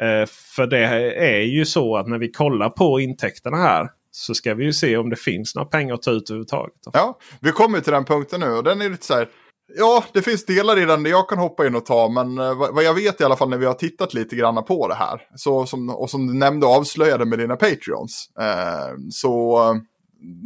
Eh, 0.00 0.26
för 0.56 0.66
det 0.66 0.86
är 1.16 1.40
ju 1.40 1.66
så 1.66 1.96
att 1.96 2.08
när 2.08 2.18
vi 2.18 2.30
kollar 2.32 2.70
på 2.70 3.00
intäkterna 3.00 3.56
här 3.56 3.88
så 4.10 4.34
ska 4.34 4.54
vi 4.54 4.64
ju 4.64 4.72
se 4.72 4.96
om 4.96 5.10
det 5.10 5.16
finns 5.16 5.54
några 5.54 5.68
pengar 5.68 5.94
att 5.94 6.02
ta 6.02 6.10
ut 6.10 6.30
överhuvudtaget. 6.30 6.74
Ja, 6.92 7.18
vi 7.40 7.52
kommer 7.52 7.80
till 7.80 7.92
den 7.92 8.04
punkten 8.04 8.40
nu 8.40 8.52
och 8.52 8.64
den 8.64 8.82
är 8.82 8.90
lite 8.90 9.06
så 9.06 9.14
här. 9.14 9.28
Ja, 9.76 10.04
det 10.12 10.22
finns 10.22 10.46
delar 10.46 10.78
i 10.78 10.84
den 10.84 11.02
där 11.02 11.10
jag 11.10 11.28
kan 11.28 11.38
hoppa 11.38 11.66
in 11.66 11.74
och 11.74 11.86
ta, 11.86 12.08
men 12.08 12.38
eh, 12.38 12.54
vad 12.72 12.84
jag 12.84 12.94
vet 12.94 13.20
i 13.20 13.24
alla 13.24 13.36
fall 13.36 13.48
när 13.48 13.58
vi 13.58 13.66
har 13.66 13.74
tittat 13.74 14.14
lite 14.14 14.36
grann 14.36 14.64
på 14.64 14.88
det 14.88 14.94
här, 14.94 15.20
så 15.34 15.66
som, 15.66 15.90
och 15.90 16.10
som 16.10 16.26
du 16.26 16.34
nämnde 16.34 16.66
och 16.66 16.72
avslöjade 16.72 17.24
med 17.24 17.38
dina 17.38 17.56
Patreons, 17.56 18.30
eh, 18.40 18.94
så 19.10 19.62
eh, 19.70 19.74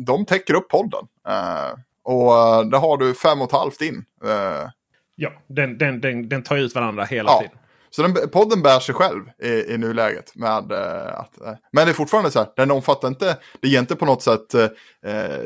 de 0.07 0.27
täcker 0.27 0.55
upp 0.55 0.69
podden. 0.69 1.07
Eh, 1.29 1.79
och 2.05 2.33
eh, 2.37 2.63
där 2.63 2.79
har 2.79 2.97
du 2.97 3.15
fem 3.15 3.41
och 3.43 3.49
ett 3.49 3.53
halvt 3.59 3.81
in. 3.81 4.05
Eh, 4.25 4.71
Ja, 5.17 5.31
den, 5.47 5.79
den, 5.79 6.01
den, 6.01 6.29
den 6.29 6.43
tar 6.43 6.57
ut 6.57 6.75
varandra 6.75 7.05
hela 7.05 7.31
Ja. 7.31 7.39
tiden. 7.39 7.59
Så 7.97 8.03
den, 8.03 8.31
podden 8.31 8.63
bär 8.63 8.81
sig 8.81 8.95
själv 8.95 9.23
i, 9.43 9.73
i 9.75 9.79
nuläget. 9.79 10.37
Med, 10.37 10.73
eh, 10.73 11.19
att, 11.19 11.41
eh, 11.41 11.53
men 11.73 11.87
det 11.87 11.93
är 11.93 11.95
fortfarande 11.95 12.31
så 12.31 12.39
här, 12.39 12.49
den 12.57 12.71
omfattar 12.71 13.09
inte, 13.09 13.37
det 13.61 13.69
ger 13.69 13.79
inte 13.79 13.97
på 13.97 14.05
något 14.05 14.23
sätt 14.23 14.55
eh, 14.55 14.69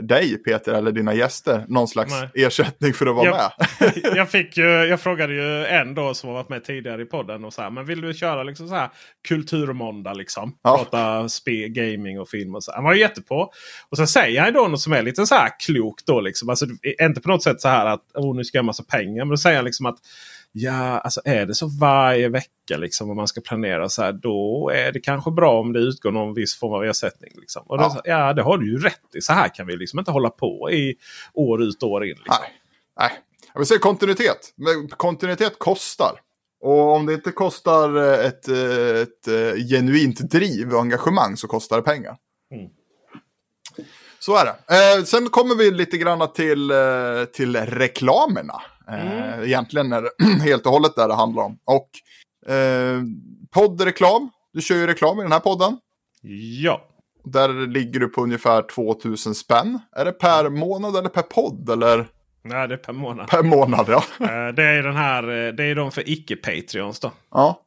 dig 0.02 0.36
Peter 0.36 0.72
eller 0.72 0.92
dina 0.92 1.14
gäster 1.14 1.64
någon 1.68 1.88
slags 1.88 2.12
Nej. 2.12 2.46
ersättning 2.46 2.94
för 2.94 3.06
att 3.06 3.16
vara 3.16 3.26
Jag- 3.26 3.52
med. 3.80 3.92
jag, 4.16 4.30
fick 4.30 4.56
ju, 4.56 4.64
jag 4.64 5.00
frågade 5.00 5.34
ju 5.34 5.66
en 5.66 5.94
då 5.94 6.14
som 6.14 6.28
har 6.28 6.34
varit 6.36 6.48
med 6.48 6.64
tidigare 6.64 7.02
i 7.02 7.04
podden. 7.04 7.44
Och 7.44 7.52
så 7.54 7.62
här, 7.62 7.70
men 7.70 7.86
vill 7.86 8.00
du 8.00 8.14
köra 8.14 8.42
liksom 8.42 8.68
så 8.68 8.74
här 8.74 8.90
kulturmåndag? 9.28 10.12
Liksom? 10.12 10.54
Ja. 10.62 10.76
Prata 10.76 11.28
spe, 11.28 11.68
gaming 11.68 12.20
och 12.20 12.28
film 12.28 12.54
och 12.54 12.64
så. 12.64 12.72
Han 12.74 12.84
var 12.84 12.94
ju 12.94 13.00
jättepå. 13.00 13.52
Och 13.90 13.96
så 13.96 14.06
säger 14.06 14.40
han 14.40 14.52
då 14.52 14.68
något 14.68 14.80
som 14.80 14.92
är 14.92 15.02
lite 15.02 15.26
så 15.26 15.34
här 15.34 15.50
klokt. 15.66 16.06
Då, 16.06 16.20
liksom. 16.20 16.48
alltså, 16.48 16.66
inte 17.02 17.20
på 17.20 17.28
något 17.28 17.42
sätt 17.42 17.60
så 17.60 17.68
här 17.68 17.86
att 17.86 18.02
oh, 18.14 18.36
nu 18.36 18.44
ska 18.44 18.58
jag 18.58 18.62
ha 18.62 18.66
massa 18.66 18.84
pengar. 18.84 19.24
Men 19.24 19.30
då 19.30 19.36
säger 19.36 19.56
han 19.56 19.64
liksom 19.64 19.86
att 19.86 19.98
Ja, 20.60 20.98
alltså 20.98 21.20
är 21.24 21.46
det 21.46 21.54
så 21.54 21.66
varje 21.80 22.28
vecka 22.28 22.76
liksom 22.76 23.10
om 23.10 23.16
man 23.16 23.28
ska 23.28 23.40
planera 23.40 23.88
så 23.88 24.02
här. 24.02 24.12
Då 24.12 24.70
är 24.74 24.92
det 24.92 25.00
kanske 25.00 25.30
bra 25.30 25.60
om 25.60 25.72
det 25.72 25.78
utgår 25.80 26.12
någon 26.12 26.34
viss 26.34 26.58
form 26.58 26.72
av 26.72 26.84
ersättning. 26.84 27.32
Liksom. 27.40 27.62
Och 27.66 27.78
då, 27.78 27.84
Ja. 27.84 27.90
så- 27.90 28.00
ja, 28.04 28.32
det 28.32 28.42
har 28.42 28.58
du 28.58 28.70
ju 28.70 28.78
rätt 28.78 29.14
i. 29.14 29.20
Så 29.20 29.32
här 29.32 29.48
kan 29.54 29.66
vi 29.66 29.76
liksom 29.76 29.98
inte 29.98 30.10
hålla 30.10 30.30
på 30.30 30.70
i 30.70 30.94
år 31.34 31.62
ut 31.62 31.82
och 31.82 31.90
år 31.90 32.04
in. 32.04 32.08
Liksom. 32.08 32.36
Nej, 32.40 32.52
nej. 33.00 33.10
Jag 33.52 33.60
vill 33.60 33.66
säga 33.66 33.78
kontinuitet. 33.80 34.52
Men 34.56 34.88
kontinuitet 34.88 35.58
kostar. 35.58 36.20
Och 36.60 36.92
om 36.96 37.06
det 37.06 37.12
inte 37.14 37.30
kostar 37.32 37.96
eh, 37.96 38.26
ett, 38.26 38.48
eh, 38.48 39.00
ett, 39.02 39.28
eh, 39.28 39.64
genuint 39.70 40.18
driv 40.30 40.74
och 40.74 40.80
engagemang 40.80 41.36
så 41.36 41.48
kostar 41.48 41.76
det 41.76 41.82
pengar. 41.82 42.16
Mm. 42.54 42.68
Så 44.18 44.36
är 44.36 44.44
det. 44.44 44.96
Eh, 44.98 45.04
sen 45.04 45.28
kommer 45.28 45.54
vi 45.54 45.70
lite 45.70 45.98
grann 45.98 46.32
till, 46.32 46.72
till 47.32 47.56
reklamerna. 47.56 48.62
Eh, 48.90 49.42
Egentligen 49.44 49.92
är 49.92 50.02
det 50.02 50.10
helt 50.42 50.66
och 50.66 50.72
hållet 50.72 50.96
där 50.96 51.08
det 51.08 51.14
handlar 51.14 51.42
om. 51.42 51.58
Och 51.64 51.90
eh, 52.52 53.02
poddreklam. 53.50 54.30
Du 54.52 54.60
kör 54.60 54.76
ju 54.76 54.86
reklam 54.86 55.18
i 55.18 55.22
den 55.22 55.32
här 55.32 55.40
podden. 55.40 55.78
Ja. 56.62 56.84
Där 57.24 57.66
ligger 57.66 58.00
du 58.00 58.08
på 58.08 58.22
ungefär 58.22 58.62
2000 58.62 59.34
spänn. 59.34 59.78
Är 59.96 60.04
det 60.04 60.12
per 60.12 60.48
månad 60.50 60.96
eller 60.96 61.08
per 61.08 61.22
podd? 61.22 61.70
Eller 61.70 62.06
Nej, 62.42 62.68
det 62.68 62.74
är 62.74 62.78
per 62.78 62.92
månad. 62.92 63.28
per 63.28 63.42
månad? 63.42 63.86
Ja. 63.88 64.02
Eh, 64.20 64.54
det 64.54 64.62
är 64.64 64.82
den 64.82 64.96
här, 64.96 65.22
eh, 65.22 65.52
det 65.54 65.64
är 65.64 65.74
de 65.74 65.90
för 65.90 66.08
icke-patreons 66.08 67.00
då. 67.00 67.12
Ja, 67.30 67.60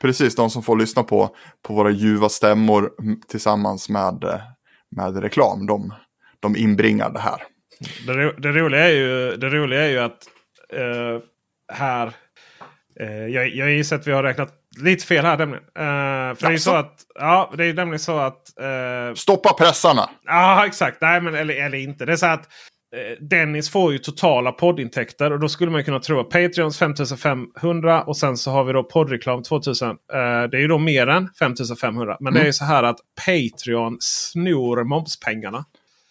precis. 0.00 0.34
De 0.34 0.50
som 0.50 0.62
får 0.62 0.76
lyssna 0.76 1.02
på, 1.02 1.36
på 1.62 1.74
våra 1.74 1.90
ljuva 1.90 2.28
stämmor 2.28 2.90
mm, 3.02 3.20
tillsammans 3.28 3.88
med, 3.88 4.40
med 4.96 5.16
reklam. 5.16 5.66
De, 5.66 5.94
de 6.40 6.56
inbringar 6.56 7.10
det 7.10 7.20
här. 7.20 7.42
Det, 8.06 8.12
ro, 8.12 8.32
det, 8.40 8.48
roliga, 8.52 8.88
är 8.88 8.92
ju, 8.94 9.36
det 9.36 9.48
roliga 9.48 9.82
är 9.84 9.88
ju 9.90 9.98
att 9.98 10.28
eh, 10.74 11.20
här... 11.72 12.12
Eh, 13.00 13.26
jag, 13.26 13.48
jag 13.48 13.70
gissar 13.70 13.96
att 13.96 14.06
vi 14.06 14.12
har 14.12 14.22
räknat 14.22 14.52
lite 14.80 15.06
fel 15.06 15.24
här 15.24 15.38
nämligen. 15.38 15.64
Eh, 15.64 16.36
för 16.36 16.48
det 16.48 16.54
är 16.54 16.56
så 16.56 16.74
att... 16.74 17.00
Ja, 17.14 17.52
det 17.56 17.64
är 17.64 17.74
nämligen 17.74 17.98
så 17.98 18.18
att... 18.18 18.58
Eh, 18.60 19.14
Stoppa 19.14 19.52
pressarna! 19.52 20.10
Ja, 20.24 20.66
exakt. 20.66 21.00
Nej, 21.00 21.20
men, 21.20 21.34
eller, 21.34 21.54
eller 21.54 21.78
inte. 21.78 22.04
Det 22.04 22.12
är 22.12 22.16
så 22.16 22.26
att 22.26 22.48
eh, 22.96 23.24
Dennis 23.24 23.70
får 23.70 23.92
ju 23.92 23.98
totala 23.98 24.52
poddintäkter. 24.52 25.32
Och 25.32 25.40
då 25.40 25.48
skulle 25.48 25.70
man 25.70 25.84
kunna 25.84 26.00
tro 26.00 26.20
att 26.20 26.30
Patreons 26.30 26.78
5500 26.78 28.02
och 28.02 28.16
sen 28.16 28.36
så 28.36 28.50
har 28.50 28.64
vi 28.64 28.72
då 28.72 28.82
poddreklam 28.82 29.42
2000. 29.42 29.88
Eh, 29.90 29.96
det 30.50 30.56
är 30.56 30.60
ju 30.60 30.68
då 30.68 30.78
mer 30.78 31.06
än 31.06 31.30
5500. 31.38 32.16
Men 32.20 32.34
det 32.34 32.40
är 32.40 32.46
ju 32.46 32.52
så 32.52 32.64
här 32.64 32.82
att 32.82 32.98
Patreon 33.26 33.96
snor 34.00 34.84
momspengarna. 34.84 35.64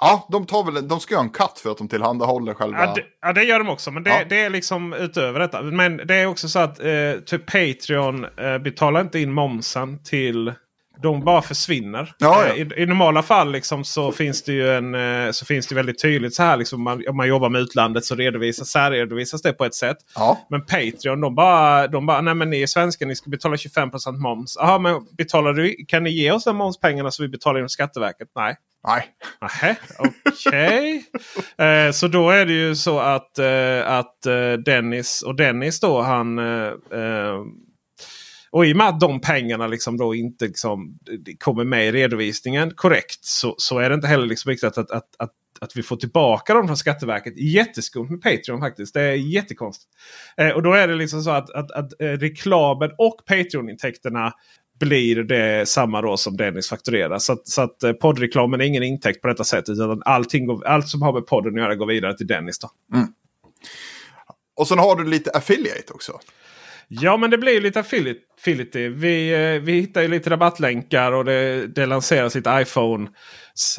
Ja, 0.03 0.27
de, 0.31 0.45
tar 0.45 0.71
väl, 0.71 0.87
de 0.87 0.99
ska 0.99 1.13
göra 1.13 1.23
en 1.23 1.29
katt 1.29 1.59
för 1.59 1.71
att 1.71 1.77
de 1.77 1.87
tillhandahåller 1.87 2.53
själva... 2.53 2.85
Ja 2.85 2.93
det, 2.95 3.03
ja, 3.21 3.33
det 3.33 3.43
gör 3.43 3.59
de 3.59 3.69
också. 3.69 3.91
Men 3.91 4.03
det, 4.03 4.09
Ja. 4.09 4.21
det 4.29 4.41
är 4.41 4.49
liksom 4.49 4.93
utöver 4.93 5.39
detta. 5.39 5.61
Men 5.61 5.97
det 5.97 6.15
är 6.15 6.25
också 6.25 6.49
så 6.49 6.59
att 6.59 6.79
eh, 6.79 6.85
typ 7.25 7.45
Patreon 7.45 8.25
eh, 8.37 8.57
betalar 8.57 9.01
inte 9.01 9.19
in 9.19 9.31
momsen 9.31 10.03
till... 10.03 10.53
De 11.01 11.23
bara 11.23 11.41
försvinner. 11.41 12.13
Ja. 12.17 12.45
Eh, 12.45 12.55
I, 12.55 12.81
I 12.81 12.85
normala 12.85 13.23
fall 13.23 13.51
liksom 13.51 13.83
så 13.83 14.11
finns 14.11 14.43
det 14.43 14.51
ju 14.53 14.69
en, 14.69 14.95
eh, 15.25 15.31
så 15.31 15.45
finns 15.45 15.67
det 15.67 15.75
väldigt 15.75 16.01
tydligt 16.01 16.35
så 16.35 16.43
här. 16.43 16.57
Liksom, 16.57 16.83
man, 16.83 17.03
om 17.09 17.17
man 17.17 17.27
jobbar 17.27 17.49
med 17.49 17.61
utlandet 17.61 18.05
så 18.05 18.15
redovisas, 18.15 18.67
särredovisas 18.67 19.41
det 19.41 19.53
på 19.53 19.65
ett 19.65 19.75
sätt. 19.75 19.97
Men 20.49 20.65
Patreon 20.65 21.21
de 21.21 21.35
bara, 21.35 21.87
de 21.87 22.05
bara 22.05 22.21
nej 22.21 22.33
men 22.33 22.49
ni 22.49 22.61
är 22.61 22.67
svenskar, 22.67 23.05
ni 23.05 23.15
ska 23.15 23.29
betala 23.29 23.55
25% 23.55 24.17
moms. 24.17 24.57
Jaha 24.59 24.79
men 24.79 25.05
betalar 25.17 25.53
du, 25.53 25.75
kan 25.87 26.03
ni 26.03 26.09
ge 26.09 26.31
oss 26.31 26.43
de 26.43 26.57
momspengarna 26.57 27.11
så 27.11 27.23
vi 27.23 27.29
betalar 27.29 27.59
in 27.59 27.69
Skatteverket? 27.69 28.27
Nej 28.35 28.55
nej. 28.87 29.15
Nähä, 29.41 29.75
okej. 29.99 31.05
eh, 31.57 31.91
så 31.91 32.07
då 32.07 32.29
är 32.29 32.45
det 32.45 32.53
ju 32.53 32.75
så 32.75 32.99
att, 32.99 33.39
eh, 33.39 33.91
att 33.91 34.25
eh, 34.25 34.53
Dennis 34.53 35.21
och 35.21 35.35
Dennis 35.35 35.79
då 35.79 36.01
han... 36.01 36.39
Eh, 36.39 36.73
eh, 36.91 37.39
och 38.51 38.65
i 38.65 38.73
och 38.73 38.77
med 38.77 38.87
att 38.87 38.99
de 38.99 39.21
pengarna 39.21 39.67
liksom 39.67 39.97
då 39.97 40.15
inte 40.15 40.45
liksom, 40.45 40.99
kommer 41.39 41.63
med 41.63 41.87
i 41.87 41.91
redovisningen 41.91 42.71
korrekt 42.75 43.25
så, 43.25 43.55
så 43.57 43.79
är 43.79 43.89
det 43.89 43.95
inte 43.95 44.07
heller 44.07 44.25
liksom 44.25 44.49
riktigt 44.49 44.67
att, 44.67 44.77
att, 44.77 44.91
att, 44.91 45.09
att, 45.17 45.31
att 45.61 45.77
vi 45.77 45.83
får 45.83 45.95
tillbaka 45.95 46.53
dem 46.53 46.67
från 46.67 46.77
Skatteverket. 46.77 47.37
Jätteskumt 47.37 48.09
med 48.09 48.21
Patreon 48.21 48.59
faktiskt. 48.59 48.93
Det 48.93 49.01
är 49.01 49.13
jättekonstigt. 49.13 49.91
Eh, 50.37 50.49
och 50.49 50.63
då 50.63 50.73
är 50.73 50.87
det 50.87 50.95
liksom 50.95 51.21
så 51.21 51.29
att, 51.29 51.49
att, 51.49 51.71
att 51.71 52.01
eh, 52.01 52.05
reklamen 52.05 52.91
och 52.97 53.21
Patreon-intäkterna 53.27 54.31
blir 54.79 55.23
det 55.23 55.69
samma 55.69 56.01
då 56.01 56.17
som 56.17 56.37
Dennis 56.37 56.69
fakturerar. 56.69 57.19
Så, 57.19 57.41
så 57.43 57.61
att 57.61 57.83
eh, 57.83 57.93
poddreklamen 57.93 58.61
är 58.61 58.65
ingen 58.65 58.83
intäkt 58.83 59.21
på 59.21 59.27
detta 59.27 59.43
sätt. 59.43 59.69
Utan 59.69 60.01
allting 60.05 60.45
går, 60.45 60.67
allt 60.67 60.87
som 60.87 61.01
har 61.01 61.13
med 61.13 61.27
podden 61.27 61.53
att 61.53 61.59
göra 61.59 61.75
går 61.75 61.85
vidare 61.85 62.17
till 62.17 62.27
Dennis. 62.27 62.59
Då. 62.59 62.69
Och 64.55 64.67
sen 64.67 64.79
har 64.79 64.95
du 64.95 65.03
lite 65.03 65.31
affiliate 65.31 65.93
också. 65.93 66.19
Ja 66.87 67.17
men 67.17 67.29
det 67.29 67.37
blir 67.37 67.61
lite 67.61 67.79
affiliate. 67.79 68.89
Vi, 68.89 69.33
eh, 69.33 69.61
vi 69.61 69.71
hittar 69.71 70.01
ju 70.01 70.07
lite 70.07 70.29
rabattlänkar 70.29 71.11
och 71.11 71.25
det, 71.25 71.67
det 71.67 71.85
lanseras 71.85 72.35
lite 72.35 72.59
iPhone 72.61 73.09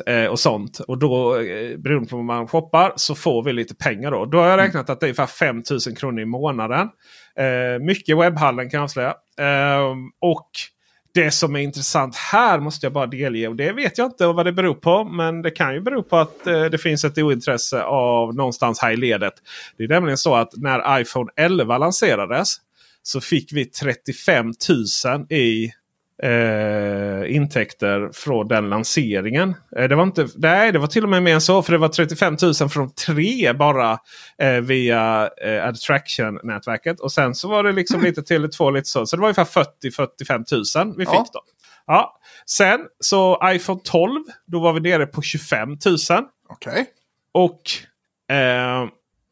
eh, 0.07 0.27
och 0.27 0.41
sånt. 0.41 0.79
Och 0.79 0.99
då 0.99 1.33
beroende 1.79 2.09
på 2.09 2.17
vad 2.17 2.25
man 2.25 2.49
shoppar 2.49 2.93
så 2.97 3.15
får 3.15 3.43
vi 3.45 3.53
lite 3.53 3.75
pengar 3.75 4.11
då. 4.11 4.25
Då 4.25 4.39
har 4.39 4.49
jag 4.49 4.59
räknat 4.59 4.91
att 4.91 5.01
det 5.01 5.07
är 5.07 5.09
ungefär 5.09 5.27
5000 5.27 5.95
kronor 5.95 6.23
i 6.23 6.25
månaden. 6.25 6.89
Mycket 7.81 8.19
webbhallen 8.19 8.71
kan 8.71 8.79
jag 8.79 8.85
avslöja. 8.85 9.15
Eh, 9.39 9.97
och 10.21 10.51
det 11.15 11.31
som 11.31 11.57
är 11.57 11.61
intressant 11.61 12.17
här 12.17 12.61
måste 12.61 12.87
jag 12.87 12.93
bara 12.93 13.07
delge. 13.07 13.49
Och 13.49 13.57
det 13.57 13.73
vet 13.73 13.99
jag 13.99 14.07
inte 14.07 14.27
vad 14.27 14.47
det 14.47 14.53
beror 14.53 14.75
på. 14.75 15.05
Men 15.05 15.43
det 15.43 15.51
kan 15.51 15.75
ju 15.75 15.81
bero 15.81 16.03
på 16.03 16.17
att 16.17 16.47
eh, 16.47 16.65
det 16.65 16.79
finns 16.79 17.05
ett 17.05 17.19
ointresse 17.19 17.83
av 17.83 18.35
någonstans 18.35 18.79
här 18.79 18.93
i 18.93 18.97
ledet. 18.97 19.35
Det 19.77 19.85
är 19.85 19.89
nämligen 19.89 20.19
så 20.19 20.35
att 20.35 20.57
när 20.57 21.01
iPhone 21.01 21.31
11 21.37 21.79
lanserades 21.79 22.55
så 23.03 23.21
fick 23.21 23.53
vi 23.53 23.65
35 23.65 24.47
000 24.47 25.33
i 25.33 25.71
eh, 26.25 27.35
intäkter 27.37 28.11
från 28.13 28.49
den 28.49 28.69
lanseringen. 28.69 29.55
Eh, 29.77 29.89
det 29.89 29.97
var 29.97 30.03
inte, 30.03 30.29
nej, 30.37 30.73
det 30.73 30.79
var 30.79 30.87
till 30.87 31.03
och 31.05 31.09
med 31.11 31.23
mer 31.23 31.35
än 31.35 31.41
så. 31.41 31.63
För 31.63 31.73
det 31.73 31.79
var 31.79 31.89
35 31.89 32.37
000 32.61 32.69
från 32.71 32.95
tre 32.95 33.53
bara 33.53 33.99
eh, 34.39 34.51
via 34.61 35.31
eh, 35.45 35.69
Adtraction-nätverket. 35.69 37.01
Och 37.01 37.13
sen 37.13 37.35
så 37.35 37.49
var 37.49 37.63
det 37.65 37.73
liksom 37.73 38.03
lite 38.03 38.23
till 38.23 38.51
två 38.51 38.71
lite 38.71 38.89
så. 38.89 39.07
Så 39.07 39.17
det 39.17 39.23
var 39.23 39.29
ungefär 39.29 39.45
40-45 39.45 40.85
000 40.85 40.95
vi 40.99 41.07
fick 41.07 41.15
Ja. 41.15 41.27
då. 41.33 41.41
Ja. 41.87 42.19
Sen 42.47 42.81
så 43.01 43.41
iPhone 43.45 43.81
12. 43.85 44.25
Då 44.47 44.61
var 44.61 44.73
vi 44.73 44.81
nere 44.81 45.07
på 45.07 45.23
25 45.23 45.69
000. 45.69 45.79
Okej. 46.49 46.87
Och 47.35 47.61
eh, 48.37 48.87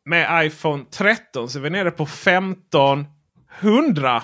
med 0.05 0.47
iPhone 0.47 0.84
13 0.90 1.49
så 1.49 1.59
är 1.59 1.62
vi 1.62 1.70
nere 1.70 1.90
på 1.90 2.03
1500. 2.03 4.22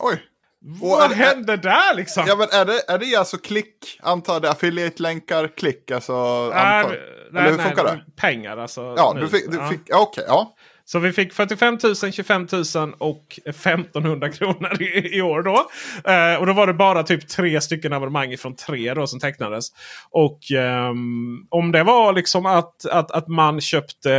Oj. 0.00 0.22
Vad 0.62 1.10
är- 1.10 1.14
hände 1.14 1.56
där 1.56 1.94
liksom? 1.96 2.24
Ja, 2.26 2.36
men 2.36 2.48
är 2.60 2.64
det, 2.64 2.80
är 2.88 2.98
det 2.98 3.16
alltså 3.16 3.36
klick? 3.38 3.98
Antar 4.02 4.40
det 4.40 4.50
affiliate-länkar, 4.50 5.48
klick? 5.56 5.90
Alltså, 5.90 6.12
Nej, 6.54 6.76
antar, 6.78 6.90
nej, 6.90 7.42
eller 7.42 7.50
hur 7.50 7.56
nej, 7.56 7.66
funkar 7.66 7.84
det? 7.84 8.04
Pengar 8.16 8.56
alltså. 8.56 8.94
Ja, 8.96 9.12
nu. 9.14 9.20
du 9.20 9.28
fick, 9.28 9.50
du 9.50 9.56
Ja. 9.56 9.68
fick, 9.68 9.80
ja, 9.86 10.00
okej, 10.00 10.24
ja. 10.28 10.54
Så 10.84 10.98
vi 10.98 11.12
fick 11.12 11.32
45 11.34 11.78
000, 12.02 12.12
25 12.12 12.48
000 12.74 12.94
och 12.98 13.38
1500 13.46 14.28
kronor 14.32 14.82
i, 14.82 15.16
i 15.16 15.22
år 15.22 15.42
då. 15.42 15.68
Eh, 16.10 16.40
och 16.40 16.46
då 16.46 16.52
var 16.52 16.66
det 16.66 16.74
bara 16.74 17.02
typ 17.02 17.28
tre 17.28 17.60
stycken 17.60 17.92
abonnemang 17.92 18.36
från 18.36 18.56
tre 18.56 18.94
då 18.94 19.06
som 19.06 19.20
tecknades. 19.20 19.66
Och 20.10 20.38
ehm, 20.56 21.46
om 21.48 21.72
det 21.72 21.82
var 21.82 22.12
liksom 22.12 22.46
att, 22.46 22.86
att, 22.86 23.10
att 23.10 23.28
man 23.28 23.60
köpte 23.60 24.10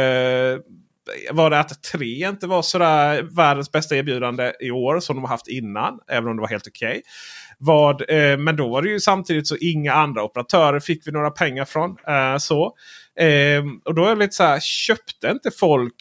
var 1.31 1.49
det 1.49 1.59
att 1.59 1.83
3 1.83 2.27
inte 2.27 2.47
var 2.47 2.61
sådär 2.61 3.21
världens 3.21 3.71
bästa 3.71 3.95
erbjudande 3.95 4.53
i 4.59 4.71
år 4.71 4.99
som 4.99 5.15
de 5.15 5.21
har 5.21 5.29
haft 5.29 5.47
innan. 5.47 5.99
Även 6.07 6.29
om 6.29 6.35
det 6.35 6.41
var 6.41 6.49
helt 6.49 6.67
okej. 6.67 7.01
Vad, 7.57 8.01
eh, 8.09 8.37
men 8.37 8.55
då 8.55 8.69
var 8.69 8.81
det 8.81 8.89
ju 8.89 8.99
samtidigt 8.99 9.47
så 9.47 9.55
inga 9.55 9.93
andra 9.93 10.23
operatörer 10.23 10.79
fick 10.79 11.07
vi 11.07 11.11
några 11.11 11.31
pengar 11.31 11.65
från. 11.65 11.97
Eh, 12.07 12.37
så. 12.37 12.75
Eh, 13.19 13.63
och 13.85 13.95
då 13.95 14.05
är 14.05 14.09
det 14.09 14.19
lite 14.21 14.35
så 14.35 14.43
här, 14.43 14.59
köpte 14.59 15.27
inte 15.27 15.51
folk 15.51 15.95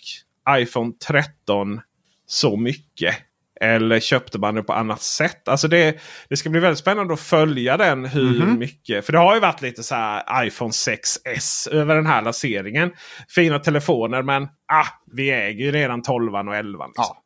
iPhone 0.59 0.93
13 1.09 1.81
så 2.27 2.57
mycket? 2.57 3.15
Eller 3.61 4.01
köpte 4.01 4.39
man 4.39 4.55
det 4.55 4.63
på 4.63 4.73
annat 4.73 5.03
sätt? 5.03 5.49
Alltså 5.49 5.69
det, 5.69 6.01
det 6.29 6.37
ska 6.37 6.51
bli 6.51 6.61
väldigt 6.61 6.79
spännande 6.79 7.15
att 7.15 7.21
följa 7.21 7.77
den. 7.77 8.05
Hur 8.05 8.47
mycket. 8.47 9.07
För 9.07 9.13
det 9.13 9.19
har 9.19 9.35
ju 9.35 9.41
varit 9.41 9.63
lite 9.63 9.83
så 9.83 9.95
här 9.95 10.47
iPhone 10.47 10.71
6S 10.71 11.71
över 11.71 11.95
den 11.95 12.07
här 12.07 12.23
lanseringen. 12.23 12.93
Fina 13.29 13.59
telefoner 13.59 14.23
men 14.23 14.43
ah, 14.73 14.87
vi 15.13 15.31
äger 15.31 15.65
ju 15.65 15.73
redan 15.73 16.03
12 16.03 16.35
och 16.35 16.57
11. 16.57 16.87
Liksom. 16.87 16.93
ja. 16.97 17.23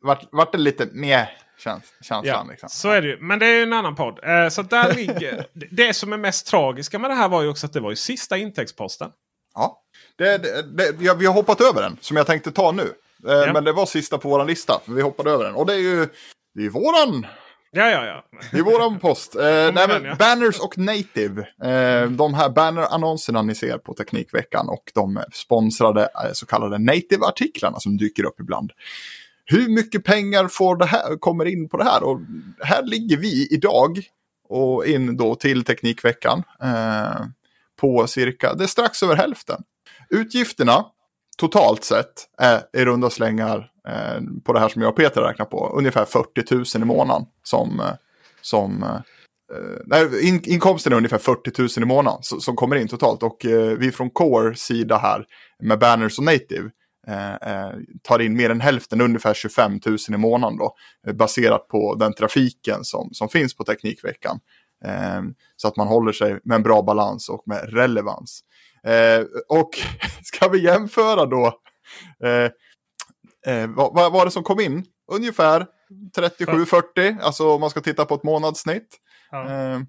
Vart, 0.00 0.28
vart 0.32 0.52
det 0.52 0.58
lite 0.58 0.88
mer 0.92 1.28
Käns 1.58 1.84
känslan. 2.00 2.22
Ja, 2.24 2.46
liksom. 2.50 2.68
så 2.68 2.90
är 2.90 3.02
det 3.02 3.08
ju. 3.08 3.18
Men 3.20 3.38
det 3.38 3.46
är 3.46 3.56
ju 3.56 3.62
en 3.62 3.72
annan 3.72 3.94
podd. 3.94 4.20
Eh, 4.22 4.48
så 4.48 4.62
där 4.62 4.94
ligger... 4.94 5.46
Det 5.70 5.94
som 5.94 6.12
är 6.12 6.16
mest 6.16 6.46
tragiska 6.46 6.98
med 6.98 7.10
det 7.10 7.14
här 7.14 7.28
var 7.28 7.42
ju 7.42 7.48
också 7.48 7.66
att 7.66 7.72
det 7.72 7.80
var 7.80 7.90
ju 7.90 7.96
sista 7.96 8.36
intäktsposten. 8.36 9.10
Ja, 9.54 9.82
det, 10.18 10.38
det, 10.38 10.62
det, 10.62 11.14
vi 11.14 11.26
har 11.26 11.34
hoppat 11.34 11.60
över 11.60 11.82
den 11.82 11.96
som 12.00 12.16
jag 12.16 12.26
tänkte 12.26 12.52
ta 12.52 12.72
nu. 12.72 12.92
Eh, 13.28 13.32
Ja. 13.32 13.52
Men 13.52 13.64
det 13.64 13.72
var 13.72 13.86
sista 13.86 14.18
på 14.18 14.28
våran 14.28 14.46
lista. 14.46 14.80
För 14.86 14.92
vi 14.92 15.02
hoppade 15.02 15.30
över 15.30 15.44
den. 15.44 15.54
Och 15.54 15.66
det 15.66 15.74
är 15.74 15.78
ju 15.78 16.08
det 16.54 16.64
är 16.64 16.70
våran, 16.70 17.26
Ja, 17.76 17.90
ja, 17.90 18.06
ja. 18.06 18.24
det 18.52 18.58
är 18.58 18.62
våran 18.62 18.98
post. 18.98 19.36
Eh, 19.36 19.42
nej, 19.44 19.88
men 19.88 20.04
ja. 20.04 20.14
Banners 20.18 20.60
och 20.60 20.78
Native. 20.78 21.40
Eh, 21.64 22.10
de 22.10 22.34
här 22.34 22.48
banner-annonserna 22.50 23.42
ni 23.42 23.54
ser 23.54 23.78
på 23.78 23.94
Teknikveckan 23.94 24.68
och 24.68 24.90
de 24.94 25.22
sponsrade 25.32 26.02
eh, 26.02 26.32
så 26.32 26.46
kallade 26.46 26.78
Native-artiklarna 26.78 27.80
som 27.80 27.96
dyker 27.96 28.24
upp 28.24 28.40
ibland. 28.40 28.72
Hur 29.46 29.68
mycket 29.68 30.04
pengar 30.04 30.48
får 30.48 30.76
det 30.76 30.86
här, 30.86 31.18
kommer 31.18 31.44
in 31.44 31.68
på 31.68 31.76
det 31.76 31.84
här? 31.84 32.02
Och 32.02 32.20
här 32.62 32.82
ligger 32.82 33.16
vi 33.16 33.48
idag 33.50 34.00
och 34.48 34.86
in 34.86 35.16
då 35.16 35.34
till 35.34 35.64
Teknikveckan 35.64 36.42
eh, 36.62 37.26
på 37.80 38.06
cirka, 38.06 38.54
det 38.54 38.64
är 38.64 38.68
strax 38.68 39.02
över 39.02 39.16
hälften. 39.16 39.62
Utgifterna 40.10 40.84
totalt 41.36 41.84
sett 41.84 42.28
är 42.38 42.62
i 42.72 42.84
runda 42.84 43.10
slängar 43.10 43.70
eh, 43.88 44.22
på 44.44 44.52
det 44.52 44.60
här 44.60 44.68
som 44.68 44.82
jag 44.82 44.88
och 44.88 44.96
Peter 44.96 45.20
räknar 45.20 45.46
på 45.46 45.74
ungefär 45.78 46.04
40 46.04 46.54
000 46.54 46.64
i 46.82 46.86
månaden 46.86 47.26
som, 47.42 47.80
eh, 47.80 47.94
som 48.40 48.84
nej, 49.84 50.28
in, 50.28 50.40
inkomsten 50.44 50.92
är 50.92 50.96
ungefär 50.96 51.18
40 51.18 51.62
000 51.62 51.68
i 51.76 51.84
månaden 51.84 52.18
som, 52.22 52.40
som 52.40 52.56
kommer 52.56 52.76
in 52.76 52.88
totalt 52.88 53.22
och 53.22 53.36
vi 53.78 53.92
från 53.92 54.10
Core 54.10 54.54
sida 54.54 54.98
här 54.98 55.24
med 55.62 55.78
Banners 55.78 56.18
och 56.18 56.24
Native 56.24 56.70
tar 58.02 58.18
in 58.18 58.36
mer 58.36 58.50
än 58.50 58.60
hälften, 58.60 59.00
ungefär 59.00 59.34
25 59.34 59.80
000 59.86 59.98
i 60.08 60.16
månaden 60.16 60.58
då, 60.58 60.74
baserat 61.12 61.68
på 61.68 61.94
den 61.94 62.14
trafiken 62.14 62.84
som, 62.84 63.08
som 63.12 63.28
finns 63.28 63.56
på 63.56 63.64
Teknikveckan. 63.64 64.38
Så 65.56 65.68
att 65.68 65.76
man 65.76 65.86
håller 65.86 66.12
sig 66.12 66.40
med 66.44 66.56
en 66.56 66.62
bra 66.62 66.82
balans 66.82 67.28
och 67.28 67.42
med 67.46 67.74
relevans. 67.74 68.44
Eh, 68.86 69.24
och 69.48 69.70
ska 70.22 70.48
vi 70.48 70.64
jämföra 70.64 71.26
då 71.26 71.60
eh, 72.24 72.50
eh, 73.54 73.68
vad, 73.68 73.94
vad 73.94 74.12
var 74.12 74.24
det 74.24 74.30
som 74.30 74.42
kom 74.42 74.60
in? 74.60 74.84
Ungefär 75.12 75.66
37-40, 76.16 77.20
alltså 77.22 77.50
om 77.50 77.60
man 77.60 77.70
ska 77.70 77.80
titta 77.80 78.04
på 78.04 78.14
ett 78.14 78.24
månadssnitt. 78.24 78.88
Ja. 79.30 79.50
Eh, 79.50 79.80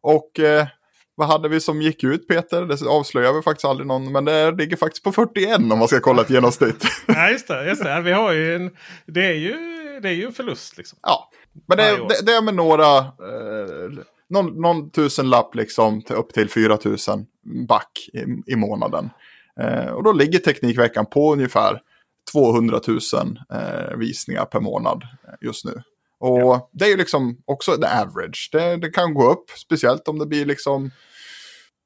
och 0.00 0.40
eh, 0.40 0.66
vad 1.14 1.28
hade 1.28 1.48
vi 1.48 1.60
som 1.60 1.82
gick 1.82 2.04
ut 2.04 2.28
Peter? 2.28 2.62
Det 2.62 2.86
avslöjar 2.88 3.32
vi 3.32 3.42
faktiskt 3.42 3.64
aldrig 3.64 3.86
någon, 3.86 4.12
men 4.12 4.24
det 4.24 4.50
ligger 4.50 4.76
faktiskt 4.76 5.04
på 5.04 5.12
41 5.12 5.58
om 5.58 5.68
man 5.68 5.88
ska 5.88 6.00
kolla 6.00 6.22
ett 6.22 6.30
genomsnitt. 6.30 6.84
Ja, 7.06 7.30
just 7.30 7.48
det. 7.48 7.68
Just 7.68 7.84
det. 7.84 8.00
Vi 8.00 8.12
har 8.12 8.32
ju 8.32 8.56
en, 8.56 8.70
det, 9.06 9.26
är 9.26 9.34
ju, 9.34 9.52
det 10.02 10.08
är 10.08 10.12
ju 10.12 10.26
en 10.26 10.32
förlust. 10.32 10.76
Liksom. 10.76 10.98
ja, 11.02 11.30
men 11.68 11.78
det, 11.78 11.84
det, 12.08 12.26
det 12.26 12.32
är 12.32 12.42
med 12.42 12.54
några, 12.54 12.98
eh, 12.98 13.90
någon, 14.30 14.60
någon 14.60 14.90
tusenlapp 14.90 15.54
liksom 15.54 16.02
till, 16.02 16.16
upp 16.16 16.32
till 16.32 16.50
4 16.50 16.78
000 16.84 16.96
back 17.68 18.08
i, 18.12 18.52
i 18.52 18.56
månaden. 18.56 19.10
Eh, 19.60 19.86
och 19.90 20.02
då 20.02 20.12
ligger 20.12 20.38
Teknikveckan 20.38 21.06
på 21.06 21.32
ungefär 21.32 21.80
200 22.32 22.80
000 22.88 22.98
eh, 23.52 23.96
visningar 23.96 24.44
per 24.44 24.60
månad 24.60 25.02
eh, 25.02 25.34
just 25.40 25.64
nu. 25.64 25.82
Och 26.20 26.70
det 26.72 26.84
är 26.84 26.88
ju 26.88 26.96
liksom 26.96 27.38
också 27.44 27.72
the 27.76 27.86
average. 27.86 28.48
Det, 28.52 28.76
det 28.76 28.90
kan 28.90 29.14
gå 29.14 29.30
upp, 29.32 29.50
speciellt 29.50 30.08
om 30.08 30.18
det 30.18 30.26
blir 30.26 30.46
liksom 30.46 30.90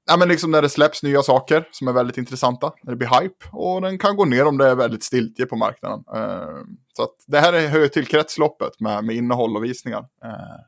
Ja, 0.07 0.17
men 0.17 0.29
liksom 0.29 0.51
när 0.51 0.63
det 0.63 0.69
släpps 0.69 1.03
nya 1.03 1.23
saker 1.23 1.69
som 1.71 1.89
är 1.89 1.93
väldigt 1.93 2.19
intressanta. 2.19 2.73
När 2.83 2.93
det 2.93 2.97
blir 2.97 3.21
hype. 3.21 3.47
Och 3.53 3.81
den 3.83 3.99
kan 3.99 4.17
gå 4.17 4.25
ner 4.25 4.47
om 4.47 4.59
det 4.59 4.67
är 4.69 4.75
väldigt 4.75 5.05
stiltje 5.05 5.47
på 5.47 5.57
marknaden. 5.57 6.05
Eh, 6.15 6.57
så 6.97 7.03
att 7.03 7.15
det 7.27 7.39
här 7.41 7.53
är- 7.53 7.69
hör 7.69 7.89
till 7.89 8.07
kretsloppet 8.07 8.81
med, 8.81 9.05
med 9.05 9.17
innehåll 9.17 9.57
och 9.57 9.65
visningar. 9.65 9.99
Eh, 10.25 10.61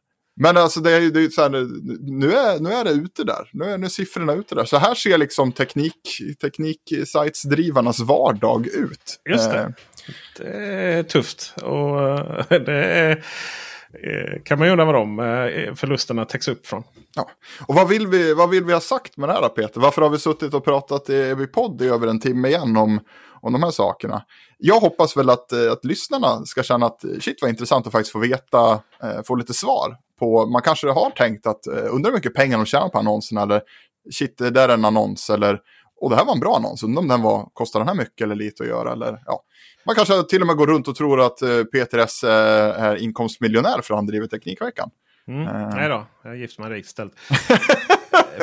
men 0.42 0.56
alltså 0.56 0.80
det 0.80 0.90
är 0.90 1.00
det 1.00 1.24
är 1.24 1.28
så 1.28 1.42
här, 1.42 1.50
nu, 2.20 2.32
är, 2.34 2.60
nu 2.60 2.72
är 2.72 2.84
det 2.84 2.90
ute 2.90 3.24
där. 3.24 3.50
Nu 3.52 3.64
är, 3.64 3.78
nu 3.78 3.86
är 3.86 3.90
siffrorna 3.90 4.32
ute 4.32 4.54
där. 4.54 4.64
Så 4.64 4.76
här 4.76 4.94
ser 4.94 5.18
liksom 5.18 5.52
teknik, 5.52 6.18
tekniksitesdrivarnas 6.40 8.00
vardag 8.00 8.66
ut. 8.66 9.20
Just 9.30 9.50
det. 9.50 9.58
Eh, 9.58 9.68
Det 10.38 10.48
är 10.82 11.02
tufft. 11.02 11.54
Och 11.62 12.08
eh, 12.08 12.44
det 12.48 12.84
är, 12.84 13.10
eh, 13.10 14.42
kan 14.44 14.58
man 14.58 14.68
ju 14.68 14.72
undra 14.72 14.84
vad 14.84 14.94
de 14.94 15.76
förlusterna 15.76 16.24
täcks 16.24 16.48
upp 16.48 16.66
från. 16.66 16.82
Ja. 17.14 17.30
Och 17.66 17.74
vad 17.74 17.88
vill, 17.88 18.06
vi, 18.06 18.34
vad 18.34 18.50
vill 18.50 18.64
vi 18.64 18.72
ha 18.72 18.80
sagt 18.80 19.16
med 19.16 19.28
det 19.28 19.32
här 19.32 19.48
Peter? 19.48 19.80
Varför 19.80 20.02
har 20.02 20.10
vi 20.10 20.18
suttit 20.18 20.54
och 20.54 20.64
pratat 20.64 21.10
i, 21.10 21.16
i 21.42 21.46
podd 21.46 21.82
i 21.82 21.88
över 21.88 22.06
en 22.06 22.20
timme 22.20 22.48
igen 22.48 22.76
om, 22.76 23.00
om 23.40 23.52
de 23.52 23.62
här 23.62 23.70
sakerna? 23.70 24.22
Jag 24.58 24.80
hoppas 24.80 25.16
väl 25.16 25.30
att, 25.30 25.52
att 25.52 25.84
lyssnarna 25.84 26.44
ska 26.44 26.62
känna 26.62 26.86
att 26.86 27.04
shit 27.20 27.38
vad 27.42 27.50
intressant 27.50 27.86
att 27.86 27.92
faktiskt 27.92 28.12
få 28.12 28.18
veta, 28.18 28.80
få 29.26 29.34
lite 29.34 29.54
svar 29.54 29.96
på, 30.22 30.46
man 30.46 30.62
kanske 30.62 30.90
har 30.90 31.10
tänkt 31.10 31.46
att 31.46 31.66
eh, 31.66 31.94
undrar 31.94 32.10
hur 32.10 32.16
mycket 32.16 32.34
pengar 32.34 32.56
de 32.56 32.66
tjänar 32.66 32.88
på 32.88 32.98
annonsen 32.98 33.38
eller 33.38 33.62
shit 34.10 34.38
det 34.38 34.50
där 34.50 34.68
är 34.68 34.74
en 34.74 34.84
annons 34.84 35.30
eller 35.30 35.60
och 36.00 36.10
det 36.10 36.16
här 36.16 36.24
var 36.24 36.32
en 36.32 36.40
bra 36.40 36.56
annons, 36.56 36.82
undrar 36.82 37.02
om 37.02 37.08
den 37.08 37.22
var, 37.22 37.48
kostar 37.52 37.80
den 37.80 37.88
här 37.88 37.94
mycket 37.94 38.20
eller 38.20 38.34
lite 38.34 38.62
att 38.62 38.68
göra 38.68 38.92
eller 38.92 39.22
ja. 39.26 39.42
Man 39.86 39.94
kanske 39.94 40.22
till 40.22 40.40
och 40.40 40.46
med 40.46 40.56
går 40.56 40.66
runt 40.66 40.88
och 40.88 40.96
tror 40.96 41.20
att 41.20 41.42
eh, 41.42 41.64
Peter 41.64 41.98
S 41.98 42.24
eh, 42.24 42.82
är 42.84 42.96
inkomstmiljonär 42.96 43.80
för 43.82 43.94
att 43.94 43.98
han 43.98 44.06
driver 44.06 44.26
Teknikveckan. 44.26 44.90
Mm. 45.28 45.48
Eh. 45.48 45.74
Nej 45.74 45.88
då, 45.88 46.06
jag 46.22 46.32
är 46.32 46.36
gift 46.36 46.58
med 46.58 46.66
en 46.66 46.72
rikt 46.72 46.86
istället. 46.86 47.12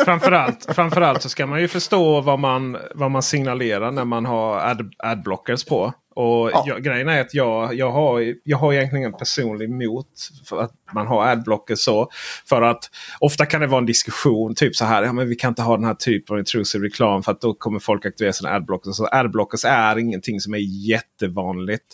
framförallt, 0.05 0.75
framförallt 0.75 1.21
så 1.21 1.29
ska 1.29 1.45
man 1.45 1.61
ju 1.61 1.67
förstå 1.67 2.21
vad 2.21 2.39
man, 2.39 2.77
vad 2.95 3.11
man 3.11 3.23
signalerar 3.23 3.91
när 3.91 4.05
man 4.05 4.25
har 4.25 4.59
ad, 4.59 4.91
adblockers 4.97 5.65
på. 5.65 5.93
Och 6.21 6.51
Ja. 6.53 6.63
jag, 6.67 6.83
grejen 6.83 7.09
är 7.09 7.21
att 7.21 7.33
jag, 7.33 7.73
jag, 7.75 7.91
har, 7.91 8.35
jag 8.43 8.57
har 8.57 8.73
egentligen 8.73 9.05
en 9.05 9.17
personlig 9.19 9.65
emot 9.69 10.07
för 10.45 10.61
att 10.61 10.71
man 10.93 11.07
har 11.07 11.25
adblockers 11.27 11.79
så. 11.79 12.09
För 12.49 12.61
att 12.61 12.79
ofta 13.19 13.45
kan 13.45 13.61
det 13.61 13.67
vara 13.67 13.79
en 13.79 13.85
diskussion 13.85 14.55
typ 14.55 14.75
så 14.75 14.85
här. 14.85 15.03
Ja, 15.03 15.13
men 15.13 15.29
vi 15.29 15.35
kan 15.35 15.49
inte 15.49 15.61
ha 15.61 15.75
den 15.77 15.85
här 15.85 15.93
typen 15.93 16.33
av 16.33 16.39
intrusive 16.39 16.85
reklam 16.85 17.23
för 17.23 17.31
att 17.31 17.41
då 17.41 17.53
kommer 17.53 17.79
folk 17.79 18.05
aktivera 18.05 18.33
sina 18.33 18.49
adblockers. 18.49 18.95
Så 18.95 19.07
adblockers 19.11 19.65
är 19.65 19.97
ingenting 19.97 20.39
som 20.39 20.53
är 20.53 20.87
jättevanligt. 20.89 21.85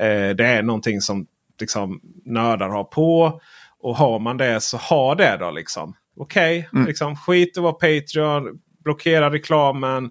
Eh, 0.00 0.28
det 0.36 0.46
är 0.46 0.62
någonting 0.62 1.00
som 1.00 1.26
liksom, 1.60 2.00
nördar 2.24 2.68
har 2.68 2.84
på. 2.84 3.40
Och 3.80 3.96
har 3.96 4.18
man 4.18 4.36
det 4.36 4.60
så 4.60 4.76
ha 4.76 5.14
det 5.14 5.36
då 5.40 5.50
liksom. 5.50 5.94
Okej, 6.20 6.68
Mm. 6.72 6.86
liksom, 6.86 7.16
skit 7.16 7.56
att 7.56 7.62
vara 7.62 7.72
Patreon. 7.72 8.58
Blockera 8.84 9.30
reklamen. 9.30 10.10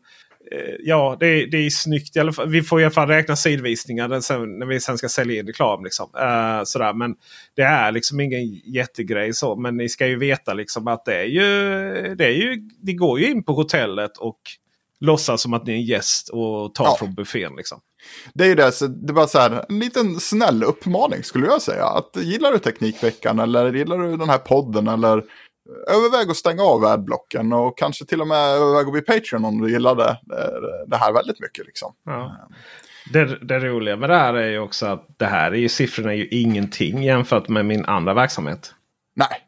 Eh, 0.51 0.75
ja, 0.79 1.17
det, 1.19 1.27
är- 1.27 1.47
det 1.47 1.57
är 1.57 1.69
snyggt. 1.69 2.15
I 2.15 2.19
alla 2.19 2.33
fall, 2.33 2.49
vi 2.49 2.61
får 2.61 2.81
i 2.81 2.83
alla 2.83 2.91
fall 2.91 3.07
räkna 3.07 3.35
sidvisningar 3.35 4.07
när, 4.07 4.21
sen, 4.21 4.59
när 4.59 4.65
vi 4.65 4.79
sen 4.79 4.97
ska 4.97 5.09
sälja 5.09 5.39
in 5.39 5.47
reklam. 5.47 5.83
Liksom. 5.83 6.09
Eh, 6.19 6.63
sådär. 6.63 6.93
Men 6.93 7.15
det 7.55 7.61
är 7.61 7.91
liksom 7.91 8.19
ingen 8.19 8.53
jättegrej 8.53 9.33
så. 9.33 9.55
Men 9.55 9.77
ni 9.77 9.89
ska 9.89 10.07
ju 10.07 10.15
veta 10.19 10.53
liksom 10.53 10.87
att 10.87 11.05
det 11.05 11.15
är 11.15 11.25
ju... 11.25 11.41
Det, 12.15 12.25
är 12.25 12.31
ju, 12.31 12.69
det 12.81 12.93
går 12.93 13.19
ju 13.19 13.31
in 13.31 13.43
på 13.43 13.53
hotellet 13.53 14.17
och 14.17 14.39
låtsas 14.99 15.41
som 15.41 15.53
att 15.53 15.65
ni 15.65 15.71
är 15.73 15.77
en 15.77 15.83
gäst 15.85 16.29
och 16.29 16.73
tar 16.75 16.85
Ja. 16.85 16.95
från 16.99 17.13
buffén. 17.13 17.53
Liksom. 17.57 17.79
Det 18.33 18.43
är 18.43 18.47
ju 18.47 18.55
det, 18.55 18.71
så 18.71 18.87
det 18.87 19.13
var 19.13 19.27
så 19.27 19.39
här, 19.39 19.65
en 19.69 19.79
liten 19.79 20.19
snäll 20.19 20.63
uppmaning 20.63 21.23
skulle 21.23 21.45
jag 21.47 21.61
säga. 21.61 21.85
Att 21.85 22.11
gillar 22.23 22.51
du 22.51 22.59
Teknikveckan 22.59 23.39
eller 23.39 23.73
gillar 23.73 23.97
du 23.97 24.17
den 24.17 24.29
här 24.29 24.37
podden 24.37 24.87
eller 24.87 25.23
överväg 25.87 26.29
att 26.29 26.37
stänga 26.37 26.63
av 26.63 26.85
adblocken 26.85 27.53
och 27.53 27.77
kanske 27.77 28.05
till 28.05 28.21
och 28.21 28.27
med 28.27 28.37
överväg 28.55 28.85
att 28.87 28.91
bli 28.91 29.01
Patreon 29.01 29.45
om 29.45 29.61
du 29.61 29.71
gillar 29.71 29.95
det, 29.95 30.17
det- 30.87 30.97
här 30.97 31.13
väldigt 31.13 31.39
mycket. 31.39 31.65
Liksom. 31.65 31.93
Ja. 32.05 32.49
Det, 33.13 33.45
det 33.45 33.59
roliga 33.59 33.95
med 33.97 34.09
det 34.09 34.17
här 34.17 34.33
är 34.33 34.47
ju 34.49 34.59
också 34.59 34.85
att 34.85 35.07
det 35.17 35.25
här 35.25 35.51
är 35.51 35.55
ju 35.55 35.69
siffrorna 35.69 36.11
är 36.11 36.15
ju 36.17 36.27
ingenting 36.27 37.03
jämfört 37.03 37.47
med 37.49 37.65
min 37.65 37.85
andra 37.85 38.13
verksamhet. 38.13 38.73
Nej, 39.15 39.41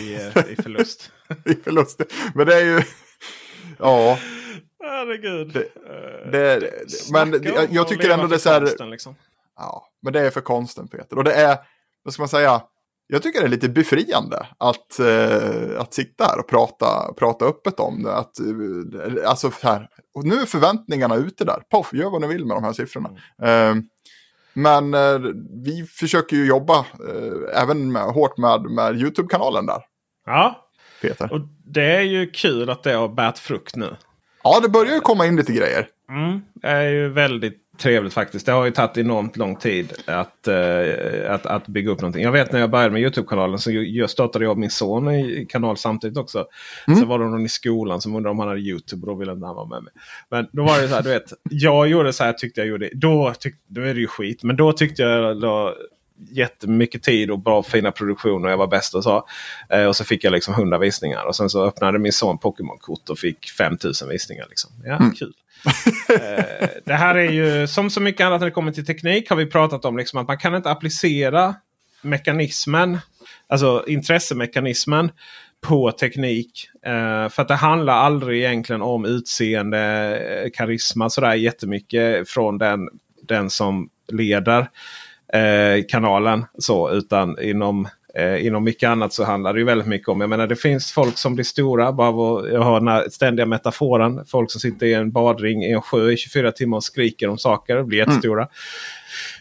I, 0.00 0.14
eh, 0.14 0.52
i 0.52 0.56
förlust. 0.62 1.12
i 1.44 1.54
förlust. 1.54 2.00
Men 2.34 2.46
det 2.46 2.54
är 2.54 2.64
ju, 2.64 2.82
ja, 3.78 4.18
Herregud. 4.84 5.48
Det- 5.52 5.68
Eh, 5.90 6.30
det, 6.32 6.60
det, 6.60 6.70
men 7.12 7.42
jag, 7.42 7.66
jag 7.70 7.88
tycker 7.88 8.10
ändå 8.10 8.26
det 8.26 8.34
är 8.34 8.38
så 8.38 8.50
här, 8.50 8.86
liksom. 8.90 9.14
Ja, 9.56 9.86
men 10.02 10.12
det 10.12 10.20
är 10.20 10.30
för 10.30 10.40
konsten 10.40 10.88
Peter. 10.88 11.18
Och 11.18 11.24
det 11.24 11.32
är, 11.32 11.58
vad 12.02 12.14
ska 12.14 12.22
man 12.22 12.28
säga, 12.28 12.62
jag 13.06 13.22
tycker 13.22 13.40
det 13.40 13.46
är 13.46 13.50
lite 13.50 13.68
befriande 13.68 14.46
att, 14.58 14.98
eh, 14.98 15.80
att 15.80 15.94
sitta 15.94 16.24
här 16.24 16.38
och 16.38 16.48
prata, 16.48 17.12
prata 17.18 17.44
öppet 17.44 17.80
om 17.80 18.02
det. 18.02 18.14
Att, 18.16 18.38
eh, 18.40 19.28
alltså 19.30 19.50
här, 19.62 19.88
och 20.14 20.24
nu 20.24 20.34
är 20.34 20.46
förväntningarna 20.46 21.16
ute 21.16 21.44
där. 21.44 21.62
Poff, 21.70 21.92
gör 21.92 22.10
vad 22.10 22.20
ni 22.20 22.26
vill 22.26 22.46
med 22.46 22.56
de 22.56 22.64
här 22.64 22.72
siffrorna. 22.72 23.10
Eh, 23.42 23.74
men 24.54 24.94
eh, 24.94 25.18
vi 25.64 25.82
försöker 25.84 26.36
ju 26.36 26.46
jobba 26.46 26.78
eh, 26.78 27.62
även 27.62 27.92
med, 27.92 28.02
hårt 28.02 28.36
med, 28.38 28.62
med 28.62 28.96
YouTube-kanalen 29.00 29.66
där, 29.66 29.82
Ja, 30.26 30.68
Peter. 31.02 31.32
och 31.32 31.40
det 31.64 31.96
är 31.96 32.00
ju 32.02 32.30
kul 32.30 32.70
att 32.70 32.82
det 32.82 32.92
har 32.92 33.08
bärt 33.08 33.38
frukt 33.38 33.76
nu. 33.76 33.96
Ja, 34.44 34.60
det 34.62 34.68
börjar 34.68 34.94
ju 34.94 35.00
komma 35.00 35.26
in 35.26 35.36
lite 35.36 35.52
grejer. 35.52 35.88
Mm, 36.08 36.40
det 36.54 36.68
är 36.68 36.88
ju 36.90 37.08
väldigt 37.08 37.65
trevligt 37.76 38.12
faktiskt. 38.14 38.46
Det 38.46 38.52
har 38.52 38.64
ju 38.64 38.70
tagit 38.70 38.96
enormt 38.98 39.36
lång 39.36 39.56
tid 39.56 39.92
att, 40.06 40.48
eh, 40.48 41.34
att, 41.34 41.46
att 41.46 41.66
bygga 41.68 41.90
upp 41.90 42.00
någonting. 42.00 42.22
Jag 42.22 42.32
vet 42.32 42.52
när 42.52 42.60
jag 42.60 42.70
började 42.70 42.90
med 42.90 43.02
Youtube-kanalen 43.02 43.58
så 43.58 43.70
jag 43.72 44.10
startade 44.10 44.44
jag 44.44 44.58
min 44.58 44.70
son 44.70 45.10
i 45.10 45.46
kanal 45.48 45.76
samtidigt 45.76 46.18
också. 46.18 46.46
Mm. 46.88 47.00
Så 47.00 47.06
var 47.06 47.18
det 47.18 47.24
någon 47.24 47.44
i 47.46 47.48
skolan 47.48 48.00
som 48.00 48.16
undrade 48.16 48.30
om 48.30 48.38
han 48.38 48.48
hade 48.48 48.60
Youtube 48.60 49.00
och 49.02 49.06
då 49.06 49.14
ville 49.14 49.32
inte 49.32 49.46
han 49.46 49.56
vara 49.56 49.66
med 49.68 49.82
mig. 49.82 49.92
Men 50.30 50.48
då 50.52 50.62
var 50.62 50.80
det 50.82 50.88
så 50.88 50.94
här, 50.94 51.02
du 51.02 51.08
vet. 51.08 51.32
Jag 51.50 51.88
gjorde 51.88 52.12
så 52.12 52.24
här 52.24 52.32
tyckte 52.32 52.60
jag 52.60 52.68
gjorde. 52.68 52.90
Då, 52.94 53.32
tyck, 53.38 53.54
då 53.66 53.80
är 53.80 53.94
det 53.94 54.00
ju 54.00 54.06
skit. 54.06 54.42
Men 54.42 54.56
då 54.56 54.72
tyckte 54.72 55.02
jag 55.02 55.40
då, 55.40 55.74
jättemycket 56.30 57.02
tid 57.02 57.30
och 57.30 57.38
bra 57.38 57.62
fina 57.62 57.90
produktioner. 57.92 58.48
Jag 58.48 58.56
var 58.56 58.66
bäst 58.66 58.94
och 58.94 59.02
så. 59.04 59.26
Eh, 59.70 59.84
och 59.84 59.96
så 59.96 60.04
fick 60.04 60.24
jag 60.24 60.32
liksom 60.32 60.54
100 60.54 60.78
visningar. 60.78 61.24
Och 61.26 61.36
sen 61.36 61.50
så 61.50 61.64
öppnade 61.64 61.98
min 61.98 62.12
son 62.12 62.38
Pokémon-kort 62.38 63.10
och 63.10 63.18
fick 63.18 63.50
5000 63.50 64.08
visningar. 64.08 64.46
Liksom. 64.48 64.70
Ja, 64.84 64.96
Mm. 64.96 65.12
kul. 65.12 65.32
Eh, 66.10 66.68
det 66.84 66.94
här 66.94 67.14
är 67.14 67.30
ju 67.30 67.66
som 67.66 67.90
så 67.90 68.00
mycket 68.00 68.26
annat 68.26 68.40
när 68.40 68.46
det 68.46 68.52
kommer 68.52 68.72
till 68.72 68.86
teknik 68.86 69.30
har 69.30 69.36
vi 69.36 69.46
pratat 69.46 69.84
om 69.84 69.96
liksom 69.96 70.20
att 70.20 70.28
man 70.28 70.38
kan 70.38 70.54
inte 70.54 70.70
applicera 70.70 71.54
mekanismen, 72.02 72.98
alltså 73.48 73.84
intressemekanismen 73.86 75.10
på 75.60 75.92
teknik. 75.92 76.68
Eh, 76.86 77.28
för 77.28 77.42
att 77.42 77.48
det 77.48 77.54
handlar 77.54 77.94
aldrig 77.94 78.44
egentligen 78.44 78.82
om 78.82 79.04
utseende, 79.04 79.78
eh, 80.44 80.50
karisma 80.54 81.10
sådär 81.10 81.34
jättemycket 81.34 82.28
från 82.28 82.58
den, 82.58 82.88
den 83.22 83.50
som 83.50 83.88
leder 84.12 84.68
eh, 85.32 85.84
kanalen. 85.88 86.44
Så, 86.58 86.90
utan 86.90 87.42
inom, 87.42 87.88
eh, 88.18 88.46
inom 88.46 88.64
mycket 88.64 88.88
annat 88.88 89.12
så 89.12 89.24
handlar 89.24 89.52
det 89.52 89.58
ju 89.58 89.64
väldigt 89.64 89.86
mycket 89.86 90.08
om. 90.08 90.20
Jag 90.20 90.30
menar 90.30 90.46
det 90.46 90.56
finns 90.56 90.92
folk 90.92 91.18
som 91.18 91.34
blir 91.34 91.44
stora. 91.44 91.92
Bara 91.92 92.48
jag 92.48 92.60
har 92.60 92.80
den 92.80 92.88
här 92.88 93.08
ständiga 93.10 93.46
metaforen. 93.46 94.26
Folk 94.26 94.50
som 94.50 94.60
sitter 94.60 94.86
i 94.86 94.94
en 94.94 95.12
badring 95.12 95.64
i 95.64 95.72
en 95.72 95.82
sjö 95.82 96.10
i 96.10 96.16
24 96.16 96.52
timmar 96.52 96.76
och 96.76 96.84
skriker 96.84 97.28
om 97.28 97.38
saker 97.38 97.76
och 97.76 97.86
blir 97.86 97.98
jättestora. 97.98 98.48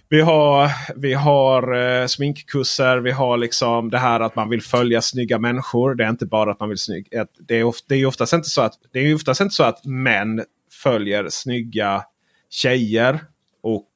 Vi 0.10 0.22
har, 0.22 0.70
vi 0.96 1.14
har 1.14 1.74
eh, 1.74 2.08
sminkkurser, 2.08 2.98
vi 2.98 3.12
har 3.12 3.38
liksom 3.38 3.90
det 3.90 3.98
här 3.98 4.20
att 4.20 4.36
man 4.36 4.50
vill 4.50 4.62
följa 4.62 5.02
snygga 5.02 5.40
människor. 5.40 5.96
Det 5.96 6.04
är 6.04 6.10
inte 6.10 6.26
bara 6.26 6.52
att 6.52 6.60
man 6.60 6.70
vill 6.70 6.78
snygg. 6.78 7.08
Det 7.48 7.60
är, 7.60 7.64
of, 7.64 7.76
det 7.88 7.96
är 7.96 8.06
oftast 8.06 8.34
inte 8.34 8.50
så 8.50 8.62
att, 8.62 8.74
det 8.94 9.00
är 9.00 9.16
oftast 9.16 9.42
inte 9.42 9.56
så 9.56 9.64
att 9.64 9.86
män 9.86 10.44
följer 10.84 11.28
snygga 11.30 12.04
tjejer. 12.50 13.20
Och, 13.64 13.88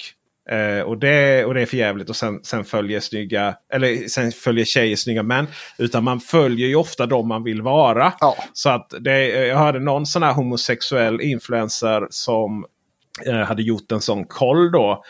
eh, 0.52 0.82
och, 0.82 0.98
det, 0.98 1.46
och 1.46 1.54
det 1.54 1.62
är 1.62 1.66
för 1.66 1.78
jävligt. 1.78 2.10
Och 2.10 2.16
sen, 2.16 2.40
sen 2.44 2.66
följer 2.66 3.00
snygga, 3.00 3.56
eller 3.74 4.08
sen 4.08 4.32
följer 4.32 4.66
tjejer 4.66 4.96
snygga 4.96 5.24
män. 5.24 5.48
Utan 5.78 6.04
man 6.04 6.20
följer 6.20 6.68
ju 6.68 6.76
ofta 6.76 7.06
de 7.06 7.28
man 7.28 7.44
vill 7.44 7.62
vara. 7.62 8.14
Så 8.54 8.70
att 8.70 8.94
det, 9.00 9.28
jag 9.28 9.58
hörde 9.58 9.80
någon 9.80 10.06
sån 10.06 10.24
här 10.24 10.34
homosexuell 10.34 11.22
influencer 11.22 12.08
som 12.10 12.66
eh, 13.26 13.36
hade 13.36 13.64
gjort 13.64 13.92
en 13.92 14.02
sån 14.02 14.26
koll 14.26 14.72
då. 14.72 15.04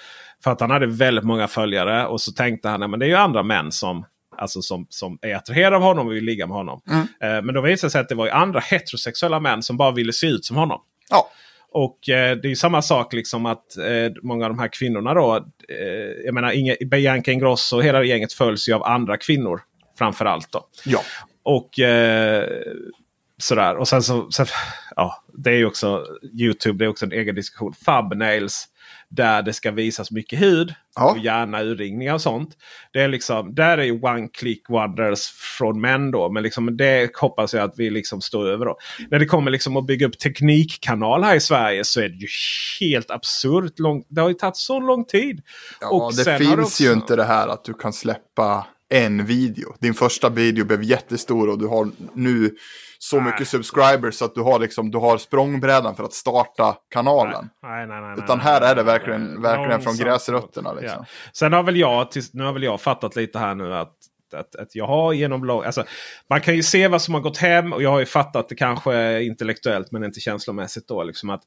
För 0.44 0.52
att 0.52 0.62
han 0.62 0.72
hade 0.72 0.88
väldigt 0.88 1.26
många 1.26 1.48
följare. 1.48 2.06
Och 2.06 2.22
så 2.22 2.32
tänkte 2.32 2.70
han 2.70 2.94
att 2.94 3.00
det 3.00 3.06
är 3.06 3.10
ju 3.10 3.16
andra 3.16 3.44
män 3.44 3.72
som, 3.72 4.06
alltså 4.38 4.62
som, 4.62 4.88
som 4.90 5.20
är 5.22 5.36
attraherade 5.36 5.76
av 5.76 5.82
honom 5.82 6.08
och 6.08 6.14
vill 6.14 6.24
ligga 6.24 6.48
med 6.48 6.58
honom. 6.58 6.82
Mm. 6.90 7.02
Eh, 7.02 7.46
men 7.46 7.56
då 7.56 7.62
visade 7.62 7.88
det 7.88 7.92
sig 7.92 8.02
att 8.02 8.10
det 8.10 8.16
var 8.16 8.30
andra 8.30 8.60
heterosexuella 8.60 9.40
män 9.40 9.64
som 9.64 9.78
bara 9.78 9.92
ville 9.92 10.14
se 10.14 10.28
ut 10.28 10.46
som 10.46 10.58
honom. 10.58 10.82
Ja. 11.10 11.30
Och 11.72 12.10
eh, 12.10 12.38
det 12.38 12.52
är 12.52 12.56
samma 12.56 12.82
sak 12.82 13.14
liksom 13.14 13.46
att 13.46 13.78
eh, 13.78 14.12
många 14.24 14.46
av 14.46 14.52
de 14.52 14.60
här 14.60 14.68
kvinnorna 14.68 15.14
då. 15.14 15.36
Eh, 15.70 16.26
jag 16.26 16.34
menar 16.34 16.52
Inge, 16.52 16.76
Bianca 16.86 17.32
Ingrosso 17.32 17.78
och 17.78 17.84
hela 17.84 18.04
gänget 18.04 18.34
följs 18.34 18.70
ju 18.70 18.74
av 18.74 18.84
andra 18.84 19.18
kvinnor. 19.18 19.62
Framförallt 19.98 20.52
då. 20.52 20.68
Ja. 20.86 21.02
Och 21.44 21.80
eh, 21.80 22.50
sådär. 23.38 23.78
Och 23.78 23.88
sen 23.88 24.04
så, 24.04 24.32
sen, 24.32 24.46
ja, 24.96 25.24
det 25.34 25.50
är 25.50 25.56
ju 25.56 25.66
också 25.66 26.06
Youtube, 26.40 26.78
det 26.78 26.86
är 26.86 26.90
också 26.90 27.06
en 27.06 27.12
egen 27.12 27.36
diskussion. 27.36 27.74
Thumbnails. 27.86 28.68
Där 29.12 29.42
det 29.42 29.54
ska 29.54 29.72
visas 29.72 30.12
mycket 30.12 30.42
hud. 30.42 30.74
Och 31.00 31.18
gärna 31.18 31.62
urringningar 31.64 32.14
och 32.14 32.22
sånt. 32.22 32.58
Det 32.94 33.02
är 33.02 33.08
liksom, 33.08 33.56
där 33.56 33.78
är 33.78 33.84
ju 33.84 34.02
one 34.02 34.28
click 34.34 34.70
wonders 34.70 35.28
från 35.58 35.82
män 35.82 36.12
då. 36.12 36.30
Men 36.30 36.44
liksom 36.44 36.78
det 36.78 37.18
hoppas 37.18 37.54
jag 37.54 37.64
att 37.64 37.74
vi 37.78 37.90
liksom 37.90 38.22
står 38.22 38.50
över. 38.50 38.66
Då. 38.66 38.78
När 39.12 39.20
det 39.20 39.26
kommer 39.26 39.52
liksom 39.52 39.78
att 39.78 39.86
bygga 39.86 40.08
upp 40.08 40.20
teknikkanal 40.20 41.24
här 41.24 41.36
i 41.36 41.40
Sverige 41.40 41.84
så 41.84 42.02
är 42.02 42.10
det 42.10 42.16
ju 42.16 42.28
helt 42.80 43.12
absurt. 43.12 43.74
Det 44.10 44.22
har 44.22 44.30
ju 44.30 44.34
tagit 44.36 44.58
så 44.58 44.80
lång 44.80 45.06
tid. 45.06 45.42
Ja, 45.82 45.90
Och 45.90 46.16
det 46.16 46.38
finns 46.38 46.60
också- 46.60 46.84
ju 46.84 46.94
inte 46.94 47.16
det 47.16 47.24
här 47.24 47.48
att 47.48 47.64
du 47.64 47.74
kan 47.74 47.94
släppa 47.94 48.66
en 48.90 49.26
video. 49.26 49.76
Din 49.80 49.94
första 49.94 50.30
video 50.30 50.66
blev 50.66 50.84
jättestor 50.84 51.50
och 51.50 51.60
du 51.60 51.68
har 51.68 51.90
nu 52.14 52.56
så 53.00 53.22
mycket 53.22 53.48
subscribers 53.48 54.16
så 54.16 54.26
att 54.26 54.36
du 54.36 54.42
har, 54.42 54.60
liksom, 54.60 54.92
du 54.92 54.98
har 54.98 55.18
språngbrädan 55.18 55.96
för 55.96 56.04
att 56.04 56.14
starta 56.14 56.76
kanalen. 56.90 57.50
Nej, 57.64 57.88
nej, 57.88 58.02
nej, 58.02 58.16
Utan 58.18 58.38
nej, 58.38 58.48
här 58.48 58.62
nej, 58.62 58.70
är 58.70 58.76
det 58.76 58.84
nej, 58.84 58.94
verkligen, 58.94 59.26
nej. 59.26 59.42
verkligen 59.42 59.82
från 59.82 59.98
gräsrötterna. 59.98 60.74
Liksom. 60.74 60.98
Ja. 61.00 61.06
Sen 61.34 61.54
har 61.54 61.64
väl 61.64 61.78
jag, 61.78 62.08
nu 62.34 62.44
har 62.44 62.54
väl 62.54 62.64
jag 62.64 62.82
fattat 62.82 63.16
lite 63.16 63.40
här 63.40 63.56
nu 63.56 63.76
att, 63.76 63.94
att, 64.34 64.56
att 64.56 64.76
jag 64.76 64.88
har 64.88 65.14
genom 65.14 65.46
lång, 65.46 65.64
alltså, 65.64 65.84
Man 66.30 66.42
kan 66.42 66.56
ju 66.56 66.64
se 66.64 66.88
vad 66.88 67.02
som 67.02 67.14
har 67.14 67.22
gått 67.22 67.38
hem 67.38 67.74
och 67.74 67.84
jag 67.84 67.90
har 67.90 68.00
ju 68.00 68.06
fattat 68.06 68.50
det 68.50 68.56
kanske 68.56 69.24
intellektuellt 69.24 69.92
men 69.92 70.04
inte 70.04 70.20
känslomässigt 70.20 70.88
då. 70.88 71.04
Liksom 71.04 71.30
att 71.30 71.42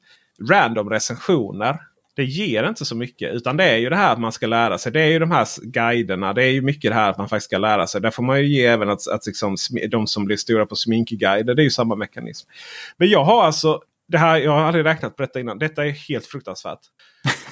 random 0.49 0.89
recensioner 0.89 1.79
det 2.15 2.23
ger 2.23 2.69
inte 2.69 2.85
så 2.85 2.95
mycket. 2.95 3.33
Utan 3.33 3.57
det 3.57 3.63
är 3.63 3.77
ju 3.77 3.89
det 3.89 3.95
här 3.95 4.13
att 4.13 4.19
man 4.19 4.31
ska 4.31 4.47
lära 4.47 4.77
sig. 4.77 4.91
Det 4.91 5.01
är 5.01 5.07
ju 5.07 5.19
de 5.19 5.31
här 5.31 5.47
guiderna. 5.61 6.33
Det 6.33 6.43
är 6.43 6.51
ju 6.51 6.61
mycket 6.61 6.91
det 6.91 6.95
här 6.95 7.09
att 7.09 7.17
man 7.17 7.29
faktiskt 7.29 7.45
ska 7.45 7.57
lära 7.57 7.87
sig. 7.87 8.01
Där 8.01 8.11
får 8.11 8.23
man 8.23 8.39
ju 8.39 8.47
ge 8.47 8.65
även 8.65 8.89
att, 8.89 9.07
att 9.07 9.25
liksom, 9.25 9.55
de 9.89 10.07
som 10.07 10.25
blir 10.25 10.37
stora 10.37 10.65
på 10.65 10.75
sminkguider. 10.75 11.55
Det 11.55 11.61
är 11.61 11.63
ju 11.63 11.69
samma 11.69 11.95
mekanism. 11.95 12.49
Men 12.97 13.09
jag 13.09 13.23
har 13.23 13.43
alltså. 13.43 13.81
Det 14.07 14.17
här, 14.17 14.37
jag 14.37 14.51
har 14.51 14.61
aldrig 14.61 14.85
räknat 14.85 15.15
på 15.15 15.21
detta 15.21 15.39
innan. 15.39 15.59
Detta 15.59 15.85
är 15.85 15.89
helt 15.89 16.25
fruktansvärt. 16.25 16.79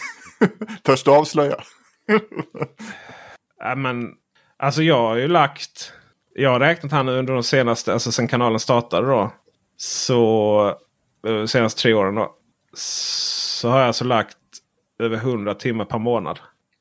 Törs 0.83 1.03
du 1.03 1.11
avslöja? 1.11 1.55
Ja, 3.63 3.75
men, 3.75 4.09
alltså 4.57 4.83
jag 4.83 4.97
har 4.97 5.15
ju 5.15 5.27
lagt. 5.27 5.93
Jag 6.35 6.49
har 6.49 6.59
räknat 6.59 6.91
här 6.91 7.03
nu 7.03 7.11
under 7.17 7.33
de 7.33 7.43
senaste, 7.43 7.93
alltså 7.93 8.11
sen 8.11 8.27
kanalen 8.27 8.59
startade 8.59 9.07
då. 9.07 9.33
Så 9.77 10.75
eh, 11.27 11.45
senaste 11.45 11.81
tre 11.81 11.93
åren 11.93 12.15
då. 12.15 12.35
Så 12.73 13.69
har 13.69 13.79
jag 13.79 13.87
alltså 13.87 14.05
lagt 14.05 14.37
över 15.01 15.17
100 15.17 15.55
timmar 15.55 15.85
per 15.85 15.99
månad. 15.99 16.39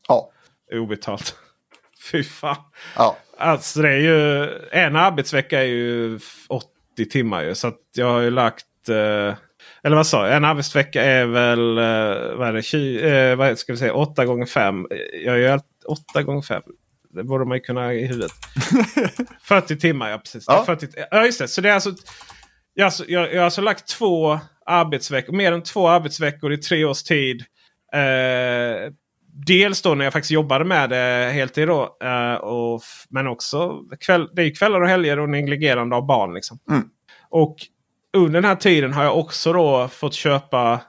Ja. 0.09 0.31
Obetalt. 0.73 1.35
Fy 2.13 2.23
fan. 2.25 2.57
Ja. 2.97 3.17
Alltså 3.39 3.83
det 3.83 3.89
är 3.89 3.99
ju, 3.99 4.49
en 4.73 4.97
arbetsvecka 4.97 5.61
är 5.61 5.67
ju 5.67 6.19
80 6.49 6.65
timmar 7.11 7.43
ju. 7.43 7.55
Så 7.55 7.73
jag 7.95 8.07
har 8.07 8.21
ju 8.21 8.31
lagt... 8.31 8.89
Eh, 8.89 9.35
eller 9.83 9.97
vad 9.97 10.07
sa 10.07 10.27
jag? 10.27 10.37
En 10.37 10.45
arbetsvecka 10.45 11.03
är 11.03 11.27
väl 11.27 11.79
eh, 11.79 12.37
vad 12.37 12.49
är 12.49 12.53
det, 12.53 12.63
20, 12.63 13.01
eh, 13.01 13.37
vad 13.37 13.59
ska 13.59 13.73
vi 13.73 13.79
säga, 13.79 13.95
8 13.95 14.25
gånger 14.25 14.47
5. 14.47 14.87
Jag 15.25 15.39
gör 15.39 15.61
8 15.87 16.23
gånger 16.23 16.43
5. 16.43 16.63
Det 17.15 17.25
borde 17.25 17.45
man 17.45 17.57
ju 17.57 17.61
kunna 17.61 17.95
i 17.95 18.07
huvudet. 18.07 18.33
40 19.43 19.77
timmar, 19.79 20.11
ja 20.11 20.19
precis. 20.19 20.45
Ja. 20.47 20.65
40, 20.67 20.87
ja 21.11 21.25
just 21.25 21.39
det. 21.39 21.49
Så 21.49 21.61
det 21.61 21.69
är 21.69 21.75
alltså, 21.75 21.93
jag, 22.75 22.85
alltså, 22.85 23.05
jag, 23.09 23.33
jag 23.33 23.39
har 23.39 23.45
alltså 23.45 23.61
lagt 23.61 23.89
två 23.89 24.39
arbetsveckor, 24.67 25.33
mer 25.33 25.53
än 25.53 25.63
två 25.63 25.89
arbetsveckor 25.89 26.53
i 26.53 26.59
tre 26.59 26.85
års 26.85 27.03
tid. 27.03 27.45
Eh, 27.93 28.93
dels 29.47 29.83
då 29.83 29.95
när 29.95 30.05
jag 30.05 30.13
faktiskt 30.13 30.31
jobbade 30.31 30.65
med 30.65 30.91
det 30.91 31.31
heltid. 31.33 31.69
Då, 31.69 31.97
eh, 32.03 32.35
och, 32.35 32.83
men 33.09 33.27
också 33.27 33.83
kväll, 34.01 34.29
det 34.33 34.43
är 34.43 34.55
kvällar 34.55 34.81
och 34.81 34.89
helger 34.89 35.19
och 35.19 35.29
negligerande 35.29 35.97
av 35.97 36.07
barn. 36.07 36.35
Liksom. 36.35 36.59
Mm. 36.71 36.83
Och 37.29 37.57
under 38.17 38.41
den 38.41 38.49
här 38.49 38.57
tiden 38.57 38.93
har 38.93 39.05
jag 39.05 39.19
också 39.19 39.53
då 39.53 39.89
fått 39.89 40.15
köpa 40.15 40.81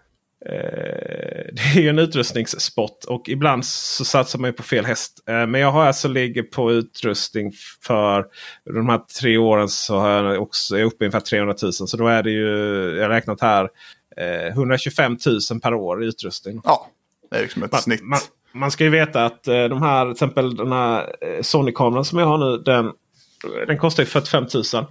Eh, 0.45 1.45
det 1.53 1.61
är 1.75 1.81
ju 1.81 1.89
en 1.89 1.99
utrustningsspot 1.99 3.05
och 3.05 3.29
ibland 3.29 3.65
så 3.65 4.05
satsar 4.05 4.39
man 4.39 4.49
ju 4.49 4.53
på 4.53 4.63
fel 4.63 4.85
häst. 4.85 5.23
Eh, 5.29 5.47
men 5.47 5.61
jag 5.61 5.71
har 5.71 5.85
alltså 5.85 6.07
ligger 6.07 6.43
på 6.43 6.71
utrustning 6.71 7.51
för 7.81 8.25
de 8.65 8.89
här 8.89 9.01
tre 9.19 9.37
åren 9.37 9.69
så 9.69 9.99
har 9.99 10.09
jag 10.09 10.41
också, 10.41 10.77
är 10.77 10.83
uppe 10.83 11.05
i 11.05 11.07
ungefär 11.07 11.19
300 11.19 11.55
000. 11.63 11.73
Så 11.73 11.97
då 11.97 12.07
är 12.07 12.23
det 12.23 12.31
ju, 12.31 12.47
jag 12.95 13.03
har 13.03 13.09
räknat 13.09 13.41
här, 13.41 13.69
125 14.17 15.17
000 15.51 15.59
per 15.61 15.73
år 15.73 16.03
i 16.03 16.07
utrustning. 16.07 16.61
Ja, 16.63 16.87
det 17.31 17.37
är 17.37 17.41
liksom 17.41 17.63
ett 17.63 17.71
Man, 17.71 17.81
snitt. 17.81 18.01
man, 18.03 18.19
man 18.53 18.71
ska 18.71 18.83
ju 18.83 18.89
veta 18.89 19.25
att 19.25 19.47
eh, 19.47 19.63
de 19.63 19.81
här, 19.81 20.05
till 20.05 20.11
exempel 20.11 20.55
den 20.55 20.71
här 20.71 21.15
eh, 21.21 21.41
Sony-kameran 21.41 22.05
som 22.05 22.19
jag 22.19 22.25
har 22.25 22.37
nu. 22.37 22.57
Den, 22.57 22.91
den 23.67 23.77
kostar 23.77 24.03
ju 24.03 24.07
45 24.07 24.45
000. 24.73 24.85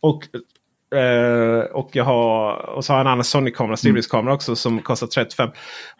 Och, 0.00 0.24
eh, 0.98 1.64
och, 1.64 1.90
jag 1.92 2.04
har, 2.04 2.54
och 2.54 2.84
så 2.84 2.92
har 2.92 2.98
jag 2.98 3.06
en 3.06 3.12
annan 3.12 3.24
Sony-kamera, 3.24 3.76
stillbildskamera 3.76 4.34
också 4.34 4.56
som 4.56 4.82
kostar 4.82 5.06
35 5.06 5.50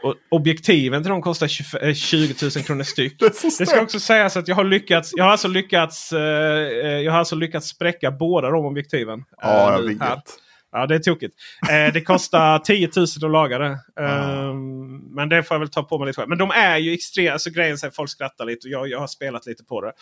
och 0.03 0.15
Objektiven 0.31 1.03
till 1.03 1.11
dem 1.11 1.23
kostar 1.23 1.49
20, 1.49 1.79
eh, 1.79 1.95
20 1.95 2.35
000 2.43 2.51
kronor 2.51 2.83
styck. 2.83 3.19
Det 3.59 3.67
ska 3.67 3.83
också 3.83 4.01
sägas 4.01 4.37
att 4.37 4.49
jag 4.49 4.57
har 4.57 4.65
lyckats. 4.65 5.13
Jag 5.17 5.25
har 5.25 5.31
alltså 5.31 5.49
lyckats, 5.49 6.13
eh, 6.13 6.59
eh, 6.85 7.01
jag 7.01 7.13
har 7.13 7.19
alltså 7.19 7.37
lyckats 7.37 7.69
spräcka 7.69 8.11
båda 8.11 8.51
de 8.51 8.65
objektiven. 8.67 9.25
Ja, 9.41 9.69
eh, 9.69 9.85
jag 9.85 9.99
vet. 9.99 10.39
Ja, 10.73 10.87
det 10.87 10.95
är 10.95 10.99
tokigt. 10.99 11.35
Eh, 11.71 11.93
det 11.93 12.01
kostar 12.01 12.59
10 12.65 12.91
000 12.97 13.05
att 13.05 13.31
laga 13.31 13.59
det. 13.59 13.79
Ehm, 14.01 14.97
men 14.99 15.29
det 15.29 15.43
får 15.43 15.55
jag 15.55 15.59
väl 15.61 15.71
ta 15.71 15.83
på 15.83 15.99
mig 15.99 16.07
lite 16.07 16.17
själv. 16.21 16.29
Men 16.29 16.39
de 16.39 16.51
är 16.51 16.77
ju 16.77 16.93
extremt... 16.93 17.33
Alltså 17.33 17.51
grejen 17.51 17.77
är 17.83 17.87
att 17.87 17.97
folk 17.97 18.11
skrattar 18.11 18.45
lite 18.45 18.67
och 18.67 18.73
jag, 18.73 18.89
jag 18.89 19.01
har 19.01 19.07
spelat 19.07 19.47
lite 19.47 19.65
på 19.65 19.81
det. 19.81 19.93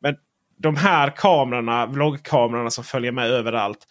Men 0.00 0.16
de 0.58 0.76
här 0.76 1.16
kamerorna, 1.16 1.86
vloggkamerorna 1.86 2.70
som 2.70 2.84
följer 2.84 3.12
med 3.12 3.26
överallt. 3.30 3.86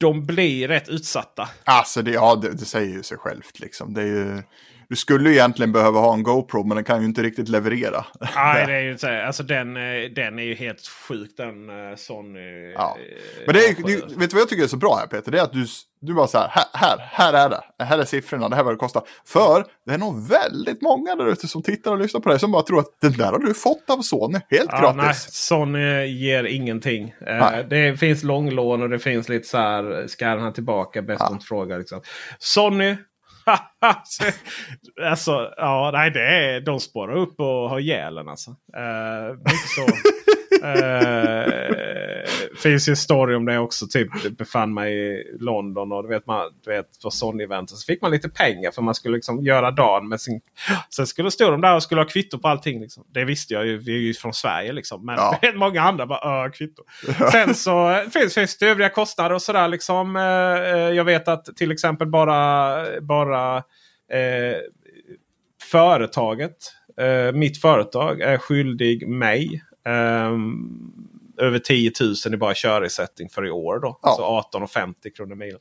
De 0.00 0.26
blir 0.26 0.68
rätt 0.68 0.88
utsatta. 0.88 1.48
Alltså 1.64 2.02
det, 2.02 2.10
ja, 2.10 2.36
det, 2.36 2.50
det 2.50 2.64
säger 2.64 2.92
ju 2.92 3.02
sig 3.02 3.18
självt 3.18 3.60
liksom. 3.60 3.94
Det 3.94 4.02
är 4.02 4.06
ju, 4.06 4.42
du 4.92 4.96
skulle 4.96 5.28
ju 5.28 5.34
egentligen 5.34 5.72
behöva 5.72 6.00
ha 6.00 6.14
en 6.14 6.22
GoPro 6.22 6.64
men 6.64 6.74
den 6.74 6.84
kan 6.84 7.00
ju 7.00 7.06
inte 7.06 7.22
riktigt 7.22 7.48
leverera. 7.48 8.04
Nej, 8.36 8.66
det 8.66 8.72
är 8.72 8.80
ju 8.80 8.96
här, 9.02 9.26
alltså 9.26 9.42
den, 9.42 9.76
eh, 9.76 10.10
den 10.16 10.38
är 10.38 10.42
ju 10.42 10.54
helt 10.54 10.86
sjuk 10.86 11.30
den 11.36 11.70
uh, 11.70 11.96
Sony. 11.96 12.72
Ja. 12.74 12.96
eh, 13.00 13.42
Men 13.46 13.54
det 13.54 13.66
är, 13.66 13.74
det, 13.86 14.16
vet 14.16 14.30
du 14.30 14.34
vad 14.34 14.40
jag 14.40 14.48
tycker 14.48 14.62
är 14.62 14.68
så 14.68 14.76
bra 14.76 14.96
här 14.96 15.06
Peter? 15.06 15.32
Det 15.32 15.38
är 15.38 15.42
att 15.42 15.52
du, 15.52 15.66
du 16.00 16.14
bara 16.14 16.26
så 16.26 16.38
här, 16.38 16.50
här, 16.72 16.98
här, 16.98 17.32
är 17.32 17.48
det. 17.48 17.84
Här 17.84 17.98
är 17.98 18.04
siffrorna, 18.04 18.48
det 18.48 18.54
här 18.54 18.62
är 18.62 18.64
vad 18.64 18.74
det 18.74 18.78
kostar. 18.78 19.02
För 19.26 19.64
det 19.86 19.92
är 19.94 19.98
nog 19.98 20.28
väldigt 20.28 20.82
många 20.82 21.14
där 21.16 21.26
ute 21.26 21.48
som 21.48 21.62
tittar 21.62 21.90
och 21.92 21.98
lyssnar 21.98 22.20
på 22.20 22.28
det 22.28 22.38
som 22.38 22.52
bara 22.52 22.62
tror 22.62 22.78
att 22.80 23.00
den 23.00 23.12
där 23.12 23.32
har 23.32 23.38
du 23.38 23.54
fått 23.54 23.90
av 23.90 24.02
Sony 24.02 24.38
helt 24.50 24.70
Ja, 24.72 24.92
nej, 24.96 25.04
gratis. 25.04 25.32
Sony 25.32 26.04
ger 26.06 26.44
ingenting. 26.44 27.14
Eh, 27.26 27.36
Nej. 27.38 27.66
det 27.70 27.96
finns 27.96 28.22
långlån 28.22 28.82
och 28.82 28.88
det 28.88 28.98
finns 28.98 29.28
lite 29.28 29.48
så 29.48 29.58
här. 29.58 30.06
Ska 30.06 30.26
den 30.26 30.42
här 30.42 30.50
tillbaka? 30.52 31.02
Bäst 31.02 31.20
Ja. 31.20 31.32
inte 31.32 31.46
fråga. 31.46 31.76
Liksom. 31.78 32.00
Sony. 32.38 32.96
alltså, 35.02 35.54
ja, 35.56 35.90
nej, 35.92 36.10
det 36.10 36.22
är, 36.22 36.60
de 36.60 36.80
spårar 36.80 37.16
upp 37.16 37.40
och 37.40 37.70
har 37.70 37.78
ihjäl 37.78 38.18
en 38.18 38.28
alltså. 38.28 38.50
Uh, 38.50 39.38
så. 39.76 39.86
Eh, 40.62 42.02
finns 42.62 42.88
ju 42.88 42.90
en 42.90 42.96
story 42.96 43.34
om 43.34 43.44
det 43.44 43.58
också. 43.58 43.86
Typ 43.86 44.36
befann 44.38 44.74
mig 44.74 44.92
i 44.92 45.24
London 45.40 45.92
och 45.92 46.02
du 46.02 46.08
vet, 46.08 46.26
man, 46.26 46.50
du 46.64 46.70
vet 46.70 46.86
på 47.02 47.10
Sony-event. 47.10 47.66
Så 47.66 47.86
fick 47.86 48.02
man 48.02 48.10
lite 48.10 48.28
pengar 48.28 48.70
för 48.70 48.82
man 48.82 48.94
skulle 48.94 49.14
liksom 49.14 49.44
göra 49.44 49.70
dagen 49.70 50.08
med 50.08 50.20
sin... 50.20 50.40
Sen 50.96 51.06
skulle 51.06 51.30
stå 51.30 51.50
de 51.50 51.60
där 51.60 51.74
och 51.74 51.82
skulle 51.82 52.00
ha 52.00 52.08
kvitto 52.08 52.38
på 52.38 52.48
allting. 52.48 52.80
Liksom. 52.80 53.04
Det 53.14 53.24
visste 53.24 53.54
jag 53.54 53.66
ju. 53.66 53.78
Vi 53.78 53.94
är 53.94 54.00
ju 54.00 54.14
från 54.14 54.34
Sverige 54.34 54.72
liksom. 54.72 55.06
Men 55.06 55.16
Ja. 55.16 55.38
många 55.54 55.82
andra 55.82 56.06
bara 56.06 56.44
öh, 56.44 56.50
kvitto. 56.50 56.82
Sen 57.32 57.54
så 57.54 57.90
eh, 57.90 58.08
finns, 58.08 58.34
finns 58.34 58.58
det 58.58 58.66
övriga 58.66 58.88
kostnader 58.88 59.34
och 59.34 59.42
sådär. 59.42 59.68
Liksom. 59.68 60.16
Eh, 60.16 60.22
jag 60.96 61.04
vet 61.04 61.28
att 61.28 61.44
till 61.56 61.72
exempel 61.72 62.08
bara, 62.08 63.00
bara 63.00 63.56
eh, 63.56 64.56
företaget, 65.70 66.56
mitt 67.34 67.60
företag, 67.60 68.20
är 68.20 68.38
skyldig 68.38 69.08
mig 69.08 69.62
ehm, 69.86 70.68
över 71.38 71.58
10 71.58 71.92
000 72.00 72.34
i 72.34 72.36
bara 72.36 72.54
körersättning 72.54 73.28
för 73.28 73.46
i 73.46 73.50
år. 73.50 73.80
Då. 73.80 73.98
Ja. 74.02 74.14
Så 74.50 74.58
18,50 74.58 75.16
kronor 75.16 75.34
milen. 75.34 75.60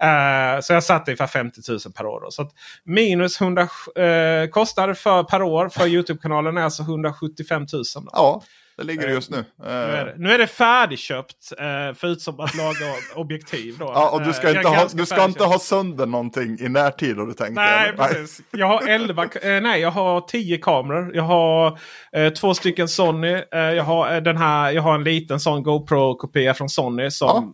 Eh, 0.00 0.60
så 0.60 0.72
jag 0.72 0.84
satte 0.84 1.10
ungefär 1.10 1.26
50 1.26 1.60
000 1.68 1.78
per 1.96 2.06
år. 2.06 2.20
Då. 2.20 2.30
Så 2.30 2.50
minus 2.84 3.40
100 3.40 3.62
eh, 3.96 4.48
kostnader 4.50 4.94
för, 4.94 5.24
per 5.24 5.42
år 5.42 5.68
för 5.68 5.86
Youtube-kanalen 5.88 6.56
är 6.56 6.62
alltså 6.62 6.82
175 6.82 7.60
000. 7.72 7.82
Då. 7.94 8.10
Ja, 8.12 8.42
det 8.76 8.82
ligger 8.84 9.06
det 9.06 9.12
just 9.12 9.30
nu. 9.30 9.44
Nu 9.58 9.66
är, 9.66 9.98
Eh, 9.98 10.04
det, 10.04 10.14
nu 10.18 10.32
är 10.32 10.38
det 10.38 10.46
färdigköpt 10.46 11.52
eh, 11.58 11.94
förutom 11.94 12.40
att 12.40 12.54
laga 12.54 12.94
objektiv. 13.14 13.76
Då. 13.78 13.84
Ja, 13.84 14.10
och 14.10 14.20
du 14.20 14.26
Eh, 14.26 14.32
ska, 14.32 14.46
jag 14.46 14.56
inte 14.56 14.68
ha, 14.68 14.88
du 14.92 15.06
ska 15.06 15.24
inte 15.24 15.44
ha 15.44 15.58
sönder 15.58 16.06
någonting 16.06 16.56
i 16.60 16.68
närtid 16.68 17.16
har 17.16 17.26
du 17.26 17.32
tänkt? 17.32 17.54
Nej, 17.54 17.88
eller? 17.88 18.08
precis. 18.08 18.40
Jag 18.50 18.66
har 18.66 18.88
11, 18.88 19.24
eh, 19.24 19.60
nej, 19.60 19.80
jag 19.80 19.90
har 19.90 20.20
10 20.20 20.58
kameror. 20.58 21.14
Jag 21.16 21.22
har 21.22 21.78
eh, 22.12 22.32
två 22.32 22.54
stycken 22.54 22.88
Sony. 22.88 23.42
Eh, 23.52 23.60
jag, 23.60 23.84
har, 23.84 24.14
eh, 24.14 24.22
den 24.22 24.36
här, 24.36 24.70
jag 24.72 24.82
har 24.82 24.94
en 24.94 25.04
liten 25.04 25.40
sån 25.40 25.62
GoPro-kopia 25.62 26.54
från 26.54 26.68
Sony. 26.68 27.10
Som, 27.10 27.28
Ja. 27.28 27.52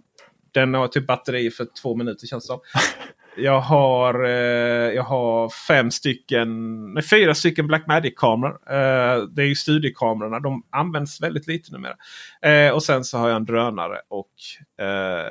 Den 0.54 0.74
har 0.74 0.88
typ 0.88 1.06
batteri 1.06 1.50
för 1.50 1.66
två 1.82 1.94
minuter 1.96 2.26
känns 2.26 2.44
det 2.44 2.46
som. 2.46 2.60
Jag 3.38 3.60
har, 3.60 4.24
eh, 4.24 4.94
jag 4.94 5.02
har 5.02 5.48
fem 5.48 5.90
stycken, 5.90 6.48
nej, 6.94 7.02
fyra 7.02 7.34
stycken 7.34 7.66
Blackmagic-kameror. 7.66 8.58
Eh, 8.70 9.22
det 9.22 9.42
är 9.42 9.46
ju 9.46 9.54
studiekamerorna. 9.54 10.40
De 10.40 10.62
används 10.70 11.20
väldigt 11.22 11.46
lite 11.46 11.72
numera. 11.72 11.94
Eh, 12.42 12.74
och 12.74 12.82
sen 12.82 13.04
så 13.04 13.18
har 13.18 13.28
jag 13.28 13.36
en 13.36 13.44
drönare 13.44 14.00
och 14.08 14.84
eh, 14.84 15.26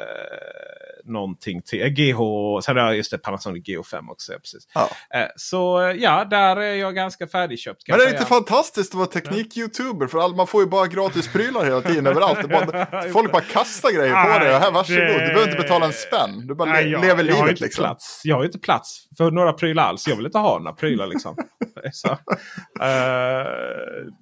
någonting 1.08 1.62
till. 1.62 1.82
Eh, 1.82 1.88
GH, 1.88 2.18
sen 2.66 2.78
har 2.78 2.84
jag 2.86 2.96
just 2.98 3.12
det 3.12 3.18
Panasonic 3.18 3.64
GH5 3.68 4.10
också. 4.12 4.34
Precis. 4.34 4.68
Ja. 4.74 4.90
Eh, 5.20 5.28
så 5.36 5.82
eh, 5.82 5.96
ja, 5.96 6.26
där 6.26 6.56
är 6.58 6.74
jag 6.76 6.96
ganska 6.96 7.28
färdigköpt. 7.28 7.82
Men 7.88 7.98
det 8.00 8.06
är 8.06 8.12
lite 8.12 8.26
fantastiskt 8.26 8.92
att 8.92 8.98
vara 8.98 9.08
teknik-youtuber 9.08 10.08
för 10.08 10.20
all, 10.20 10.36
man 10.36 10.48
får 10.48 10.64
ju 10.64 10.70
bara 10.70 10.88
gratis 10.88 11.28
prylar 11.34 11.66
hela 11.66 11.82
tiden 11.82 12.08
överallt. 12.08 12.50
Bara, 12.50 13.02
folk 13.14 13.32
bara 13.32 13.42
kastar 13.42 13.92
grejer 13.92 14.34
på 14.34 14.40
dig. 14.40 14.54
Här, 14.60 14.72
varsågod, 14.72 15.00
det- 15.02 15.14
du 15.14 15.34
behöver 15.34 15.48
inte 15.52 15.62
betala 15.62 15.86
en 15.86 15.94
spänn. 15.94 16.48
Du 16.48 16.56
bara 16.56 16.70
Nej, 16.72 16.88
jag, 16.90 17.02
lever 17.02 17.24
jag 17.24 17.36
har 17.36 17.42
livet 17.42 17.50
inte 17.52 17.64
liksom. 17.64 17.82
plats. 17.84 18.22
Jag 18.24 18.36
har 18.36 18.42
ju 18.44 18.48
inte 18.48 18.60
plats 18.60 19.08
för 19.18 19.32
några 19.32 19.54
prylar 19.54 19.84
alls. 19.84 20.08
Jag 20.08 20.16
vill 20.16 20.26
inte 20.26 20.38
ha 20.38 20.60
några 20.60 20.74
prylar 20.74 21.08
liksom. 21.08 21.36
Så, 21.93 22.07
eh, 22.07 22.18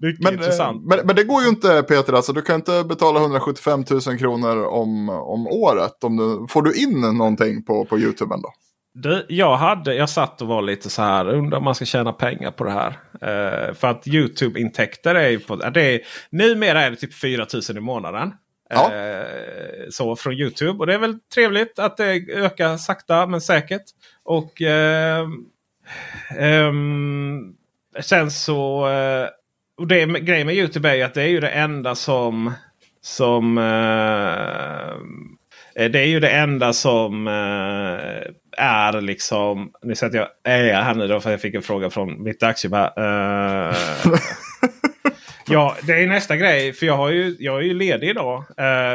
mycket 0.01 0.23
Men, 0.23 0.33
eh, 0.33 0.39
intressant. 0.39 0.85
men, 0.85 0.99
men 1.05 1.15
det 1.15 1.23
går 1.23 1.41
ju 1.41 1.49
inte 1.49 1.83
Peter, 1.83 2.13
alltså, 2.13 2.33
du 2.33 2.41
kan 2.41 2.55
inte 2.55 2.83
betala 2.83 3.19
175 3.19 3.83
000 4.07 4.17
kronor 4.17 4.65
om, 4.65 5.09
om 5.09 5.47
året. 5.47 6.03
Om 6.03 6.17
du, 6.17 6.47
får 6.49 6.61
du 6.61 6.73
in 6.73 7.01
någonting 7.01 7.65
på, 7.65 7.85
på 7.85 7.99
YouTube 7.99 8.35
ändå? 8.35 8.49
Du, 8.97 9.25
jag, 9.29 9.57
hade, 9.57 9.95
jag 9.95 10.09
satt 10.09 10.41
och 10.41 10.47
var 10.47 10.61
lite 10.61 10.89
så 10.89 11.01
här. 11.01 11.29
Undrar 11.29 11.57
om 11.57 11.63
man 11.63 11.75
ska 11.75 11.85
tjäna 11.85 12.13
pengar 12.13 12.51
på 12.51 12.63
det 12.63 12.71
här. 12.71 12.89
Eh, 13.21 13.73
för 13.73 13.87
att 13.87 14.07
YouTube-intäkter 14.07 15.15
är 15.15 15.29
ju 15.29 15.39
på... 15.39 15.55
Det 15.55 15.81
är, 15.81 16.01
numera 16.29 16.81
är 16.81 16.89
det 16.89 16.95
typ 16.95 17.13
4 17.13 17.45
000 17.69 17.77
i 17.77 17.81
månaden. 17.81 18.33
Ja. 18.69 18.93
Eh, 18.93 19.25
så 19.89 20.15
från 20.15 20.33
YouTube. 20.33 20.79
Och 20.79 20.87
det 20.87 20.93
är 20.93 20.97
väl 20.97 21.19
trevligt 21.33 21.79
att 21.79 21.97
det 21.97 22.13
ökar 22.33 22.77
sakta 22.77 23.27
men 23.27 23.41
säkert. 23.41 23.83
Och 24.23 24.61
eh, 24.61 25.27
ehm, 26.39 27.55
sen 27.99 28.31
så... 28.31 28.89
Eh, 28.89 29.27
och 29.77 29.87
det 29.87 30.05
grejen 30.05 30.47
med 30.47 30.55
YouTube 30.55 30.89
är 30.89 30.95
ju 30.95 31.01
att 31.01 31.13
det 31.13 31.23
är 31.23 31.27
ju 31.27 31.39
det 31.39 31.49
enda 31.49 31.95
som... 31.95 32.53
som 33.01 33.57
eh, 33.57 33.63
det 35.89 35.99
är 35.99 36.07
ju 36.07 36.19
det 36.19 36.29
enda 36.29 36.73
som 36.73 37.27
eh, 37.27 37.33
är 38.57 39.01
liksom... 39.01 39.71
Nu 39.83 39.95
sätter 39.95 40.17
jag 40.17 40.27
är 40.43 40.73
här 40.73 40.95
nu 40.95 41.07
då 41.07 41.19
för 41.19 41.31
jag 41.31 41.41
fick 41.41 41.55
en 41.55 41.61
fråga 41.61 41.89
från 41.89 42.23
mitt 42.23 42.43
aktiebolag. 42.43 42.91
Uh, 45.47 45.53
ja, 45.53 45.75
det 45.83 45.93
är 45.93 46.07
nästa 46.07 46.37
grej. 46.37 46.73
För 46.73 46.85
jag, 46.85 46.97
har 46.97 47.09
ju, 47.09 47.35
jag 47.39 47.57
är 47.57 47.61
ju 47.61 47.73
ledig 47.73 48.09
idag. 48.09 48.43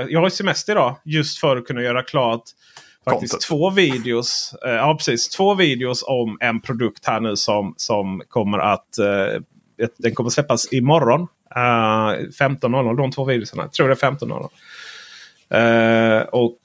Jag 0.09 0.21
har 0.21 0.29
semester 0.29 0.73
idag. 0.73 0.97
Just 1.05 1.39
för 1.39 1.57
att 1.57 1.67
kunna 1.67 1.83
göra 1.83 2.03
klart 2.03 2.43
faktiskt 3.05 3.33
Content. 3.33 3.43
två 3.43 3.71
videos. 3.71 4.55
eh, 4.67 4.73
ja, 4.73 4.95
precis. 4.95 5.29
Två 5.29 5.55
videos 5.55 6.05
om 6.07 6.39
en 6.41 6.61
produkt 6.61 7.07
här 7.07 7.21
nu 7.21 7.37
som, 7.37 7.75
som 7.77 8.23
kommer 8.29 8.59
att... 8.59 8.99
eh, 8.99 9.87
den 9.99 10.15
kommer 10.15 10.31
släppas 10.31 10.73
imorgon. 10.73 11.21
Uh, 11.57 11.59
15.00 11.59 12.97
de 12.97 13.11
två 13.13 13.25
videorna. 13.25 13.63
Jag 13.63 13.73
tror 13.73 13.89
det 13.89 13.95
är 13.95 14.11
15.00. 14.11 14.49
Eh, 15.51 16.23
och... 16.23 16.61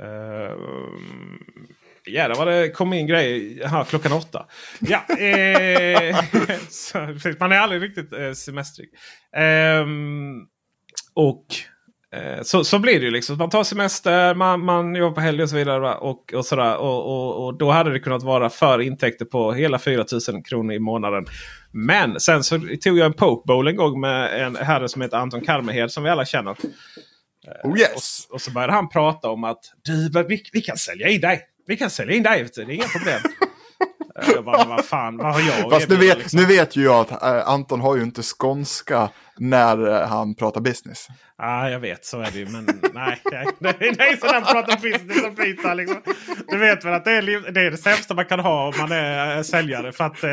Uh, 0.00 0.56
Jävlar 2.08 2.36
vad 2.36 2.46
det 2.46 2.70
kom 2.70 2.92
in 2.92 3.06
grejer 3.06 3.68
här 3.68 3.84
klockan 3.84 4.12
åtta. 4.12 4.46
Ja, 4.80 5.04
eh, 5.18 6.16
så, 6.68 6.98
man 7.40 7.52
är 7.52 7.56
aldrig 7.58 7.82
riktigt 7.82 8.12
eh, 8.12 8.32
semestrig. 8.32 8.88
Ehm, 9.36 10.46
och 11.14 11.46
eh, 11.50 11.75
så, 12.42 12.64
så 12.64 12.78
blir 12.78 13.00
det 13.00 13.04
ju 13.04 13.10
liksom. 13.10 13.38
Man 13.38 13.50
tar 13.50 13.64
semester, 13.64 14.34
man, 14.34 14.64
man 14.64 14.94
jobbar 14.94 15.14
på 15.14 15.20
helger 15.20 15.42
och 15.42 15.50
så 15.50 15.56
vidare. 15.56 15.94
Och, 15.94 16.34
och, 16.34 16.46
sådär. 16.46 16.76
Och, 16.76 17.06
och, 17.06 17.46
och 17.46 17.58
då 17.58 17.70
hade 17.70 17.92
det 17.92 17.98
kunnat 17.98 18.22
vara 18.22 18.50
för 18.50 18.80
intäkter 18.80 19.24
på 19.24 19.52
hela 19.52 19.78
4 19.78 20.04
000 20.28 20.44
kronor 20.44 20.74
i 20.74 20.78
månaden. 20.78 21.26
Men 21.72 22.20
sen 22.20 22.44
så 22.44 22.58
tog 22.58 22.98
jag 22.98 23.06
en 23.06 23.12
pokeball 23.12 23.68
en 23.68 23.76
gång 23.76 24.00
med 24.00 24.46
en 24.46 24.56
herre 24.56 24.88
som 24.88 25.02
heter 25.02 25.16
Anton 25.16 25.40
Karmehed 25.40 25.90
som 25.90 26.02
vi 26.04 26.10
alla 26.10 26.24
känner. 26.24 26.56
Oh 27.64 27.78
yes! 27.78 28.26
Och, 28.28 28.34
och 28.34 28.40
så 28.40 28.50
började 28.50 28.72
han 28.72 28.88
prata 28.88 29.30
om 29.30 29.44
att 29.44 29.60
du, 29.82 30.24
vi, 30.28 30.42
vi 30.52 30.60
kan 30.60 30.76
sälja 30.76 31.08
in 31.08 31.20
dig. 31.20 31.40
Vi 31.66 31.76
kan 31.76 31.90
sälja 31.90 32.16
in 32.16 32.22
dig, 32.22 32.48
det 32.56 32.62
är 32.62 32.70
inga 32.70 32.84
problem. 32.84 33.20
Eh, 34.22 34.30
jag 34.34 34.44
bara, 34.44 34.64
vad 34.64 34.84
fan, 34.84 35.16
vad 35.16 35.34
har 35.34 35.40
jag 35.40 35.70
Fast 35.70 35.88
nu 35.88 35.96
vet, 35.96 36.18
liksom? 36.18 36.40
nu 36.40 36.46
vet 36.46 36.76
ju 36.76 36.84
jag 36.84 37.00
att 37.00 37.22
eh, 37.22 37.48
Anton 37.48 37.80
har 37.80 37.96
ju 37.96 38.02
inte 38.02 38.22
skånska 38.22 39.08
när 39.38 39.88
eh, 39.88 40.08
han 40.08 40.34
pratar 40.34 40.60
business. 40.60 41.08
Ja, 41.38 41.70
jag 41.70 41.80
vet. 41.80 42.04
Så 42.04 42.20
är 42.20 42.30
det 42.30 42.38
ju. 42.38 42.48
Men 42.48 42.64
nej, 42.94 43.20
nej, 43.32 43.46
nej, 43.58 43.94
nej 43.98 44.16
så 44.16 44.26
den 44.26 44.42
pratar 44.42 44.76
business 44.76 45.24
och 45.24 45.36
Peter. 45.36 45.74
Liksom. 45.74 46.02
Du 46.48 46.58
vet 46.58 46.84
väl 46.84 46.94
att 46.94 47.04
det 47.04 47.12
är, 47.12 47.52
det 47.52 47.60
är 47.60 47.70
det 47.70 47.76
sämsta 47.76 48.14
man 48.14 48.24
kan 48.24 48.40
ha 48.40 48.68
om 48.68 48.74
man 48.78 48.92
är 48.92 49.42
säljare. 49.42 49.92
För 49.92 50.04
att 50.04 50.24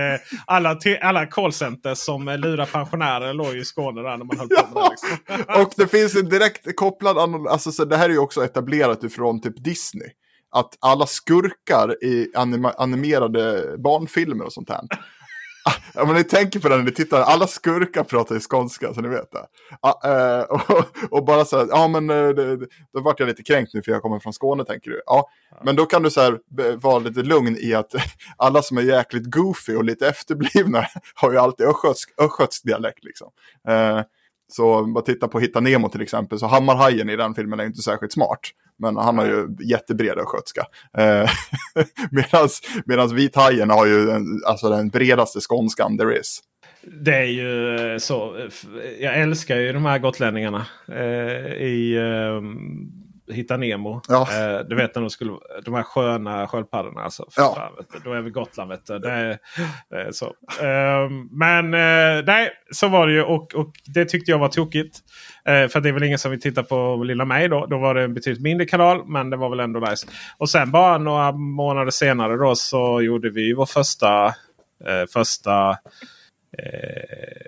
alla, 0.46 0.80
alla 1.02 1.26
callcenters 1.26 1.98
som 1.98 2.26
lurar 2.26 2.66
pensionärer 2.66 3.34
låg 3.34 3.54
ju 3.54 3.62
i 3.62 3.66
Skåne 3.66 4.02
där 4.02 4.18
när 4.18 4.26
man 4.26 4.38
höll 4.38 4.48
på 4.48 4.68
med 4.74 4.84
det. 4.84 4.90
Liksom. 4.90 5.62
Och 5.62 5.74
det 5.78 5.88
finns 5.88 6.16
en 6.16 6.30
direkt 6.30 6.76
kopplad, 6.76 7.18
alltså 7.50 7.72
så 7.72 7.86
det 7.86 7.98
här 7.98 8.06
är 8.06 8.14
ju 8.14 8.20
också 8.20 8.46
etablerat 8.46 9.04
ifrån 9.04 9.42
typ 9.42 9.64
Disney. 9.64 10.10
Att 10.54 10.78
alla 10.80 11.06
skurkar 11.06 12.04
i 12.04 12.32
anima- 12.36 12.74
animerade 12.78 13.76
barnfilmer 13.78 14.46
och 14.46 14.54
sånt 14.54 14.70
här. 14.70 14.82
Men 16.06 16.16
ni 16.16 16.24
tänker 16.24 16.60
på 16.60 16.70
det 16.70 16.78
när 16.78 16.84
ni 16.84 16.92
tittar, 16.92 17.22
alla 17.22 17.48
skurkar 17.48 18.04
pratar 18.04 18.36
ju 18.36 18.42
skånska 18.42 18.94
så 18.94 19.02
ni 19.02 19.08
vet 19.08 19.32
det. 19.32 19.46
Eh, 20.10 20.42
och, 20.50 20.86
och 21.12 21.26
bara 21.26 21.46
så 21.46 21.58
här, 21.58 21.68
ja 21.70 21.88
men 21.88 22.10
eh, 22.10 22.28
det, 22.30 22.58
då 22.94 23.02
vart 23.02 23.20
jag 23.20 23.28
lite 23.28 23.44
kränkt 23.44 23.74
nu 23.74 23.82
för 23.82 23.92
jag 23.92 24.02
kommer 24.02 24.20
från 24.20 24.34
Skåne 24.34 24.66
tänker 24.66 24.90
du. 24.92 25.02
Ja, 25.06 25.30
men 25.64 25.76
då 25.76 25.86
kan 25.86 26.04
du 26.04 26.10
så 26.10 26.22
här 26.22 26.40
be- 26.58 26.76
vara 26.76 27.00
lite 27.00 27.22
lugn 27.24 27.58
i 27.60 27.74
att 27.74 27.96
alla 28.38 28.62
som 28.62 28.78
är 28.78 28.82
jäkligt 28.82 29.32
goofy 29.32 29.76
och 29.76 29.84
lite 29.84 30.08
efterblivna 30.08 30.86
har 31.16 31.32
ju 31.32 31.38
alltid 31.38 31.68
östgötsk, 31.68 32.10
östgötsk 32.22 32.64
dialekt 32.64 33.04
liksom. 33.04 33.32
Eh, 34.54 34.56
Så 34.56 34.86
bara 34.86 35.04
titta 35.04 35.28
på 35.28 35.40
Hitta 35.40 35.60
Nemo 35.60 35.90
till 35.90 36.02
exempel. 36.02 36.40
Så 36.40 36.48
Hammarhajen 36.48 37.10
i 37.10 37.16
den 37.16 37.34
filmen 37.34 37.60
är 37.60 37.66
inte 37.66 37.82
särskilt 37.82 38.14
smart. 38.14 38.40
Men 38.80 38.98
han 38.98 39.18
har 39.18 39.26
ju 39.26 39.48
jättebred 39.70 40.18
östgötska. 40.18 40.62
Eh, 40.98 41.30
Medan 42.86 43.16
Vithajen 43.16 43.70
har 43.70 43.86
ju 43.86 44.06
den, 44.06 44.26
alltså 44.48 44.70
den 44.70 44.90
bredaste 44.90 45.40
skånskan 45.40 45.98
there 45.98 46.20
is. 46.20 46.42
Det 47.06 47.16
är 47.16 47.24
ju 47.24 47.76
eh, 47.94 47.98
så. 47.98 48.48
Jag 49.00 49.20
älskar 49.22 49.58
ju 49.58 49.74
de 49.74 49.86
här 49.86 50.00
gotlänningarna. 50.00 50.66
Eh, 50.88 51.54
I 51.54 51.96
eh, 51.96 52.42
Hitta 53.32 53.58
Nemo. 53.58 54.02
Ja. 54.08 54.22
Eh, 54.22 54.60
du 54.60 54.76
vet 54.76 54.96
när 54.96 55.02
de 55.02 55.10
skulle, 55.10 55.32
de 55.66 55.74
här 55.74 55.84
sköna 55.84 56.48
sköldpaddorna. 56.48 57.02
Alltså, 57.02 57.26
Ja. 57.38 57.54
fan, 57.56 58.02
då 58.04 58.14
är 58.14 58.22
vi 58.22 58.30
Gotland. 58.30 58.70
Vet 58.70 58.86
du. 58.86 59.00
Det, 59.00 59.12
är, 59.12 59.38
det 59.90 59.96
är 60.02 60.12
så. 60.12 60.26
Eh, 60.62 61.10
men 61.32 61.74
eh, 61.74 62.26
nej, 62.26 62.50
så 62.72 62.88
var 62.88 63.08
det 63.08 63.14
ju. 63.14 63.24
Och, 63.24 63.56
och 63.56 63.72
det 63.86 64.06
tyckte 64.06 64.32
jag 64.32 64.40
var 64.40 64.48
tokigt. 64.50 65.00
Eh, 65.46 65.68
för 65.68 65.80
det 65.82 65.90
är 65.90 65.94
väl 65.94 66.04
ingen 66.04 66.20
som 66.20 66.32
vill 66.32 66.42
titta 66.42 66.64
på 66.64 67.04
Lilla 67.04 67.26
mig 67.26 67.48
då. 67.50 67.66
Då 67.66 67.78
var 67.78 67.96
det 67.96 68.04
en 68.04 68.14
betydligt 68.14 68.44
mindre 68.44 68.66
kanal. 68.68 69.06
Men 69.08 69.30
det 69.30 69.38
var 69.38 69.50
väl 69.50 69.60
ändå 69.60 69.80
nice. 69.80 70.08
Och 70.38 70.50
sen 70.50 70.72
bara 70.72 70.98
några 70.98 71.32
månader 71.32 71.92
senare 71.92 72.38
då 72.38 72.56
så 72.56 73.02
gjorde 73.02 73.30
vi 73.30 73.54
vår 73.54 73.66
första, 73.66 74.26
eh, 74.86 75.06
första 75.14 75.70
eh, 76.58 77.46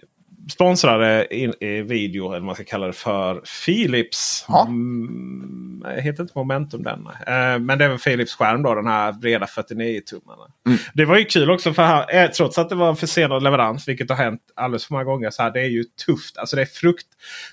sponsrade 0.52 1.36
in, 1.36 1.54
eh, 1.62 1.68
video, 1.70 2.26
eller 2.26 2.40
vad 2.40 2.44
man 2.44 2.56
ska 2.56 2.64
kalla 2.64 2.88
det 2.88 2.94
för, 2.94 3.42
Philips. 3.66 4.46
Ja. 4.48 4.66
Mm, 4.68 5.86
heter 5.98 6.24
inte 6.24 6.34
Momentum 6.36 6.84
den. 6.84 7.08
Eh, 7.08 7.60
men 7.60 7.78
det 7.78 7.86
är 7.86 7.90
väl 7.90 8.00
Philips 8.00 8.36
skärm 8.36 8.64
då, 8.64 8.76
den 8.76 8.88
här 8.88 9.12
breda 9.12 9.46
49-tummarna. 9.46 10.52
Mm. 10.68 10.80
Det 10.94 11.06
var 11.06 11.18
ju 11.18 11.26
kul 11.26 11.52
också 11.52 11.74
för 11.74 11.84
här, 11.84 12.24
eh, 12.24 12.32
trots 12.32 12.58
att 12.58 12.70
det 12.70 12.76
var 12.76 12.90
en 12.90 12.96
försenad 12.96 13.44
leverans, 13.44 13.88
vilket 13.88 14.10
har 14.10 14.18
hänt 14.18 14.42
alldeles 14.56 14.86
för 14.86 14.94
många 14.94 15.04
gånger. 15.04 15.30
Så 15.30 15.44
här, 15.44 15.52
det 15.52 15.62
är 15.62 15.70
ju 15.70 15.84
tufft. 16.06 16.38
Alltså 16.38 16.56
det 16.56 16.62
är 16.62 16.66
frukt. 16.66 17.08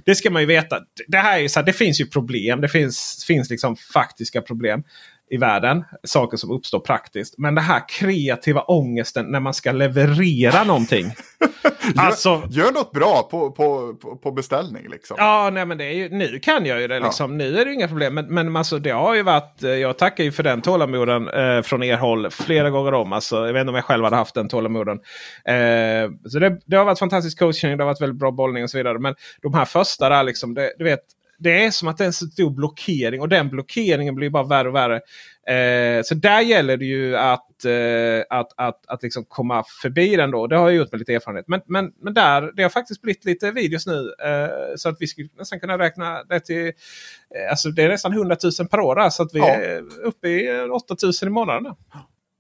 Det 0.05 0.14
ska 0.14 0.31
man 0.31 0.43
ju 0.43 0.47
veta. 0.47 0.81
Det, 1.09 1.19
här 1.19 1.40
är 1.40 1.48
så 1.48 1.60
här, 1.60 1.66
det 1.66 1.73
finns 1.73 2.01
ju 2.01 2.06
problem. 2.06 2.60
Det 2.60 2.69
finns, 2.69 3.24
finns 3.27 3.51
liksom 3.51 3.77
faktiska 3.77 4.43
problem 4.43 4.85
i 5.32 5.36
världen. 5.36 5.84
Saker 6.04 6.36
som 6.36 6.50
uppstår 6.50 6.80
praktiskt. 6.80 7.38
Men 7.38 7.54
det 7.54 7.60
här 7.60 7.82
kreativa 7.88 8.60
ångesten 8.60 9.26
när 9.26 9.40
man 9.40 9.54
ska 9.54 9.72
leverera 9.72 10.64
någonting. 10.64 11.06
alltså, 11.96 12.42
Gör 12.50 12.72
något 12.72 12.92
bra 12.92 13.28
på, 13.30 13.50
på, 13.50 13.94
på, 14.22 14.30
beställning 14.30 14.88
liksom. 14.88 15.16
Ja, 15.18 15.50
nej, 15.52 15.66
men 15.66 15.78
det 15.78 15.84
är 15.84 15.92
ju, 15.92 16.09
nu 16.09 16.38
kan 16.38 16.66
jag 16.66 16.80
ju 16.80 16.88
det. 16.88 17.00
Liksom. 17.00 17.38
Nu 17.38 17.59
är 17.59 17.64
det 17.64 17.72
inga 17.72 17.88
problem. 17.88 18.14
Men, 18.14 18.34
men 18.34 18.56
alltså, 18.56 18.78
det 18.78 18.90
har 18.90 19.14
ju 19.14 19.22
varit, 19.22 19.62
jag 19.62 19.98
tackar 19.98 20.24
ju 20.24 20.32
för 20.32 20.42
den 20.42 20.62
tålamoden 20.62 21.28
eh, 21.28 21.62
från 21.62 21.82
er 21.82 21.96
håll 21.96 22.30
flera 22.30 22.70
gånger 22.70 22.94
om. 22.94 23.12
Alltså, 23.12 23.46
jag 23.46 23.52
vet 23.52 23.60
inte 23.60 23.70
om 23.70 23.76
jag 23.76 23.84
själv 23.84 24.04
hade 24.04 24.16
haft 24.16 24.34
den 24.34 24.48
tålamoden. 24.48 25.00
Eh, 25.44 26.10
så 26.28 26.38
det, 26.38 26.60
det 26.66 26.76
har 26.76 26.84
varit 26.84 26.98
fantastisk 26.98 27.38
coaching, 27.38 27.76
det 27.76 27.84
har 27.84 27.90
varit 27.90 28.00
väldigt 28.00 28.18
bra 28.18 28.30
bollning 28.30 28.62
och 28.64 28.70
så 28.70 28.78
vidare. 28.78 28.98
Men 28.98 29.14
de 29.42 29.54
här 29.54 29.64
första 29.64 30.09
där, 30.09 30.22
liksom, 30.22 30.54
det, 30.54 30.74
du 30.78 30.84
vet, 30.84 31.02
det 31.43 31.64
är 31.64 31.70
som 31.70 31.89
att 31.89 31.98
det 31.98 32.05
är 32.05 32.06
en 32.06 32.12
så 32.12 32.27
stor 32.27 32.51
blockering. 32.51 33.20
Och 33.20 33.28
den 33.28 33.48
blockeringen 33.48 34.14
blir 34.14 34.31
bara 34.31 34.43
värre 34.43 34.69
och 34.69 34.74
värre. 34.74 35.01
Eh, 35.47 36.02
så 36.02 36.14
där 36.14 36.40
gäller 36.40 36.77
det 36.77 36.85
ju 36.85 37.16
att, 37.16 37.64
eh, 37.64 38.39
att, 38.39 38.52
att, 38.56 38.86
att 38.86 39.02
liksom 39.02 39.24
komma 39.24 39.64
förbi 39.82 40.16
den 40.16 40.31
då. 40.31 40.47
Det 40.47 40.56
har 40.56 40.69
jag 40.70 40.77
gjort 40.77 40.93
med 40.93 40.98
lite 40.98 41.14
erfarenhet. 41.14 41.48
Men, 41.48 41.60
men, 41.66 41.93
men 42.02 42.14
där, 42.14 42.52
det 42.56 42.62
har 42.62 42.70
faktiskt 42.70 43.02
blivit 43.02 43.24
lite 43.24 43.51
videos 43.51 43.86
nu. 43.86 44.14
Eh, 44.24 44.48
så 44.77 44.89
att 44.89 44.97
vi 45.01 45.06
skulle 45.06 45.28
nästan 45.39 45.60
kunna 45.60 45.78
räkna 45.78 46.24
det 46.24 46.40
till... 46.40 46.66
Eh, 46.66 47.51
alltså 47.51 47.69
det 47.70 47.82
är 47.82 47.89
nästan 47.89 48.12
100 48.12 48.36
000 48.60 48.69
per 48.69 48.81
år. 48.81 48.94
Där, 48.94 49.10
så 49.10 49.23
att 49.23 49.35
vi 49.35 49.39
Ja. 49.39 49.48
är 49.48 49.82
uppe 50.05 50.28
i 50.28 50.48
eh, 50.59 50.64
8 50.64 50.97
000 51.02 51.12
i 51.23 51.28
månaden. 51.28 51.74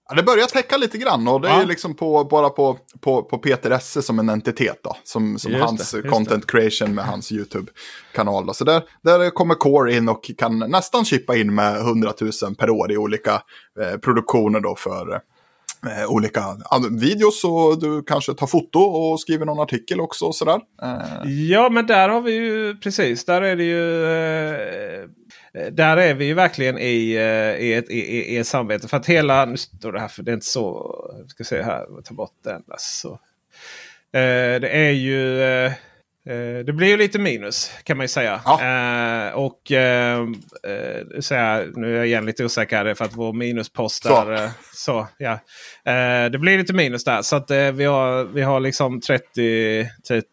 Ja, 0.08 0.14
det 0.14 0.22
börjar 0.22 0.46
täcka 0.46 0.76
lite 0.76 0.98
grann 0.98 1.28
och 1.28 1.40
det 1.40 1.48
är 1.48 1.52
Ja. 1.52 1.60
ju 1.60 1.66
liksom 1.66 1.94
på, 1.94 2.24
bara 2.24 2.48
på, 2.50 2.78
på, 3.00 3.22
på 3.22 3.38
Peter 3.38 3.70
Esse 3.70 4.02
som 4.02 4.18
en 4.18 4.28
entitet 4.28 4.80
då. 4.84 4.96
Som, 5.04 5.38
som 5.38 5.52
Just 5.52 5.64
hans 5.64 5.90
det, 5.90 6.02
content 6.08 6.46
creation 6.46 6.94
med 6.94 7.04
hans 7.04 7.32
YouTube-kanal. 7.32 8.46
då. 8.46 8.54
Så 8.54 8.64
där, 8.64 8.82
där 9.02 9.30
kommer 9.30 9.54
Core 9.54 9.94
in 9.96 10.08
och 10.08 10.30
kan 10.38 10.58
nästan 10.58 11.04
chippa 11.04 11.36
in 11.36 11.54
med 11.54 11.76
100 11.76 12.12
000 12.42 12.54
per 12.58 12.70
år 12.70 12.92
i 12.92 12.96
olika 12.96 13.42
eh, 13.80 13.98
produktioner 13.98 14.60
då 14.60 14.74
för 14.76 15.12
eh, 15.86 16.10
olika 16.10 16.42
videos. 17.00 17.44
Och 17.44 17.80
du 17.80 18.02
kanske 18.06 18.34
tar 18.34 18.46
foto 18.46 18.78
och 18.78 19.20
skriver 19.20 19.46
någon 19.46 19.60
artikel 19.60 20.00
också 20.00 20.24
och 20.24 20.34
sådär. 20.34 20.60
Eh, 20.82 21.30
Ja, 21.32 21.68
men 21.70 21.86
där 21.86 22.08
har 22.08 22.20
vi 22.20 22.32
ju 22.32 22.76
precis. 22.76 23.24
Där 23.24 23.42
är 23.42 23.56
det 23.56 23.64
ju... 23.64 25.08
Eh, 25.54 25.66
där 25.66 25.96
är 25.96 26.14
vi 26.14 26.24
ju 26.24 26.34
verkligen 26.34 26.78
i, 26.78 27.12
eh, 27.12 27.64
i, 27.66 27.74
ett, 27.74 27.90
i, 27.90 27.98
i, 27.98 28.34
i 28.34 28.36
ett 28.36 28.46
samarbete. 28.46 28.88
För 28.88 28.96
att 28.96 29.06
hela... 29.06 29.44
Nu 29.44 29.56
står 29.56 29.92
det 29.92 30.00
här 30.00 30.08
för 30.08 30.22
det 30.22 30.30
är 30.30 30.34
inte 30.34 30.46
så... 30.46 30.94
Jag 31.18 31.30
ska 31.30 31.44
se 31.44 31.62
här. 31.62 31.86
Ta 32.04 32.14
bort 32.14 32.36
den. 32.44 32.62
Alltså. 32.68 33.08
Eh, 34.12 34.60
det 34.60 34.68
är 34.68 34.90
ju... 34.90 35.42
Eh, 35.42 35.72
det 36.66 36.72
blir 36.72 36.88
ju 36.88 36.96
lite 36.96 37.18
minus 37.18 37.72
kan 37.84 37.96
man 37.96 38.04
ju 38.04 38.08
säga. 38.08 38.40
Eh, 38.60 39.34
och 39.34 39.72
eh, 39.72 40.18
eh, 40.66 41.20
så 41.20 41.34
här, 41.34 41.70
nu 41.74 41.92
är 41.92 41.96
jag 41.96 42.06
igen 42.06 42.26
lite 42.26 42.44
osäker 42.44 42.84
här 42.84 42.94
för 42.94 43.04
att 43.04 43.14
vår 43.16 43.32
minuspost 43.32 44.02
Så. 44.02 44.30
är... 44.30 44.32
eh, 44.32 44.50
Så, 44.74 45.08
ja. 45.18 45.32
Eh, 45.84 46.30
det 46.30 46.38
blir 46.38 46.58
lite 46.58 46.72
minus 46.72 47.04
där. 47.04 47.22
Så 47.22 47.36
att, 47.36 47.50
eh, 47.50 47.72
vi, 47.72 47.84
har, 47.84 48.24
vi 48.24 48.42
har 48.42 48.60
liksom 48.60 49.00
30, 49.00 49.88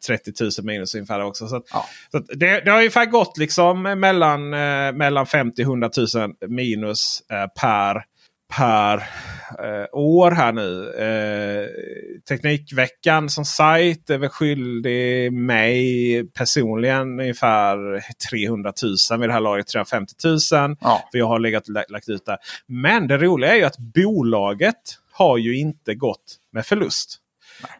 30 0.07 0.32
000 0.41 0.52
minus 0.64 0.95
ungefär 0.95 1.22
också. 1.24 1.48
Så, 1.48 1.56
att, 1.56 1.68
så 2.11 2.18
att 2.18 2.28
det, 2.28 2.61
det 2.66 2.72
har 2.72 2.78
ungefär 2.78 3.06
gått 3.06 3.38
liksom 3.38 3.82
mellan, 3.82 4.53
eh, 4.53 4.91
mellan 4.91 5.26
50 5.26 5.61
100 5.61 5.90
000 6.16 6.34
minus 6.48 7.24
eh, 7.32 7.61
per, 7.61 8.03
per 8.58 8.98
eh, 9.60 9.86
år 9.92 10.32
här 10.32 10.52
nu. 10.52 10.90
Eh, 10.90 11.70
Teknikveckan 12.30 13.30
som 13.30 13.46
sajt 13.46 14.10
är 14.10 14.18
väl 14.18 14.30
skyldig 14.30 15.34
mig 15.34 16.24
personligen 16.28 17.20
ungefär 17.20 17.78
300 18.30 18.74
000 19.12 19.20
vid 19.20 19.30
det 19.30 19.34
här 19.34 19.40
laget. 19.40 19.68
350 19.68 20.14
000. 20.24 20.40
För 21.12 21.18
jag 21.18 21.28
har 21.28 21.40
legat, 21.40 21.68
lagt, 21.68 21.92
lagt 21.92 22.10
ut 22.10 22.26
där. 22.26 22.38
Men 22.68 23.08
det 23.08 23.18
roliga 23.18 23.52
är 23.52 23.56
ju 23.58 23.64
att 23.64 23.78
bolaget 23.78 24.76
har 25.12 25.38
ju 25.38 25.58
inte 25.58 25.96
gått 25.96 26.36
med 26.52 26.66
förlust. 26.66 27.19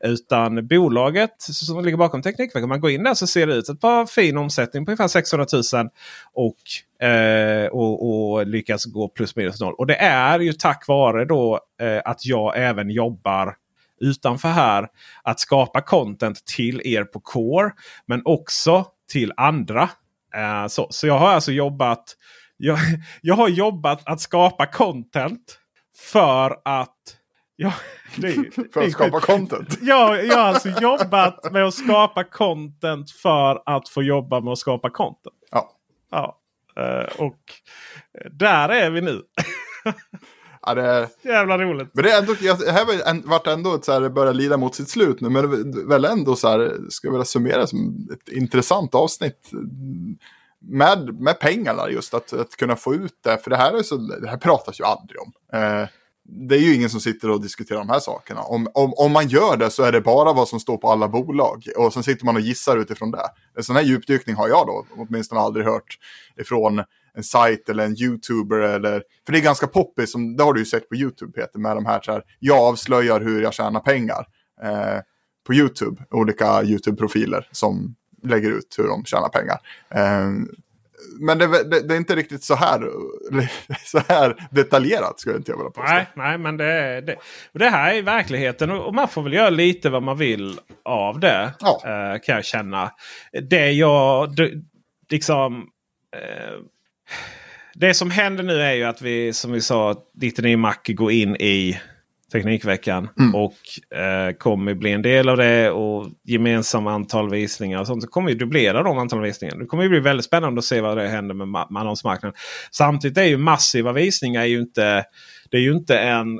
Utan 0.01 0.68
bolaget 0.68 1.41
som 1.41 1.85
ligger 1.85 1.97
bakom 1.97 2.22
Teknikveckan. 2.22 2.64
Om 2.64 2.69
man 2.69 2.81
går 2.81 2.91
in 2.91 3.03
där 3.03 3.14
så 3.14 3.27
ser 3.27 3.47
det 3.47 3.53
ut 3.53 3.69
ett 3.69 3.81
par 3.81 4.06
fin 4.06 4.38
omsättning 4.38 4.85
på 4.85 4.91
ungefär 4.91 5.07
600 5.07 5.45
000. 5.73 5.89
Och, 6.34 7.06
eh, 7.07 7.68
och, 7.68 8.10
och 8.10 8.47
lyckas 8.47 8.85
gå 8.85 9.07
plus 9.07 9.35
minus 9.35 9.61
noll. 9.61 9.73
Och 9.73 9.88
det 9.88 9.95
är 9.95 10.39
ju 10.39 10.53
tack 10.53 10.88
vare 10.88 11.26
då 11.26 11.60
eh, 11.81 12.01
att 12.06 12.26
jag 12.26 12.57
även 12.57 12.89
jobbar 12.89 13.56
utanför 13.99 14.49
här. 14.49 14.88
Att 15.23 15.39
skapa 15.39 15.81
content 15.81 16.45
till 16.45 16.81
er 16.85 17.03
på 17.03 17.19
Core. 17.19 17.72
Men 18.06 18.22
också 18.26 18.85
till 19.11 19.34
andra. 19.38 19.89
Eh, 20.35 20.68
så, 20.68 20.88
så 20.89 21.07
jag 21.07 21.19
har 21.19 21.30
alltså 21.30 21.51
jobbat. 21.51 22.03
Jag, 22.57 22.77
jag 23.22 23.35
har 23.35 23.47
jobbat 23.47 24.01
att 24.06 24.22
skapa 24.22 24.65
content. 24.65 25.60
För 26.11 26.57
att 26.65 26.95
Ja, 27.61 27.73
det 28.18 28.27
är, 28.27 28.72
för 28.73 28.81
är 28.81 28.86
att 28.86 28.91
skapa 28.91 29.19
content. 29.19 29.77
Ja, 29.81 30.18
jag 30.18 30.38
har 30.38 30.44
alltså 30.44 30.69
jobbat 30.69 31.52
med 31.52 31.65
att 31.65 31.73
skapa 31.73 32.23
content 32.23 33.11
för 33.11 33.61
att 33.65 33.90
få 33.90 34.03
jobba 34.03 34.40
med 34.40 34.52
att 34.52 34.57
skapa 34.57 34.90
content. 34.90 35.36
Ja. 35.52 35.72
ja. 36.11 36.40
eh, 36.77 37.22
Och 37.22 37.40
där 38.31 38.69
är 38.69 38.90
vi 38.90 39.02
nu. 39.02 39.22
Ja, 40.61 40.73
det, 40.76 41.10
Jävla 41.22 41.57
roligt. 41.57 41.90
Men 41.94 42.03
det 42.03 42.11
är 42.11 42.19
ändå, 42.19 42.34
här 42.72 43.27
vart 43.30 43.48
ändå 43.48 43.76
ett 43.76 43.86
så 43.86 43.91
här, 43.91 44.02
det 44.02 44.10
börjar 44.10 44.34
lida 44.34 44.57
mot 44.57 44.76
sitt 44.76 44.90
slut 44.90 45.22
nu. 45.22 45.30
Men 45.30 45.72
det 45.72 45.80
är 45.81 45.88
väl 45.88 46.06
ändå 46.06 46.36
så 46.36 46.48
här, 46.48 46.77
ska 46.90 47.07
jag 47.07 47.11
vilja 47.11 47.26
summera 47.26 47.68
som 47.68 48.07
ett 48.14 48.34
intressant 48.34 48.95
avsnitt. 48.95 49.52
Med, 50.60 51.22
med 51.22 51.40
pengarna 51.40 51.90
just, 51.90 52.14
att, 52.14 52.34
att 52.34 52.56
kunna 52.56 52.76
få 52.76 52.95
ut 52.95 53.19
det. 53.23 53.38
För 53.38 53.49
det 53.49 53.57
här, 53.57 53.73
är 53.73 53.84
så, 53.84 53.98
det 53.98 54.30
här 54.30 54.38
pratas 54.38 54.80
ju 54.80 54.84
aldrig 54.84 55.19
om. 55.22 55.34
Eh, 55.53 55.88
det 56.26 56.56
är 56.56 56.60
ju 56.60 56.76
ingen 56.76 56.90
som 56.90 57.02
sitter 57.02 57.30
och 57.30 57.41
diskuterar 57.41 57.80
de 57.80 57.90
här 57.90 58.00
sakerna. 58.00 58.41
Om, 58.41 58.68
om, 58.74 58.94
om 58.94 59.12
man 59.12 59.28
gör 59.28 59.58
det 59.58 59.70
så 59.70 59.84
är 59.84 59.91
det 59.91 60.02
bara 60.02 60.34
vad 60.34 60.48
som 60.48 60.60
står 60.60 60.78
på 60.78 60.91
alla 60.91 61.08
bolag. 61.08 61.68
Och 61.78 61.94
sen 61.94 62.04
sitter 62.04 62.26
man 62.26 62.36
och 62.36 62.41
gissar 62.41 62.78
utifrån 62.78 63.12
det. 63.12 63.30
En 63.58 63.64
sån 63.64 63.76
här 63.76 63.84
djupdykning 63.84 64.36
har 64.36 64.48
jag 64.48 64.68
då 64.68 64.86
åtminstone 64.98 65.41
aldrig 65.41 65.66
hört 65.66 65.98
ifrån 66.41 66.84
en 67.14 67.24
sajt 67.24 67.70
eller 67.70 67.86
en 67.86 68.02
youtuber. 68.02 68.60
Eller, 68.60 69.04
för 69.26 69.34
det 69.34 69.40
är 69.40 69.44
ganska 69.44 69.68
poppis, 69.68 70.12
som, 70.12 70.36
det 70.36 70.44
har 70.44 70.54
du 70.54 70.60
ju 70.60 70.66
sett 70.66 70.90
på 70.90 70.96
YouTube 70.96 71.32
Peter, 71.32 71.60
med 71.60 71.78
de 71.78 71.86
här, 71.86 72.02
så 72.02 72.12
här 72.12 72.24
jag 72.40 72.58
avslöjar 72.58 73.22
hur 73.22 73.41
jag 73.41 73.54
tjänar 73.54 73.80
pengar. 73.80 74.26
Eh, 74.64 75.00
på 75.48 75.54
YouTube, 75.54 76.04
olika 76.10 76.64
YouTube-profiler 76.64 77.48
som 77.52 77.96
lägger 78.24 78.52
ut 78.52 78.76
hur 78.78 78.88
de 78.88 79.06
tjänar 79.06 79.30
pengar. 79.30 79.60
Eh, 79.90 80.30
men 81.19 81.38
det, 81.38 81.47
det, 81.47 81.88
det 81.88 81.93
är 81.93 81.97
inte 81.97 82.15
riktigt 82.15 82.43
så 82.43 82.55
här, 82.55 82.81
så 83.85 84.01
här 84.07 84.47
detaljerat 84.51 85.19
skulle 85.19 85.38
inte 85.38 85.51
jag 85.51 85.57
vilja 85.57 85.69
påstå. 85.71 85.93
Nej, 85.93 86.07
nej, 86.15 86.38
men 86.38 86.57
det, 86.57 86.65
är- 86.65 87.01
det, 87.01 87.15
det 87.53 87.69
här 87.69 87.93
är 87.93 88.01
verkligheten 88.01 88.71
och 88.71 88.93
man 88.95 89.07
får 89.07 89.21
väl 89.23 89.34
göra 89.34 89.49
lite 89.49 89.89
vad 89.89 90.03
man 90.03 90.17
vill 90.17 90.59
av 90.85 91.19
det. 91.19 91.53
eh, 91.85 92.19
kan 92.23 92.35
jag 92.35 92.45
känna. 92.45 92.91
Det 93.49 93.71
jag 93.71 94.35
det, 94.35 94.51
liksom... 95.09 95.67
Eh, 96.15 96.59
det 97.73 97.93
som 97.93 98.11
händer 98.11 98.43
nu 98.43 98.61
är 98.61 98.73
ju 98.73 98.84
att 98.84 99.01
vi 99.01 99.34
som 99.34 99.51
vi 99.51 99.61
sa 99.61 99.95
99 100.21 100.57
Mac 100.57 100.76
går 100.88 101.11
in 101.11 101.35
i 101.35 101.80
Teknikveckan. 102.31 103.10
Mm. 103.19 103.35
Och 103.35 103.97
eh, 103.99 104.34
kommer 104.34 104.73
bli 104.73 104.91
en 104.91 105.01
del 105.01 105.30
av 105.30 105.38
det. 105.38 105.72
Och 105.72 106.07
gemensamma 106.23 106.91
antal 106.91 107.30
visningar 107.30 107.80
och 107.80 107.88
sånt. 107.88 108.03
Så 108.03 108.10
kommer 108.10 108.30
ju 108.30 108.35
dubblera 108.35 108.84
de 108.84 108.97
antal 108.97 109.22
visningar. 109.22 109.57
Det 109.57 109.65
kommer 109.65 109.84
ju 109.84 109.89
bli 109.89 109.99
väldigt 109.99 110.26
spännande 110.26 110.60
att 110.60 110.65
se 110.65 110.81
vad 110.81 110.97
det 110.97 111.07
händer 111.07 111.35
med, 111.35 111.47
med 111.47 111.81
annonsmarknaden. 111.81 112.35
Samtidigt 112.72 113.18
är 113.18 113.23
ju 113.23 113.38
massiva 113.38 113.91
visningar 113.91 114.45
ju 114.45 114.60
inte, 114.60 115.03
det 115.51 115.57
är 115.57 115.61
ju 115.61 115.72
inte 115.72 115.99
en 115.99 116.39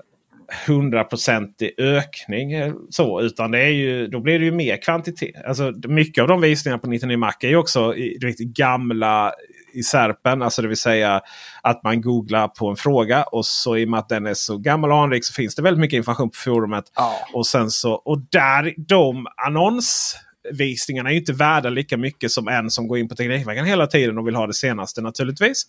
hundraprocentig 0.68 1.72
ökning. 1.78 2.54
eh, 2.54 2.74
Så, 2.90 3.22
utan 3.22 3.52
det 3.52 3.60
är 3.60 3.70
ju, 3.70 4.08
då 4.08 4.20
blir 4.20 4.40
det 4.40 4.46
ju 4.46 4.52
mer 4.52 4.82
kvantitet. 4.82 5.46
Alltså, 5.48 5.74
mycket 5.88 6.22
av 6.22 6.28
de 6.28 6.42
visningarna 6.42 6.80
på 6.80 6.90
99 6.90 7.18
Mac 7.18 7.34
är 7.42 7.48
ju 7.48 7.56
också 7.56 7.92
riktigt 8.22 8.48
gamla 8.48 9.32
i 9.74 9.84
Serpen. 9.84 10.42
Alltså 10.42 10.62
det 10.62 10.68
vill 10.68 10.78
säga 10.78 11.22
att 11.64 11.84
man 11.84 12.02
googlar 12.02 12.48
på 12.48 12.70
en 12.70 12.76
fråga 12.76 13.24
och 13.24 13.46
så 13.46 13.78
i 13.78 13.86
och 13.86 13.90
med 13.90 14.00
att 14.00 14.10
den 14.10 14.26
är 14.28 14.34
så 14.34 14.58
gammal 14.58 14.92
och 14.92 14.98
anrik 14.98 15.26
så 15.26 15.34
finns 15.34 15.56
det 15.56 15.62
väldigt 15.62 15.80
mycket 15.82 15.98
information 15.98 16.30
på 16.30 16.36
forumet. 16.38 16.86
Och 17.34 17.48
sen 17.48 17.72
så, 17.72 17.94
och 17.94 18.20
där 18.32 18.74
de 18.78 19.28
annonsvisningarna 19.48 21.10
är 21.10 21.14
ju 21.14 21.20
inte 21.20 21.34
värda 21.34 21.70
lika 21.70 21.98
mycket 21.98 22.32
som 22.32 22.48
en 22.48 22.70
som 22.70 22.88
går 22.88 22.98
in 22.98 23.08
på 23.10 23.16
Teknikveckan 23.16 23.66
hela 23.66 23.88
tiden 23.88 24.18
och 24.18 24.28
vill 24.28 24.36
ha 24.36 24.48
det 24.48 24.54
senaste 24.54 25.02
naturligtvis. 25.02 25.64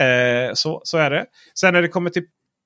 Eh, 0.00 0.54
så, 0.54 0.80
så 0.84 0.98
är 0.98 1.10
det. 1.10 1.24
Sen 1.60 1.74
när 1.74 1.82
det 1.82 1.88
kommer 1.88 2.10
till 2.10 2.22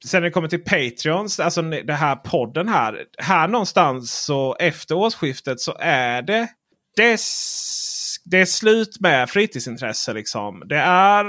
Sen 0.06 0.20
när 0.22 0.28
det 0.28 0.32
kommer 0.32 0.48
till 0.48 0.64
Patreons, 0.64 1.40
alltså 1.40 1.62
det 1.62 1.94
här 1.94 2.16
podden 2.16 2.68
här. 2.68 2.98
Här 3.18 3.48
någonstans 3.48 4.12
så 4.24 4.56
efter 4.58 4.94
årsskiftet 4.94 5.60
så 5.60 5.76
är 5.80 6.22
det 6.22 6.48
det 6.96 7.02
är, 7.10 7.14
s- 7.14 8.01
det 8.24 8.40
är 8.40 8.44
slut 8.44 9.00
med 9.00 9.30
fritidsintresse. 9.30 10.12
Liksom. 10.12 10.62
Det, 10.66 10.76
är, 10.78 11.24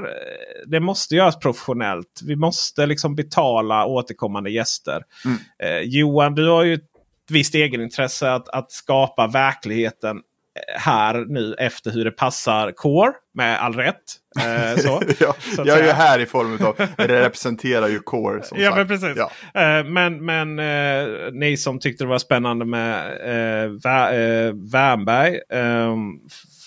det 0.67 0.79
måste 0.79 1.15
göras 1.15 1.39
professionellt. 1.39 2.19
Vi 2.27 2.35
måste 2.35 2.85
liksom 2.85 3.15
betala 3.15 3.85
återkommande 3.85 4.49
gäster. 4.51 5.01
Mm. 5.25 5.37
Eh, 5.63 5.81
Johan, 5.81 6.35
du 6.35 6.47
har 6.49 6.63
ju 6.63 6.73
ett 6.73 6.81
visst 7.29 7.55
egenintresse 7.55 8.31
att, 8.31 8.49
att 8.49 8.71
skapa 8.71 9.27
verkligheten 9.27 10.17
eh, 10.17 10.81
här 10.81 11.25
nu 11.27 11.53
efter 11.59 11.91
hur 11.91 12.05
det 12.05 12.11
passar 12.11 12.71
Core. 12.71 13.11
Med 13.35 13.59
all 13.61 13.73
rätt. 13.73 13.95
Eh, 14.39 14.77
så, 14.81 15.01
ja, 15.19 15.35
så 15.55 15.63
jag 15.65 15.79
är 15.79 15.83
ju 15.83 15.91
här 15.91 16.19
i 16.19 16.25
form 16.25 16.65
av, 16.65 16.75
representerar 16.97 17.87
ju 17.87 17.99
Core 17.99 18.43
som 18.43 18.57
Ja, 18.59 18.65
sagt. 18.71 18.77
men 18.77 18.87
precis. 18.87 19.17
Ja. 19.17 19.31
Eh, 19.61 19.83
men 19.85 20.25
men 20.25 20.59
eh, 20.59 21.31
ni 21.33 21.57
som 21.57 21.79
tyckte 21.79 22.03
det 22.03 22.07
var 22.07 22.17
spännande 22.19 22.65
med 22.65 23.05
eh, 23.05 23.69
Vä- 23.69 24.11
eh, 24.47 24.53
Wernberg 24.71 25.39
eh, 25.49 25.95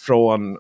från 0.07 0.57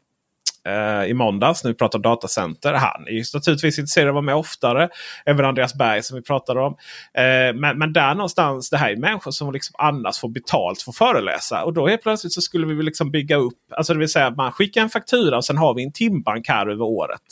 eh, 0.66 1.10
i 1.10 1.14
måndags 1.14 1.64
när 1.64 1.70
vi 1.70 1.77
pratade 1.77 2.09
om 2.09 2.14
datacenter. 2.14 2.73
Han 2.73 3.06
är 3.06 3.12
ju 3.12 3.24
naturligtvis 3.35 3.78
intresserad 3.78 4.09
av 4.09 4.10
att 4.10 4.14
vara 4.14 4.23
med 4.23 4.35
oftare. 4.35 4.89
Även 5.24 5.44
Andreas 5.44 5.74
Berg 5.74 6.02
som 6.02 6.16
vi 6.16 6.23
pratade 6.23 6.60
om. 6.60 6.77
Eh, 7.14 7.55
men, 7.55 7.78
men 7.78 7.93
där 7.93 8.14
någonstans, 8.14 8.70
det 8.70 8.77
här 8.77 8.90
är 8.90 8.97
människor 8.97 9.31
som 9.31 9.52
liksom 9.52 9.74
annars 9.78 10.18
får 10.18 10.28
betalt 10.28 10.82
för 10.82 10.90
att 10.90 10.97
föreläsa. 10.97 11.64
Och 11.64 11.73
då 11.73 11.89
helt 11.89 12.02
plötsligt 12.02 12.32
så 12.32 12.40
skulle 12.40 12.66
vi 12.66 12.82
liksom 12.82 13.10
bygga 13.10 13.36
upp, 13.36 13.59
alltså 13.77 13.93
det 13.93 13.98
vill 13.98 14.09
säga 14.09 14.27
att 14.27 14.36
man 14.36 14.52
skickar 14.52 14.82
en 14.82 14.90
faktura 14.90 15.36
och 15.36 15.44
sen 15.44 15.56
har 15.56 15.74
vi 15.74 15.85
en 15.85 15.93
timbank 15.93 16.48
här 16.48 16.66
över 16.66 16.85
året. 16.85 17.23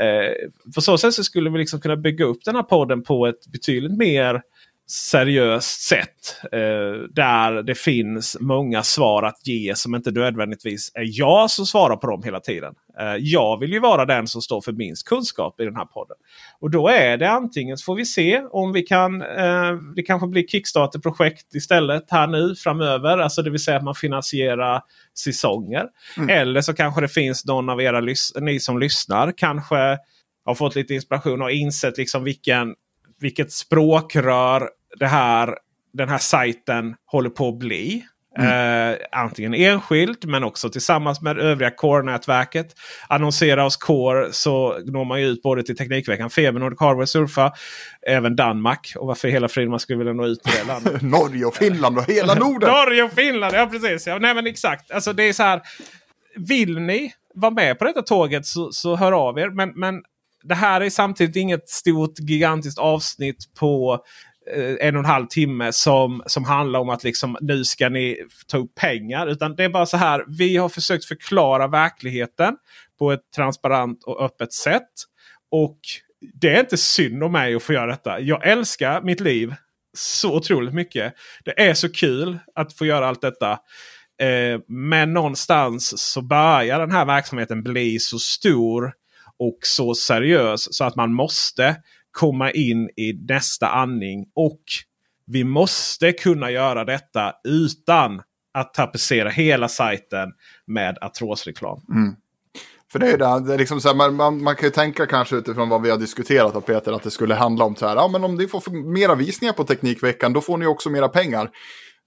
Eh, 0.00 0.48
på 0.74 0.80
så 0.80 0.98
sätt 0.98 1.14
så 1.14 1.24
skulle 1.24 1.50
vi 1.50 1.58
liksom 1.58 1.80
kunna 1.80 1.96
bygga 1.96 2.24
upp 2.24 2.44
den 2.44 2.54
här 2.54 2.62
podden 2.62 3.02
på 3.02 3.26
ett 3.26 3.46
betydligt 3.46 3.98
mer 3.98 4.42
seriöst 4.90 5.80
sätt. 5.80 6.42
Eh, 6.52 7.08
där 7.10 7.62
det 7.62 7.74
finns 7.74 8.36
många 8.40 8.82
svar 8.82 9.22
att 9.22 9.46
ge 9.46 9.74
som 9.74 9.94
inte 9.94 10.10
nödvändigtvis 10.10 10.92
är 10.94 11.18
jag 11.18 11.50
som 11.50 11.66
svarar 11.66 11.96
på 11.96 12.06
dem 12.06 12.22
hela 12.22 12.40
tiden. 12.40 12.74
Eh, 12.98 13.16
jag 13.18 13.60
vill 13.60 13.72
ju 13.72 13.80
vara 13.80 14.04
den 14.04 14.26
som 14.26 14.42
står 14.42 14.60
för 14.60 14.72
minst 14.72 15.08
kunskap 15.08 15.60
i 15.60 15.64
den 15.64 15.76
här 15.76 15.84
podden. 15.84 16.16
Och 16.60 16.70
då 16.70 16.88
är 16.88 17.16
det 17.16 17.30
antingen 17.30 17.78
så 17.78 17.84
får 17.84 17.94
vi 17.94 18.04
se 18.04 18.42
om 18.50 18.72
vi 18.72 18.82
kan. 18.82 19.22
Eh, 19.22 19.72
det 19.96 20.02
kanske 20.02 20.28
blir 20.28 20.46
Kickstarter-projekt 20.46 21.54
istället 21.54 22.04
här 22.10 22.26
nu 22.26 22.54
framöver. 22.54 23.18
Alltså 23.18 23.42
det 23.42 23.50
vill 23.50 23.64
säga 23.64 23.76
att 23.76 23.84
man 23.84 23.94
finansierar 23.94 24.82
säsonger. 25.18 25.86
Eller 26.28 26.60
så 26.60 26.74
kanske 26.74 27.00
det 27.00 27.08
finns 27.08 27.46
någon 27.46 27.68
av 27.68 27.82
era 27.82 28.00
ni 28.40 28.60
som 28.60 28.78
lyssnar 28.78 29.32
kanske 29.36 29.98
har 30.44 30.54
fått 30.54 30.74
lite 30.74 30.94
inspiration 30.94 31.42
och 31.42 31.50
insett 31.50 31.98
liksom 31.98 32.24
vilken, 32.24 32.74
vilket 33.20 33.52
språkrör 33.52 34.68
det 34.98 35.06
här, 35.06 35.58
den 35.92 36.08
här 36.08 36.18
sajten 36.18 36.94
håller 37.06 37.30
på 37.30 37.48
att 37.48 37.58
bli. 37.58 38.04
Eh, 38.38 38.96
antingen 39.12 39.54
enskilt 39.54 40.24
men 40.24 40.44
också 40.44 40.70
tillsammans 40.70 41.20
med 41.20 41.38
övriga 41.38 41.70
Core-nätverket. 41.70 42.66
Annonsera 43.08 43.62
hos 43.62 43.76
Core 43.76 44.32
så 44.32 44.78
når 44.84 45.04
man 45.04 45.20
ju 45.20 45.26
ut 45.26 45.42
både 45.42 45.62
till 45.62 45.76
Teknikveckan, 45.76 46.30
Feber, 46.30 46.60
Nordic 46.60 46.80
Hardware, 46.80 47.06
Surfa, 47.06 47.52
även 48.06 48.36
Danmark. 48.36 48.92
Och 48.96 49.06
varför 49.06 49.28
hela 49.28 49.48
friden 49.48 49.70
man 49.70 49.80
skulle 49.80 49.98
vilja 49.98 50.12
nå 50.12 50.26
ut 50.26 50.42
till 50.42 50.52
det 50.52 50.64
landet. 50.64 51.02
Norge 51.02 51.44
och 51.44 51.56
Finland 51.56 51.98
och 51.98 52.04
hela 52.04 52.34
Norden. 52.38 52.70
Norge 52.70 53.02
och 53.02 53.12
Finland, 53.12 53.54
ja 53.54 53.66
precis. 53.66 54.06
Ja, 54.06 54.18
nej 54.18 54.34
men 54.34 54.46
exakt. 54.46 54.90
Alltså 54.90 55.12
det 55.12 55.22
är 55.22 55.32
så 55.32 55.42
här. 55.42 55.62
Vill 56.36 56.78
ni 56.78 57.12
vara 57.34 57.50
med 57.50 57.78
på 57.78 57.84
detta 57.84 58.02
tåget 58.02 58.46
så, 58.46 58.72
så 58.72 58.96
hör 58.96 59.12
av 59.12 59.38
er. 59.38 59.50
Men, 59.50 59.72
men 59.74 60.02
det 60.42 60.54
här 60.54 60.80
är 60.80 60.90
samtidigt 60.90 61.36
inget 61.36 61.68
stort 61.68 62.18
gigantiskt 62.18 62.78
avsnitt 62.78 63.54
på 63.58 64.04
Eh, 64.54 64.88
en 64.88 64.96
och 64.96 65.00
en 65.00 65.04
halv 65.10 65.26
timme 65.26 65.72
som, 65.72 66.22
som 66.26 66.44
handlar 66.44 66.80
om 66.80 66.88
att 66.88 67.04
liksom, 67.04 67.36
nu 67.40 67.64
ska 67.64 67.88
ni 67.88 68.26
ta 68.46 68.58
upp 68.58 68.74
pengar. 68.74 69.26
Utan 69.26 69.56
det 69.56 69.64
är 69.64 69.68
bara 69.68 69.86
så 69.86 69.96
här. 69.96 70.24
Vi 70.28 70.56
har 70.56 70.68
försökt 70.68 71.04
förklara 71.04 71.66
verkligheten 71.66 72.56
på 72.98 73.12
ett 73.12 73.32
transparent 73.36 74.04
och 74.04 74.24
öppet 74.24 74.52
sätt. 74.52 74.92
Och 75.50 75.78
det 76.34 76.56
är 76.56 76.60
inte 76.60 76.76
synd 76.76 77.24
om 77.24 77.32
mig 77.32 77.54
att 77.54 77.62
få 77.62 77.72
göra 77.72 77.86
detta. 77.86 78.20
Jag 78.20 78.46
älskar 78.46 79.02
mitt 79.02 79.20
liv 79.20 79.54
så 79.96 80.36
otroligt 80.36 80.74
mycket. 80.74 81.14
Det 81.44 81.68
är 81.68 81.74
så 81.74 81.92
kul 81.92 82.38
att 82.54 82.72
få 82.72 82.86
göra 82.86 83.08
allt 83.08 83.20
detta. 83.20 83.52
Eh, 84.20 84.60
men 84.68 85.12
någonstans 85.12 86.12
så 86.12 86.22
börjar 86.22 86.80
den 86.80 86.90
här 86.90 87.04
verksamheten 87.04 87.62
bli 87.62 87.98
så 87.98 88.18
stor 88.18 88.92
och 89.38 89.58
så 89.62 89.94
seriös 89.94 90.74
så 90.74 90.84
att 90.84 90.96
man 90.96 91.12
måste 91.12 91.76
komma 92.10 92.50
in 92.50 92.90
i 92.96 93.12
nästa 93.28 93.68
andning. 93.68 94.26
Och 94.34 94.62
vi 95.26 95.44
måste 95.44 96.12
kunna 96.12 96.50
göra 96.50 96.84
detta 96.84 97.34
utan 97.44 98.22
att 98.54 98.74
tapetsera 98.74 99.28
hela 99.28 99.68
sajten 99.68 100.28
med 100.66 100.98
artrosreklam. 101.00 101.80
Mm. 101.90 102.16
För 102.92 102.98
det 102.98 103.06
är 103.06 103.10
ju 103.10 103.16
det, 103.16 103.40
det 103.40 103.54
är 103.54 103.58
liksom 103.58 103.80
så 103.80 103.88
här, 103.88 103.94
man, 103.94 104.14
man, 104.14 104.42
man 104.42 104.56
kan 104.56 104.66
ju 104.66 104.70
tänka 104.70 105.06
kanske 105.06 105.36
utifrån 105.36 105.68
vad 105.68 105.82
vi 105.82 105.90
har 105.90 105.98
diskuterat 105.98 106.56
av 106.56 106.60
Peter 106.60 106.92
att 106.92 107.02
det 107.02 107.10
skulle 107.10 107.34
handla 107.34 107.64
om 107.64 107.76
så 107.76 107.86
här, 107.86 107.96
ja 107.96 108.08
men 108.08 108.24
om 108.24 108.34
ni 108.34 108.46
får 108.48 108.92
mera 108.92 109.14
visningar 109.14 109.52
på 109.52 109.64
Teknikveckan 109.64 110.32
då 110.32 110.40
får 110.40 110.56
ni 110.56 110.66
också 110.66 110.90
mera 110.90 111.08
pengar. 111.08 111.50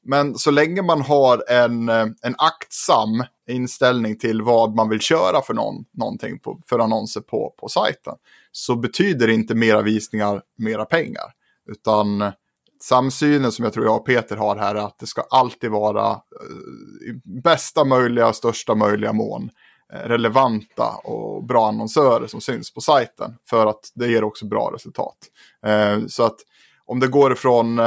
Men 0.03 0.35
så 0.35 0.51
länge 0.51 0.81
man 0.81 1.01
har 1.01 1.43
en, 1.49 1.89
eh, 1.89 2.05
en 2.21 2.35
aktsam 2.37 3.23
inställning 3.49 4.17
till 4.17 4.41
vad 4.41 4.75
man 4.75 4.89
vill 4.89 4.99
köra 4.99 5.41
för 5.41 5.53
någon, 5.53 5.85
någonting 5.93 6.39
på, 6.39 6.61
för 6.69 6.79
annonser 6.79 7.21
på, 7.21 7.53
på 7.57 7.69
sajten 7.69 8.13
så 8.51 8.75
betyder 8.75 9.27
inte 9.27 9.55
mera 9.55 9.81
visningar 9.81 10.41
mera 10.57 10.85
pengar. 10.85 11.33
Utan 11.71 12.31
samsynen 12.83 13.51
som 13.51 13.65
jag 13.65 13.73
tror 13.73 13.85
jag 13.85 13.95
och 13.95 14.05
Peter 14.05 14.35
har 14.35 14.55
här 14.55 14.75
är 14.75 14.79
att 14.79 14.99
det 14.99 15.07
ska 15.07 15.21
alltid 15.21 15.71
vara 15.71 16.11
eh, 16.11 17.09
i 17.09 17.41
bästa 17.43 17.85
möjliga, 17.85 18.33
största 18.33 18.75
möjliga 18.75 19.13
mån 19.13 19.49
eh, 19.93 19.99
relevanta 19.99 20.87
och 21.03 21.43
bra 21.43 21.67
annonsörer 21.67 22.27
som 22.27 22.41
syns 22.41 22.73
på 22.73 22.81
sajten. 22.81 23.37
För 23.49 23.67
att 23.67 23.91
det 23.95 24.07
ger 24.07 24.23
också 24.23 24.45
bra 24.45 24.71
resultat. 24.73 25.17
Eh, 25.65 25.99
så 26.07 26.23
att 26.23 26.37
om 26.85 26.99
det 26.99 27.07
går 27.07 27.35
från 27.35 27.79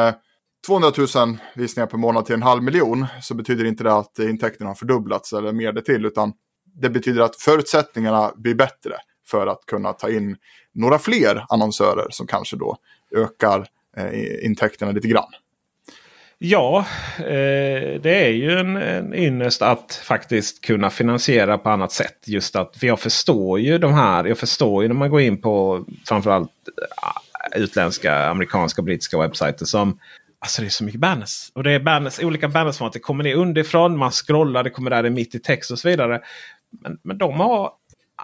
200 0.66 0.92
000 1.16 1.38
visningar 1.54 1.86
per 1.86 1.98
månad 1.98 2.26
till 2.26 2.34
en 2.34 2.42
halv 2.42 2.62
miljon 2.62 3.06
så 3.22 3.34
betyder 3.34 3.64
inte 3.64 3.84
det 3.84 3.94
att 3.94 4.18
intäkterna 4.18 4.70
har 4.70 4.74
fördubblats 4.74 5.32
eller 5.32 5.52
mer 5.52 5.72
det 5.72 5.82
till. 5.82 6.06
Utan 6.06 6.32
det 6.80 6.90
betyder 6.90 7.22
att 7.22 7.36
förutsättningarna 7.36 8.32
blir 8.36 8.54
bättre 8.54 8.96
för 9.26 9.46
att 9.46 9.66
kunna 9.66 9.92
ta 9.92 10.10
in 10.10 10.36
några 10.72 10.98
fler 10.98 11.46
annonsörer 11.48 12.06
som 12.10 12.26
kanske 12.26 12.56
då 12.56 12.76
ökar 13.16 13.66
eh, 13.96 14.44
intäkterna 14.46 14.92
lite 14.92 15.08
grann. 15.08 15.32
Ja, 16.38 16.84
eh, 17.18 18.00
det 18.00 18.26
är 18.26 18.30
ju 18.30 18.58
en, 18.58 18.76
en 18.76 19.14
ynnest 19.14 19.62
att 19.62 20.00
faktiskt 20.04 20.64
kunna 20.64 20.90
finansiera 20.90 21.58
på 21.58 21.70
annat 21.70 21.92
sätt. 21.92 22.18
Just 22.26 22.56
att 22.56 22.76
för 22.76 22.86
jag 22.86 23.00
förstår 23.00 23.60
ju 23.60 23.78
de 23.78 23.94
här. 23.94 24.24
Jag 24.24 24.38
förstår 24.38 24.82
ju 24.82 24.88
när 24.88 24.94
man 24.94 25.10
går 25.10 25.20
in 25.20 25.40
på 25.40 25.84
framförallt 26.08 26.50
eh, 27.52 27.62
utländska, 27.62 28.28
amerikanska 28.28 28.80
och 28.80 28.84
brittiska 28.84 29.18
webbsajter 29.18 29.64
som 29.64 29.98
Alltså 30.38 30.62
det 30.62 30.68
är 30.68 30.70
så 30.70 30.84
mycket 30.84 31.00
banners. 31.00 31.50
Och 31.54 31.62
det 31.62 31.72
är 31.72 31.80
banners, 31.80 32.20
olika 32.20 32.48
bannersformat. 32.48 32.92
Det 32.92 32.98
kommer 32.98 33.24
ner 33.24 33.34
underifrån, 33.34 33.98
man 33.98 34.10
scrollar, 34.10 34.62
det 34.62 34.70
kommer 34.70 34.90
där 34.90 35.02
det 35.02 35.08
är 35.08 35.10
mitt 35.10 35.34
i 35.34 35.38
text 35.38 35.70
och 35.70 35.78
så 35.78 35.88
vidare. 35.88 36.20
Men, 36.82 36.98
men 37.02 37.18
de 37.18 37.40
har 37.40 37.72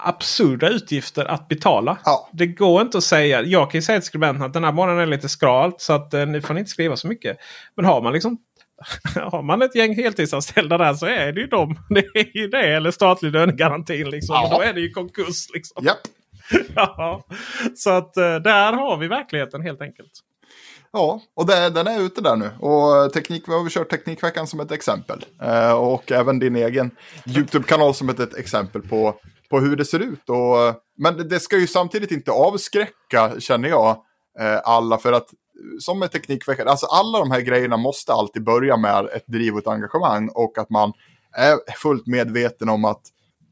absurda 0.05 0.69
utgifter 0.69 1.25
att 1.25 1.49
betala. 1.49 1.99
Det 2.33 2.47
går 2.47 2.83
inte 2.83 2.99
att 2.99 3.05
säga. 3.05 3.43
Jag 3.43 3.71
kan 3.71 3.79
ju 3.79 3.83
säga 3.83 4.01
till 4.01 4.07
skribenten 4.07 4.43
att 4.43 4.53
den 4.53 4.65
här 4.65 4.73
månaden 4.73 5.03
är 5.03 5.07
lite 5.07 5.29
skralt 5.29 5.81
så 5.81 5.93
att 5.93 6.15
eh, 6.15 6.27
nu 6.27 6.43
får 6.43 6.55
ni 6.55 6.61
inte 6.61 6.71
skriva 6.71 6.97
så 6.97 7.09
mycket. 7.09 7.37
Men 7.77 7.85
har 7.85 8.03
man 8.03 8.13
liksom 8.13 8.39
har 9.15 9.43
man 9.43 9.63
ett 9.63 9.75
gäng 9.75 9.95
heltidsanställda 9.95 10.79
där 10.79 10.95
så 10.95 11.07
är 11.07 11.33
det 11.33 11.41
ju 11.41 11.47
de. 11.47 11.79
Det 11.89 12.21
är 12.21 12.37
ju 12.37 12.49
det. 12.49 12.75
Eller 12.77 12.91
statlig 12.91 13.33
lönegarantin. 13.33 14.11
Liksom. 14.11 14.35
Ja. 14.35 14.57
Då 14.57 14.63
är 14.63 14.73
det 14.73 14.81
ju 14.81 14.91
konkurs. 14.91 15.47
Liksom. 15.55 15.85
Japp. 15.85 15.99
ja. 16.75 17.25
Så 17.77 17.91
att 17.91 18.17
eh, 18.17 18.37
där 18.37 18.73
har 18.73 18.97
vi 18.97 19.09
verkligheten 19.09 19.63
helt 19.63 19.81
enkelt. 19.81 20.13
Ja, 20.93 21.21
och 21.35 21.47
det, 21.47 21.71
den 21.71 21.87
är 21.87 22.01
ute 22.01 22.21
där 22.21 22.37
nu. 22.37 22.51
Och 22.59 23.13
teknik, 23.13 23.45
vi 23.47 23.53
har 23.53 23.69
kört 23.69 23.91
Teknikveckan 23.91 24.47
som 24.47 24.61
ett 24.61 24.73
exempel. 24.73 25.25
Eh, 25.43 25.73
och 25.73 26.13
även 26.13 26.39
din 26.39 26.57
egen 26.57 26.91
YouTube-kanal 27.27 27.95
som 27.95 28.09
ett, 28.09 28.21
ett 28.21 28.35
exempel 28.35 28.83
på, 28.83 29.15
på 29.51 29.61
hur 29.61 29.77
det 29.77 29.85
ser 29.85 29.99
ut. 30.01 30.29
Och, 30.31 30.83
men 30.99 31.29
det 31.29 31.41
ska 31.41 31.59
ju 31.59 31.67
samtidigt 31.67 32.11
inte 32.11 32.31
avskräcka, 32.31 33.33
känner 33.41 33.69
jag, 33.69 33.91
eh, 34.41 34.61
alla. 34.65 34.99
För 34.99 35.13
att 35.13 35.29
som 35.81 35.99
med 35.99 36.13
Teknikveckan, 36.13 36.69
alltså 36.69 36.87
alla 36.87 37.19
de 37.19 37.31
här 37.31 37.41
grejerna 37.41 37.77
måste 37.77 38.13
alltid 38.13 38.45
börja 38.45 38.77
med 38.77 39.07
ett 39.07 39.27
driv 39.27 39.53
och 39.55 39.59
ett 39.61 39.67
engagemang. 39.67 40.29
Och 40.35 40.59
att 40.59 40.71
man 40.71 40.93
är 41.37 41.73
fullt 41.73 42.07
medveten 42.07 42.69
om 42.69 42.85
att 42.85 43.01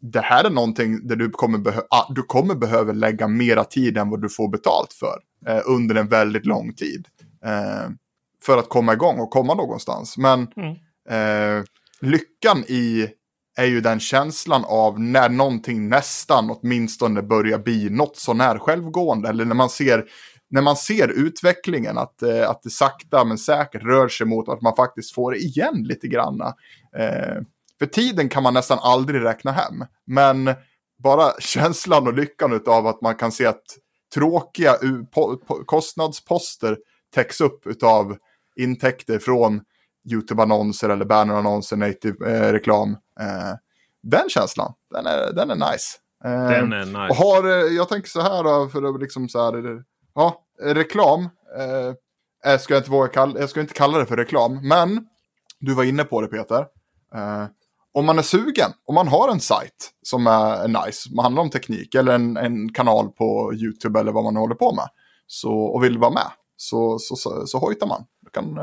det 0.01 0.21
här 0.21 0.45
är 0.45 0.51
någonting 0.51 1.07
där 1.07 1.17
du 1.17 1.31
kommer, 1.31 1.59
behö 1.59 1.81
ah, 1.91 2.13
du 2.13 2.23
kommer 2.23 2.55
behöva 2.55 2.93
lägga 2.93 3.29
mera 3.29 3.65
tid 3.65 3.99
än 3.99 4.11
vad 4.11 4.23
du 4.23 4.29
får 4.29 4.49
betalt 4.49 4.93
för 4.93 5.19
eh, 5.47 5.63
under 5.67 5.95
en 5.95 6.09
väldigt 6.09 6.47
lång 6.47 6.75
tid. 6.75 7.07
Eh, 7.45 7.91
för 8.43 8.59
att 8.59 8.69
komma 8.69 8.93
igång 8.93 9.21
och 9.21 9.31
komma 9.31 9.55
någonstans. 9.55 10.19
Men 10.19 10.49
Mm. 10.57 10.77
eh, 11.59 11.65
lyckan 12.01 12.65
i 12.69 13.09
är 13.59 13.65
ju 13.65 13.81
den 13.81 14.01
känslan 14.01 14.65
av 14.65 15.01
när 15.01 15.29
någonting 15.29 15.89
nästan 15.89 16.51
åtminstone 16.51 17.23
börjar 17.23 17.59
bli 17.59 17.91
något 17.91 18.17
sånär 18.17 18.59
självgående. 18.59 19.29
Eller 19.29 19.45
när 19.45 19.55
man 19.55 19.71
ser, 19.71 20.05
när 20.51 20.63
man 20.63 20.77
ser 20.77 21.09
utvecklingen, 21.09 21.99
att, 21.99 22.23
eh, 22.23 22.51
att 22.51 22.63
det 22.63 22.71
sakta 22.71 23.25
men 23.25 23.39
säkert 23.39 23.83
rör 23.83 24.09
sig 24.09 24.27
mot 24.27 24.49
att 24.49 24.63
man 24.63 24.77
faktiskt 24.77 25.15
får 25.15 25.37
igen 25.37 25.85
lite 25.85 26.09
granna. 26.09 26.55
Eh, 26.97 27.43
för 27.79 27.87
tiden 27.87 28.29
kan 28.29 28.43
man 28.43 28.55
nästan 28.55 28.79
aldrig 28.83 29.23
räkna 29.23 29.53
hem. 29.53 29.85
Men 30.07 30.55
bara 31.03 31.33
känslan 31.41 32.07
och 32.07 32.15
lyckan 32.15 32.61
av 32.67 32.87
att 32.87 33.01
man 33.01 33.15
kan 33.15 33.33
se 33.33 33.47
att 33.47 33.65
tråkiga 34.15 34.77
kostnadsposter 35.67 36.77
täcks 37.15 37.41
upp 37.41 37.83
av 37.83 38.17
intäkter 38.57 39.19
från 39.19 39.61
YouTube-annonser 40.13 40.89
eller 40.89 41.05
bannerannonser, 41.05 41.77
native-reklam. 41.77 42.91
Eh, 43.21 43.55
den 44.03 44.29
känslan, 44.29 44.73
den 44.91 45.07
är, 45.07 45.33
den 45.33 45.51
är 45.51 45.73
nice. 45.73 45.99
Eh, 46.25 46.49
Den 46.49 46.73
är 46.73 46.85
nice. 46.85 47.09
Och 47.11 47.17
har, 47.17 47.45
eh, 47.45 47.77
jag 47.77 47.89
tänker 47.89 48.09
så 48.09 48.21
här 48.21 48.45
då, 48.45 48.69
för 48.69 48.95
att 48.95 49.01
liksom 49.01 49.29
så 49.29 49.45
här, 49.45 49.73
eh, 49.73 49.81
ja, 50.15 50.43
reklam. 50.63 51.23
Eh, 51.59 51.95
jag, 52.45 52.61
ska 52.61 52.77
inte 52.77 52.91
våga 52.91 53.09
kalla, 53.09 53.41
jag 53.41 53.51
ska 53.51 53.61
inte 53.61 53.75
kalla 53.75 53.99
det 53.99 54.07
för 54.07 54.17
reklam, 54.17 54.69
men 54.69 55.07
du 55.61 55.75
var 55.75 55.85
inne 55.85 56.05
på 56.05 56.21
det 56.21 56.29
Peter. 56.29 56.61
Eh, 57.15 57.45
om 57.93 58.07
man 58.07 58.19
är 58.19 58.23
sugen, 58.23 58.71
om 58.87 58.95
man 58.95 59.09
har 59.09 59.29
en 59.29 59.41
sajt 59.41 59.91
som 60.03 60.27
är 60.27 60.69
nice, 60.69 61.09
som 61.09 61.19
handlar 61.19 61.43
om 61.43 61.51
teknik 61.51 61.95
eller 61.95 62.15
en, 62.15 62.37
en 62.37 62.73
kanal 62.73 63.09
på 63.09 63.55
YouTube 63.55 64.01
eller 64.01 64.13
vad 64.13 64.25
man 64.25 64.37
håller 64.37 64.55
på 64.55 64.75
med 64.75 64.89
så, 65.27 65.53
och 65.53 65.85
vill 65.85 65.99
vara 65.99 66.11
med, 66.11 66.31
så, 66.57 66.99
så, 66.99 67.17
så, 67.17 67.47
så 67.47 67.59
hojtar 67.59 67.87
man. 67.87 68.05
Du 68.21 68.31
kan 68.31 68.59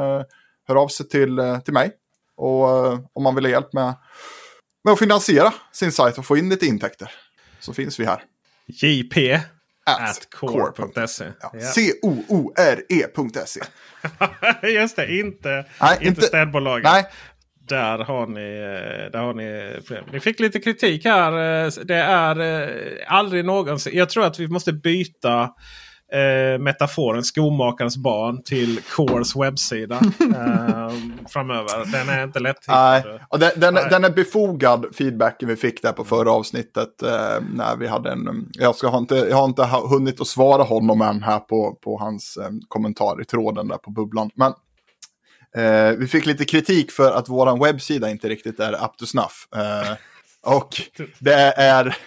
höra 0.68 0.80
av 0.80 0.88
sig 0.88 1.08
till, 1.08 1.40
eh, 1.40 1.60
till 1.60 1.74
mig 1.74 1.92
och 2.38 2.70
eh, 2.70 3.00
om 3.14 3.24
man 3.24 3.36
vill 3.36 3.46
ha 3.46 3.52
hjälp 3.52 3.74
med, 3.74 3.94
med 4.84 4.92
att 4.94 5.00
finansiera 5.00 5.54
sin 5.72 5.92
sajt 5.92 6.18
och 6.18 6.26
få 6.26 6.38
in 6.38 6.50
lite 6.50 6.66
intäkter 6.66 7.12
så 7.60 7.74
finns 7.74 8.00
vi 8.00 8.06
här. 8.06 8.24
JP 8.68 9.40
At 9.86 10.28
core.se. 10.36 11.26
Ja. 11.42 11.52
Ja. 11.54 11.60
C-O-O-R-E.se. 12.56 13.62
Just 14.74 14.96
det, 14.96 15.20
inte, 15.20 15.66
Nej, 15.82 15.94
inte, 15.94 16.06
inte- 16.06 16.22
städbolaget. 16.22 16.84
Nej, 16.92 17.06
Där 17.68 17.98
har 17.98 18.28
ni, 18.28 18.42
eh, 18.58 19.12
där 19.12 19.20
har 19.20 19.34
ni. 19.34 19.80
Ni 20.12 20.20
fick 20.20 20.40
lite 20.40 20.60
kritik 20.60 21.06
här. 21.06 21.32
Det 21.86 21.96
är 21.96 23.06
aldrig 23.08 23.46
någonsin. 23.46 23.98
Jag 23.98 24.10
tror 24.10 24.26
att 24.26 24.40
vi 24.40 24.48
måste 24.48 24.74
byta 24.74 25.50
eh, 26.14 26.60
metaforen 26.60 27.24
skomakarens 27.24 27.98
barn 27.98 28.44
till 28.44 28.82
Cores 28.82 29.36
webbsida 29.36 29.96
eh, 30.36 30.94
framöver. 31.28 31.92
Den 31.92 32.10
är 32.10 32.24
inte 32.24 32.40
lätt 32.40 32.68
Nej, 32.68 33.04
och 33.30 33.40
den, 33.40 33.52
den, 33.56 33.74
Nej. 33.74 33.88
den 33.90 34.04
är 34.04 34.10
befogad 34.10 34.86
feedbacken 34.96 35.50
vi 35.50 35.56
fick 35.56 35.82
där 35.82 35.92
på 35.92 36.04
förra 36.04 36.32
avsnittet. 36.32 37.02
Eh, 37.02 37.44
när 37.54 37.76
vi 37.76 37.88
hade 37.88 38.12
en, 38.12 38.50
jag, 38.52 38.76
ska, 38.76 38.88
har 38.88 38.98
inte, 38.98 39.16
jag 39.16 39.38
har 39.38 39.46
inte 39.46 39.64
hunnit 39.64 40.22
att 40.22 40.28
svara 40.28 40.64
honom 40.64 41.02
än 41.02 41.24
här 41.24 41.40
på, 41.40 41.78
på 41.84 41.98
hans 41.98 42.38
eh, 42.38 42.50
kommentar 42.68 43.22
i 43.22 43.26
tråden 43.26 43.68
där 43.68 43.78
på 43.78 43.92
bubblan. 43.92 44.30
Men 44.36 44.54
eh, 45.58 45.98
vi 45.98 46.08
fick 46.08 46.26
lite 46.26 46.46
kritik 46.46 46.92
för 46.92 47.12
att 47.12 47.30
vår 47.30 47.64
webbsida 47.64 48.10
inte 48.10 48.30
riktigt 48.30 48.60
är 48.60 48.74
up 48.74 48.98
to 48.98 49.06
snuff. 49.06 49.48
Eh, 49.56 49.96
och 50.46 50.70
det 51.20 51.54
är 51.58 51.98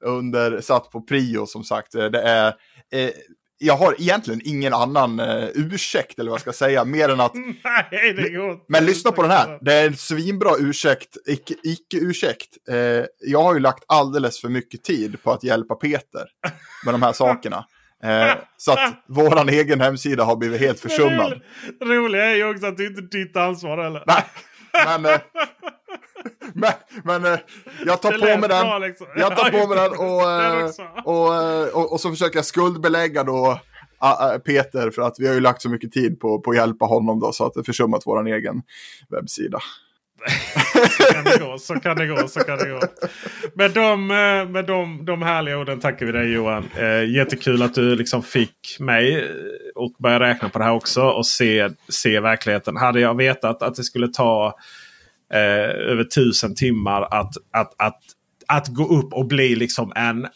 under, 0.00 0.60
satt 0.60 0.90
på 0.90 1.00
prio 1.00 1.46
som 1.46 1.64
sagt. 1.64 1.92
Det 1.92 2.22
är, 2.22 2.46
eh, 2.92 3.10
jag 3.58 3.74
har 3.76 3.94
egentligen 3.98 4.40
ingen 4.44 4.74
annan 4.74 5.20
eh, 5.20 5.48
ursäkt 5.54 6.18
eller 6.18 6.30
vad 6.30 6.36
jag 6.36 6.40
ska 6.40 6.52
säga, 6.52 6.84
mer 6.84 7.08
än 7.08 7.20
att 7.20 7.34
Nej, 7.90 8.12
det 8.16 8.30
går 8.30 8.58
men 8.68 8.86
lyssna 8.86 9.12
på 9.12 9.22
den 9.22 9.30
här. 9.30 9.58
Det 9.60 9.74
är 9.74 9.86
en 9.86 9.96
svinbra 9.96 10.50
ursäkt, 10.58 11.16
icke- 11.28 11.56
icke-ursäkt. 11.62 12.48
eh, 12.68 12.76
jag 13.20 13.42
har 13.42 13.54
ju 13.54 13.60
lagt 13.60 13.84
alldeles 13.88 14.40
för 14.40 14.48
mycket 14.48 14.82
tid 14.84 15.22
på 15.22 15.32
att 15.32 15.44
hjälpa 15.44 15.74
Peter 15.74 16.24
med 16.84 16.94
de 16.94 17.02
här 17.02 17.12
sakerna. 17.12 17.64
Eh, 18.04 18.36
så 18.56 18.72
att 18.72 18.94
våran 19.08 19.48
egen 19.48 19.80
hemsida 19.80 20.24
har 20.24 20.36
blivit 20.36 20.60
helt 20.60 20.80
försummad. 20.80 21.40
Det 21.78 21.84
roliga 21.84 22.24
är 22.24 22.34
ju 22.34 22.50
också 22.50 22.66
att 22.66 22.76
det 22.76 22.84
inte 22.84 23.00
är 23.00 23.24
ditt 23.24 23.36
ansvar 23.36 23.82
heller. 23.82 24.04
Nej, 24.06 24.24
men, 24.72 25.06
eh, 25.06 25.20
men, 26.54 26.72
men 27.04 27.32
eh, 27.32 27.38
jag 27.86 28.02
tar 28.02 28.12
på 28.12 28.40
mig 28.40 28.48
den. 28.48 28.82
liksom. 28.82 29.06
Jag 29.16 29.36
tar 29.36 29.50
på 29.50 29.66
mig 29.66 29.78
den 29.78 29.92
och, 29.98 30.32
eh, 30.32 30.70
och, 31.04 31.82
och, 31.82 31.92
och 31.92 32.00
så 32.00 32.10
försöker 32.10 32.38
jag 32.38 32.44
skuldbelägga 32.44 33.24
då 33.24 33.60
ah, 33.98 34.34
ah, 34.34 34.38
Peter 34.38 34.90
för 34.90 35.02
att 35.02 35.14
vi 35.18 35.26
har 35.26 35.34
ju 35.34 35.40
lagt 35.40 35.62
så 35.62 35.68
mycket 35.68 35.92
tid 35.92 36.20
på, 36.20 36.40
på 36.40 36.50
att 36.50 36.56
hjälpa 36.56 36.84
honom 36.84 37.20
då 37.20 37.32
så 37.32 37.46
att 37.46 37.54
det 37.54 37.64
försummat 37.64 38.06
våran 38.06 38.26
egen 38.26 38.62
webbsida. 39.08 39.60
Så 40.88 41.12
kan 41.12 41.24
det 41.24 41.38
gå, 41.38 41.58
så 41.58 41.74
kan 41.74 41.96
det 41.96 42.06
gå, 42.06 42.28
så 42.28 42.40
kan 42.40 42.58
det 42.58 42.70
gå. 42.70 42.80
Med 43.54 43.70
de, 43.70 44.10
eh, 44.10 44.48
med 44.50 44.64
de, 44.66 45.04
de 45.04 45.22
härliga 45.22 45.58
orden 45.58 45.80
tackar 45.80 46.06
vi 46.06 46.12
dig 46.12 46.32
Johan. 46.32 46.68
Eh, 46.76 47.10
jättekul 47.14 47.62
att 47.62 47.74
du 47.74 47.96
liksom 47.96 48.22
fick 48.22 48.76
mig 48.80 49.14
eh, 49.14 49.22
och 49.74 49.92
börja 49.98 50.20
räkna 50.20 50.48
på 50.48 50.58
det 50.58 50.64
här 50.64 50.72
också 50.72 51.02
och 51.02 51.26
se, 51.26 51.68
se 51.88 52.20
verkligheten. 52.20 52.76
Hade 52.76 53.00
jag 53.00 53.16
vetat 53.16 53.62
att 53.62 53.74
det 53.74 53.84
skulle 53.84 54.08
ta 54.08 54.54
eh, 55.32 55.90
över 55.90 56.04
tusen 56.04 56.54
timmar 56.54 57.02
att, 57.02 57.32
att, 57.52 57.74
att, 57.78 58.00
att 58.46 58.68
gå 58.68 58.98
upp 58.98 59.12
och 59.12 59.26
bli 59.26 59.56
liksom 59.56 59.92
en, 59.96 60.26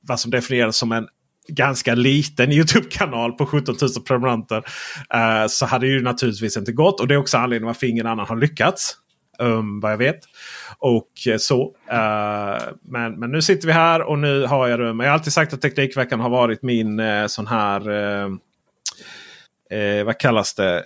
vad 0.00 0.20
som 0.20 0.30
definieras 0.30 0.76
som 0.76 0.92
en 0.92 1.08
ganska 1.48 1.94
liten 1.94 2.52
YouTube-kanal 2.52 3.32
på 3.32 3.46
17 3.46 3.74
000 3.80 3.90
prenumeranter. 4.06 4.64
Eh, 5.14 5.46
så 5.48 5.66
hade 5.66 5.86
det 5.86 5.92
ju 5.92 6.02
naturligtvis 6.02 6.56
inte 6.56 6.72
gått. 6.72 7.00
Och 7.00 7.08
det 7.08 7.14
är 7.14 7.18
också 7.18 7.38
anledningen 7.38 7.66
varför 7.66 7.86
ingen 7.86 8.06
annan 8.06 8.26
har 8.26 8.36
lyckats. 8.36 8.96
Um, 9.38 9.80
vad 9.80 9.92
jag 9.92 9.98
vet. 9.98 10.20
Och 10.78 11.10
eh, 11.28 11.36
så. 11.36 11.64
Uh, 11.92 12.74
men, 12.82 13.20
men 13.20 13.30
nu 13.30 13.42
sitter 13.42 13.66
vi 13.66 13.72
här 13.72 14.02
och 14.02 14.18
nu 14.18 14.46
har 14.46 14.68
jag 14.68 14.80
rum. 14.80 15.00
Jag 15.00 15.06
har 15.06 15.14
alltid 15.14 15.32
sagt 15.32 15.52
att 15.52 15.60
Teknikveckan 15.60 16.20
har 16.20 16.30
varit 16.30 16.62
min 16.62 17.00
uh, 17.00 17.26
sån 17.26 17.46
här... 17.46 17.90
Uh, 17.90 18.36
vad 20.04 20.18
kallas 20.18 20.54
det? 20.54 20.84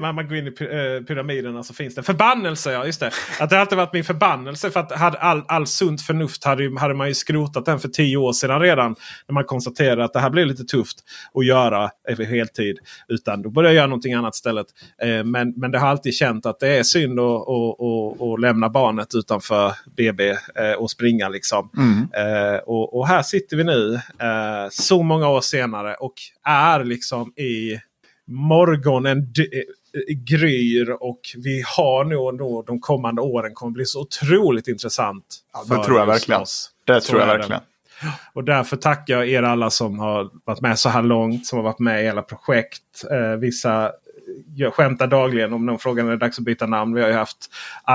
Man 0.00 0.28
går 0.28 0.36
in 0.36 0.46
i 0.46 0.48
eh, 0.48 1.04
pyramiderna 1.04 1.62
så 1.62 1.74
finns 1.74 1.94
det 1.94 2.02
förbannelse. 2.02 2.72
Ja, 2.72 2.86
just 2.86 3.00
det. 3.00 3.10
Att 3.40 3.50
det 3.50 3.56
har 3.56 3.60
alltid 3.60 3.78
varit 3.78 3.92
min 3.92 4.04
förbannelse. 4.04 4.70
För 4.70 4.80
att 4.80 4.92
hade 4.92 5.18
all, 5.18 5.42
all 5.48 5.66
sunt 5.66 6.02
förnuft 6.02 6.44
hade, 6.44 6.80
hade 6.80 6.94
man 6.94 7.08
ju 7.08 7.14
skrotat 7.14 7.64
den 7.64 7.78
för 7.78 7.88
tio 7.88 8.16
år 8.16 8.32
sedan 8.32 8.60
redan. 8.60 8.96
När 9.28 9.32
man 9.32 9.44
konstaterade 9.44 10.04
att 10.04 10.12
det 10.12 10.20
här 10.20 10.30
blir 10.30 10.44
lite 10.44 10.64
tufft 10.64 10.98
att 11.34 11.46
göra 11.46 11.90
heltid. 12.28 12.78
Utan 13.08 13.42
då 13.42 13.50
började 13.50 13.74
jag 13.74 13.76
göra 13.76 13.86
någonting 13.86 14.14
annat 14.14 14.34
istället. 14.34 14.66
Eh, 15.02 15.24
men, 15.24 15.54
men 15.56 15.70
det 15.70 15.78
har 15.78 15.88
alltid 15.88 16.14
känt 16.14 16.46
att 16.46 16.60
det 16.60 16.68
är 16.68 16.82
synd 16.82 17.20
att, 17.20 17.26
att, 17.26 17.80
att, 17.80 18.22
att 18.22 18.40
lämna 18.40 18.68
barnet 18.68 19.14
utanför 19.14 19.72
BB 19.96 20.30
eh, 20.30 20.72
och 20.78 20.90
springa. 20.90 21.28
liksom. 21.28 21.70
Eh, 22.16 22.56
och, 22.56 22.98
och 22.98 23.08
här 23.08 23.22
sitter 23.22 23.56
vi 23.56 23.64
nu 23.64 24.00
så 24.70 25.02
många 25.02 25.28
år 25.28 25.40
senare 25.40 25.94
och 25.94 26.14
är 26.44 26.84
liksom 26.84 27.32
i 27.36 27.80
morgonen 28.26 29.32
d- 29.32 29.48
eh, 29.52 30.14
gryr 30.16 30.90
och 30.90 31.20
vi 31.36 31.62
har 31.76 32.04
nog, 32.04 32.34
nog 32.34 32.66
de 32.66 32.80
kommande 32.80 33.22
åren 33.22 33.54
kommer 33.54 33.72
bli 33.72 33.84
så 33.86 34.00
otroligt 34.00 34.68
intressant. 34.68 35.24
Ja, 35.52 35.76
det 35.76 35.84
tror 35.84 35.98
jag 35.98 36.06
verkligen. 36.06 36.40
oss. 36.40 36.70
Det 36.84 37.00
Så 37.00 37.08
tror 37.08 37.20
jag 37.20 37.26
verkligen. 37.26 37.60
Och 38.32 38.44
därför 38.44 38.76
tackar 38.76 39.14
jag 39.14 39.28
er 39.28 39.42
alla 39.42 39.70
som 39.70 39.98
har 39.98 40.30
varit 40.44 40.60
med 40.60 40.78
så 40.78 40.88
här 40.88 41.02
långt. 41.02 41.46
Som 41.46 41.56
har 41.58 41.62
varit 41.64 41.78
med 41.78 42.04
i 42.04 42.08
alla 42.08 42.22
projekt. 42.22 42.82
Eh, 43.10 43.36
vissa 43.36 43.92
jag 44.56 44.74
skämtar 44.74 45.06
dagligen 45.06 45.52
om 45.52 45.66
någon 45.66 45.78
frågar 45.78 46.04
när 46.04 46.10
det 46.10 46.16
är 46.16 46.20
dags 46.20 46.38
att 46.38 46.44
byta 46.44 46.66
namn. 46.66 46.94
Vi 46.94 47.00
har 47.02 47.08
ju 47.08 47.14
haft 47.14 47.50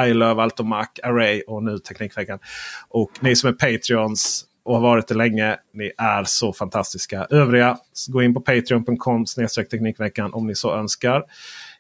I 0.07 0.13
Love, 0.13 0.41
Altomac, 0.43 0.87
Array 1.03 1.41
och 1.41 1.63
nu 1.63 1.79
Teknikveckan. 1.79 2.39
Och 2.89 3.11
ni 3.19 3.35
som 3.35 3.49
är 3.49 3.53
Patreons 3.53 4.45
och 4.69 4.75
har 4.75 4.81
varit 4.81 5.07
det 5.07 5.15
länge. 5.15 5.57
Ni 5.73 5.91
är 5.97 6.23
så 6.23 6.53
fantastiska. 6.53 7.27
Övriga, 7.29 7.77
gå 8.09 8.23
in 8.23 8.33
på 8.33 8.41
patreon.com 8.41 9.25
Teknikveckan 9.71 10.33
om 10.33 10.47
ni 10.47 10.55
så 10.55 10.75
önskar. 10.75 11.23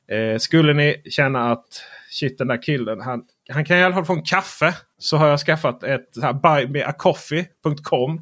Eh, 0.07 0.37
skulle 0.37 0.73
ni 0.73 1.01
känna 1.09 1.51
att 1.51 1.83
shit 2.09 2.37
den 2.37 2.47
där 2.47 2.61
killen. 2.61 3.01
Han, 3.01 3.23
han 3.49 3.65
kan 3.65 3.77
i 3.77 3.83
alla 3.83 3.95
fall 3.95 4.05
få 4.05 4.13
en 4.13 4.23
kaffe. 4.23 4.73
Så 4.99 5.17
har 5.17 5.27
jag 5.27 5.39
skaffat 5.39 5.83
ett 5.83 6.09
buymeacoffee.com 6.43 8.19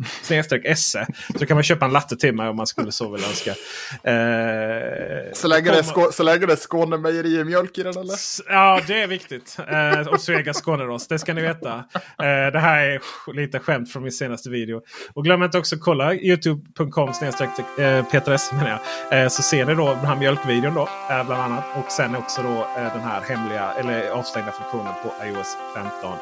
se. 0.76 1.06
Så 1.40 1.46
kan 1.46 1.58
man 1.58 1.64
köpa 1.64 1.86
en 1.86 1.92
latte 1.92 2.16
till 2.18 2.36
mig 2.36 2.50
om 2.50 2.56
man 2.56 2.68
skulle 2.68 2.92
så 2.92 3.12
vilja 3.12 3.28
önska. 3.28 3.52
Eh, 4.12 5.32
Så 5.34 5.48
länge 5.48 5.72
det 5.72 5.78
är, 5.78 6.12
så 6.12 6.24
länge 6.24 6.46
det 6.46 6.54
är 6.54 6.58
Skåne 6.58 6.98
mejerimjölk 6.98 7.78
i 7.78 7.84
den 7.84 7.98
eller? 7.98 8.16
Ja, 8.48 8.82
det 8.88 9.02
är 9.02 9.08
viktigt. 9.08 9.58
Eh, 9.68 10.08
och 10.08 10.22
Svega 10.22 10.54
Skånerost, 10.54 11.10
det 11.10 11.20
ska 11.20 11.34
ni 11.34 11.42
veta. 11.42 11.74
Eh, 11.94 12.52
det 12.54 12.60
här 12.60 12.86
är 12.86 13.02
lite 13.34 13.60
skämt 13.60 13.92
från 13.92 14.04
min 14.04 14.12
senaste 14.12 14.50
video. 14.50 14.82
Och 15.14 15.24
glöm 15.24 15.44
inte 15.44 15.58
också 15.58 15.76
kolla 15.78 16.14
youtube.com 16.14 17.10
eh, 17.80 18.06
Peter 18.06 18.32
S. 18.32 18.52
Eh, 19.12 19.28
så 19.28 19.42
ser 19.42 19.66
ni 19.66 19.76
då 19.76 19.86
den 19.94 20.06
här 20.06 20.16
mjölkvideon 20.16 20.74
då, 20.74 20.82
eh, 21.10 21.26
bland 21.28 21.42
annat. 21.42 21.64
Och 21.76 21.92
sen 21.92 22.16
också 22.16 22.42
då 22.42 22.50
eh, 22.50 22.94
den 22.94 23.02
här 23.02 23.22
hemliga 23.22 23.74
eller 23.80 24.10
avstängda 24.10 24.52
funktionen 24.52 24.94
på 25.04 25.26
iOS 25.26 25.58
15. 25.76 26.18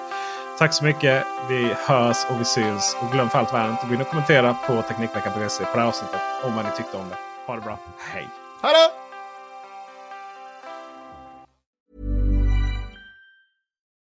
Tack 0.57 0.73
så 0.73 0.83
mycket. 0.83 1.25
Vi 1.49 1.73
hörs 1.73 2.17
och 2.29 2.39
vi 2.39 2.45
syns. 2.45 2.97
Och 3.01 3.11
glöm 3.11 3.29
för 3.29 3.39
allt 3.39 3.53
världen 3.53 3.73
att 3.73 3.87
gå 3.87 3.93
in 3.93 4.01
och 4.01 4.07
kommentera 4.07 4.53
på 4.53 4.81
Teknikveckan.se 4.81 5.65
på 5.65 5.71
det 5.73 5.79
här 5.79 5.87
avsnittet. 5.87 6.21
Om 6.43 6.55
vad 6.55 6.65
ni 6.65 6.71
tyckte 6.71 6.97
om 6.97 7.09
det. 7.09 7.17
Ha 7.47 7.55
det 7.55 7.61
bra. 7.61 7.79
Hej! 7.99 8.29
Hej 8.61 8.73
då! 8.73 8.91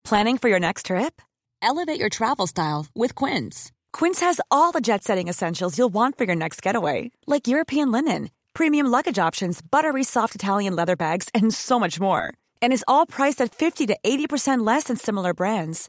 Planning 0.08 0.38
for 0.38 0.50
your 0.50 0.60
next 0.60 0.86
trip? 0.86 1.22
Elevate 1.62 2.00
your 2.00 2.10
travel 2.10 2.46
style 2.46 2.86
with 2.94 3.24
Quince. 3.24 3.72
Quince 3.98 4.20
has 4.26 4.40
all 4.50 4.72
the 4.72 4.80
jet 4.80 5.04
setting 5.04 5.28
essentials 5.28 5.78
you'll 5.78 5.94
want 5.94 6.18
for 6.18 6.24
your 6.24 6.36
next 6.36 6.66
getaway, 6.66 7.10
like 7.26 7.48
European 7.48 7.92
linen, 7.92 8.28
premium 8.52 8.90
luggage 8.90 9.28
options, 9.28 9.62
buttery 9.62 10.04
soft 10.04 10.34
Italian 10.34 10.76
leather 10.76 10.96
bags, 10.96 11.28
and 11.34 11.54
so 11.54 11.78
much 11.80 12.00
more. 12.00 12.22
And 12.60 12.72
is 12.72 12.84
all 12.86 13.06
priced 13.06 13.40
at 13.44 13.54
50 13.54 13.86
to 13.86 13.96
80% 14.04 14.66
less 14.66 14.84
than 14.84 14.96
similar 14.96 15.32
brands. 15.34 15.88